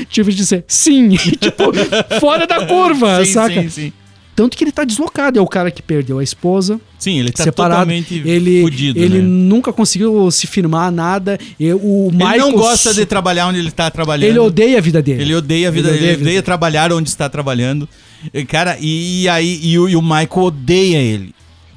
tive 0.09 0.30
de 0.32 0.36
dizer: 0.39 0.64
"Sim", 0.66 1.11
tipo, 1.16 1.72
fora 2.20 2.47
da 2.47 2.66
curva, 2.66 3.24
Sim, 3.24 3.32
saca? 3.32 3.62
sim, 3.62 3.68
sim. 3.68 3.93
Tanto 4.34 4.57
que 4.57 4.62
ele 4.62 4.70
tá 4.70 4.84
deslocado, 4.84 5.36
é 5.36 5.43
o 5.43 5.47
cara 5.49 5.68
que 5.68 5.82
perdeu 5.82 6.20
a 6.20 6.22
esposa, 6.22 6.80
Sim, 6.97 7.18
ele 7.18 7.32
tá 7.32 7.43
separado. 7.43 7.74
totalmente 7.80 8.22
ele 8.24 8.61
fudido, 8.61 8.97
ele 8.97 9.16
né? 9.20 9.24
nunca 9.26 9.72
conseguiu 9.72 10.30
se 10.30 10.47
firmar 10.47 10.93
nada. 10.93 11.36
E 11.59 11.72
o 11.72 12.09
Michael 12.12 12.34
Ele 12.34 12.39
não 12.39 12.53
gosta 12.53 12.95
de 12.95 13.05
trabalhar 13.05 13.49
onde 13.49 13.59
ele 13.59 13.72
tá 13.72 13.91
trabalhando. 13.91 14.30
Ele 14.30 14.39
odeia 14.39 14.78
a 14.78 14.80
vida 14.80 15.03
dele. 15.03 15.22
Ele 15.22 15.34
odeia 15.34 15.66
a 15.66 15.70
vida, 15.72 15.89
Ele 15.89 15.97
ele 15.97 16.05
odeia 16.05 16.14
odeia, 16.18 16.28
a 16.30 16.34
vida. 16.34 16.43
trabalhar 16.45 16.93
onde 16.93 17.09
está 17.09 17.28
trabalhando. 17.28 17.89
E, 18.32 18.45
Cara, 18.45 18.78
e, 18.80 19.28
aí 19.28 19.59
e 19.61 19.76
o, 19.76 19.89
e 19.89 19.97
o 19.97 20.03
Michael 20.03 20.28
odeia 20.36 20.99
ele. 20.99 21.34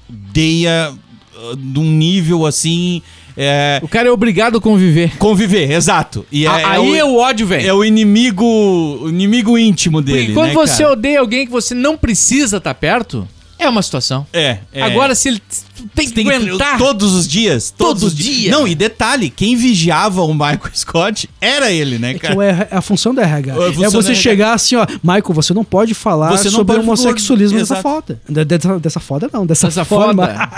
Odeia 0.08 0.94
uh, 1.52 1.56
de 1.56 1.80
um 1.80 1.92
nível 1.92 2.46
assim. 2.46 3.02
É, 3.44 3.80
O 3.82 3.88
cara 3.88 4.08
é 4.08 4.12
obrigado 4.12 4.58
a 4.58 4.62
conviver. 4.62 5.18
conviver, 5.18 5.72
exato. 5.72 6.26
E 6.32 6.46
é, 6.46 6.50
A- 6.50 6.60
é 6.62 6.66
aí 6.66 6.98
é 6.98 7.04
o, 7.04 7.08
o 7.10 7.18
ódio, 7.18 7.48
velho. 7.48 7.68
é 7.68 7.74
o 7.74 7.84
inimigo, 7.84 8.46
o 8.46 9.10
inimigo 9.10 9.58
íntimo 9.58 10.02
dele. 10.02 10.20
Porque 10.20 10.34
quando 10.34 10.50
né, 10.50 10.54
você 10.54 10.84
cara? 10.84 10.94
odeia 10.94 11.20
alguém 11.20 11.46
que 11.46 11.52
você 11.52 11.74
não 11.74 11.98
precisa 11.98 12.58
estar 12.58 12.74
perto, 12.76 13.28
é 13.58 13.68
uma 13.68 13.82
situação. 13.82 14.26
É, 14.32 14.58
é. 14.74 14.82
Agora, 14.84 15.16
se 15.16 15.30
ele 15.30 15.42
tem 15.96 16.08
que 16.08 16.22
aguentar. 16.22 16.78
todos 16.78 17.14
os 17.14 17.28
dias. 17.28 17.74
Todos 17.76 18.02
Todo 18.02 18.08
os 18.10 18.16
dias. 18.16 18.36
dia. 18.38 18.52
Não, 18.52 18.68
e 18.68 18.74
detalhe, 18.76 19.30
quem 19.30 19.56
vigiava 19.56 20.22
o 20.22 20.34
Michael 20.34 20.60
Scott 20.74 21.30
era 21.40 21.72
ele, 21.72 21.98
né, 21.98 22.12
É 22.12 22.14
que 22.14 22.20
cara? 22.20 22.34
RH 22.44 22.68
é 22.72 22.78
a 22.78 22.82
função 22.82 23.14
do 23.14 23.22
RH. 23.22 23.54
É 23.54 23.56
do 23.72 23.74
você 23.92 24.12
RH. 24.12 24.16
chegar 24.16 24.54
assim, 24.54 24.76
ó, 24.76 24.86
Michael, 25.04 25.34
você 25.34 25.54
não 25.54 25.64
pode 25.64 25.94
falar 25.94 26.30
Você 26.32 26.46
não 26.50 26.52
sobre 26.58 26.76
pode- 26.76 26.88
homossexualismo 26.88 27.58
dessa 27.60 27.78
foda. 27.78 28.20
De- 28.28 28.46
Dessa, 28.46 28.80
dessa 28.80 29.00
foda 29.00 29.30
não, 29.32 29.46
dessa, 29.46 29.68
Essa 29.68 29.86
forma. 29.86 30.28
foda. 30.28 30.50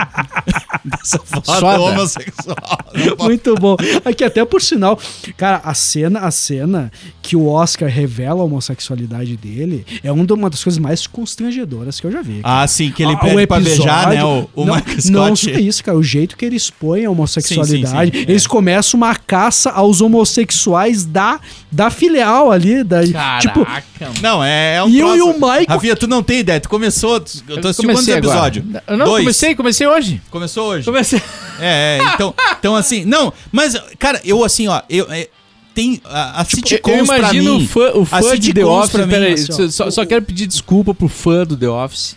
Dessa 0.84 1.18
foda 1.20 1.46
Soda. 1.60 1.80
homossexual. 1.80 2.58
Muito 3.20 3.56
bom. 3.56 3.78
Aqui 4.04 4.24
até 4.24 4.44
por 4.44 4.62
sinal, 4.62 5.00
cara, 5.38 5.62
a 5.64 5.74
cena, 5.74 6.20
a 6.20 6.32
cena 6.32 6.92
que 7.22 7.36
o 7.38 7.48
Oscar 7.48 7.88
revela 7.90 8.42
a 8.42 8.44
homossexualidade 8.44 9.38
dele 9.38 9.86
é 10.04 10.12
uma 10.12 10.50
das 10.50 10.62
coisas 10.64 10.78
mais 10.78 11.08
constrangedoras 11.08 12.00
que 12.02 12.08
eu 12.08 12.12
já 12.12 12.22
vi. 12.22 12.42
Ah, 12.44 12.68
sim, 12.68 12.92
que 12.92 13.02
ele 13.04 13.14
Ah, 13.14 13.18
pede 13.18 13.48
pra 13.48 13.60
beijar, 13.62 14.10
né, 14.10 14.26
o, 14.26 14.50
o 14.56 14.66
não, 14.66 14.76
Michael 14.76 14.98
Não 15.06 15.13
Scott. 15.20 15.54
só 15.54 15.60
isso, 15.60 15.84
cara. 15.84 15.98
O 15.98 16.04
jeito 16.04 16.36
que 16.38 16.46
ele 16.46 16.56
expõe 16.56 17.06
a 17.06 17.12
homossexualidade. 17.12 18.12
Sim, 18.12 18.18
sim, 18.20 18.26
sim, 18.26 18.32
eles 18.32 18.48
começam 18.48 18.98
uma 18.98 19.16
caça 19.16 19.70
aos 19.72 20.02
homossexuais 20.02 21.06
da, 21.06 21.40
da 21.72 21.90
filial 21.90 22.52
ali. 22.52 22.84
Da, 22.84 23.02
tipo, 23.40 23.66
Caraca, 23.66 23.86
mano. 24.02 24.14
Não, 24.22 24.44
é, 24.44 24.76
é 24.78 24.84
um 24.84 24.90
E 24.90 25.00
eu 25.00 25.08
troço- 25.08 25.18
e 25.18 25.22
o 25.22 25.34
Michael- 25.34 25.66
Rafinha, 25.70 25.96
tu 25.96 26.08
não 26.08 26.24
tem 26.24 26.40
ideia. 26.40 26.60
Tu 26.60 26.70
começou... 26.70 27.20
tu- 27.20 27.44
Eu 27.48 27.62
tô 27.62 27.68
assistindo 27.70 27.92
quantos 27.94 28.10
agora. 28.10 28.18
episódios? 28.28 28.66
Eu 28.88 28.98
Não, 28.98 29.06
Dois. 29.06 29.24
comecei, 29.24 29.56
comecei 29.56 29.88
hoje. 29.88 30.22
Começou 30.30 30.68
hoje? 30.70 30.86
Comecei. 30.86 31.22
É, 31.60 32.00
é, 32.02 32.14
então, 32.16 32.34
então 32.60 32.76
assim... 32.76 33.06
Não, 33.06 33.32
mas, 33.52 33.76
cara, 34.00 34.20
eu 34.26 34.44
assim, 34.44 34.68
ó... 34.68 34.82
Eu, 34.90 35.06
é, 35.12 35.28
tem 35.76 36.00
a, 36.06 36.42
a 36.42 36.46
sitcoms 36.46 36.70
Tipo, 36.70 36.90
eu 36.92 37.06
pra 37.06 37.18
imagino 37.20 37.58
mim... 37.58 37.64
o 37.64 37.68
fã, 37.68 37.92
o 37.96 38.02
a 38.04 38.06
fã 38.06 38.38
de 38.38 38.54
The 38.54 38.62
sitcoms 38.62 38.86
Office. 38.90 39.00
mim, 39.06 39.08
Pera 39.10 39.26
aí, 39.26 39.34
assim, 39.34 39.52
ó, 39.52 39.56
só- 39.56 39.70
só, 39.70 39.92
só 39.92 40.06
quero 40.06 40.22
pedir 40.24 40.46
desculpa 40.48 40.94
pro 40.94 41.08
fã 41.08 41.44
do 41.46 41.58
The 41.58 41.68
Office 41.68 42.16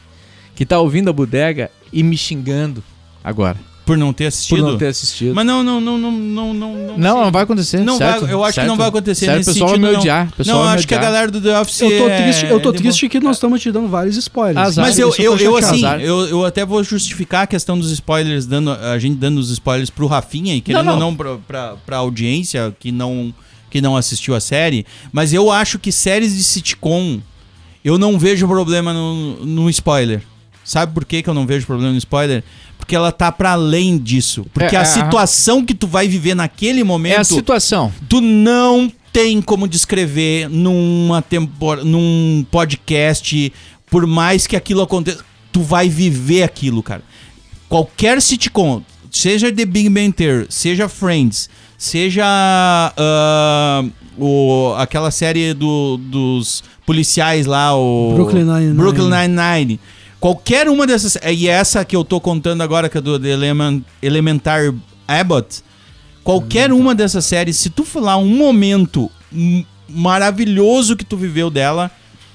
que 0.55 0.65
tá 0.67 0.79
ouvindo 0.79 1.09
a 1.11 1.13
bodega 1.13 1.71
e 1.93 2.03
me 2.03 2.17
xingando 2.17 2.83
agora. 3.23 3.57
Por 3.87 3.97
não 3.97 4.13
ter 4.13 4.25
Por 4.25 4.29
assistido. 4.29 4.63
não 4.63 4.77
ter 4.77 4.89
assistido. 4.89 5.33
Mas 5.33 5.47
não, 5.47 5.63
não, 5.63 5.81
não, 5.81 5.97
não, 5.97 6.11
não, 6.11 6.55
não... 6.55 6.99
não, 6.99 7.25
não 7.25 7.31
vai 7.31 7.45
acontecer. 7.45 7.79
Não 7.85 7.99
certo? 7.99 8.23
vai, 8.23 8.33
eu 8.33 8.43
acho 8.43 8.55
que 8.55 8.55
Certo? 8.57 8.67
não 8.69 8.77
vai 8.77 8.89
acontecer 8.89 9.27
Certo, 9.27 9.37
nesse 9.39 9.51
o 9.51 9.53
pessoal 9.53 9.71
sentido, 9.71 9.87
vai 9.87 9.97
odiar. 9.97 10.33
pessoal 10.37 10.57
Não, 10.57 10.65
vai 10.65 10.73
me 10.73 10.79
acho 10.79 10.89
que 10.89 10.95
a 10.97 10.99
galera 10.99 11.31
do 11.31 11.41
The 11.41 11.61
Office 11.61 11.81
eu 11.83 11.91
tô 11.91 12.09
é- 12.09 12.23
triste, 12.23 12.47
eu 12.47 12.61
tô 12.61 12.71
é 12.71 12.73
triste 12.73 13.09
que 13.09 13.21
nós 13.21 13.37
estamos 13.37 13.63
te 13.63 13.71
dando 13.71 13.87
vários 13.87 14.17
spoilers. 14.17 14.59
Azar. 14.69 14.85
Mas 14.85 14.99
eu, 14.99 15.15
eu, 15.19 15.37
eu 15.39 15.57
assim, 15.57 15.85
eu, 16.01 16.27
eu 16.27 16.45
até 16.45 16.67
vou 16.67 16.83
justificar 16.83 17.45
a 17.45 17.47
questão 17.47 17.79
dos 17.79 17.93
spoilers, 17.93 18.45
dando, 18.45 18.73
a 18.73 18.99
gente 18.99 19.15
dando 19.15 19.39
os 19.39 19.51
spoilers 19.51 19.89
pro 19.89 20.09
Rafinha, 20.09 20.57
e 20.57 20.61
querendo 20.61 20.85
Não, 20.85 20.95
ou 20.95 20.99
não. 20.99 21.11
não 21.11 21.17
pra, 21.17 21.37
pra, 21.47 21.77
pra 21.87 21.97
audiência 21.99 22.75
que 22.81 22.91
não, 22.91 23.33
que 23.71 23.81
não 23.81 23.97
assistiu 23.97 24.35
a 24.35 24.41
série, 24.41 24.85
mas 25.13 25.33
eu 25.33 25.49
acho 25.49 25.79
que 25.79 25.93
séries 25.93 26.35
de 26.37 26.43
sitcom, 26.43 27.21
eu 27.85 27.97
não 27.99 28.19
vejo 28.19 28.49
problema 28.49 28.93
no, 28.93 29.47
no 29.47 29.71
spoiler. 29.71 30.23
Sabe 30.67 30.93
por 30.93 31.05
que, 31.05 31.23
que 31.23 31.31
eu 31.31 31.35
não 31.35 31.47
vejo 31.47 31.65
problema 31.65 31.93
no 31.93 31.99
spoiler? 31.99 32.43
Porque 32.77 32.97
ela 32.97 33.13
tá 33.13 33.31
pra 33.31 33.53
além 33.53 33.97
disso. 33.97 34.45
Porque 34.53 34.75
É, 34.75 34.79
a 34.81 34.83
é, 34.83 34.85
situação 34.85 35.65
que 35.65 35.73
tu 35.73 35.87
vai 35.87 36.09
viver 36.09 36.35
naquele 36.35 36.81
É 36.81 36.83
a 36.83 36.85
momento 36.85 37.25
situação. 37.25 37.93
tu 38.09 38.21
não 38.21 38.91
tem 39.13 39.41
como 39.41 39.69
descrever 39.69 40.49
numa 40.51 41.23
tempor... 41.23 41.85
num 41.85 42.45
podcast, 42.51 43.53
por 43.89 44.09
mais 44.09 44.45
que 44.49 44.57
aquilo 44.57 44.83
aconteça, 44.83 45.25
tu 45.53 45.61
vai 45.63 45.89
viver 45.89 46.43
aquilo, 46.43 46.83
cara. 46.83 47.03
Qualquer 47.69 48.21
sitcom, 48.21 48.83
seja 49.09 49.53
The 49.53 49.65
Big 49.65 49.89
Bang 49.89 50.11
Theory, 50.13 50.47
seja 50.51 50.89
Friends, 50.89 51.49
seja 51.79 52.25
ah, 52.27 53.85
o, 54.19 54.75
aquela 54.77 55.11
série 55.13 55.55
do- 55.55 55.97
dos 55.97 56.65
policiais 56.85 57.47
lá, 57.47 57.75
o 57.77 58.13
Brooklyn 58.15 58.45
Nine-Nine. 58.45 58.75
Brooklyn 58.75 59.09
Nine-Nine. 59.11 59.81
Qualquer 60.27 60.69
uma 60.69 60.89
dessas, 60.89 61.17
e 61.33 61.47
essa 61.47 61.85
que 61.85 61.95
eu 61.95 62.05
tô 62.05 62.21
contando 62.21 62.61
agora, 62.61 62.89
que 62.89 62.99
é 62.99 63.01
do 63.01 63.17
The 63.17 63.29
Elemen- 63.29 63.85
Elementar 64.03 64.75
Abbott, 65.07 65.63
Qualquer 66.25 66.73
uma 66.73 66.93
dessas 66.97 67.25
séries, 67.25 67.57
se 67.59 67.71
tu 67.71 67.85
falar 67.85 68.17
um 68.17 68.27
momento 68.27 69.09
maravilhoso 69.89 70.97
que 70.97 71.05
tu 71.05 71.17
viveu 71.17 71.49
dela, 71.49 71.89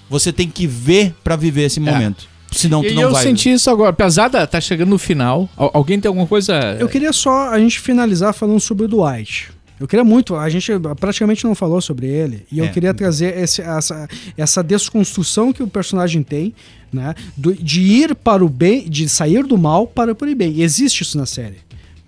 você 0.09 0.31
tem 0.31 0.47
que 0.47 0.65
ver 0.65 1.13
pra 1.21 1.35
viver 1.35 1.63
esse 1.63 1.81
momento. 1.81 2.25
Senão 2.53 2.81
tu 2.81 2.87
E 2.87 2.93
não 2.93 3.01
eu 3.01 3.11
vai. 3.11 3.23
senti 3.23 3.51
isso 3.51 3.69
agora. 3.69 3.91
Pesada, 3.91 4.47
tá 4.47 4.61
chegando 4.61 4.91
no 4.91 4.97
final. 4.97 5.49
Al- 5.57 5.71
alguém 5.73 5.99
tem 5.99 6.07
alguma 6.07 6.25
coisa. 6.25 6.77
Eu 6.79 6.87
queria 6.87 7.11
só 7.11 7.49
a 7.49 7.59
gente 7.59 7.81
finalizar 7.81 8.33
falando 8.33 8.61
sobre 8.61 8.85
o 8.85 8.87
Dwight. 8.87 9.49
Eu 9.77 9.85
queria 9.87 10.05
muito, 10.05 10.35
a 10.37 10.47
gente 10.49 10.71
praticamente 10.97 11.43
não 11.43 11.53
falou 11.55 11.81
sobre 11.81 12.07
ele, 12.07 12.45
e 12.49 12.59
eu 12.59 12.65
É. 12.65 12.67
queria 12.69 12.93
trazer 12.93 13.37
esse- 13.37 13.61
essa, 13.61 14.07
essa 14.37 14.63
desconstrução 14.63 15.51
que 15.51 15.61
o 15.63 15.67
personagem 15.67 16.23
tem, 16.23 16.53
né? 16.91 17.15
do- 17.37 17.53
de 17.53 17.81
ir 17.81 18.15
para 18.15 18.43
o 18.43 18.49
bem, 18.49 18.87
de 18.89 19.07
sair 19.09 19.43
do 19.45 19.57
mal 19.57 19.85
para 19.87 20.11
o 20.11 20.35
bem. 20.35 20.61
Existe 20.61 21.01
isso 21.01 21.17
na 21.17 21.25
série. 21.25 21.57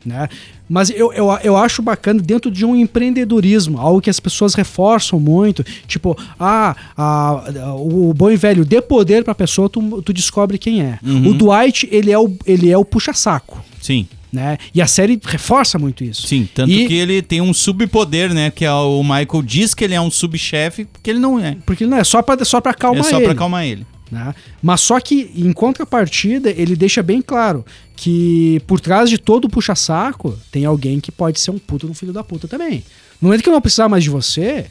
Né? 0.06 0.28
Mas 0.68 0.90
eu, 0.90 1.14
eu, 1.14 1.28
eu 1.44 1.56
acho 1.56 1.82
bacana 1.82 2.22
dentro 2.22 2.52
de 2.52 2.66
um 2.66 2.76
empreendedorismo, 2.76 3.80
algo 3.80 4.02
que 4.02 4.10
as 4.10 4.20
pessoas 4.20 4.54
reforçam 4.54 5.18
muito. 5.20 5.64
Tipo, 5.88 6.18
ah, 6.40 6.76
a- 6.98 7.74
o 7.76 8.14
bom 8.14 8.30
e 8.30 8.36
velho, 8.36 8.66
dê 8.66 8.82
poder 8.82 9.24
pra 9.24 9.34
pessoa, 9.34 9.70
tu, 9.70 10.02
tu 10.02 10.12
descobre 10.12 10.58
quem 10.58 10.82
é. 10.82 11.00
Uhum. 11.02 11.30
O 11.30 11.34
Dwight, 11.34 11.88
ele 11.92 12.12
é 12.12 12.20
o, 12.20 12.30
ele 12.46 12.70
é 12.70 12.78
o 12.78 12.84
puxa-saco 12.84 13.64
Sim, 13.82 14.06
né? 14.32 14.58
E 14.74 14.82
a 14.82 14.88
série 14.88 15.18
reforça 15.24 15.80
muito 15.80 16.04
isso. 16.04 16.28
sim. 16.28 16.50
Tanto 16.54 16.72
E- 16.72 16.86
que 16.88 16.94
ele 16.96 17.22
tem 17.22 17.40
um 17.42 17.54
subpoder, 17.54 18.34
né? 18.34 18.52
Que 18.52 18.66
é 18.66 18.74
o 18.74 19.02
Michael 19.04 19.42
diz 19.46 19.74
que 19.74 19.84
ele 19.86 19.94
é 19.94 20.02
um 20.02 20.12
subchefe, 20.12 20.84
porque 20.86 21.10
ele 21.10 21.20
não 21.20 21.40
é. 21.40 21.56
Porque 21.66 21.86
não 21.86 21.98
é 21.98 22.04
só 22.04 22.22
pra, 22.22 22.44
só 22.44 22.60
pra 22.60 22.72
acalmar 22.72 23.06
é 23.06 23.10
só 23.10 23.16
ele. 23.18 23.24
pra 23.26 23.34
acalmar 23.34 23.66
ele. 23.66 23.86
Né? 24.14 24.34
Mas 24.62 24.80
só 24.82 25.00
que, 25.00 25.32
em 25.36 25.52
contrapartida, 25.52 26.50
ele 26.50 26.76
deixa 26.76 27.04
bem 27.04 27.22
claro 27.22 27.66
que 27.96 28.62
por 28.66 28.80
trás 28.80 29.10
de 29.10 29.18
todo 29.18 29.50
puxa-saco 29.50 30.38
tem 30.52 30.66
alguém 30.66 31.00
que 31.00 31.12
pode 31.12 31.40
ser 31.40 31.52
um 31.52 31.60
puto 31.60 31.88
no 31.88 31.94
filho 31.94 32.14
da 32.14 32.24
puta 32.24 32.48
também. 32.48 32.84
No 33.22 33.28
momento 33.28 33.44
que 33.44 33.50
eu 33.50 33.54
não 33.54 33.62
precisar 33.62 33.90
mais 33.90 34.04
de 34.04 34.10
você, 34.10 34.68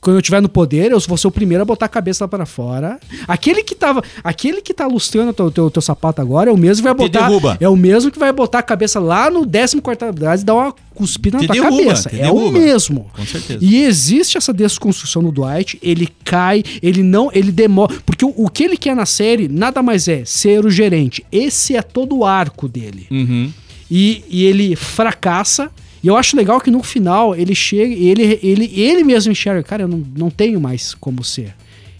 quando 0.00 0.16
eu 0.16 0.20
estiver 0.20 0.40
no 0.40 0.48
poder, 0.48 0.90
eu 0.90 1.00
vou 1.00 1.18
ser 1.18 1.26
o 1.26 1.30
primeiro 1.30 1.62
a 1.62 1.64
botar 1.64 1.86
a 1.86 1.88
cabeça 1.88 2.24
lá 2.24 2.28
para 2.28 2.46
fora. 2.46 2.98
Aquele 3.28 3.62
que 3.62 3.74
tava. 3.74 4.02
Aquele 4.24 4.62
que 4.62 4.72
tá 4.72 4.86
lustrando 4.86 5.30
o 5.30 5.32
teu, 5.34 5.50
teu, 5.50 5.70
teu 5.70 5.82
sapato 5.82 6.22
agora 6.22 6.48
é 6.48 6.52
o 6.52 6.56
mesmo 6.56 6.82
que 6.82 6.94
vai 6.94 6.94
botar. 6.94 7.28
derruba. 7.28 7.58
É 7.60 7.68
o 7.68 7.76
mesmo 7.76 8.10
que 8.10 8.18
vai 8.18 8.32
botar 8.32 8.60
a 8.60 8.62
cabeça 8.62 8.98
lá 8.98 9.30
no 9.30 9.46
14 9.46 9.76
andar 10.02 10.38
e 10.38 10.44
dar 10.44 10.54
uma 10.54 10.74
cuspida 10.94 11.36
na 11.36 11.42
Te 11.42 11.46
tua 11.48 11.54
derruba, 11.54 11.84
cabeça. 11.84 12.08
É 12.10 12.30
o 12.30 12.34
derruba. 12.34 12.58
mesmo. 12.58 13.10
Com 13.14 13.26
certeza. 13.26 13.58
E 13.60 13.82
existe 13.82 14.38
essa 14.38 14.52
desconstrução 14.52 15.20
no 15.20 15.30
Dwight, 15.30 15.78
ele 15.82 16.08
cai, 16.24 16.62
ele 16.82 17.02
não, 17.02 17.30
ele 17.32 17.52
demora, 17.52 17.94
porque 18.06 18.24
o, 18.24 18.32
o 18.36 18.48
que 18.48 18.64
ele 18.64 18.76
quer 18.78 18.96
na 18.96 19.06
série 19.06 19.48
nada 19.48 19.82
mais 19.82 20.08
é 20.08 20.24
ser 20.24 20.64
o 20.64 20.70
gerente. 20.70 21.24
Esse 21.30 21.76
é 21.76 21.82
todo 21.82 22.16
o 22.16 22.24
arco 22.24 22.66
dele. 22.68 23.06
Uhum. 23.10 23.52
E, 23.90 24.24
e 24.30 24.44
ele 24.44 24.76
fracassa. 24.76 25.70
E 26.02 26.06
eu 26.08 26.16
acho 26.16 26.36
legal 26.36 26.60
que 26.60 26.70
no 26.70 26.82
final 26.82 27.34
ele 27.34 27.54
chega, 27.54 27.92
ele, 27.94 28.38
ele, 28.42 28.70
ele 28.74 29.04
mesmo 29.04 29.32
enxerga, 29.32 29.62
cara, 29.62 29.82
eu 29.82 29.88
não, 29.88 30.02
não 30.16 30.30
tenho 30.30 30.60
mais 30.60 30.94
como 30.94 31.22
ser. 31.22 31.54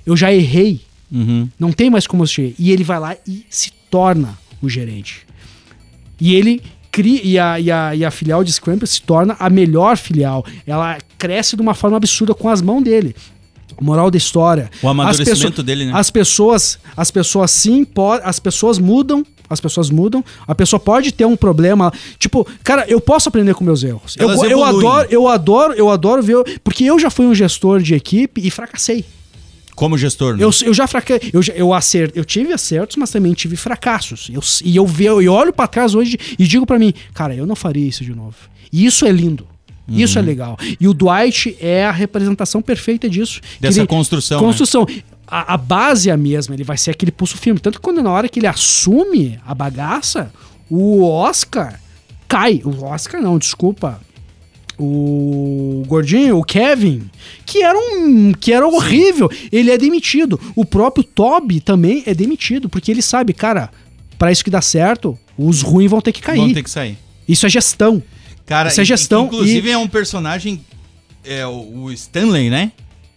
Eu 0.07 0.17
já 0.17 0.33
errei, 0.33 0.81
Uhum. 1.13 1.49
não 1.59 1.73
tem 1.73 1.91
mais 1.91 2.07
como 2.07 2.27
ser. 2.27 2.55
E 2.59 2.71
ele 2.71 2.85
vai 2.85 2.99
lá 3.01 3.17
e 3.27 3.45
se 3.51 3.73
torna 3.91 4.39
o 4.63 4.69
gerente. 4.69 5.27
E 6.21 6.35
ele 6.35 6.63
cria, 6.93 7.21
e 7.25 7.39
a, 7.39 7.59
e 7.61 7.71
a, 7.71 7.95
e 7.97 8.05
a 8.05 8.11
filial 8.11 8.45
de 8.45 8.53
Scramble 8.53 8.87
se 8.87 9.03
torna 9.03 9.37
a 9.39 9.51
melhor 9.51 9.97
filial. 9.97 10.45
Ela 10.67 10.99
cresce 11.19 11.57
de 11.57 11.63
uma 11.63 11.75
forma 11.75 11.97
absurda 11.97 12.33
com 12.35 12.49
as 12.49 12.63
mãos 12.63 12.83
dele. 12.83 13.15
Moral 13.81 14.11
da 14.11 14.17
história. 14.19 14.71
O 14.83 14.89
amadurecimento 14.89 15.33
As 15.45 15.51
pesso- 15.51 15.63
dele, 15.63 15.87
né? 15.87 15.93
As 15.95 16.11
pessoas, 16.11 16.79
as 16.97 17.11
pessoas 17.11 17.51
sim, 17.51 17.87
as 18.23 18.39
pessoas 18.39 18.79
mudam, 18.79 19.25
as 19.49 19.61
pessoas 19.61 19.91
mudam. 19.91 20.25
A 20.47 20.55
pessoa 20.55 20.79
pode 20.79 21.13
ter 21.13 21.25
um 21.25 21.37
problema, 21.37 21.93
tipo, 22.19 22.47
cara, 22.63 22.85
eu 22.89 23.01
posso 23.01 23.29
aprender 23.29 23.55
com 23.55 23.65
meus 23.65 23.83
erros. 23.83 24.17
Eu, 24.19 24.29
eu 24.45 24.65
adoro, 24.65 25.09
eu 25.11 25.29
adoro, 25.29 25.73
eu 25.75 25.91
adoro 25.91 26.23
ver, 26.23 26.61
porque 26.63 26.85
eu 26.85 26.99
já 26.99 27.11
fui 27.11 27.27
um 27.27 27.35
gestor 27.35 27.81
de 27.81 27.95
equipe 27.95 28.41
e 28.47 28.51
fracassei. 28.51 29.05
Como 29.75 29.97
gestor, 29.97 30.37
né? 30.37 30.45
Eu, 30.45 30.51
eu 30.65 30.75
já 30.75 30.87
fracassei, 30.87 31.31
eu, 31.33 31.41
eu 31.55 31.71
eu 32.15 32.25
tive 32.25 32.53
acertos, 32.53 32.97
mas 32.97 33.11
também 33.11 33.33
tive 33.33 33.57
fracassos. 33.57 34.29
Eu, 34.31 34.43
e 34.63 34.77
eu, 34.77 34.87
ve- 34.87 35.05
eu 35.07 35.33
olho 35.33 35.53
pra 35.53 35.67
trás 35.67 35.95
hoje 35.95 36.19
e 36.39 36.47
digo 36.47 36.67
pra 36.67 36.79
mim, 36.79 36.93
cara, 37.15 37.35
eu 37.35 37.47
não 37.47 37.57
faria 37.57 37.89
isso 37.89 38.05
de 38.05 38.15
novo. 38.15 38.37
E 38.73 38.85
isso 38.85 39.07
é 39.07 39.11
lindo. 39.11 39.47
Isso 39.89 40.19
Uhum. 40.19 40.25
é 40.25 40.27
legal. 40.27 40.59
E 40.81 40.87
o 40.87 40.95
Dwight 40.95 41.57
é 41.61 41.85
a 41.85 41.91
representação 41.91 42.63
perfeita 42.63 43.09
disso. 43.09 43.41
Dessa 43.61 43.87
construção, 43.87 44.41
né? 44.41 44.47
Construção. 44.47 44.87
A, 45.27 45.55
a 45.55 45.57
base 45.57 46.11
é 46.11 46.13
a 46.13 46.17
mesma, 46.17 46.55
ele 46.55 46.65
vai 46.65 46.77
ser 46.77 46.91
aquele 46.93 47.11
pulso 47.13 47.37
firme. 47.37 47.59
Tanto 47.61 47.79
que 47.79 47.83
quando 47.85 48.03
na 48.03 48.11
hora 48.11 48.29
que 48.29 48.39
ele 48.39 48.47
assume 48.47 49.39
a 49.47 49.55
bagaça, 49.55 50.33
o 50.69 51.03
Oscar 51.05 51.81
cai. 52.29 52.61
O 52.65 52.85
Oscar 52.85 53.21
não, 53.21 53.39
desculpa. 53.39 54.01
O 54.83 55.83
gordinho, 55.87 56.39
o 56.39 56.45
Kevin, 56.45 57.03
que 57.45 57.63
era 57.63 57.79
um 57.79 58.33
que 58.33 58.51
era 58.53 58.67
horrível, 58.67 59.31
ele 59.53 59.71
é 59.71 59.77
demitido. 59.77 60.41
O 60.57 60.65
próprio 60.65 61.05
Toby 61.05 61.61
também 61.61 62.03
é 62.07 62.15
demitido, 62.15 62.69
porque 62.69 62.91
ele 62.91 63.03
sabe, 63.03 63.35
cara, 63.35 63.71
pra 64.19 64.33
isso 64.33 64.43
que 64.43 64.49
dá 64.51 64.63
certo, 64.63 65.19
os 65.37 65.61
ruins 65.61 65.91
vão 65.91 66.01
ter 66.01 66.13
que 66.13 66.23
cair. 66.23 66.39
Vão 66.39 66.53
ter 66.55 66.63
que 66.63 66.71
sair. 66.71 66.97
Isso 67.29 67.45
é 67.45 67.49
gestão. 67.51 68.03
Cara, 68.51 68.69
Isso 68.69 68.81
é 68.81 68.83
e- 68.83 68.87
gestão 68.87 69.23
e 69.23 69.27
inclusive 69.27 69.71
é 69.71 69.79
um 69.79 69.87
personagem. 69.87 70.61
É 71.25 71.47
o 71.47 71.89
Stanley, 71.93 72.51
né? 72.51 72.73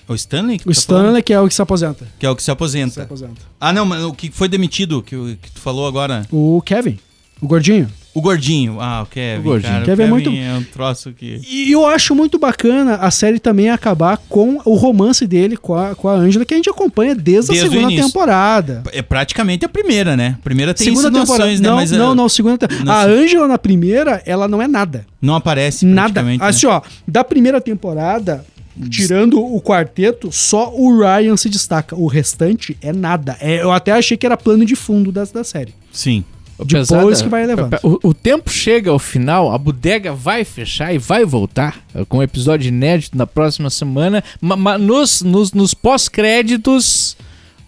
O 0.07 0.13
Stanley? 0.13 0.59
que 0.59 0.69
O 0.69 0.71
tá 0.71 0.79
falando? 0.81 1.01
Stanley 1.05 1.23
que 1.23 1.33
é 1.33 1.39
o 1.39 1.47
que 1.47 1.55
se 1.55 1.61
aposenta. 1.61 2.07
Que 2.19 2.25
é 2.27 2.29
o 2.29 2.35
que 2.35 2.43
se 2.43 2.51
aposenta. 2.51 2.93
Se 2.93 3.01
aposenta. 3.01 3.41
Ah, 3.59 3.73
não, 3.73 3.83
mas 3.83 4.03
o 4.03 4.13
que 4.13 4.29
foi 4.29 4.47
demitido, 4.47 5.01
que, 5.01 5.15
que 5.41 5.49
tu 5.49 5.59
falou 5.59 5.87
agora? 5.87 6.27
O 6.31 6.61
Kevin, 6.63 6.99
o 7.41 7.47
gordinho. 7.47 7.89
O 8.15 8.21
gordinho. 8.21 8.79
Ah, 8.79 9.01
o 9.01 9.05
Kevin. 9.07 9.39
O 9.39 9.43
gordinho. 9.43 9.71
Cara, 9.71 9.83
o 9.83 9.85
Kevin 9.85 10.03
é 10.03 10.07
muito- 10.07 10.29
é 10.29 10.53
um 10.53 10.63
troço 10.63 11.11
que. 11.13 11.41
E 11.49 11.71
eu 11.71 11.85
acho 11.87 12.13
muito 12.13 12.37
bacana 12.37 12.95
a 12.95 13.09
série 13.09 13.39
também 13.39 13.69
acabar 13.71 14.17
com 14.29 14.59
o 14.65 14.75
romance 14.75 15.25
dele 15.25 15.57
com 15.57 15.73
a, 15.73 15.95
com 15.95 16.07
a 16.07 16.13
Angela, 16.13 16.45
que 16.45 16.53
a 16.53 16.57
gente 16.57 16.69
acompanha 16.69 17.15
desde, 17.15 17.51
Desde 17.51 17.67
a 17.67 17.71
segunda 17.71 17.95
temporada. 17.95 18.83
É 18.91 19.01
praticamente 19.01 19.65
a 19.65 19.69
primeira, 19.69 20.15
né? 20.15 20.35
A 20.39 20.43
primeira 20.43 20.73
tem 20.73 20.85
segunda 20.85 21.09
temporada. 21.11 21.51
insinuações, 21.51 21.59
né? 21.59 21.67
Não, 21.69 21.75
Mas 21.77 21.91
não, 21.91 22.11
ah, 22.11 22.15
não, 22.15 22.29
segunda 22.29 22.57
temporada. 22.57 22.85
não 22.85 22.93
A. 22.93 23.03
Angela 23.05 23.47
na 23.47 23.57
primeira, 23.57 24.21
ela 24.25 24.47
não 24.47 24.61
é 24.61 24.67
nada. 24.67 25.05
não 25.21 25.35
aparece 25.35 25.85
Nada. 25.85 26.21
né? 26.21 26.37
Assim, 26.39 26.67
ó, 26.67 26.81
da 27.07 27.23
primeira 27.23 27.59
temporada, 27.61 28.45
tirando 28.89 29.39
o 29.43 29.61
quarteto, 29.61 30.31
só 30.31 30.71
o 30.73 30.99
Ryan 30.99 31.35
se 31.37 31.49
destaca. 31.49 31.95
O 31.95 32.07
restante 32.07 32.77
é 32.81 32.91
nada. 32.93 33.37
É, 33.39 33.61
eu 33.63 33.71
até 33.71 33.91
achei 33.91 34.17
que 34.17 34.25
era 34.25 34.37
plano 34.37 34.65
de 34.65 34.75
fundo 34.75 35.11
da, 35.11 35.23
da 35.25 35.43
série. 35.43 35.73
Sim. 35.91 36.23
Depois 36.59 36.87
Pesada- 36.89 37.23
que 37.23 37.29
vai 37.29 37.45
levando. 37.45 37.77
O, 37.83 38.09
o 38.09 38.13
tempo 38.13 38.49
chega 38.49 38.91
ao 38.91 38.99
final, 38.99 39.51
a 39.51 39.57
bodega 39.57 40.13
vai 40.13 40.43
fechar 40.43 40.93
e 40.93 40.97
vai 40.97 41.25
voltar 41.25 41.83
eh, 41.95 42.05
com 42.07 42.19
um 42.19 42.23
episódio 42.23 42.67
inédito 42.67 43.17
na 43.17 43.25
próxima 43.25 43.69
semana. 43.69 44.23
Mas 44.39 44.79
nos, 44.79 45.21
nos, 45.21 45.51
nos 45.53 45.73
pós-créditos, 45.73 47.17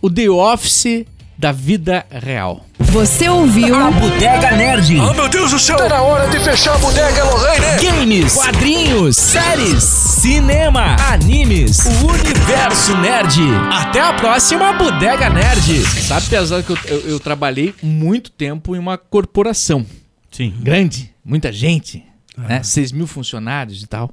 o 0.02 0.10
The 0.10 0.30
Office 0.30 1.06
da 1.38 1.52
vida 1.52 2.06
real. 2.10 2.66
Você 2.80 3.28
ouviu 3.28 3.76
A 3.76 3.92
Bodega 3.92 4.52
Nerd. 4.52 4.98
Oh, 5.00 5.14
meu 5.14 5.28
Deus 5.28 5.52
do 5.52 5.60
céu. 5.60 5.78
Tá 5.78 5.90
na 5.90 6.02
hora 6.02 6.30
de 6.30 6.40
fechar 6.40 6.76
a 6.76 6.78
bodega, 6.78 7.24
Lorraine. 7.26 7.66
Games, 7.82 8.34
quadrinhos, 8.36 9.18
séries, 9.18 9.84
cinema, 9.84 10.96
animes, 11.12 11.80
o 11.86 12.08
universo 12.08 12.98
nerd. 12.98 13.42
Até 13.72 14.00
a 14.00 14.14
próxima 14.14 14.74
Bodega 14.74 15.30
Nerd. 15.30 15.82
Sabe, 15.84 16.28
pesado 16.28 16.64
que 16.64 16.72
eu, 16.72 16.78
eu, 16.86 17.00
eu 17.12 17.20
trabalhei 17.20 17.76
muito 17.84 18.32
tempo 18.32 18.76
em 18.76 18.80
uma 18.80 18.98
corporação 18.98 19.86
Sim. 20.32 20.54
grande, 20.62 21.14
muita 21.24 21.52
gente, 21.52 22.04
né? 22.38 22.64
6 22.64 22.92
mil 22.92 23.08
funcionários 23.08 23.84
e 23.84 23.88
tal. 23.88 24.10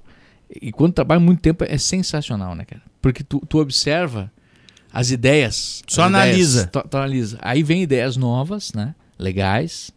E 0.61 0.73
quando 0.73 0.93
trabalha 0.93 1.21
muito 1.21 1.41
tempo 1.41 1.65
é 1.65 1.79
sensacional, 1.79 2.55
né, 2.55 2.65
cara? 2.65 2.83
Porque 3.01 3.23
tu, 3.23 3.41
tu 3.49 3.59
observa 3.59 4.31
as 4.93 5.11
ideias. 5.11 5.83
Só 5.89 6.03
as 6.03 6.07
analisa. 6.09 6.63
ideias, 6.69 6.87
analisa. 6.95 7.39
Aí 7.43 7.63
vem 7.63 7.83
ideias 7.83 8.17
novas, 8.17 8.73
né? 8.73 8.95
Legais. 9.19 9.91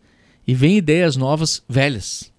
E 0.47 0.53
vem 0.53 0.77
ideias 0.77 1.15
novas 1.15 1.61
velhas. 1.67 2.31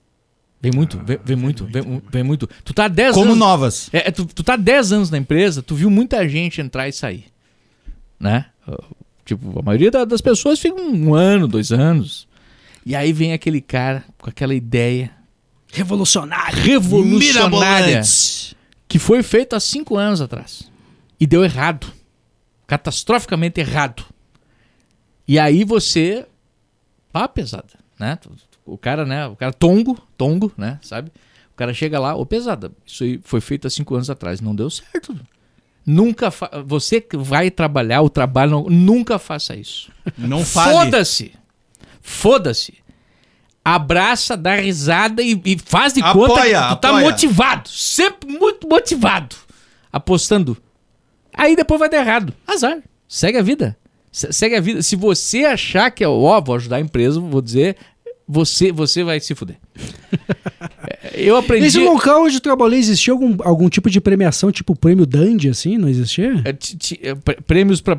Vem 0.63 0.73
muito, 0.73 0.99
vem, 1.05 1.19
vem 1.25 1.37
muito, 1.37 1.65
vem, 1.67 1.83
mu- 1.83 2.03
vem 2.11 2.23
muito. 2.23 2.49
Tu 2.65 2.73
tá 2.73 2.89
10 2.89 3.15
Como 3.15 3.27
anos. 3.27 3.39
novas. 3.39 3.89
É, 3.93 4.09
é, 4.09 4.11
tu, 4.11 4.25
tu 4.25 4.43
tá 4.43 4.57
10 4.57 4.93
anos 4.93 5.11
na 5.11 5.19
empresa, 5.19 5.63
tu 5.63 5.75
viu 5.75 5.91
muita 5.91 6.27
gente 6.29 6.61
entrar 6.61 6.89
e 6.89 6.93
sair. 6.93 7.27
Né? 8.19 8.47
Uh, 8.67 8.83
Tipo, 9.25 9.59
a 9.59 9.63
maioria 9.63 9.91
da- 9.91 10.05
das 10.05 10.21
pessoas 10.21 10.59
fica 10.61 10.81
um 10.81 11.13
ano, 11.13 11.49
dois 11.49 11.73
anos. 11.73 12.29
E 12.85 12.95
aí 12.95 13.13
vem 13.13 13.33
aquele 13.33 13.61
cara 13.61 14.05
com 14.19 14.31
aquela 14.31 14.55
ideia 14.55 15.11
revolucionária 15.73 16.63
Mirabolantes. 17.19 18.55
que 18.89 18.99
foi 19.01 19.23
feita 19.25 19.57
há 19.57 19.61
cinco 19.61 19.97
anos 19.97 20.21
atrás. 20.21 20.71
E 21.19 21.27
deu 21.27 21.45
errado. 21.45 21.93
Catastroficamente 22.67 23.61
errado. 23.61 24.05
E 25.27 25.39
aí 25.39 25.65
você. 25.65 26.27
Pá, 27.13 27.27
pesada, 27.29 27.75
né? 27.99 28.19
O 28.65 28.77
cara, 28.77 29.05
né? 29.07 29.27
O 29.27 29.37
cara 29.37 29.53
tongo, 29.53 29.97
tongo, 30.17 30.53
né? 30.57 30.79
Sabe? 30.83 31.11
O 31.53 31.57
cara 31.57 31.73
chega 31.73 31.99
lá, 31.99 32.15
ô 32.15 32.27
pesada, 32.27 32.71
isso 32.85 33.03
aí 33.05 33.19
foi 33.25 33.41
feito 33.41 33.67
há 33.67 33.71
cinco 33.71 33.95
anos 33.95 34.11
atrás, 34.11 34.41
não 34.41 34.55
deu 34.55 34.69
certo. 34.69 35.19
Nunca 35.87 36.31
fa... 36.31 36.51
Você 36.67 37.01
que 37.01 37.17
vai 37.17 37.51
trabalhar, 37.51 38.03
o 38.03 38.11
trabalho, 38.11 38.51
não- 38.51 38.65
nunca 38.65 39.19
faça 39.19 39.55
isso. 39.57 39.91
Não 40.19 40.45
fale. 40.45 40.73
Foda-se! 40.73 41.33
Foda-se! 42.03 42.75
Abraça, 43.65 44.37
dá 44.37 44.57
risada 44.57 45.23
e, 45.23 45.41
e 45.45 45.59
faz 45.59 45.93
de 45.93 46.01
Apoia, 46.03 46.29
conta 46.29 46.43
que 46.43 46.49
tu 46.77 46.77
tá 46.81 46.89
apoia. 46.91 47.05
motivado. 47.05 47.69
Sempre 47.69 48.31
muito 48.37 48.69
motivado. 48.69 49.35
Apostando. 49.93 50.57
Aí 51.37 51.55
depois 51.55 51.79
vai 51.79 51.89
dar 51.89 51.99
errado. 51.99 52.33
Azar. 52.47 52.79
Segue 53.09 53.39
a 53.39 53.43
vida. 53.43 53.77
Se- 54.11 54.33
Segue 54.33 54.57
a 54.57 54.61
vida. 54.61 54.83
Se 54.83 54.97
você 54.97 55.45
achar 55.45 55.91
que 55.91 56.03
é 56.03 56.09
ó, 56.09 56.41
vou 56.41 56.57
ajudar 56.57 56.77
a 56.77 56.81
empresa, 56.81 57.21
vou 57.21 57.43
dizer, 57.43 57.77
você, 58.27 58.73
você 58.73 59.05
vai 59.05 59.21
se 59.21 59.35
fuder. 59.35 59.57
Eu 61.15 61.37
aprendi. 61.37 61.65
Nesse 61.65 61.79
local 61.79 62.25
onde 62.25 62.37
eu 62.37 62.41
trabalhei, 62.41 62.79
existia 62.79 63.13
algum, 63.13 63.37
algum 63.43 63.69
tipo 63.69 63.89
de 63.91 64.01
premiação, 64.01 64.51
tipo 64.53 64.75
prêmio 64.77 65.07
Dandy, 65.07 65.49
assim? 65.49 65.77
Não 65.79 65.89
existia? 65.89 66.41
é, 66.45 66.53
ti- 66.53 66.77
ti- 66.77 67.01
é, 67.03 67.15
prêmios 67.47 67.81
Pro 67.81 67.95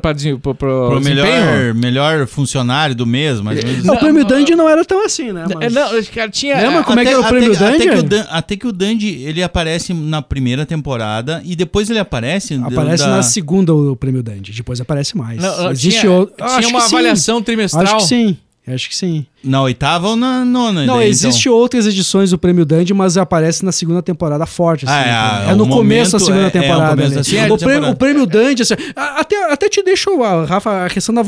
desempenho? 1.00 1.04
melhor, 1.04 1.74
melhor 1.74 2.26
funcionário 2.26 2.94
do 2.94 3.06
mês, 3.06 3.40
mais 3.40 3.58
ou 3.58 3.64
menos. 3.68 3.84
Não, 3.84 3.94
o 3.94 3.98
prêmio 3.98 4.24
Dandy 4.24 4.54
não 4.54 4.68
era 4.68 4.84
tão 4.84 5.04
assim, 5.04 5.32
né? 5.32 5.44
Mas- 5.54 5.72
Não, 5.72 5.88
cara, 6.14 6.28
tinha. 6.30 6.56
Lembra 6.56 6.84
como 6.84 7.00
é 7.00 7.04
que 7.04 7.08
era 7.10 7.20
o 7.20 7.24
prêmio 7.28 7.52
até, 7.52 7.58
Dandy? 7.64 7.82
Até 7.88 7.92
que, 7.92 7.98
o 7.98 8.02
Dan- 8.02 8.26
até 8.30 8.56
que 8.56 8.66
o 8.66 8.72
Dandy, 8.72 9.08
ele 9.22 9.42
aparece 9.42 9.92
na 9.94 10.22
primeira 10.22 10.64
temporada 10.66 11.42
e 11.44 11.54
depois 11.56 11.88
ele 11.90 11.98
aparece... 11.98 12.54
Aparece 12.62 13.04
da- 13.04 13.10
na 13.16 13.22
segunda 13.22 13.74
o 13.74 13.96
prêmio 13.96 14.22
Dandy, 14.22 14.52
depois 14.52 14.80
aparece 14.80 15.16
mais. 15.16 15.40
Não, 15.40 15.64
não, 15.64 15.70
Existe 15.70 16.00
tinha, 16.00 16.12
outro. 16.12 16.34
tinha 16.36 16.68
uma 16.68 16.80
que 16.80 16.88
sim. 16.88 16.94
avaliação 16.96 17.42
trimestral. 17.42 17.84
Acho 17.84 17.96
que 17.96 18.02
sim. 18.04 18.36
Acho 18.74 18.88
que 18.88 18.96
sim. 18.96 19.24
Na 19.42 19.62
oitava 19.62 20.08
ou 20.08 20.16
na 20.16 20.44
nona? 20.44 20.84
Não, 20.84 20.96
daí, 20.98 21.08
existe 21.08 21.48
então? 21.48 21.58
outras 21.58 21.86
edições 21.86 22.30
do 22.30 22.38
Prêmio 22.38 22.64
Dandy, 22.66 22.92
mas 22.92 23.16
aparece 23.16 23.64
na 23.64 23.70
segunda 23.70 24.02
temporada 24.02 24.44
forte. 24.46 24.84
Assim, 24.84 24.94
Ah, 24.94 25.44
é, 25.46 25.50
é, 25.52 25.54
no 25.54 25.68
começo 25.68 26.12
da 26.12 26.18
segunda 26.18 26.40
é- 26.40 26.44
é 26.44 26.48
o 26.48 26.50
temporada. 26.50 26.90
começo 26.90 27.06
ali. 27.06 27.14
da 27.16 27.24
segunda 27.24 27.54
o, 27.54 27.58
prêmio, 27.58 27.74
temporada. 27.74 27.92
o 27.92 27.96
prêmio 27.96 28.26
Dandy, 28.26 28.62
assim, 28.62 28.74
até, 28.96 29.52
até 29.52 29.68
te 29.68 29.82
deixo, 29.82 30.22
ah, 30.24 30.44
Rafa, 30.44 30.86
a 30.86 30.90
questão, 30.90 31.14
da 31.14 31.22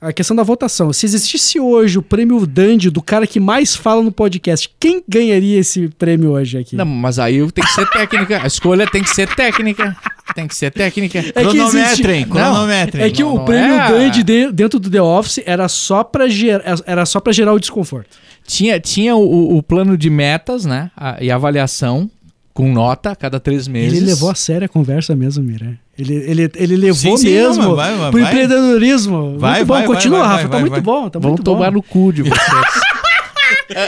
a 0.00 0.12
questão 0.12 0.36
da 0.36 0.42
votação. 0.44 0.92
Se 0.92 1.04
existisse 1.06 1.58
hoje 1.58 1.98
o 1.98 2.02
prêmio 2.02 2.46
Dandy 2.46 2.88
do 2.88 3.02
cara 3.02 3.26
que 3.26 3.40
mais 3.40 3.74
fala 3.74 4.00
no 4.02 4.12
podcast, 4.12 4.70
quem 4.78 5.02
ganharia 5.08 5.58
esse 5.58 5.88
prêmio 5.98 6.30
hoje 6.32 6.58
aqui? 6.58 6.76
Não, 6.76 6.84
mas 6.86 7.18
aí 7.18 7.38
tem 7.50 7.64
que 7.64 7.72
ser 7.72 7.90
técnica. 7.90 8.42
A 8.42 8.46
escolha 8.46 8.86
tem 8.86 9.02
que 9.02 9.10
ser 9.10 9.28
técnica. 9.34 9.96
Tem 10.34 10.46
que 10.48 10.54
ser 10.56 10.70
técnica. 10.72 11.18
É 11.20 11.22
que 11.22 11.32
Cronometrem, 11.32 11.82
existe- 12.20 12.24
cronometrem. 12.30 13.04
É 13.04 13.10
que 13.10 13.22
Não, 13.22 13.34
o 13.34 13.38
não 13.38 13.44
prêmio 13.44 13.74
é. 13.76 13.88
Dandy 13.92 14.22
dentro 14.52 14.78
do 14.80 14.90
The 14.90 15.00
Office 15.00 15.40
era 15.46 15.68
só 15.68 16.02
pra 16.02 16.26
gerar, 16.28 16.62
era 16.84 17.06
só 17.06 17.20
pra 17.20 17.32
gerar 17.32 17.52
o 17.52 17.60
desconforto. 17.60 18.16
Tinha, 18.46 18.78
tinha 18.80 19.14
o, 19.16 19.56
o 19.56 19.62
plano 19.62 19.96
de 19.96 20.10
metas, 20.10 20.64
né? 20.64 20.90
A- 20.96 21.16
e 21.20 21.30
avaliação 21.30 22.10
com 22.52 22.72
nota 22.72 23.10
a 23.10 23.16
cada 23.16 23.38
três 23.38 23.68
meses. 23.68 23.96
Ele 23.98 24.06
levou 24.06 24.30
a 24.30 24.34
sério 24.34 24.64
a 24.64 24.68
conversa 24.68 25.14
mesmo, 25.14 25.44
Mira. 25.44 25.78
Ele, 25.98 26.14
ele, 26.14 26.50
ele 26.56 26.76
levou 26.76 27.16
Sim, 27.16 27.26
sim, 27.28 27.32
mesmo 27.32 27.62
não, 27.62 27.74
vai, 27.76 27.96
vai, 27.96 28.10
pro 28.10 28.20
vai. 28.20 28.30
empreendedorismo. 28.30 29.38
Vai, 29.38 29.54
muito 29.60 29.66
bom, 29.68 29.74
vai, 29.74 29.84
continua, 29.86 30.18
vai, 30.20 30.28
Rafa. 30.28 30.42
vai, 30.42 30.50
tá 30.50 30.58
muito 30.60 30.72
vai. 30.72 30.80
bom, 30.82 31.08
tá 31.08 31.18
Vão 31.18 31.30
muito 31.30 31.42
tomar 31.42 31.70
bom. 31.70 31.76
no 31.76 31.82
cu 31.82 32.12
de 32.12 32.22
vocês. 32.28 32.40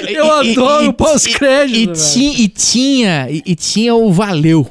Eu 0.08 0.42
E- 0.42 0.48
e- 0.48 0.52
adoro 0.52 0.84
e- 0.84 0.88
o 0.88 0.92
pós-crédito. 0.92 1.98
E, 1.98 2.12
ti- 2.12 2.42
e 2.42 2.48
tinha, 2.48 3.26
e, 3.30 3.42
e 3.44 3.54
tinha 3.54 3.94
o 3.94 4.10
valeu. 4.12 4.66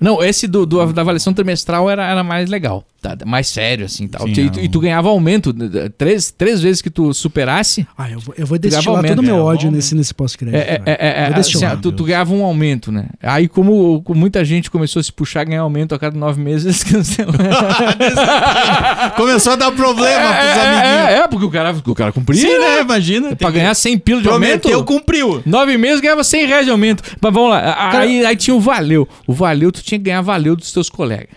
Não, 0.00 0.22
esse 0.22 0.46
do, 0.46 0.64
do- 0.64 0.92
da 0.92 1.02
avaliação 1.02 1.32
trimestral 1.32 1.90
era, 1.90 2.06
era 2.06 2.22
mais 2.22 2.48
legal. 2.48 2.84
Tá, 3.00 3.16
mais 3.24 3.46
sério, 3.46 3.84
assim, 3.86 4.08
tal. 4.08 4.26
Sim, 4.26 4.32
e, 4.32 4.50
tu, 4.50 4.58
é 4.58 4.60
um- 4.60 4.64
e 4.64 4.68
tu 4.68 4.80
ganhava 4.80 5.08
aumento. 5.08 5.52
né, 5.52 5.88
Três, 5.96 6.32
três 6.32 6.60
vezes 6.60 6.82
que 6.82 6.90
tu 6.90 7.14
superasse, 7.14 7.86
Ah, 7.96 8.10
eu 8.10 8.18
vou, 8.18 8.34
eu 8.36 8.44
vou 8.44 8.58
destilar 8.58 9.04
todo 9.04 9.20
o 9.20 9.22
meu 9.22 9.36
é, 9.36 9.40
ódio 9.40 9.70
nesse, 9.70 9.94
nesse 9.94 10.12
pós-crédito. 10.12 10.56
É, 10.58 10.80
é, 10.84 10.92
é, 10.92 11.30
é, 11.32 11.38
assim, 11.38 11.60
tu, 11.80 11.92
tu 11.92 12.02
ganhava 12.02 12.34
um 12.34 12.42
aumento, 12.44 12.90
né? 12.90 13.06
Aí, 13.22 13.46
como, 13.46 14.02
como 14.02 14.18
muita 14.18 14.44
gente 14.44 14.68
começou 14.68 14.98
a 14.98 15.02
se 15.04 15.12
puxar, 15.12 15.44
ganhar 15.44 15.60
aumento 15.60 15.94
a 15.94 15.98
cada 15.98 16.18
nove 16.18 16.42
meses, 16.42 16.64
eles 16.82 16.82
cancelaram. 16.82 17.38
Começou 19.16 19.52
a 19.52 19.56
dar 19.56 19.70
problema 19.72 20.34
pros 20.34 20.58
amiguinhos. 20.64 21.08
é, 21.08 21.18
é, 21.18 21.28
porque 21.28 21.44
o 21.44 21.50
cara, 21.50 21.76
o 21.86 21.94
cara 21.94 22.10
cumpria. 22.12 22.40
Sim, 22.40 22.48
né? 22.48 22.58
né? 22.58 22.80
Imagina. 22.80 23.36
Pra 23.36 23.50
ganhar 23.52 23.74
100 23.74 23.98
pila 23.98 24.22
de 24.22 24.28
Prometeu, 24.28 24.72
aumento. 24.72 24.86
cumpriu. 24.86 25.42
Nove 25.46 25.76
meses 25.78 26.00
ganhava 26.00 26.24
100 26.24 26.46
reais 26.46 26.64
de 26.64 26.70
aumento. 26.72 27.02
Mas 27.20 27.32
vamos 27.32 27.50
lá. 27.50 27.92
Aí, 28.00 28.24
aí 28.26 28.34
tinha 28.36 28.54
o 28.56 28.60
valeu. 28.60 29.08
O 29.26 29.32
valeu, 29.32 29.70
tu 29.70 29.82
tinha 29.82 29.98
que 29.98 30.04
ganhar 30.04 30.20
valeu 30.20 30.56
dos 30.56 30.72
teus 30.72 30.90
colegas. 30.90 31.28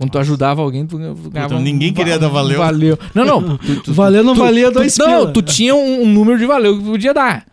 Quando 0.00 0.10
tu 0.12 0.18
ajudava 0.18 0.62
alguém, 0.62 0.86
tu 0.86 0.96
ganhava. 1.30 1.56
um 1.56 1.60
ninguém 1.60 1.92
queria 1.92 2.18
dar 2.18 2.28
valeu. 2.28 2.58
Valeu. 2.58 2.98
Não, 3.14 3.22
não. 3.24 3.56
Tu, 3.60 3.80
tu- 3.82 3.92
Valeu 3.92 4.24
não 4.24 4.32
tu- 4.34 4.40
valia 4.40 4.70
tu- 4.70 4.74
dois 4.74 4.96
Não, 4.96 5.06
pila. 5.06 5.32
tu 5.32 5.42
tinha 5.42 5.74
um, 5.74 6.02
um 6.04 6.06
número 6.10 6.38
de 6.38 6.46
valeu 6.46 6.78
que 6.78 6.82
tu 6.84 6.90
podia 6.92 7.12
dar. 7.12 7.44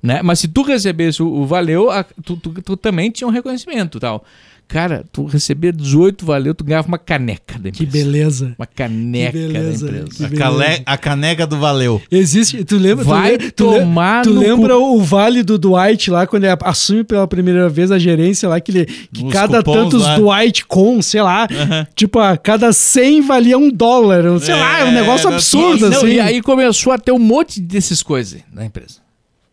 Né? 0.00 0.22
Mas 0.22 0.38
se 0.38 0.46
tu 0.46 0.62
recebesse 0.62 1.20
o, 1.20 1.26
o 1.26 1.44
valeu, 1.44 1.90
a- 1.90 2.04
tu, 2.24 2.36
tu- 2.36 2.50
tu 2.62 2.76
também 2.76 3.10
tinha 3.10 3.26
um 3.26 3.32
reconhecimento 3.32 3.98
tal. 3.98 4.24
Cara, 4.68 5.02
tu 5.10 5.24
recebia 5.24 5.72
18 5.72 6.26
valeu, 6.26 6.54
tu 6.54 6.62
ganhava 6.62 6.86
uma 6.86 6.98
caneca 6.98 7.58
da 7.58 7.70
Que 7.70 7.84
empresa. 7.84 8.04
beleza. 8.06 8.54
Uma 8.58 8.66
caneca 8.66 9.32
Que 9.32 9.38
beleza, 9.48 9.86
da 9.86 9.98
empresa. 9.98 10.28
que 10.28 10.34
A, 10.34 10.38
cale- 10.38 10.82
a 10.84 10.98
caneca 10.98 11.46
do 11.46 11.56
Valeu. 11.58 12.02
Existe. 12.10 12.62
Tu 12.64 12.76
lembra? 12.76 13.02
Vai 13.02 13.38
tu, 13.38 13.44
le- 13.44 13.50
tu 13.52 13.70
le- 13.70 13.78
tomar 13.80 14.22
tu 14.24 14.34
no 14.34 14.40
lembra 14.40 14.76
o 14.76 15.00
vale 15.02 15.42
do 15.42 15.56
Dwight 15.56 16.10
lá, 16.10 16.26
quando 16.26 16.44
ele 16.44 16.54
assume 16.64 17.02
pela 17.02 17.26
primeira 17.26 17.66
vez 17.70 17.90
a 17.90 17.98
gerência 17.98 18.46
lá, 18.46 18.60
que, 18.60 18.70
ele, 18.70 18.84
que 18.84 19.24
Os 19.24 19.32
cada 19.32 19.58
cupons 19.58 19.74
tantos 19.74 20.02
lá. 20.02 20.16
Dwight 20.18 20.66
com, 20.66 21.00
sei 21.00 21.22
lá, 21.22 21.48
tipo, 21.96 22.18
a 22.18 22.36
cada 22.36 22.70
100 22.70 23.22
valia 23.22 23.56
um 23.56 23.70
dólar. 23.70 24.38
Sei 24.40 24.54
lá, 24.54 24.80
é 24.80 24.84
um 24.84 24.88
É, 24.88 24.92
negócio 24.92 25.28
não, 25.30 25.36
absurdo, 25.36 25.88
Não, 25.88 25.96
assim. 25.96 26.08
E 26.08 26.20
aí 26.20 26.42
começou 26.42 26.92
a 26.92 26.98
ter 26.98 27.12
um 27.12 27.18
monte 27.18 27.58
desses 27.58 28.02
coisas 28.02 28.40
na 28.52 28.66
empresa. 28.66 28.96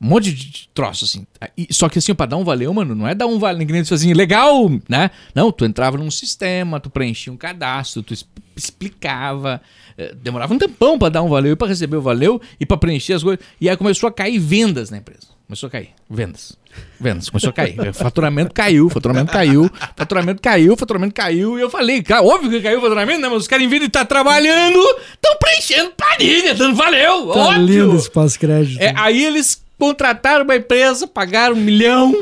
Um 0.02 0.08
monte 0.08 0.32
de 0.34 0.68
troço, 0.74 1.06
assim. 1.06 1.26
E- 1.58 1.68
Só 1.74 1.88
que 1.88 2.00
assim, 2.00 2.14
pra 2.14 2.26
dar 2.26 2.38
um 2.38 2.43
valeu, 2.43 2.74
mano, 2.74 2.93
não 2.93 3.08
é 3.08 3.16
dar 3.16 3.28
um 3.28 3.39
valeu, 3.39 3.60
ninguém 3.60 3.80
assim, 3.80 4.14
legal, 4.14 4.70
né? 4.89 5.10
Não, 5.34 5.52
tu 5.52 5.64
entrava 5.66 5.98
num 5.98 6.12
sistema, 6.12 6.80
tu 6.80 6.89
preenchia 6.89 7.32
um 7.32 7.38
cadastro, 7.38 8.04
tu 8.04 8.14
explicava. 8.56 9.62
eh, 9.98 10.14
Demorava 10.22 10.54
um 10.54 10.58
tempão 10.58 11.00
pra 11.00 11.10
dar 11.10 11.22
um 11.24 11.30
valeu 11.30 11.54
e 11.54 11.56
pra 11.56 11.68
receber 11.68 11.98
o 11.98 12.02
valeu 12.02 12.41
e 12.60 12.66
pra 12.66 12.78
preencher 12.78 13.14
as 13.14 13.24
coisas. 13.24 13.43
E 13.60 13.70
aí 13.70 13.78
começou 13.78 14.08
a 14.08 14.12
cair 14.12 14.38
vendas 14.39 14.89
na 14.89 14.98
empresa. 14.98 15.28
Começou 15.48 15.68
a 15.68 15.70
cair. 15.70 15.89
Vendas. 16.10 16.58
Vendas. 17.00 17.30
Começou 17.30 17.52
a 17.52 17.54
cair. 17.54 17.76
Faturamento 17.93 18.54
caiu, 18.54 18.89
faturamento 18.89 19.32
caiu, 19.32 19.70
faturamento 19.96 20.41
caiu, 20.41 20.76
faturamento 20.76 21.14
caiu. 21.14 21.58
E 21.58 21.62
eu 21.62 21.70
falei, 21.70 22.02
cara, 22.02 22.24
óbvio 22.24 22.50
que 22.50 22.62
caiu 22.62 22.80
o 22.80 22.82
faturamento, 22.82 23.22
né? 23.22 23.30
Mas 23.30 23.41
os 23.43 23.48
caras, 23.48 23.64
em 23.64 23.70
vez 23.70 23.80
de 23.82 23.88
estar 23.88 24.04
trabalhando, 24.06 24.80
estão 25.14 25.38
preenchendo 25.39 25.91
planilha, 25.91 26.54
dando 26.56 26.76
valeu. 26.76 27.28
Tá 27.32 27.39
óbvio. 27.39 27.62
lindo 27.66 27.96
esse 27.96 28.10
pós-crédito. 28.10 28.82
É, 28.82 28.91
aí 28.98 29.24
eles 29.24 29.64
contrataram 29.78 30.44
uma 30.44 30.56
empresa, 30.56 31.08
pagaram 31.08 31.56
um 31.56 31.62
milhão 31.62 32.14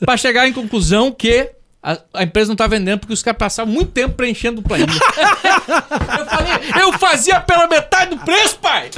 pra 0.00 0.16
chegar 0.16 0.48
em 0.48 0.52
conclusão 0.52 1.12
que 1.12 1.50
a, 1.82 1.96
a 2.12 2.22
empresa 2.24 2.48
não 2.48 2.56
tá 2.56 2.66
vendendo 2.66 2.98
porque 3.00 3.14
os 3.14 3.22
caras 3.22 3.38
passavam 3.38 3.72
muito 3.72 3.90
tempo 3.92 4.14
preenchendo 4.14 4.60
planilha. 4.60 4.92
eu 4.92 6.26
falei, 6.26 6.52
eu 6.82 6.92
fazia 6.98 7.40
pela 7.40 7.66
metade 7.66 8.10
do 8.10 8.18
preço, 8.18 8.58
pai! 8.58 8.90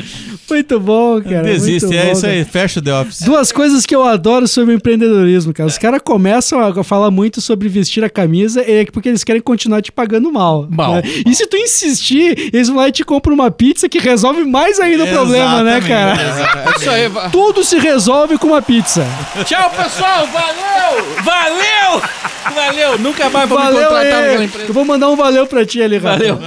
Muito 0.50 0.80
bom, 0.80 1.22
cara. 1.22 1.42
Desiste, 1.42 1.96
é 1.96 2.06
bom, 2.06 2.12
isso 2.12 2.22
cara. 2.22 2.32
aí. 2.32 2.44
Fecha 2.44 2.80
o 2.80 2.82
The 2.82 2.94
Office. 2.94 3.20
Duas 3.22 3.52
coisas 3.52 3.86
que 3.86 3.94
eu 3.94 4.04
adoro 4.04 4.48
sobre 4.48 4.74
o 4.74 4.76
empreendedorismo, 4.76 5.54
cara. 5.54 5.68
Os 5.68 5.78
caras 5.78 6.00
começam 6.04 6.58
a 6.60 6.84
falar 6.84 7.10
muito 7.10 7.40
sobre 7.40 7.68
vestir 7.68 8.04
a 8.04 8.10
camisa 8.10 8.60
é 8.60 8.84
porque 8.84 9.08
eles 9.08 9.22
querem 9.22 9.40
continuar 9.40 9.80
te 9.80 9.92
pagando 9.92 10.30
mal. 10.32 10.66
Mal, 10.68 10.96
né? 10.96 11.02
E 11.24 11.34
se 11.34 11.46
tu 11.46 11.56
insistir, 11.56 12.50
eles 12.52 12.68
vão 12.68 12.78
lá 12.78 12.88
e 12.88 12.92
te 12.92 13.04
compram 13.04 13.34
uma 13.34 13.50
pizza 13.50 13.88
que 13.88 13.98
resolve 13.98 14.44
mais 14.44 14.80
ainda 14.80 15.04
o 15.04 15.08
problema, 15.08 15.62
né, 15.62 15.78
Exatamente, 15.78 15.88
cara? 15.88 16.28
exatamente. 16.30 16.80
Isso 16.80 16.90
aí, 16.90 17.30
Tudo 17.30 17.64
se 17.64 17.78
resolve 17.78 18.36
com 18.38 18.48
uma 18.48 18.60
pizza. 18.60 19.06
Tchau, 19.44 19.70
pessoal! 19.70 20.26
Valeu! 20.26 21.04
Valeu! 21.22 22.02
Valeu! 22.54 22.71
Nunca 22.98 23.28
mais 23.30 23.48
vou 23.48 23.58
me 23.58 23.64
Valeu 23.64 23.88
contratar 23.88 24.04
aí. 24.14 24.22
naquela 24.26 24.44
empresa. 24.44 24.68
Eu 24.68 24.74
vou 24.74 24.84
mandar 24.84 25.08
um 25.10 25.16
valeu 25.16 25.46
pra 25.46 25.64
ti 25.64 25.82
ali. 25.82 25.98
Valeu! 25.98 26.38